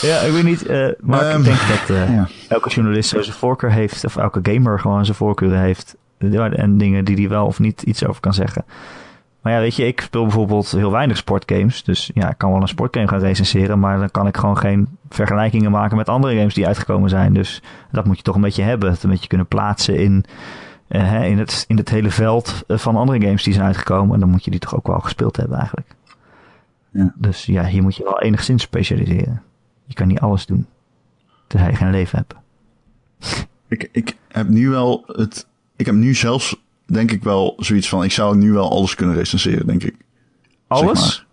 ja, 0.00 0.18
ik 0.20 0.32
weet 0.32 0.44
niet, 0.44 0.68
uh, 0.68 0.88
maar 1.00 1.34
um, 1.34 1.38
ik 1.38 1.44
denk 1.44 1.58
dat 1.58 1.96
uh, 1.96 2.10
ja. 2.10 2.28
elke 2.48 2.68
journalist 2.68 3.08
zo 3.08 3.22
zijn 3.22 3.36
voorkeur 3.36 3.72
heeft, 3.72 4.04
of 4.04 4.16
elke 4.16 4.40
gamer 4.42 4.80
gewoon 4.80 5.04
zijn 5.04 5.16
voorkeuren 5.16 5.60
heeft. 5.60 5.96
En 6.18 6.78
dingen 6.78 7.04
die 7.04 7.16
hij 7.16 7.28
wel 7.28 7.46
of 7.46 7.58
niet 7.58 7.82
iets 7.82 8.06
over 8.06 8.20
kan 8.20 8.34
zeggen. 8.34 8.64
Maar 9.46 9.54
ja, 9.54 9.60
weet 9.60 9.74
je, 9.74 9.86
ik 9.86 10.00
speel 10.00 10.22
bijvoorbeeld 10.22 10.70
heel 10.70 10.90
weinig 10.90 11.16
sportgames. 11.16 11.84
Dus 11.84 12.10
ja, 12.14 12.30
ik 12.30 12.38
kan 12.38 12.52
wel 12.52 12.60
een 12.60 12.68
sportgame 12.68 13.08
gaan 13.08 13.18
recenseren. 13.18 13.78
Maar 13.78 13.98
dan 13.98 14.10
kan 14.10 14.26
ik 14.26 14.36
gewoon 14.36 14.58
geen 14.58 14.88
vergelijkingen 15.08 15.70
maken 15.70 15.96
met 15.96 16.08
andere 16.08 16.36
games 16.36 16.54
die 16.54 16.66
uitgekomen 16.66 17.10
zijn. 17.10 17.32
Dus 17.32 17.62
dat 17.92 18.04
moet 18.04 18.16
je 18.16 18.22
toch 18.22 18.34
een 18.34 18.40
beetje 18.40 18.62
hebben. 18.62 18.90
Het 18.90 19.02
een 19.02 19.10
beetje 19.10 19.28
kunnen 19.28 19.46
plaatsen 19.46 19.98
in, 19.98 20.24
uh, 20.88 21.28
in, 21.28 21.38
het, 21.38 21.64
in 21.68 21.76
het 21.76 21.88
hele 21.88 22.10
veld 22.10 22.64
van 22.68 22.96
andere 22.96 23.20
games 23.20 23.42
die 23.42 23.52
zijn 23.52 23.66
uitgekomen. 23.66 24.14
En 24.14 24.20
dan 24.20 24.30
moet 24.30 24.44
je 24.44 24.50
die 24.50 24.60
toch 24.60 24.76
ook 24.76 24.86
wel 24.86 25.00
gespeeld 25.00 25.36
hebben 25.36 25.58
eigenlijk. 25.58 25.94
Ja. 26.90 27.12
Dus 27.16 27.44
ja, 27.44 27.64
hier 27.64 27.82
moet 27.82 27.96
je 27.96 28.04
wel 28.04 28.20
enigszins 28.20 28.62
specialiseren. 28.62 29.42
Je 29.84 29.94
kan 29.94 30.08
niet 30.08 30.20
alles 30.20 30.46
doen. 30.46 30.66
Terwijl 31.46 31.70
je 31.70 31.76
geen 31.76 31.90
leven 31.90 32.18
hebt. 32.18 32.34
Ik, 33.68 33.88
ik 33.92 34.16
heb 34.28 34.48
nu 34.48 34.68
wel 34.68 35.04
het. 35.06 35.46
Ik 35.76 35.86
heb 35.86 35.94
nu 35.94 36.14
zelfs, 36.14 36.56
denk 36.86 37.10
ik 37.10 37.22
wel, 37.22 37.54
zoiets 37.58 37.88
van. 37.88 38.04
Ik 38.04 38.12
zou 38.12 38.36
nu 38.36 38.52
wel 38.52 38.70
alles 38.70 38.94
kunnen 38.94 39.14
recenseren, 39.14 39.66
denk 39.66 39.82
ik. 39.82 39.94
Alles? 40.66 41.00
Zeg 41.04 41.16
maar. 41.16 41.24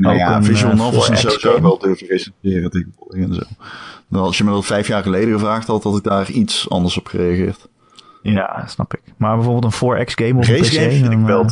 Nou 0.00 0.16
ja, 0.16 0.42
visual 0.42 0.72
uh, 0.72 0.78
novels 0.78 1.08
en 1.08 1.18
zo 1.18 1.28
zou 1.28 1.56
ik 1.56 1.62
wel 1.62 1.78
durven 1.78 2.06
recenseren 2.06 2.86
en 3.10 3.34
zo. 3.34 3.42
Dan 4.08 4.22
als 4.22 4.38
je 4.38 4.44
me 4.44 4.50
dat 4.50 4.66
vijf 4.66 4.86
jaar 4.86 5.02
geleden 5.02 5.32
gevraagd 5.32 5.66
had, 5.66 5.82
had 5.82 5.96
ik 5.96 6.02
daar 6.02 6.30
iets 6.30 6.70
anders 6.70 6.98
op 6.98 7.06
gereageerd. 7.06 7.68
Ja, 8.22 8.66
snap 8.66 8.94
ik. 8.94 9.00
Maar 9.16 9.36
bijvoorbeeld 9.36 9.64
een 9.64 10.06
4X 10.06 10.12
game 10.14 10.38
of 10.38 10.48
een 10.48 10.60
PC, 10.60 10.66
game 10.66 10.90
vind 10.90 11.12
ik 11.12 11.18
wel. 11.18 11.44
Uh, 11.44 11.50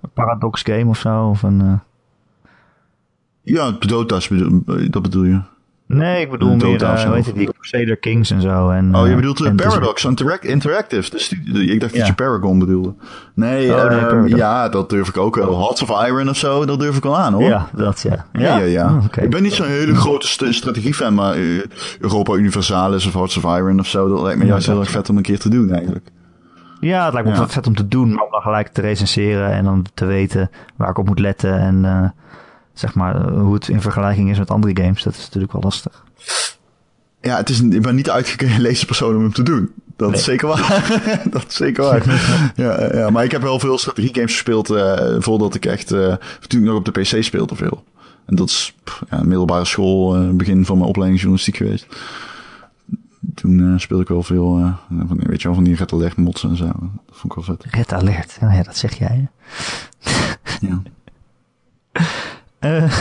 een 0.00 0.10
Paradox 0.14 0.62
game 0.62 0.86
of 0.86 0.98
zo, 0.98 1.28
of 1.28 1.42
een... 1.42 1.60
Uh, 1.60 1.78
ja, 3.42 3.70
Dota's, 3.70 4.28
dat 4.90 5.02
bedoel 5.02 5.24
je? 5.24 5.40
Nee, 5.88 6.20
ik 6.20 6.30
bedoel 6.30 6.56
meer, 6.56 6.82
uh, 6.82 7.10
weet 7.10 7.24
je, 7.24 7.32
die 7.32 7.52
Crusader 7.52 7.96
Kings 7.96 8.30
en 8.30 8.40
zo. 8.40 8.70
En, 8.70 8.96
oh, 8.96 9.04
je 9.04 9.10
eh, 9.10 9.16
bedoelt 9.16 9.40
uh, 9.40 9.54
Paradox 9.54 10.04
Interact 10.04 10.44
Interactive. 10.44 11.10
Dus 11.10 11.32
ik 11.52 11.80
dacht 11.80 11.92
ja. 11.92 11.98
dat 11.98 12.06
je 12.06 12.14
Paragon 12.14 12.58
bedoelde. 12.58 12.94
Nee, 13.34 13.74
oh, 13.74 13.88
nee 13.88 14.00
um, 14.00 14.26
ja, 14.26 14.68
dat 14.68 14.90
durf 14.90 15.08
ik 15.08 15.16
ook 15.16 15.36
wel. 15.36 15.58
Hearts 15.58 15.82
of 15.82 16.06
Iron 16.06 16.28
of 16.28 16.36
zo, 16.36 16.64
dat 16.64 16.78
durf 16.78 16.96
ik 16.96 17.02
wel 17.02 17.18
aan 17.18 17.32
hoor. 17.32 17.42
Ja, 17.42 17.68
dat 17.74 18.02
ja. 18.02 18.26
Ja, 18.32 18.58
ja, 18.58 18.64
ja. 18.64 18.86
Oh, 18.86 19.04
okay. 19.04 19.24
Ik 19.24 19.30
ben 19.30 19.42
niet 19.42 19.52
zo'n 19.52 19.66
hele 19.66 19.94
grote 19.94 20.26
st 20.26 20.44
strategie-fan, 20.48 21.14
maar 21.14 21.38
uh, 21.38 21.62
Europa 22.00 22.34
Universalis 22.34 23.06
of 23.06 23.12
Hearts 23.12 23.36
of 23.36 23.56
Iron 23.56 23.78
of 23.78 23.86
zo, 23.86 24.08
dat 24.08 24.22
lijkt 24.22 24.38
me 24.38 24.46
juist 24.46 24.66
heel 24.66 24.80
erg 24.80 24.90
vet 24.90 25.08
om 25.08 25.16
een 25.16 25.22
keer 25.22 25.38
te 25.38 25.48
doen 25.48 25.70
eigenlijk. 25.70 26.10
Ja, 26.80 27.04
het 27.04 27.12
lijkt 27.12 27.28
me 27.28 27.34
ja. 27.34 27.40
ook 27.40 27.50
vet 27.50 27.66
om 27.66 27.74
te 27.74 27.88
doen, 27.88 28.12
maar 28.12 28.24
om 28.24 28.30
dan 28.30 28.40
gelijk 28.40 28.68
te 28.68 28.80
recenseren 28.80 29.50
en 29.50 29.64
dan 29.64 29.84
te 29.94 30.04
weten 30.04 30.50
waar 30.76 30.90
ik 30.90 30.98
op 30.98 31.06
moet 31.06 31.18
letten 31.18 31.58
en 31.58 32.14
zeg 32.78 32.94
maar, 32.94 33.30
hoe 33.30 33.54
het 33.54 33.68
in 33.68 33.80
vergelijking 33.80 34.30
is 34.30 34.38
met 34.38 34.50
andere 34.50 34.82
games, 34.82 35.02
dat 35.02 35.14
is 35.14 35.24
natuurlijk 35.24 35.52
wel 35.52 35.62
lastig. 35.62 36.04
Ja, 37.20 37.36
het 37.36 37.48
is, 37.48 37.60
ik 37.60 37.82
ben 37.82 37.94
niet 37.94 38.10
uitgelezen 38.10 38.86
persoon 38.92 39.16
om 39.16 39.22
hem 39.22 39.32
te 39.32 39.42
doen. 39.42 39.72
Dat 39.96 40.08
nee. 40.08 40.18
is 40.18 40.24
zeker 40.24 40.48
waar. 40.48 41.00
dat 41.30 41.44
is 41.48 41.54
zeker 41.54 41.84
waar. 41.84 42.04
ja, 42.56 42.96
ja, 42.96 43.10
maar 43.10 43.24
ik 43.24 43.30
heb 43.30 43.42
wel 43.42 43.58
veel 43.58 43.78
strategiegames 43.78 44.32
gespeeld 44.32 44.70
uh, 44.70 45.16
voordat 45.18 45.54
ik 45.54 45.66
echt, 45.66 45.92
uh, 45.92 46.14
toen 46.46 46.60
ik 46.60 46.66
nog 46.66 46.76
op 46.76 46.84
de 46.84 47.00
PC 47.00 47.22
speelde 47.22 47.54
veel. 47.54 47.84
En 48.24 48.36
dat 48.36 48.48
is 48.48 48.74
pff, 48.84 49.02
ja, 49.10 49.22
middelbare 49.22 49.64
school, 49.64 50.22
uh, 50.22 50.30
begin 50.30 50.64
van 50.64 50.76
mijn 50.76 50.88
opleiding 50.88 51.20
journalistiek 51.20 51.56
geweest. 51.56 51.86
Toen 53.34 53.80
speelde 53.80 54.02
ik 54.02 54.08
wel 54.08 54.22
veel, 54.22 54.74
van, 55.06 55.20
weet 55.22 55.42
je 55.42 55.48
wel, 55.48 55.54
van 55.54 55.64
die 55.64 55.76
Red 55.76 55.92
Alert 55.92 56.16
mods 56.16 56.44
en 56.44 56.56
zo. 56.56 56.64
Dat 56.64 57.16
vond 57.16 57.24
ik 57.24 57.44
wel 57.44 57.56
vet. 57.56 57.74
Red 57.74 57.92
Alert, 57.92 58.36
ja, 58.40 58.62
dat 58.62 58.76
zeg 58.76 58.98
jij. 58.98 59.28
ja. 60.60 60.82
Uh, 62.60 62.92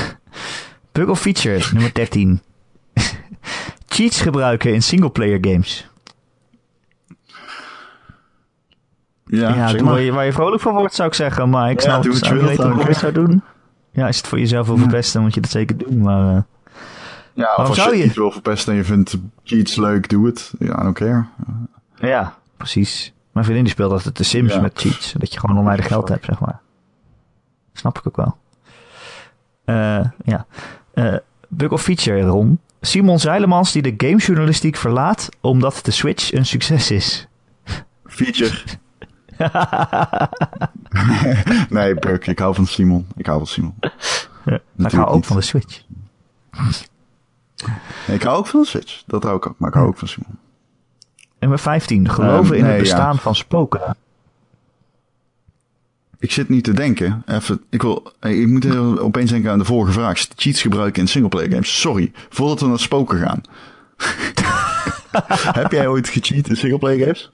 bug 0.92 1.10
of 1.10 1.20
feature, 1.20 1.64
nummer 1.74 1.94
13. 1.94 2.42
Cheats 3.88 4.22
gebruiken 4.22 4.74
in 4.74 4.84
singleplayer 4.84 5.38
games. 5.42 5.88
Ja, 9.26 9.56
ja 9.56 9.84
waar, 9.84 10.02
je, 10.02 10.12
waar 10.12 10.26
je 10.26 10.34
vrolijk 10.34 10.62
van 10.62 10.74
wordt, 10.74 10.94
zou 10.94 11.08
ik 11.08 11.14
zeggen. 11.14 11.50
Maar 11.50 11.72
ik 11.72 11.82
snap 11.82 12.04
ja, 12.04 12.10
het, 12.12 12.28
weten 12.28 12.76
wat 12.76 12.88
je 12.88 12.94
zou 12.94 13.12
doen. 13.12 13.44
Ja, 13.92 14.06
als 14.06 14.16
je 14.16 14.22
het 14.22 14.30
voor 14.30 14.40
jezelf 14.40 14.68
wil 14.68 14.78
verpesten, 14.78 15.14
dan 15.14 15.24
moet 15.24 15.34
je 15.34 15.42
dat 15.42 15.50
zeker 15.50 15.78
doen. 15.78 16.02
Maar, 16.02 16.36
uh, 16.36 16.42
ja, 17.34 17.56
of 17.56 17.68
als 17.68 17.84
je, 17.84 17.98
je 17.98 18.04
het 18.04 18.16
wil 18.16 18.32
verpesten 18.32 18.72
en 18.72 18.78
je 18.78 18.86
vindt 18.86 19.18
cheats 19.44 19.76
leuk, 19.76 20.10
doe 20.10 20.26
het. 20.26 20.54
Ja, 20.60 20.80
I 20.80 20.84
don't 20.84 20.96
care. 20.96 21.26
Ja, 21.96 22.36
precies. 22.58 23.14
Mijn 23.32 23.46
vriendin 23.46 23.66
die 23.66 23.74
speelt 23.74 23.92
altijd 23.92 24.18
de 24.18 24.24
Sims 24.24 24.54
ja. 24.54 24.62
met 24.62 24.80
cheats. 24.80 25.14
Dat 25.18 25.34
je 25.34 25.40
gewoon 25.40 25.58
oneindig 25.58 25.88
geld 25.88 26.10
hebt, 26.10 26.26
zeg 26.26 26.40
maar. 26.40 26.60
Snap 27.74 27.98
ik 27.98 28.08
ook 28.08 28.16
wel. 28.16 28.38
Uh, 29.66 30.06
ja. 30.24 30.46
Uh, 30.94 31.16
bug 31.48 31.72
of 31.72 31.82
feature, 31.82 32.22
Ron. 32.22 32.60
Simon 32.82 33.20
Zeilemans 33.20 33.72
die 33.72 33.82
de 33.82 33.94
gamejournalistiek 33.98 34.76
verlaat 34.76 35.30
omdat 35.42 35.80
de 35.84 35.92
Switch 35.92 36.34
een 36.34 36.46
succes 36.46 36.92
is. 36.92 37.28
Feature. 38.06 38.58
nee, 41.70 41.96
bug. 41.96 42.28
Ik 42.28 42.40
hou 42.40 42.56
van 42.56 42.68
Simon. 42.68 43.08
Ik 43.16 43.26
hou 43.26 43.38
van 43.38 43.48
Simon. 43.48 43.76
Ja, 44.46 44.60
ik 44.78 44.92
hou 44.92 45.08
ook 45.08 45.26
van 45.26 45.36
de 45.36 45.42
Switch. 45.42 45.84
Nee, 48.08 48.18
ik 48.18 48.24
hou 48.24 48.38
ook 48.38 48.48
van 48.48 48.62
de 48.62 48.68
Switch. 48.68 49.04
Dat 49.06 49.24
hou 49.24 49.36
ik 49.36 49.48
ook. 49.48 49.56
Maar 49.58 49.70
ik 49.70 49.76
hou 49.76 49.88
ook 49.88 49.98
van 49.98 50.08
Simon. 50.08 50.38
Nummer 51.40 51.60
15. 51.60 52.10
Geloven 52.10 52.56
um, 52.56 52.60
in 52.60 52.66
het 52.66 52.80
bestaan 52.80 53.14
ja. 53.14 53.20
van 53.20 53.36
spoken. 53.36 53.96
Ik 56.26 56.32
zit 56.32 56.50
niet 56.50 56.64
te 56.64 56.74
denken. 56.74 57.24
Even, 57.26 57.62
ik, 57.70 57.82
wil, 57.82 58.12
ik 58.20 58.48
moet 58.48 58.78
opeens 59.00 59.32
denken 59.32 59.52
aan 59.52 59.58
de 59.60 59.66
vorige 59.66 59.92
vraag. 59.92 60.26
Cheats 60.36 60.62
gebruiken 60.62 61.02
in 61.02 61.08
singleplayer 61.08 61.50
games. 61.50 61.80
Sorry, 61.80 62.12
voordat 62.30 62.60
we 62.60 62.68
naar 62.68 62.80
spoken 62.80 63.18
gaan. 63.18 63.42
Heb 65.62 65.72
jij 65.72 65.88
ooit 65.88 66.10
gecheat 66.10 66.50
in 66.50 66.56
singleplayer 66.56 67.00
games? 67.00 67.30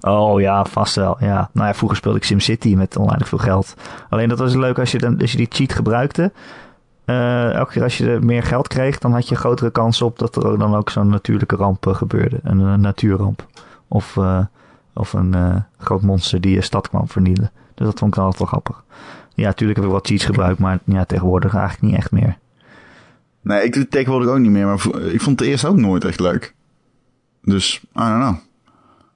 Oh 0.00 0.40
ja, 0.40 0.64
vast 0.64 0.94
wel. 0.94 1.16
Ja. 1.20 1.50
Nou 1.52 1.66
ja, 1.66 1.74
vroeger 1.74 1.98
speelde 1.98 2.18
ik 2.18 2.24
SimCity 2.24 2.74
met 2.74 2.98
oneindig 2.98 3.28
veel 3.28 3.38
geld. 3.38 3.74
Alleen 4.08 4.28
dat 4.28 4.38
was 4.38 4.54
leuk 4.54 4.78
als 4.78 4.90
je, 4.90 4.98
dan, 4.98 5.20
als 5.20 5.30
je 5.30 5.36
die 5.36 5.48
cheat 5.50 5.72
gebruikte. 5.72 6.32
Uh, 7.06 7.52
elke 7.52 7.72
keer 7.72 7.82
als 7.82 7.98
je 7.98 8.18
meer 8.22 8.42
geld 8.42 8.68
kreeg, 8.68 8.98
dan 8.98 9.12
had 9.12 9.28
je 9.28 9.34
grotere 9.36 9.70
kans 9.70 10.02
op 10.02 10.18
dat 10.18 10.36
er 10.36 10.58
dan 10.58 10.74
ook 10.74 10.90
zo'n 10.90 11.08
natuurlijke 11.08 11.56
ramp 11.56 11.86
gebeurde. 11.86 12.38
Een, 12.42 12.58
een 12.58 12.80
natuurramp. 12.80 13.46
Of, 13.88 14.18
of 14.94 15.12
een 15.12 15.64
groot 15.78 16.02
monster 16.02 16.40
die 16.40 16.54
je 16.54 16.60
stad 16.60 16.88
kwam 16.88 17.08
vernielen. 17.08 17.50
Dus 17.82 17.90
dat 17.90 17.98
vond 17.98 18.14
ik 18.14 18.20
altijd 18.20 18.38
wel 18.38 18.48
grappig. 18.48 18.84
Ja, 19.34 19.46
natuurlijk 19.46 19.78
heb 19.78 19.88
ik 19.88 19.94
wat 19.94 20.06
cheats 20.06 20.24
gebruikt, 20.24 20.58
maar 20.58 20.78
ja, 20.84 21.04
tegenwoordig 21.04 21.54
eigenlijk 21.54 21.82
niet 21.82 22.00
echt 22.00 22.10
meer. 22.10 22.38
Nee, 23.40 23.64
ik 23.64 23.72
doe 23.72 23.82
het 23.82 23.90
tegenwoordig 23.90 24.30
ook 24.30 24.38
niet 24.38 24.50
meer, 24.50 24.66
maar 24.66 24.86
ik 25.12 25.20
vond 25.20 25.40
het 25.40 25.48
eerst 25.48 25.64
ook 25.64 25.76
nooit 25.76 26.04
echt 26.04 26.20
leuk. 26.20 26.54
Dus, 27.42 27.80
I 27.82 27.88
don't 27.92 28.20
know. 28.20 28.36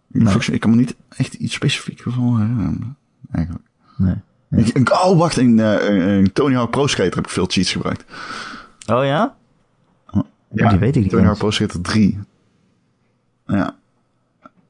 Nee. 0.06 0.54
Ik 0.54 0.60
kan 0.60 0.70
me 0.70 0.76
niet 0.76 0.96
echt 1.08 1.34
iets 1.34 1.54
specifiek 1.54 2.02
van 2.02 2.36
herinneren, 2.36 2.96
eigenlijk. 3.32 3.64
Nee. 3.96 4.14
nee. 4.48 4.64
Ik, 4.64 4.90
oh, 4.90 5.18
wacht, 5.18 5.38
in, 5.38 5.58
uh, 5.58 6.18
in 6.18 6.32
Tony 6.32 6.54
Hawk 6.54 6.70
Pro 6.70 6.86
Skater 6.86 7.14
heb 7.14 7.24
ik 7.24 7.30
veel 7.30 7.46
cheats 7.48 7.72
gebruikt. 7.72 8.04
Oh 8.86 9.04
ja? 9.04 9.36
Ja, 10.50 10.68
die 10.68 10.78
weet 10.78 10.96
ik 10.96 11.02
niet. 11.02 11.10
Tony 11.10 11.24
Hawk 11.24 11.38
Pro 11.38 11.50
Skater 11.50 11.80
3. 11.80 12.18
Ja. 13.46 13.76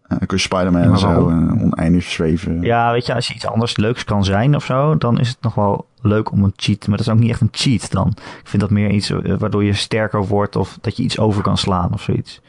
Dan 0.08 0.18
kun 0.18 0.36
je 0.36 0.38
Spider-Man 0.38 0.82
en 0.82 0.98
zo 0.98 1.28
uh, 1.28 1.62
oneindig 1.62 2.04
zweven. 2.04 2.62
Ja, 2.62 2.92
weet 2.92 3.06
je, 3.06 3.14
als 3.14 3.28
je 3.28 3.34
iets 3.34 3.46
anders 3.46 3.76
leuks 3.76 4.04
kan 4.04 4.24
zijn 4.24 4.54
of 4.54 4.64
zo, 4.64 4.96
dan 4.96 5.20
is 5.20 5.28
het 5.28 5.40
nog 5.40 5.54
wel 5.54 5.86
leuk 6.00 6.30
om 6.30 6.44
een 6.44 6.52
cheat. 6.56 6.86
Maar 6.86 6.96
dat 6.96 7.06
is 7.06 7.12
ook 7.12 7.18
niet 7.18 7.30
echt 7.30 7.40
een 7.40 7.48
cheat 7.52 7.90
dan. 7.90 8.08
Ik 8.16 8.48
vind 8.48 8.62
dat 8.62 8.70
meer 8.70 8.90
iets 8.90 9.10
uh, 9.10 9.36
waardoor 9.38 9.64
je 9.64 9.72
sterker 9.72 10.26
wordt 10.26 10.56
of 10.56 10.78
dat 10.80 10.96
je 10.96 11.02
iets 11.02 11.18
over 11.18 11.42
kan 11.42 11.58
slaan 11.58 11.92
of 11.92 12.02
zoiets. 12.02 12.40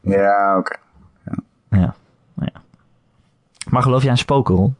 Ja, 0.00 0.56
oké. 0.58 0.58
Okay. 0.58 0.78
Ja. 1.70 1.78
Ja, 1.78 1.94
ja. 2.36 2.62
Maar 3.68 3.82
geloof 3.82 4.02
jij 4.02 4.10
in 4.10 4.18
spoken, 4.18 4.76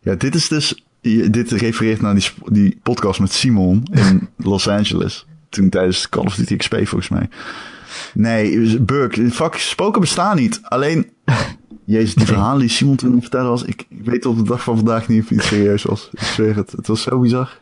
Ja, 0.00 0.14
dit 0.14 0.34
is 0.34 0.48
dus... 0.48 0.82
Dit 1.30 1.50
refereert 1.50 2.00
naar 2.00 2.14
die, 2.14 2.32
die 2.44 2.80
podcast 2.82 3.20
met 3.20 3.32
Simon 3.32 3.82
in 3.90 4.28
Los 4.50 4.68
Angeles. 4.68 5.26
Toen 5.48 5.68
tijdens 5.68 6.08
Call 6.08 6.24
of 6.24 6.34
Duty 6.34 6.56
XP 6.56 6.74
volgens 6.74 7.08
mij. 7.08 7.28
Nee, 8.14 8.80
Burk, 8.80 9.14
fuck, 9.30 9.54
spoken 9.54 10.00
bestaan 10.00 10.36
niet. 10.36 10.60
Alleen, 10.62 11.10
jezus, 11.84 12.14
die 12.14 12.26
verhalen 12.26 12.60
die 12.60 12.68
Simon 12.68 12.96
toen 12.96 13.20
vertellen 13.20 13.48
was, 13.50 13.62
ik, 13.62 13.86
ik 13.88 14.04
weet 14.04 14.26
op 14.26 14.36
de 14.36 14.42
dag 14.42 14.62
van 14.62 14.76
vandaag 14.76 15.08
niet 15.08 15.22
of 15.22 15.30
iets 15.30 15.46
serieus 15.46 15.82
was. 15.82 16.08
Ik 16.12 16.20
zweer 16.20 16.56
het, 16.56 16.72
het 16.72 16.86
was 16.86 17.02
zo 17.02 17.20
bizar. 17.20 17.58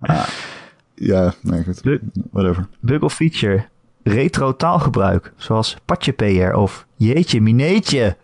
Ah, 0.00 0.26
ja, 0.94 1.34
nee, 1.42 1.64
goed. 1.64 1.82
Bug, 1.82 2.00
Whatever. 2.30 2.66
bug 2.80 3.00
of 3.02 3.14
feature. 3.14 3.66
Retro 4.02 4.56
taalgebruik. 4.56 5.32
Zoals 5.36 5.76
patje 5.84 6.12
PR 6.12 6.54
of 6.56 6.86
jeetje 6.96 7.40
mineetje. 7.40 8.16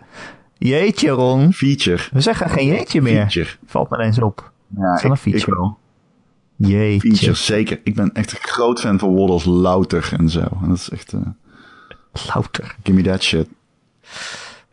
Jeetje 0.58 1.08
Ron. 1.08 1.52
Feature. 1.52 2.02
We 2.12 2.20
zeggen 2.20 2.50
geen 2.50 2.66
jeetje 2.66 3.02
meer. 3.02 3.20
Feature. 3.30 3.50
Valt 3.66 3.90
me 3.90 3.98
eens 3.98 4.18
op. 4.18 4.52
Ja, 4.76 4.94
Is 4.94 5.02
dat 5.02 5.10
een 5.10 5.16
ik, 5.16 5.18
feature? 5.22 5.50
ik 5.52 5.58
wel. 5.58 5.78
Jeetje. 6.56 7.08
Feature, 7.08 7.34
zeker. 7.34 7.80
Ik 7.84 7.94
ben 7.94 8.12
echt 8.12 8.32
een 8.32 8.38
groot 8.40 8.80
fan 8.80 8.98
van 8.98 9.16
als 9.16 9.44
louter 9.44 10.12
en 10.18 10.28
zo. 10.28 10.40
En 10.40 10.68
dat 10.68 10.76
is 10.76 10.90
echt... 10.90 11.12
eh 11.12 11.20
Louter. 12.34 12.74
give 12.82 12.96
me 12.96 13.02
that 13.02 13.22
shit. 13.22 13.48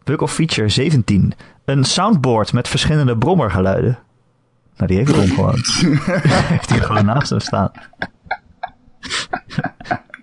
Bug 0.04 0.22
of 0.22 0.34
feature 0.34 0.70
17. 0.70 1.34
Een 1.66 1.84
soundboard 1.84 2.54
met 2.54 2.68
verschillende 2.68 3.18
brommergeluiden. 3.18 4.00
Nou, 4.76 4.88
die 4.88 4.98
heeft 4.98 5.12
Ron 5.12 5.28
gewoon. 5.28 5.56
heeft 6.54 6.70
hij 6.70 6.80
gewoon 6.80 7.06
naast 7.06 7.30
hem 7.30 7.40
staan. 7.40 7.72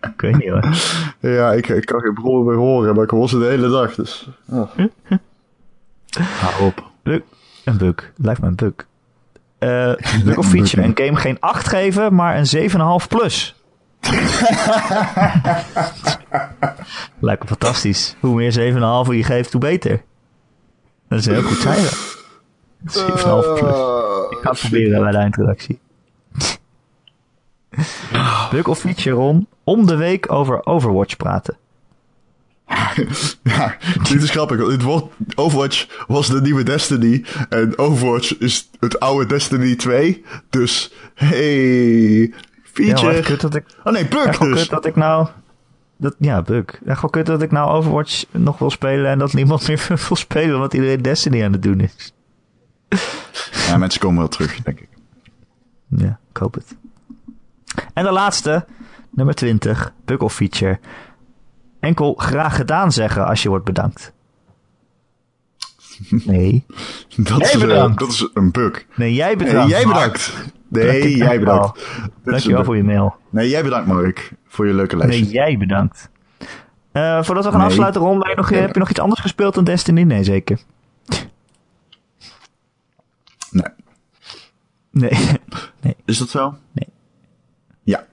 ik 0.01 0.21
weet 0.21 0.37
niet 0.37 0.49
hoor. 0.49 0.77
Ja, 1.21 1.53
ik, 1.53 1.69
ik 1.69 1.85
kan 1.85 2.01
geen 2.01 2.15
bronnen 2.15 2.47
meer 2.47 2.57
horen, 2.57 2.95
maar 2.95 3.05
ik 3.05 3.11
hoor 3.11 3.29
ze 3.29 3.39
de 3.39 3.45
hele 3.45 3.69
dag, 3.69 3.95
dus... 3.95 4.29
Oh. 4.49 4.71
Hou 6.41 6.65
op. 6.65 6.91
Bug. 7.03 7.21
Een 7.65 7.77
bug. 7.77 8.13
Lijkt 8.17 8.41
me 8.41 8.47
een 8.47 8.55
bug. 8.55 8.73
Eh 9.59 9.93
bug 10.25 10.37
of 10.37 10.47
feature. 10.47 10.83
Een 10.83 10.93
game 10.95 11.17
geen 11.17 11.37
8 11.41 11.69
geven, 11.69 12.15
maar 12.15 12.37
een 12.37 12.71
7,5 13.03 13.07
plus. 13.09 13.55
Lijkt 17.21 17.43
me 17.43 17.49
fantastisch. 17.49 18.17
Hoe 18.21 18.35
meer 18.35 18.53
7,5 18.53 19.15
je 19.15 19.25
geeft, 19.25 19.53
hoe 19.53 19.61
beter. 19.61 20.03
Dat 21.09 21.19
is 21.19 21.27
een 21.27 21.33
heel 21.33 21.43
goed 21.43 21.59
cijfer. 21.59 22.17
7,5 22.79 22.87
plus. 23.59 23.79
Ik 24.31 24.39
ga 24.41 24.51
het 24.51 24.59
proberen 24.61 25.03
bij 25.03 25.11
de 25.11 25.17
eindredactie. 25.19 25.81
Bug 28.51 28.67
of 28.67 28.79
feature, 28.79 29.17
Ron. 29.17 29.49
Om 29.65 29.87
de 29.87 29.97
week 29.97 30.33
over 30.33 30.67
Overwatch 30.67 31.17
praten. 31.17 31.57
Ja, 33.43 33.77
dit 34.03 34.23
is 34.23 34.31
grappig. 34.31 34.59
want 34.59 35.11
Het 35.19 35.37
Overwatch 35.37 36.05
was 36.07 36.29
de 36.29 36.41
nieuwe 36.41 36.63
Destiny. 36.63 37.25
En 37.49 37.79
Overwatch 37.79 38.39
is 38.39 38.71
het 38.81 39.01
oude 39.01 39.27
Destiny 39.27 39.77
2. 39.77 40.25
Dus, 40.51 40.93
hey, 41.15 42.19
Ja, 42.21 42.29
feature. 42.63 43.13
echt 43.13 43.27
kut 43.27 43.41
dat 43.41 43.55
ik, 43.55 43.65
oh 43.85 43.93
nee, 43.93 44.09
bug 44.09 44.39
dus. 44.39 44.61
kut 44.61 44.71
dat 44.71 44.87
ik 44.87 44.97
nou... 44.97 45.29
Dat, 45.97 46.15
ja, 46.19 46.43
bug. 46.43 46.65
Echt 46.87 47.01
wel 47.01 47.11
kut 47.11 47.27
dat 47.27 47.43
ik 47.43 47.51
nou 47.51 47.71
Overwatch 47.71 48.25
nog 48.31 48.59
wil 48.59 48.71
spelen 48.71 49.11
en 49.11 49.19
dat 49.19 49.33
niemand 49.33 49.69
meer 49.69 49.85
wil 50.09 50.17
spelen 50.17 50.55
omdat 50.55 50.75
iedereen 50.75 51.03
Destiny 51.03 51.45
aan 51.45 51.53
het 51.53 51.63
doen 51.63 51.81
is. 51.81 52.13
Ja, 53.67 53.77
mensen 53.77 54.01
komen 54.01 54.19
wel 54.19 54.29
terug, 54.29 54.63
denk 54.63 54.81
ik. 54.81 54.89
Ja, 55.89 56.19
ik 56.31 56.37
hoop 56.37 56.55
het. 56.55 56.77
En 57.95 58.05
de 58.05 58.11
laatste, 58.13 58.67
nummer 59.11 59.35
20, 59.35 59.93
bug 60.05 60.19
of 60.19 60.35
feature. 60.35 60.79
Enkel 61.81 62.15
graag 62.15 62.57
gedaan 62.57 62.93
zeggen 62.93 63.27
als 63.27 63.43
je 63.43 63.49
wordt 63.49 63.65
bedankt. 63.65 64.13
Nee. 66.25 66.65
Dat, 67.17 67.39
Jij 67.39 67.49
is, 67.49 67.53
eh, 67.55 67.61
bedankt. 67.61 67.99
dat 67.99 68.09
is 68.09 68.29
een 68.35 68.51
bug. 68.51 68.87
Nee, 68.97 69.15
jij 69.15 69.27
Nee, 69.35 69.37
bedankt. 69.37 69.71
jij 69.71 69.85
Mark. 69.85 69.97
bedankt. 70.13 70.53
Nee, 70.69 71.17
jij 71.17 71.39
bedankt. 71.39 71.87
Dankjewel 72.25 72.65
voor 72.65 72.77
je 72.77 72.85
mail. 72.85 73.15
Nee, 73.31 73.49
jij 73.49 73.63
bedankt, 73.63 73.87
Mark. 73.89 74.33
Voor 74.47 74.67
je 74.67 74.75
leuke 74.75 74.97
lijstje. 74.97 75.25
Nee, 75.25 75.33
jij 75.33 75.59
bedankt. 75.59 76.11
Eh, 76.93 77.23
voordat 77.23 77.45
we 77.45 77.51
gaan 77.51 77.59
Nee. 77.61 77.69
afsluiten, 77.69 78.01
Ron, 78.01 78.19
ben 78.19 78.31
je 78.31 78.37
nog, 78.37 78.49
heb 78.49 78.73
je 78.73 78.79
nog 78.79 78.91
iets 78.91 79.01
anders 79.01 79.21
gespeeld 79.21 79.55
dan 79.55 79.65
Destiny? 79.65 80.03
Nee, 80.03 80.25
zeker. 80.25 80.59
Nee. 83.51 83.73
Nee. 84.91 85.13
Is 86.05 86.19
dat 86.19 86.29
zo? 86.29 86.55
Nee. 86.73 86.89
Ja. 87.83 88.07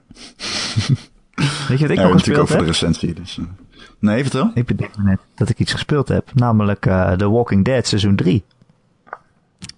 Weet 1.68 1.78
je 1.78 1.86
wat 1.86 1.90
ik 1.90 1.96
ja, 1.96 2.02
nog 2.02 2.12
natuurlijk 2.12 2.40
ook 2.40 2.46
gespeeld 2.46 2.48
voor 2.48 2.58
de 2.58 2.64
recensie. 2.64 3.12
Dus, 3.14 3.38
eh. 3.38 3.44
Nee, 3.98 4.22
vertel. 4.22 4.50
Ik 4.54 4.66
bedenk 4.66 4.96
me 4.96 5.04
net 5.04 5.18
dat 5.34 5.48
ik 5.48 5.58
iets 5.58 5.72
gespeeld 5.72 6.08
heb. 6.08 6.30
Namelijk 6.34 6.86
eh 6.86 7.12
The 7.12 7.30
Walking 7.30 7.64
Dead 7.64 7.86
seizoen 7.86 8.16
3. 8.16 8.44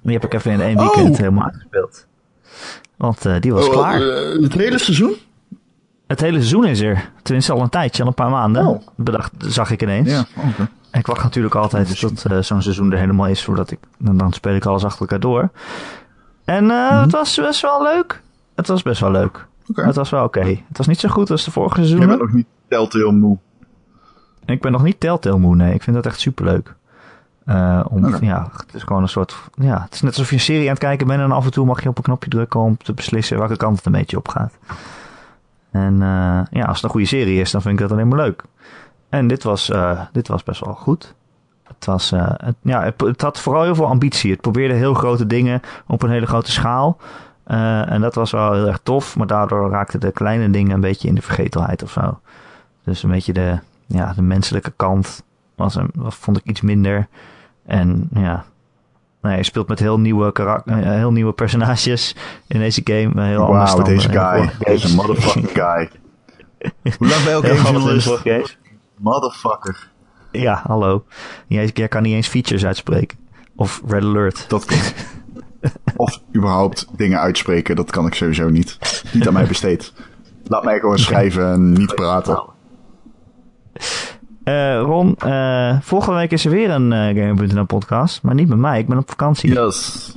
Die 0.02 0.12
heb 0.12 0.24
ik 0.24 0.34
even 0.34 0.52
in 0.52 0.60
één 0.60 0.76
weekend 0.76 1.10
Oh. 1.10 1.16
helemaal 1.16 1.44
uitgespeeld. 1.44 2.06
Want 2.96 3.26
eh, 3.26 3.40
die 3.40 3.52
was 3.52 3.66
Oh, 3.66 3.72
klaar. 3.72 4.00
het 4.00 4.52
hele 4.54 4.78
seizoen? 4.78 5.14
Het 6.06 6.20
hele 6.20 6.36
seizoen 6.36 6.64
is 6.66 6.80
er. 6.80 7.10
Tenminste 7.22 7.52
al 7.52 7.60
een 7.62 7.68
tijdje, 7.68 8.02
al 8.02 8.08
een 8.08 8.14
paar 8.14 8.30
maanden. 8.30 8.66
Oh. 8.66 8.86
Bedacht, 8.96 9.32
zag 9.38 9.70
ik 9.70 9.82
ineens. 9.82 10.10
Ja. 10.10 10.24
En 10.90 11.00
ik 11.00 11.06
wacht 11.06 11.22
natuurlijk 11.22 11.54
altijd 11.54 11.98
tot 12.00 12.24
eh, 12.24 12.38
zo'n 12.38 12.62
seizoen 12.62 12.92
er 12.92 12.98
helemaal 12.98 13.26
is. 13.26 13.44
Voordat 13.44 13.70
ik, 13.70 13.78
dan, 13.98 14.16
dan 14.16 14.32
speel 14.32 14.54
ik 14.54 14.64
alles 14.66 14.84
achter 14.84 15.00
elkaar 15.00 15.20
door. 15.20 15.48
En 16.44 16.64
Mhm. 16.66 17.00
het 17.00 17.12
was 17.12 17.36
best 17.36 17.60
wel 17.60 17.82
leuk. 17.82 18.22
Het 18.54 18.66
was 18.66 18.82
best 18.82 19.00
wel 19.00 19.10
leuk. 19.10 19.46
Het 19.74 19.96
was 19.96 20.10
wel 20.10 20.24
oké. 20.24 20.40
Het 20.40 20.76
was 20.76 20.86
niet 20.86 21.00
zo 21.00 21.08
goed 21.08 21.30
als 21.30 21.44
de 21.44 21.50
vorige 21.50 21.76
Jij 21.76 21.84
seizoenen. 21.86 22.18
bent 22.18 22.28
nog 22.28 22.38
niet 22.38 22.46
telltale 22.68 23.12
moe. 23.12 23.38
Ik 24.44 24.60
ben 24.60 24.72
nog 24.72 24.82
niet 24.82 25.00
Telltale 25.00 25.38
moe, 25.38 25.56
nee. 25.56 25.74
Ik 25.74 25.82
vind 25.82 25.96
dat 25.96 26.06
echt 26.06 26.20
superleuk. 26.20 26.74
Eh 27.44 27.84
om, 27.88 28.22
ja, 28.24 28.50
het 28.56 28.74
is 28.74 28.82
gewoon 28.82 29.02
een 29.02 29.08
soort... 29.08 29.36
Ja, 29.54 29.82
het 29.82 29.94
is 29.94 30.00
net 30.00 30.10
alsof 30.10 30.28
je 30.28 30.34
een 30.34 30.40
serie 30.40 30.64
aan 30.64 30.70
het 30.70 30.78
kijken 30.78 31.06
bent... 31.06 31.20
en 31.20 31.32
af 31.32 31.44
en 31.44 31.50
toe 31.50 31.66
mag 31.66 31.82
je 31.82 31.88
op 31.88 31.96
een 31.96 32.02
knopje 32.02 32.30
drukken 32.30 32.60
om 32.60 32.76
te 32.76 32.92
beslissen 32.92 33.38
welke 33.38 33.56
kant 33.56 33.76
het 33.76 33.86
een 33.86 33.92
beetje 33.92 34.16
op 34.16 34.28
gaat. 34.28 34.54
En 35.70 35.92
eh, 36.02 36.40
ja, 36.50 36.64
als 36.64 36.76
het 36.76 36.84
een 36.84 36.90
goede 36.90 37.06
serie 37.06 37.40
is, 37.40 37.50
dan 37.50 37.62
vind 37.62 37.74
ik 37.74 37.80
dat 37.80 37.92
alleen 37.92 38.08
maar 38.08 38.18
leuk. 38.18 38.42
En 39.08 39.26
dit 39.26 39.42
was, 39.42 39.70
eh, 39.70 40.00
dit 40.12 40.28
was 40.28 40.42
best 40.42 40.64
wel 40.64 40.74
goed. 40.74 41.14
Het, 41.64 41.84
was, 41.84 42.10
het, 42.10 42.56
ja, 42.62 42.82
het, 42.82 43.00
het 43.00 43.22
had 43.22 43.40
vooral 43.40 43.62
heel 43.62 43.74
veel 43.74 43.86
ambitie. 43.86 44.30
Het 44.30 44.40
probeerde 44.40 44.74
heel 44.74 44.94
grote 44.94 45.26
dingen 45.26 45.60
op 45.86 46.02
een 46.02 46.10
hele 46.10 46.26
grote 46.26 46.50
schaal. 46.50 46.96
Eh, 47.48 47.90
en 47.90 48.00
dat 48.00 48.14
was 48.14 48.30
wel 48.30 48.52
heel 48.52 48.66
erg 48.66 48.80
tof. 48.82 49.16
Maar 49.16 49.26
daardoor 49.26 49.70
raakten 49.70 50.00
de 50.00 50.12
kleine 50.12 50.50
dingen 50.50 50.74
een 50.74 50.80
beetje 50.80 51.08
in 51.08 51.14
de 51.14 51.22
vergetelheid 51.22 51.82
of 51.82 51.90
zo. 51.90 52.20
Dus 52.84 53.02
een 53.02 53.10
beetje 53.10 53.32
de, 53.32 53.58
ja, 53.86 54.12
de 54.12 54.22
menselijke 54.22 54.72
kant 54.76 55.22
was, 55.54 55.74
een, 55.74 55.90
was, 55.94 56.14
vond 56.14 56.36
ik 56.36 56.44
iets 56.44 56.60
minder. 56.60 57.08
En 57.66 58.08
ja, 58.12 58.44
nee, 59.22 59.36
je 59.36 59.42
speelt 59.42 59.68
met 59.68 59.78
heel 59.78 59.98
nieuwe, 60.00 60.32
karak- 60.32 60.66
eh, 60.66 60.76
heel 60.76 61.12
nieuwe 61.12 61.32
personages 61.32 62.16
in 62.46 62.58
deze 62.58 62.80
game. 62.84 63.22
Heel 63.26 63.44
anders 63.46 63.74
dan 63.74 63.84
deze 63.84 64.08
guy. 64.08 64.50
Deze 64.58 64.94
motherfucking 64.94 65.48
guy. 65.52 65.90
Hoe 66.98 67.08
lang 67.08 67.22
ben 67.22 67.30
je 67.30 67.36
ook 67.36 67.46
gamejournalist? 67.46 68.58
Motherfucker. 68.96 69.88
Ja, 70.32 70.62
hallo. 70.66 71.04
Jij, 71.46 71.70
jij 71.74 71.88
kan 71.88 72.02
niet 72.02 72.14
eens 72.14 72.28
features 72.28 72.64
uitspreken. 72.66 73.18
Of 73.56 73.82
red 73.86 74.02
alert. 74.02 74.44
Dat 74.48 74.64
klopt. 74.64 74.94
Of 75.96 76.20
überhaupt 76.36 76.86
dingen 76.96 77.20
uitspreken, 77.20 77.76
dat 77.76 77.90
kan 77.90 78.06
ik 78.06 78.14
sowieso 78.14 78.48
niet. 78.48 78.78
Niet 79.12 79.26
aan 79.26 79.32
mij 79.32 79.46
besteed. 79.46 79.92
Laat 80.44 80.64
mij 80.64 80.78
gewoon 80.78 80.98
schrijven 80.98 81.52
en 81.52 81.72
niet 81.72 81.94
praten. 81.94 82.42
Eh, 84.44 84.80
Ron, 84.80 85.16
eh, 85.16 85.76
volgende 85.80 86.18
week 86.18 86.30
is 86.30 86.44
er 86.44 86.50
weer 86.50 86.70
een 86.70 86.92
eh 86.92 87.24
Gamer.nl 87.24 87.64
podcast. 87.64 88.22
Maar 88.22 88.34
niet 88.34 88.48
met 88.48 88.58
mij, 88.58 88.78
ik 88.78 88.88
ben 88.88 88.98
op 88.98 89.08
vakantie. 89.08 89.52
Yes. 89.52 90.16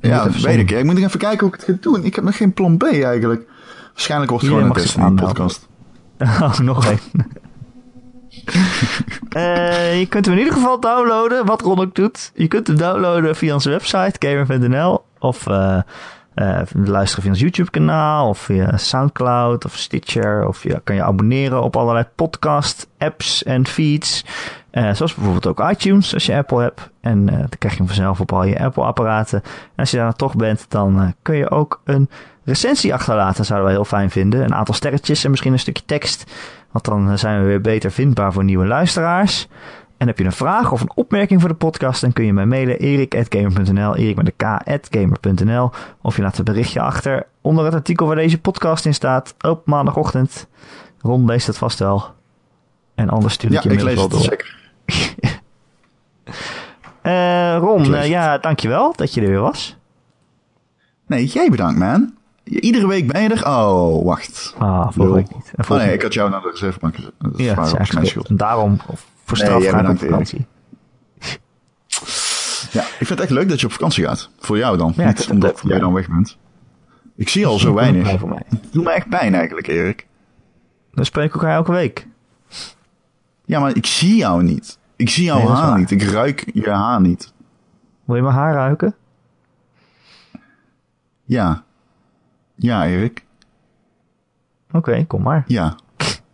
Ja, 0.00 0.24
dat 0.24 0.40
weet 0.40 0.58
ik. 0.58 0.70
Ik 0.70 0.84
moet 0.84 0.98
even 0.98 1.18
kijken 1.18 1.46
hoe 1.46 1.54
ik 1.54 1.60
het 1.60 1.64
ga 1.64 1.76
doen. 1.80 2.04
Ik 2.04 2.14
heb 2.14 2.24
nog 2.24 2.36
geen 2.36 2.52
plan 2.52 2.76
B 2.76 2.82
eigenlijk. 2.82 3.42
Waarschijnlijk 3.92 4.30
wordt 4.30 4.46
het 4.46 4.90
gewoon 4.90 5.06
een 5.06 5.14
podcast. 5.14 5.68
Oh, 6.18 6.58
nog 6.58 6.86
één. 6.86 6.98
Eh, 9.34 9.98
je 9.98 10.06
kunt 10.06 10.24
hem 10.24 10.34
in 10.34 10.40
ieder 10.40 10.54
geval 10.54 10.80
downloaden, 10.80 11.46
wat 11.46 11.60
Ron 11.60 11.80
ook 11.80 11.94
doet. 11.94 12.32
Je 12.34 12.48
kunt 12.48 12.66
hem 12.66 12.76
downloaden 12.76 13.36
via 13.36 13.54
onze 13.54 13.70
website, 13.70 14.14
gamer.nl. 14.18 15.04
Of 15.18 15.46
eh, 15.46 15.80
luisteren 16.72 17.22
via 17.22 17.30
ons 17.30 17.40
YouTube-kanaal, 17.40 18.28
of 18.28 18.38
via 18.38 18.76
Soundcloud, 18.76 19.64
of 19.64 19.76
Stitcher. 19.76 20.46
Of 20.46 20.62
je 20.62 20.80
kan 20.84 20.94
je 20.94 21.02
abonneren 21.02 21.62
op 21.62 21.76
allerlei 21.76 22.06
podcast-apps 22.14 23.42
en 23.42 23.66
feeds. 23.66 24.24
Eh, 24.74 24.94
zoals 24.94 25.14
bijvoorbeeld 25.14 25.46
ook 25.46 25.70
iTunes, 25.70 26.14
als 26.14 26.26
je 26.26 26.34
Apple 26.34 26.60
hebt. 26.62 26.90
En 27.00 27.28
eh, 27.28 27.38
dan 27.38 27.48
krijg 27.58 27.74
je 27.74 27.78
hem 27.78 27.86
vanzelf 27.86 28.20
op 28.20 28.32
al 28.32 28.44
je 28.44 28.58
Apple-apparaten. 28.60 29.42
En 29.44 29.50
als 29.76 29.90
je 29.90 29.96
daar 29.96 30.06
dan 30.06 30.16
toch 30.16 30.36
bent, 30.36 30.66
dan 30.68 31.00
eh, 31.00 31.08
kun 31.22 31.36
je 31.36 31.50
ook 31.50 31.80
een 31.84 32.08
recensie 32.44 32.94
achterlaten. 32.94 33.44
zouden 33.44 33.68
we 33.68 33.74
heel 33.74 33.84
fijn 33.84 34.10
vinden. 34.10 34.42
Een 34.44 34.54
aantal 34.54 34.74
sterretjes 34.74 35.24
en 35.24 35.30
misschien 35.30 35.52
een 35.52 35.58
stukje 35.58 35.82
tekst. 35.86 36.32
Want 36.70 36.84
dan 36.84 37.18
zijn 37.18 37.40
we 37.40 37.46
weer 37.46 37.60
beter 37.60 37.90
vindbaar 37.90 38.32
voor 38.32 38.44
nieuwe 38.44 38.66
luisteraars. 38.66 39.48
En 39.96 40.06
heb 40.06 40.18
je 40.18 40.24
een 40.24 40.32
vraag 40.32 40.72
of 40.72 40.80
een 40.80 40.92
opmerking 40.94 41.40
voor 41.40 41.48
de 41.48 41.54
podcast, 41.54 42.00
dan 42.00 42.12
kun 42.12 42.24
je 42.24 42.32
mij 42.32 42.46
mailen 42.46 42.78
erik.gamer.nl, 42.78 43.96
erik 43.96 44.16
met 44.16 44.26
de 44.26 44.32
k.gamer.nl. 44.36 45.70
Of 46.02 46.16
je 46.16 46.22
laat 46.22 46.38
een 46.38 46.44
berichtje 46.44 46.80
achter 46.80 47.26
onder 47.40 47.64
het 47.64 47.74
artikel 47.74 48.06
waar 48.06 48.16
deze 48.16 48.40
podcast 48.40 48.86
in 48.86 48.94
staat 48.94 49.34
op 49.40 49.66
maandagochtend. 49.66 50.46
Ron 51.00 51.24
leest 51.24 51.46
het 51.46 51.58
vast 51.58 51.78
wel. 51.78 52.04
En 52.94 53.08
anders 53.08 53.34
stuur 53.34 53.50
ik 53.50 53.56
Ja, 53.56 53.62
je 53.62 53.68
ik 53.68 53.74
mail 53.74 53.86
lees 53.86 53.94
wel 53.94 54.04
het 54.04 54.12
door. 54.12 54.22
zeker. 54.22 54.62
Ik 54.84 55.14
Ron, 57.60 57.94
eh, 57.94 58.08
ja, 58.08 58.38
dankjewel 58.38 58.92
dat 58.96 59.14
je 59.14 59.20
er 59.20 59.28
weer 59.28 59.40
was. 59.40 59.76
Nee, 61.06 61.26
jij 61.26 61.50
bedankt, 61.50 61.78
man. 61.78 62.14
Iedere 62.44 62.86
week 62.86 63.12
ben 63.12 63.22
je 63.22 63.28
er. 63.28 63.46
Oh, 63.46 64.04
wacht. 64.04 64.54
Ah, 64.58 64.80
vorige 64.80 65.00
Lul. 65.00 65.12
week 65.14 65.34
niet. 65.34 65.52
Oh 65.70 65.76
nee, 65.76 65.92
ik 65.92 66.02
had 66.02 66.14
jou 66.14 66.30
naar 66.30 66.40
de 66.40 66.50
reservebank 66.50 66.94
gezet. 66.94 67.12
Dat 67.18 67.38
is 67.38 67.44
Ja, 67.44 67.54
waar, 67.54 67.80
is 67.80 67.90
mijn 67.90 68.06
schuld. 68.06 68.38
Daarom, 68.38 68.78
of 68.86 69.06
voor 69.24 69.38
Nee, 69.38 69.46
straf, 69.46 69.82
ik 69.82 69.88
op 69.88 69.98
vakantie. 69.98 70.46
Ja, 72.70 72.82
ik 72.82 73.06
vind 73.06 73.08
het 73.08 73.20
echt 73.20 73.30
leuk 73.30 73.48
dat 73.48 73.60
je 73.60 73.66
op 73.66 73.72
vakantie 73.72 74.04
gaat. 74.04 74.30
Voor 74.38 74.58
jou 74.58 74.76
dan. 74.76 74.92
Ja, 74.96 75.08
ik 75.08 75.18
Niet 75.18 75.30
omdat 75.30 75.60
jij 75.64 75.78
dan 75.78 75.92
weg 75.92 76.08
bent. 76.08 76.36
Ik 77.16 77.28
zie 77.28 77.46
al 77.46 77.58
zo 77.58 77.74
weinig. 77.74 78.20
Doet 78.70 78.84
me 78.84 78.90
echt 78.90 79.08
pijn 79.08 79.34
eigenlijk, 79.34 79.66
Erik. 79.66 80.06
Dan 80.92 81.04
spreken 81.04 81.32
we 81.32 81.38
elkaar 81.38 81.56
elke 81.56 81.72
week. 81.72 82.06
Ja, 83.44 83.60
maar 83.60 83.76
ik 83.76 83.86
zie 83.86 84.16
jou 84.16 84.42
niet. 84.42 84.78
Ik 84.96 85.10
zie 85.10 85.24
jouw 85.24 85.48
haar 85.48 85.78
niet. 85.78 85.90
Ik 85.90 86.02
ruik 86.02 86.50
je 86.54 86.70
haar 86.70 87.00
niet. 87.00 87.32
Wil 88.04 88.16
je 88.16 88.22
mijn 88.22 88.34
haar 88.34 88.54
ruiken? 88.54 88.94
Ja. 91.24 91.64
Ja, 92.54 92.86
Erik. 92.86 93.24
Oké, 94.72 95.04
kom 95.06 95.22
maar. 95.22 95.44
Ja. 95.46 95.76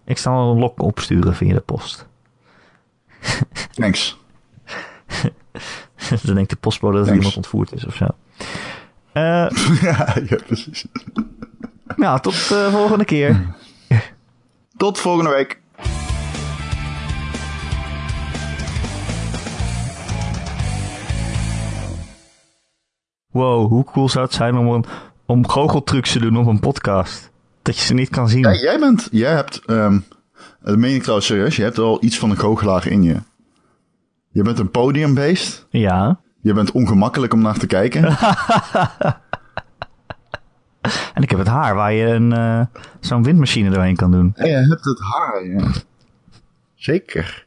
Ik 0.04 0.18
zal 0.18 0.50
een 0.50 0.58
lok 0.58 0.82
opsturen 0.82 1.34
via 1.34 1.54
de 1.54 1.60
post. 1.60 2.08
Thanks. 3.72 4.18
Dan 6.24 6.34
denkt 6.34 6.50
de 6.50 6.56
postbode 6.56 6.98
dat 6.98 7.08
er 7.08 7.14
iemand 7.14 7.36
ontvoerd 7.36 7.72
is 7.72 7.86
of 7.86 7.94
zo. 7.94 8.06
Uh, 9.14 9.48
ja, 9.82 10.16
ja, 10.28 10.38
precies. 10.46 10.86
Nou, 11.96 12.20
tot 12.20 12.48
de 12.48 12.64
uh, 12.68 12.74
volgende 12.74 13.04
keer. 13.04 13.54
Tot 14.76 14.98
volgende 14.98 15.30
week. 15.30 15.59
Wow, 23.30 23.68
hoe 23.68 23.84
cool 23.84 24.08
zou 24.08 24.24
het 24.24 24.34
zijn 24.34 24.56
om, 24.56 24.68
een, 24.68 24.84
om 25.26 25.48
goocheltrucs 25.48 26.12
te 26.12 26.18
doen 26.18 26.36
op 26.36 26.46
een 26.46 26.60
podcast? 26.60 27.30
Dat 27.62 27.78
je 27.78 27.84
ze 27.84 27.94
niet 27.94 28.08
kan 28.08 28.28
zien. 28.28 28.40
Ja, 28.40 28.54
jij 28.54 28.78
bent, 28.78 29.08
jij 29.10 29.34
hebt, 29.34 29.62
um, 29.66 30.04
dat 30.62 30.76
meen 30.76 30.94
ik 30.94 31.00
trouwens 31.00 31.26
serieus, 31.28 31.56
je 31.56 31.62
hebt 31.62 31.78
al 31.78 32.04
iets 32.04 32.18
van 32.18 32.30
een 32.30 32.38
goochelaar 32.38 32.86
in 32.86 33.02
je. 33.02 33.16
Je 34.32 34.42
bent 34.42 34.58
een 34.58 34.70
podiumbeest. 34.70 35.66
Ja. 35.70 36.20
Je 36.40 36.52
bent 36.52 36.70
ongemakkelijk 36.70 37.32
om 37.32 37.42
naar 37.42 37.58
te 37.58 37.66
kijken. 37.66 38.04
en 41.14 41.22
ik 41.22 41.30
heb 41.30 41.38
het 41.38 41.48
haar 41.48 41.74
waar 41.74 41.92
je 41.92 42.06
een, 42.06 42.32
uh, 42.32 42.64
zo'n 43.00 43.22
windmachine 43.22 43.70
doorheen 43.70 43.96
kan 43.96 44.10
doen. 44.10 44.32
En 44.34 44.48
je 44.48 44.56
hebt 44.56 44.84
het 44.84 45.00
haar, 45.00 45.46
ja. 45.46 45.70
Zeker. 46.74 47.46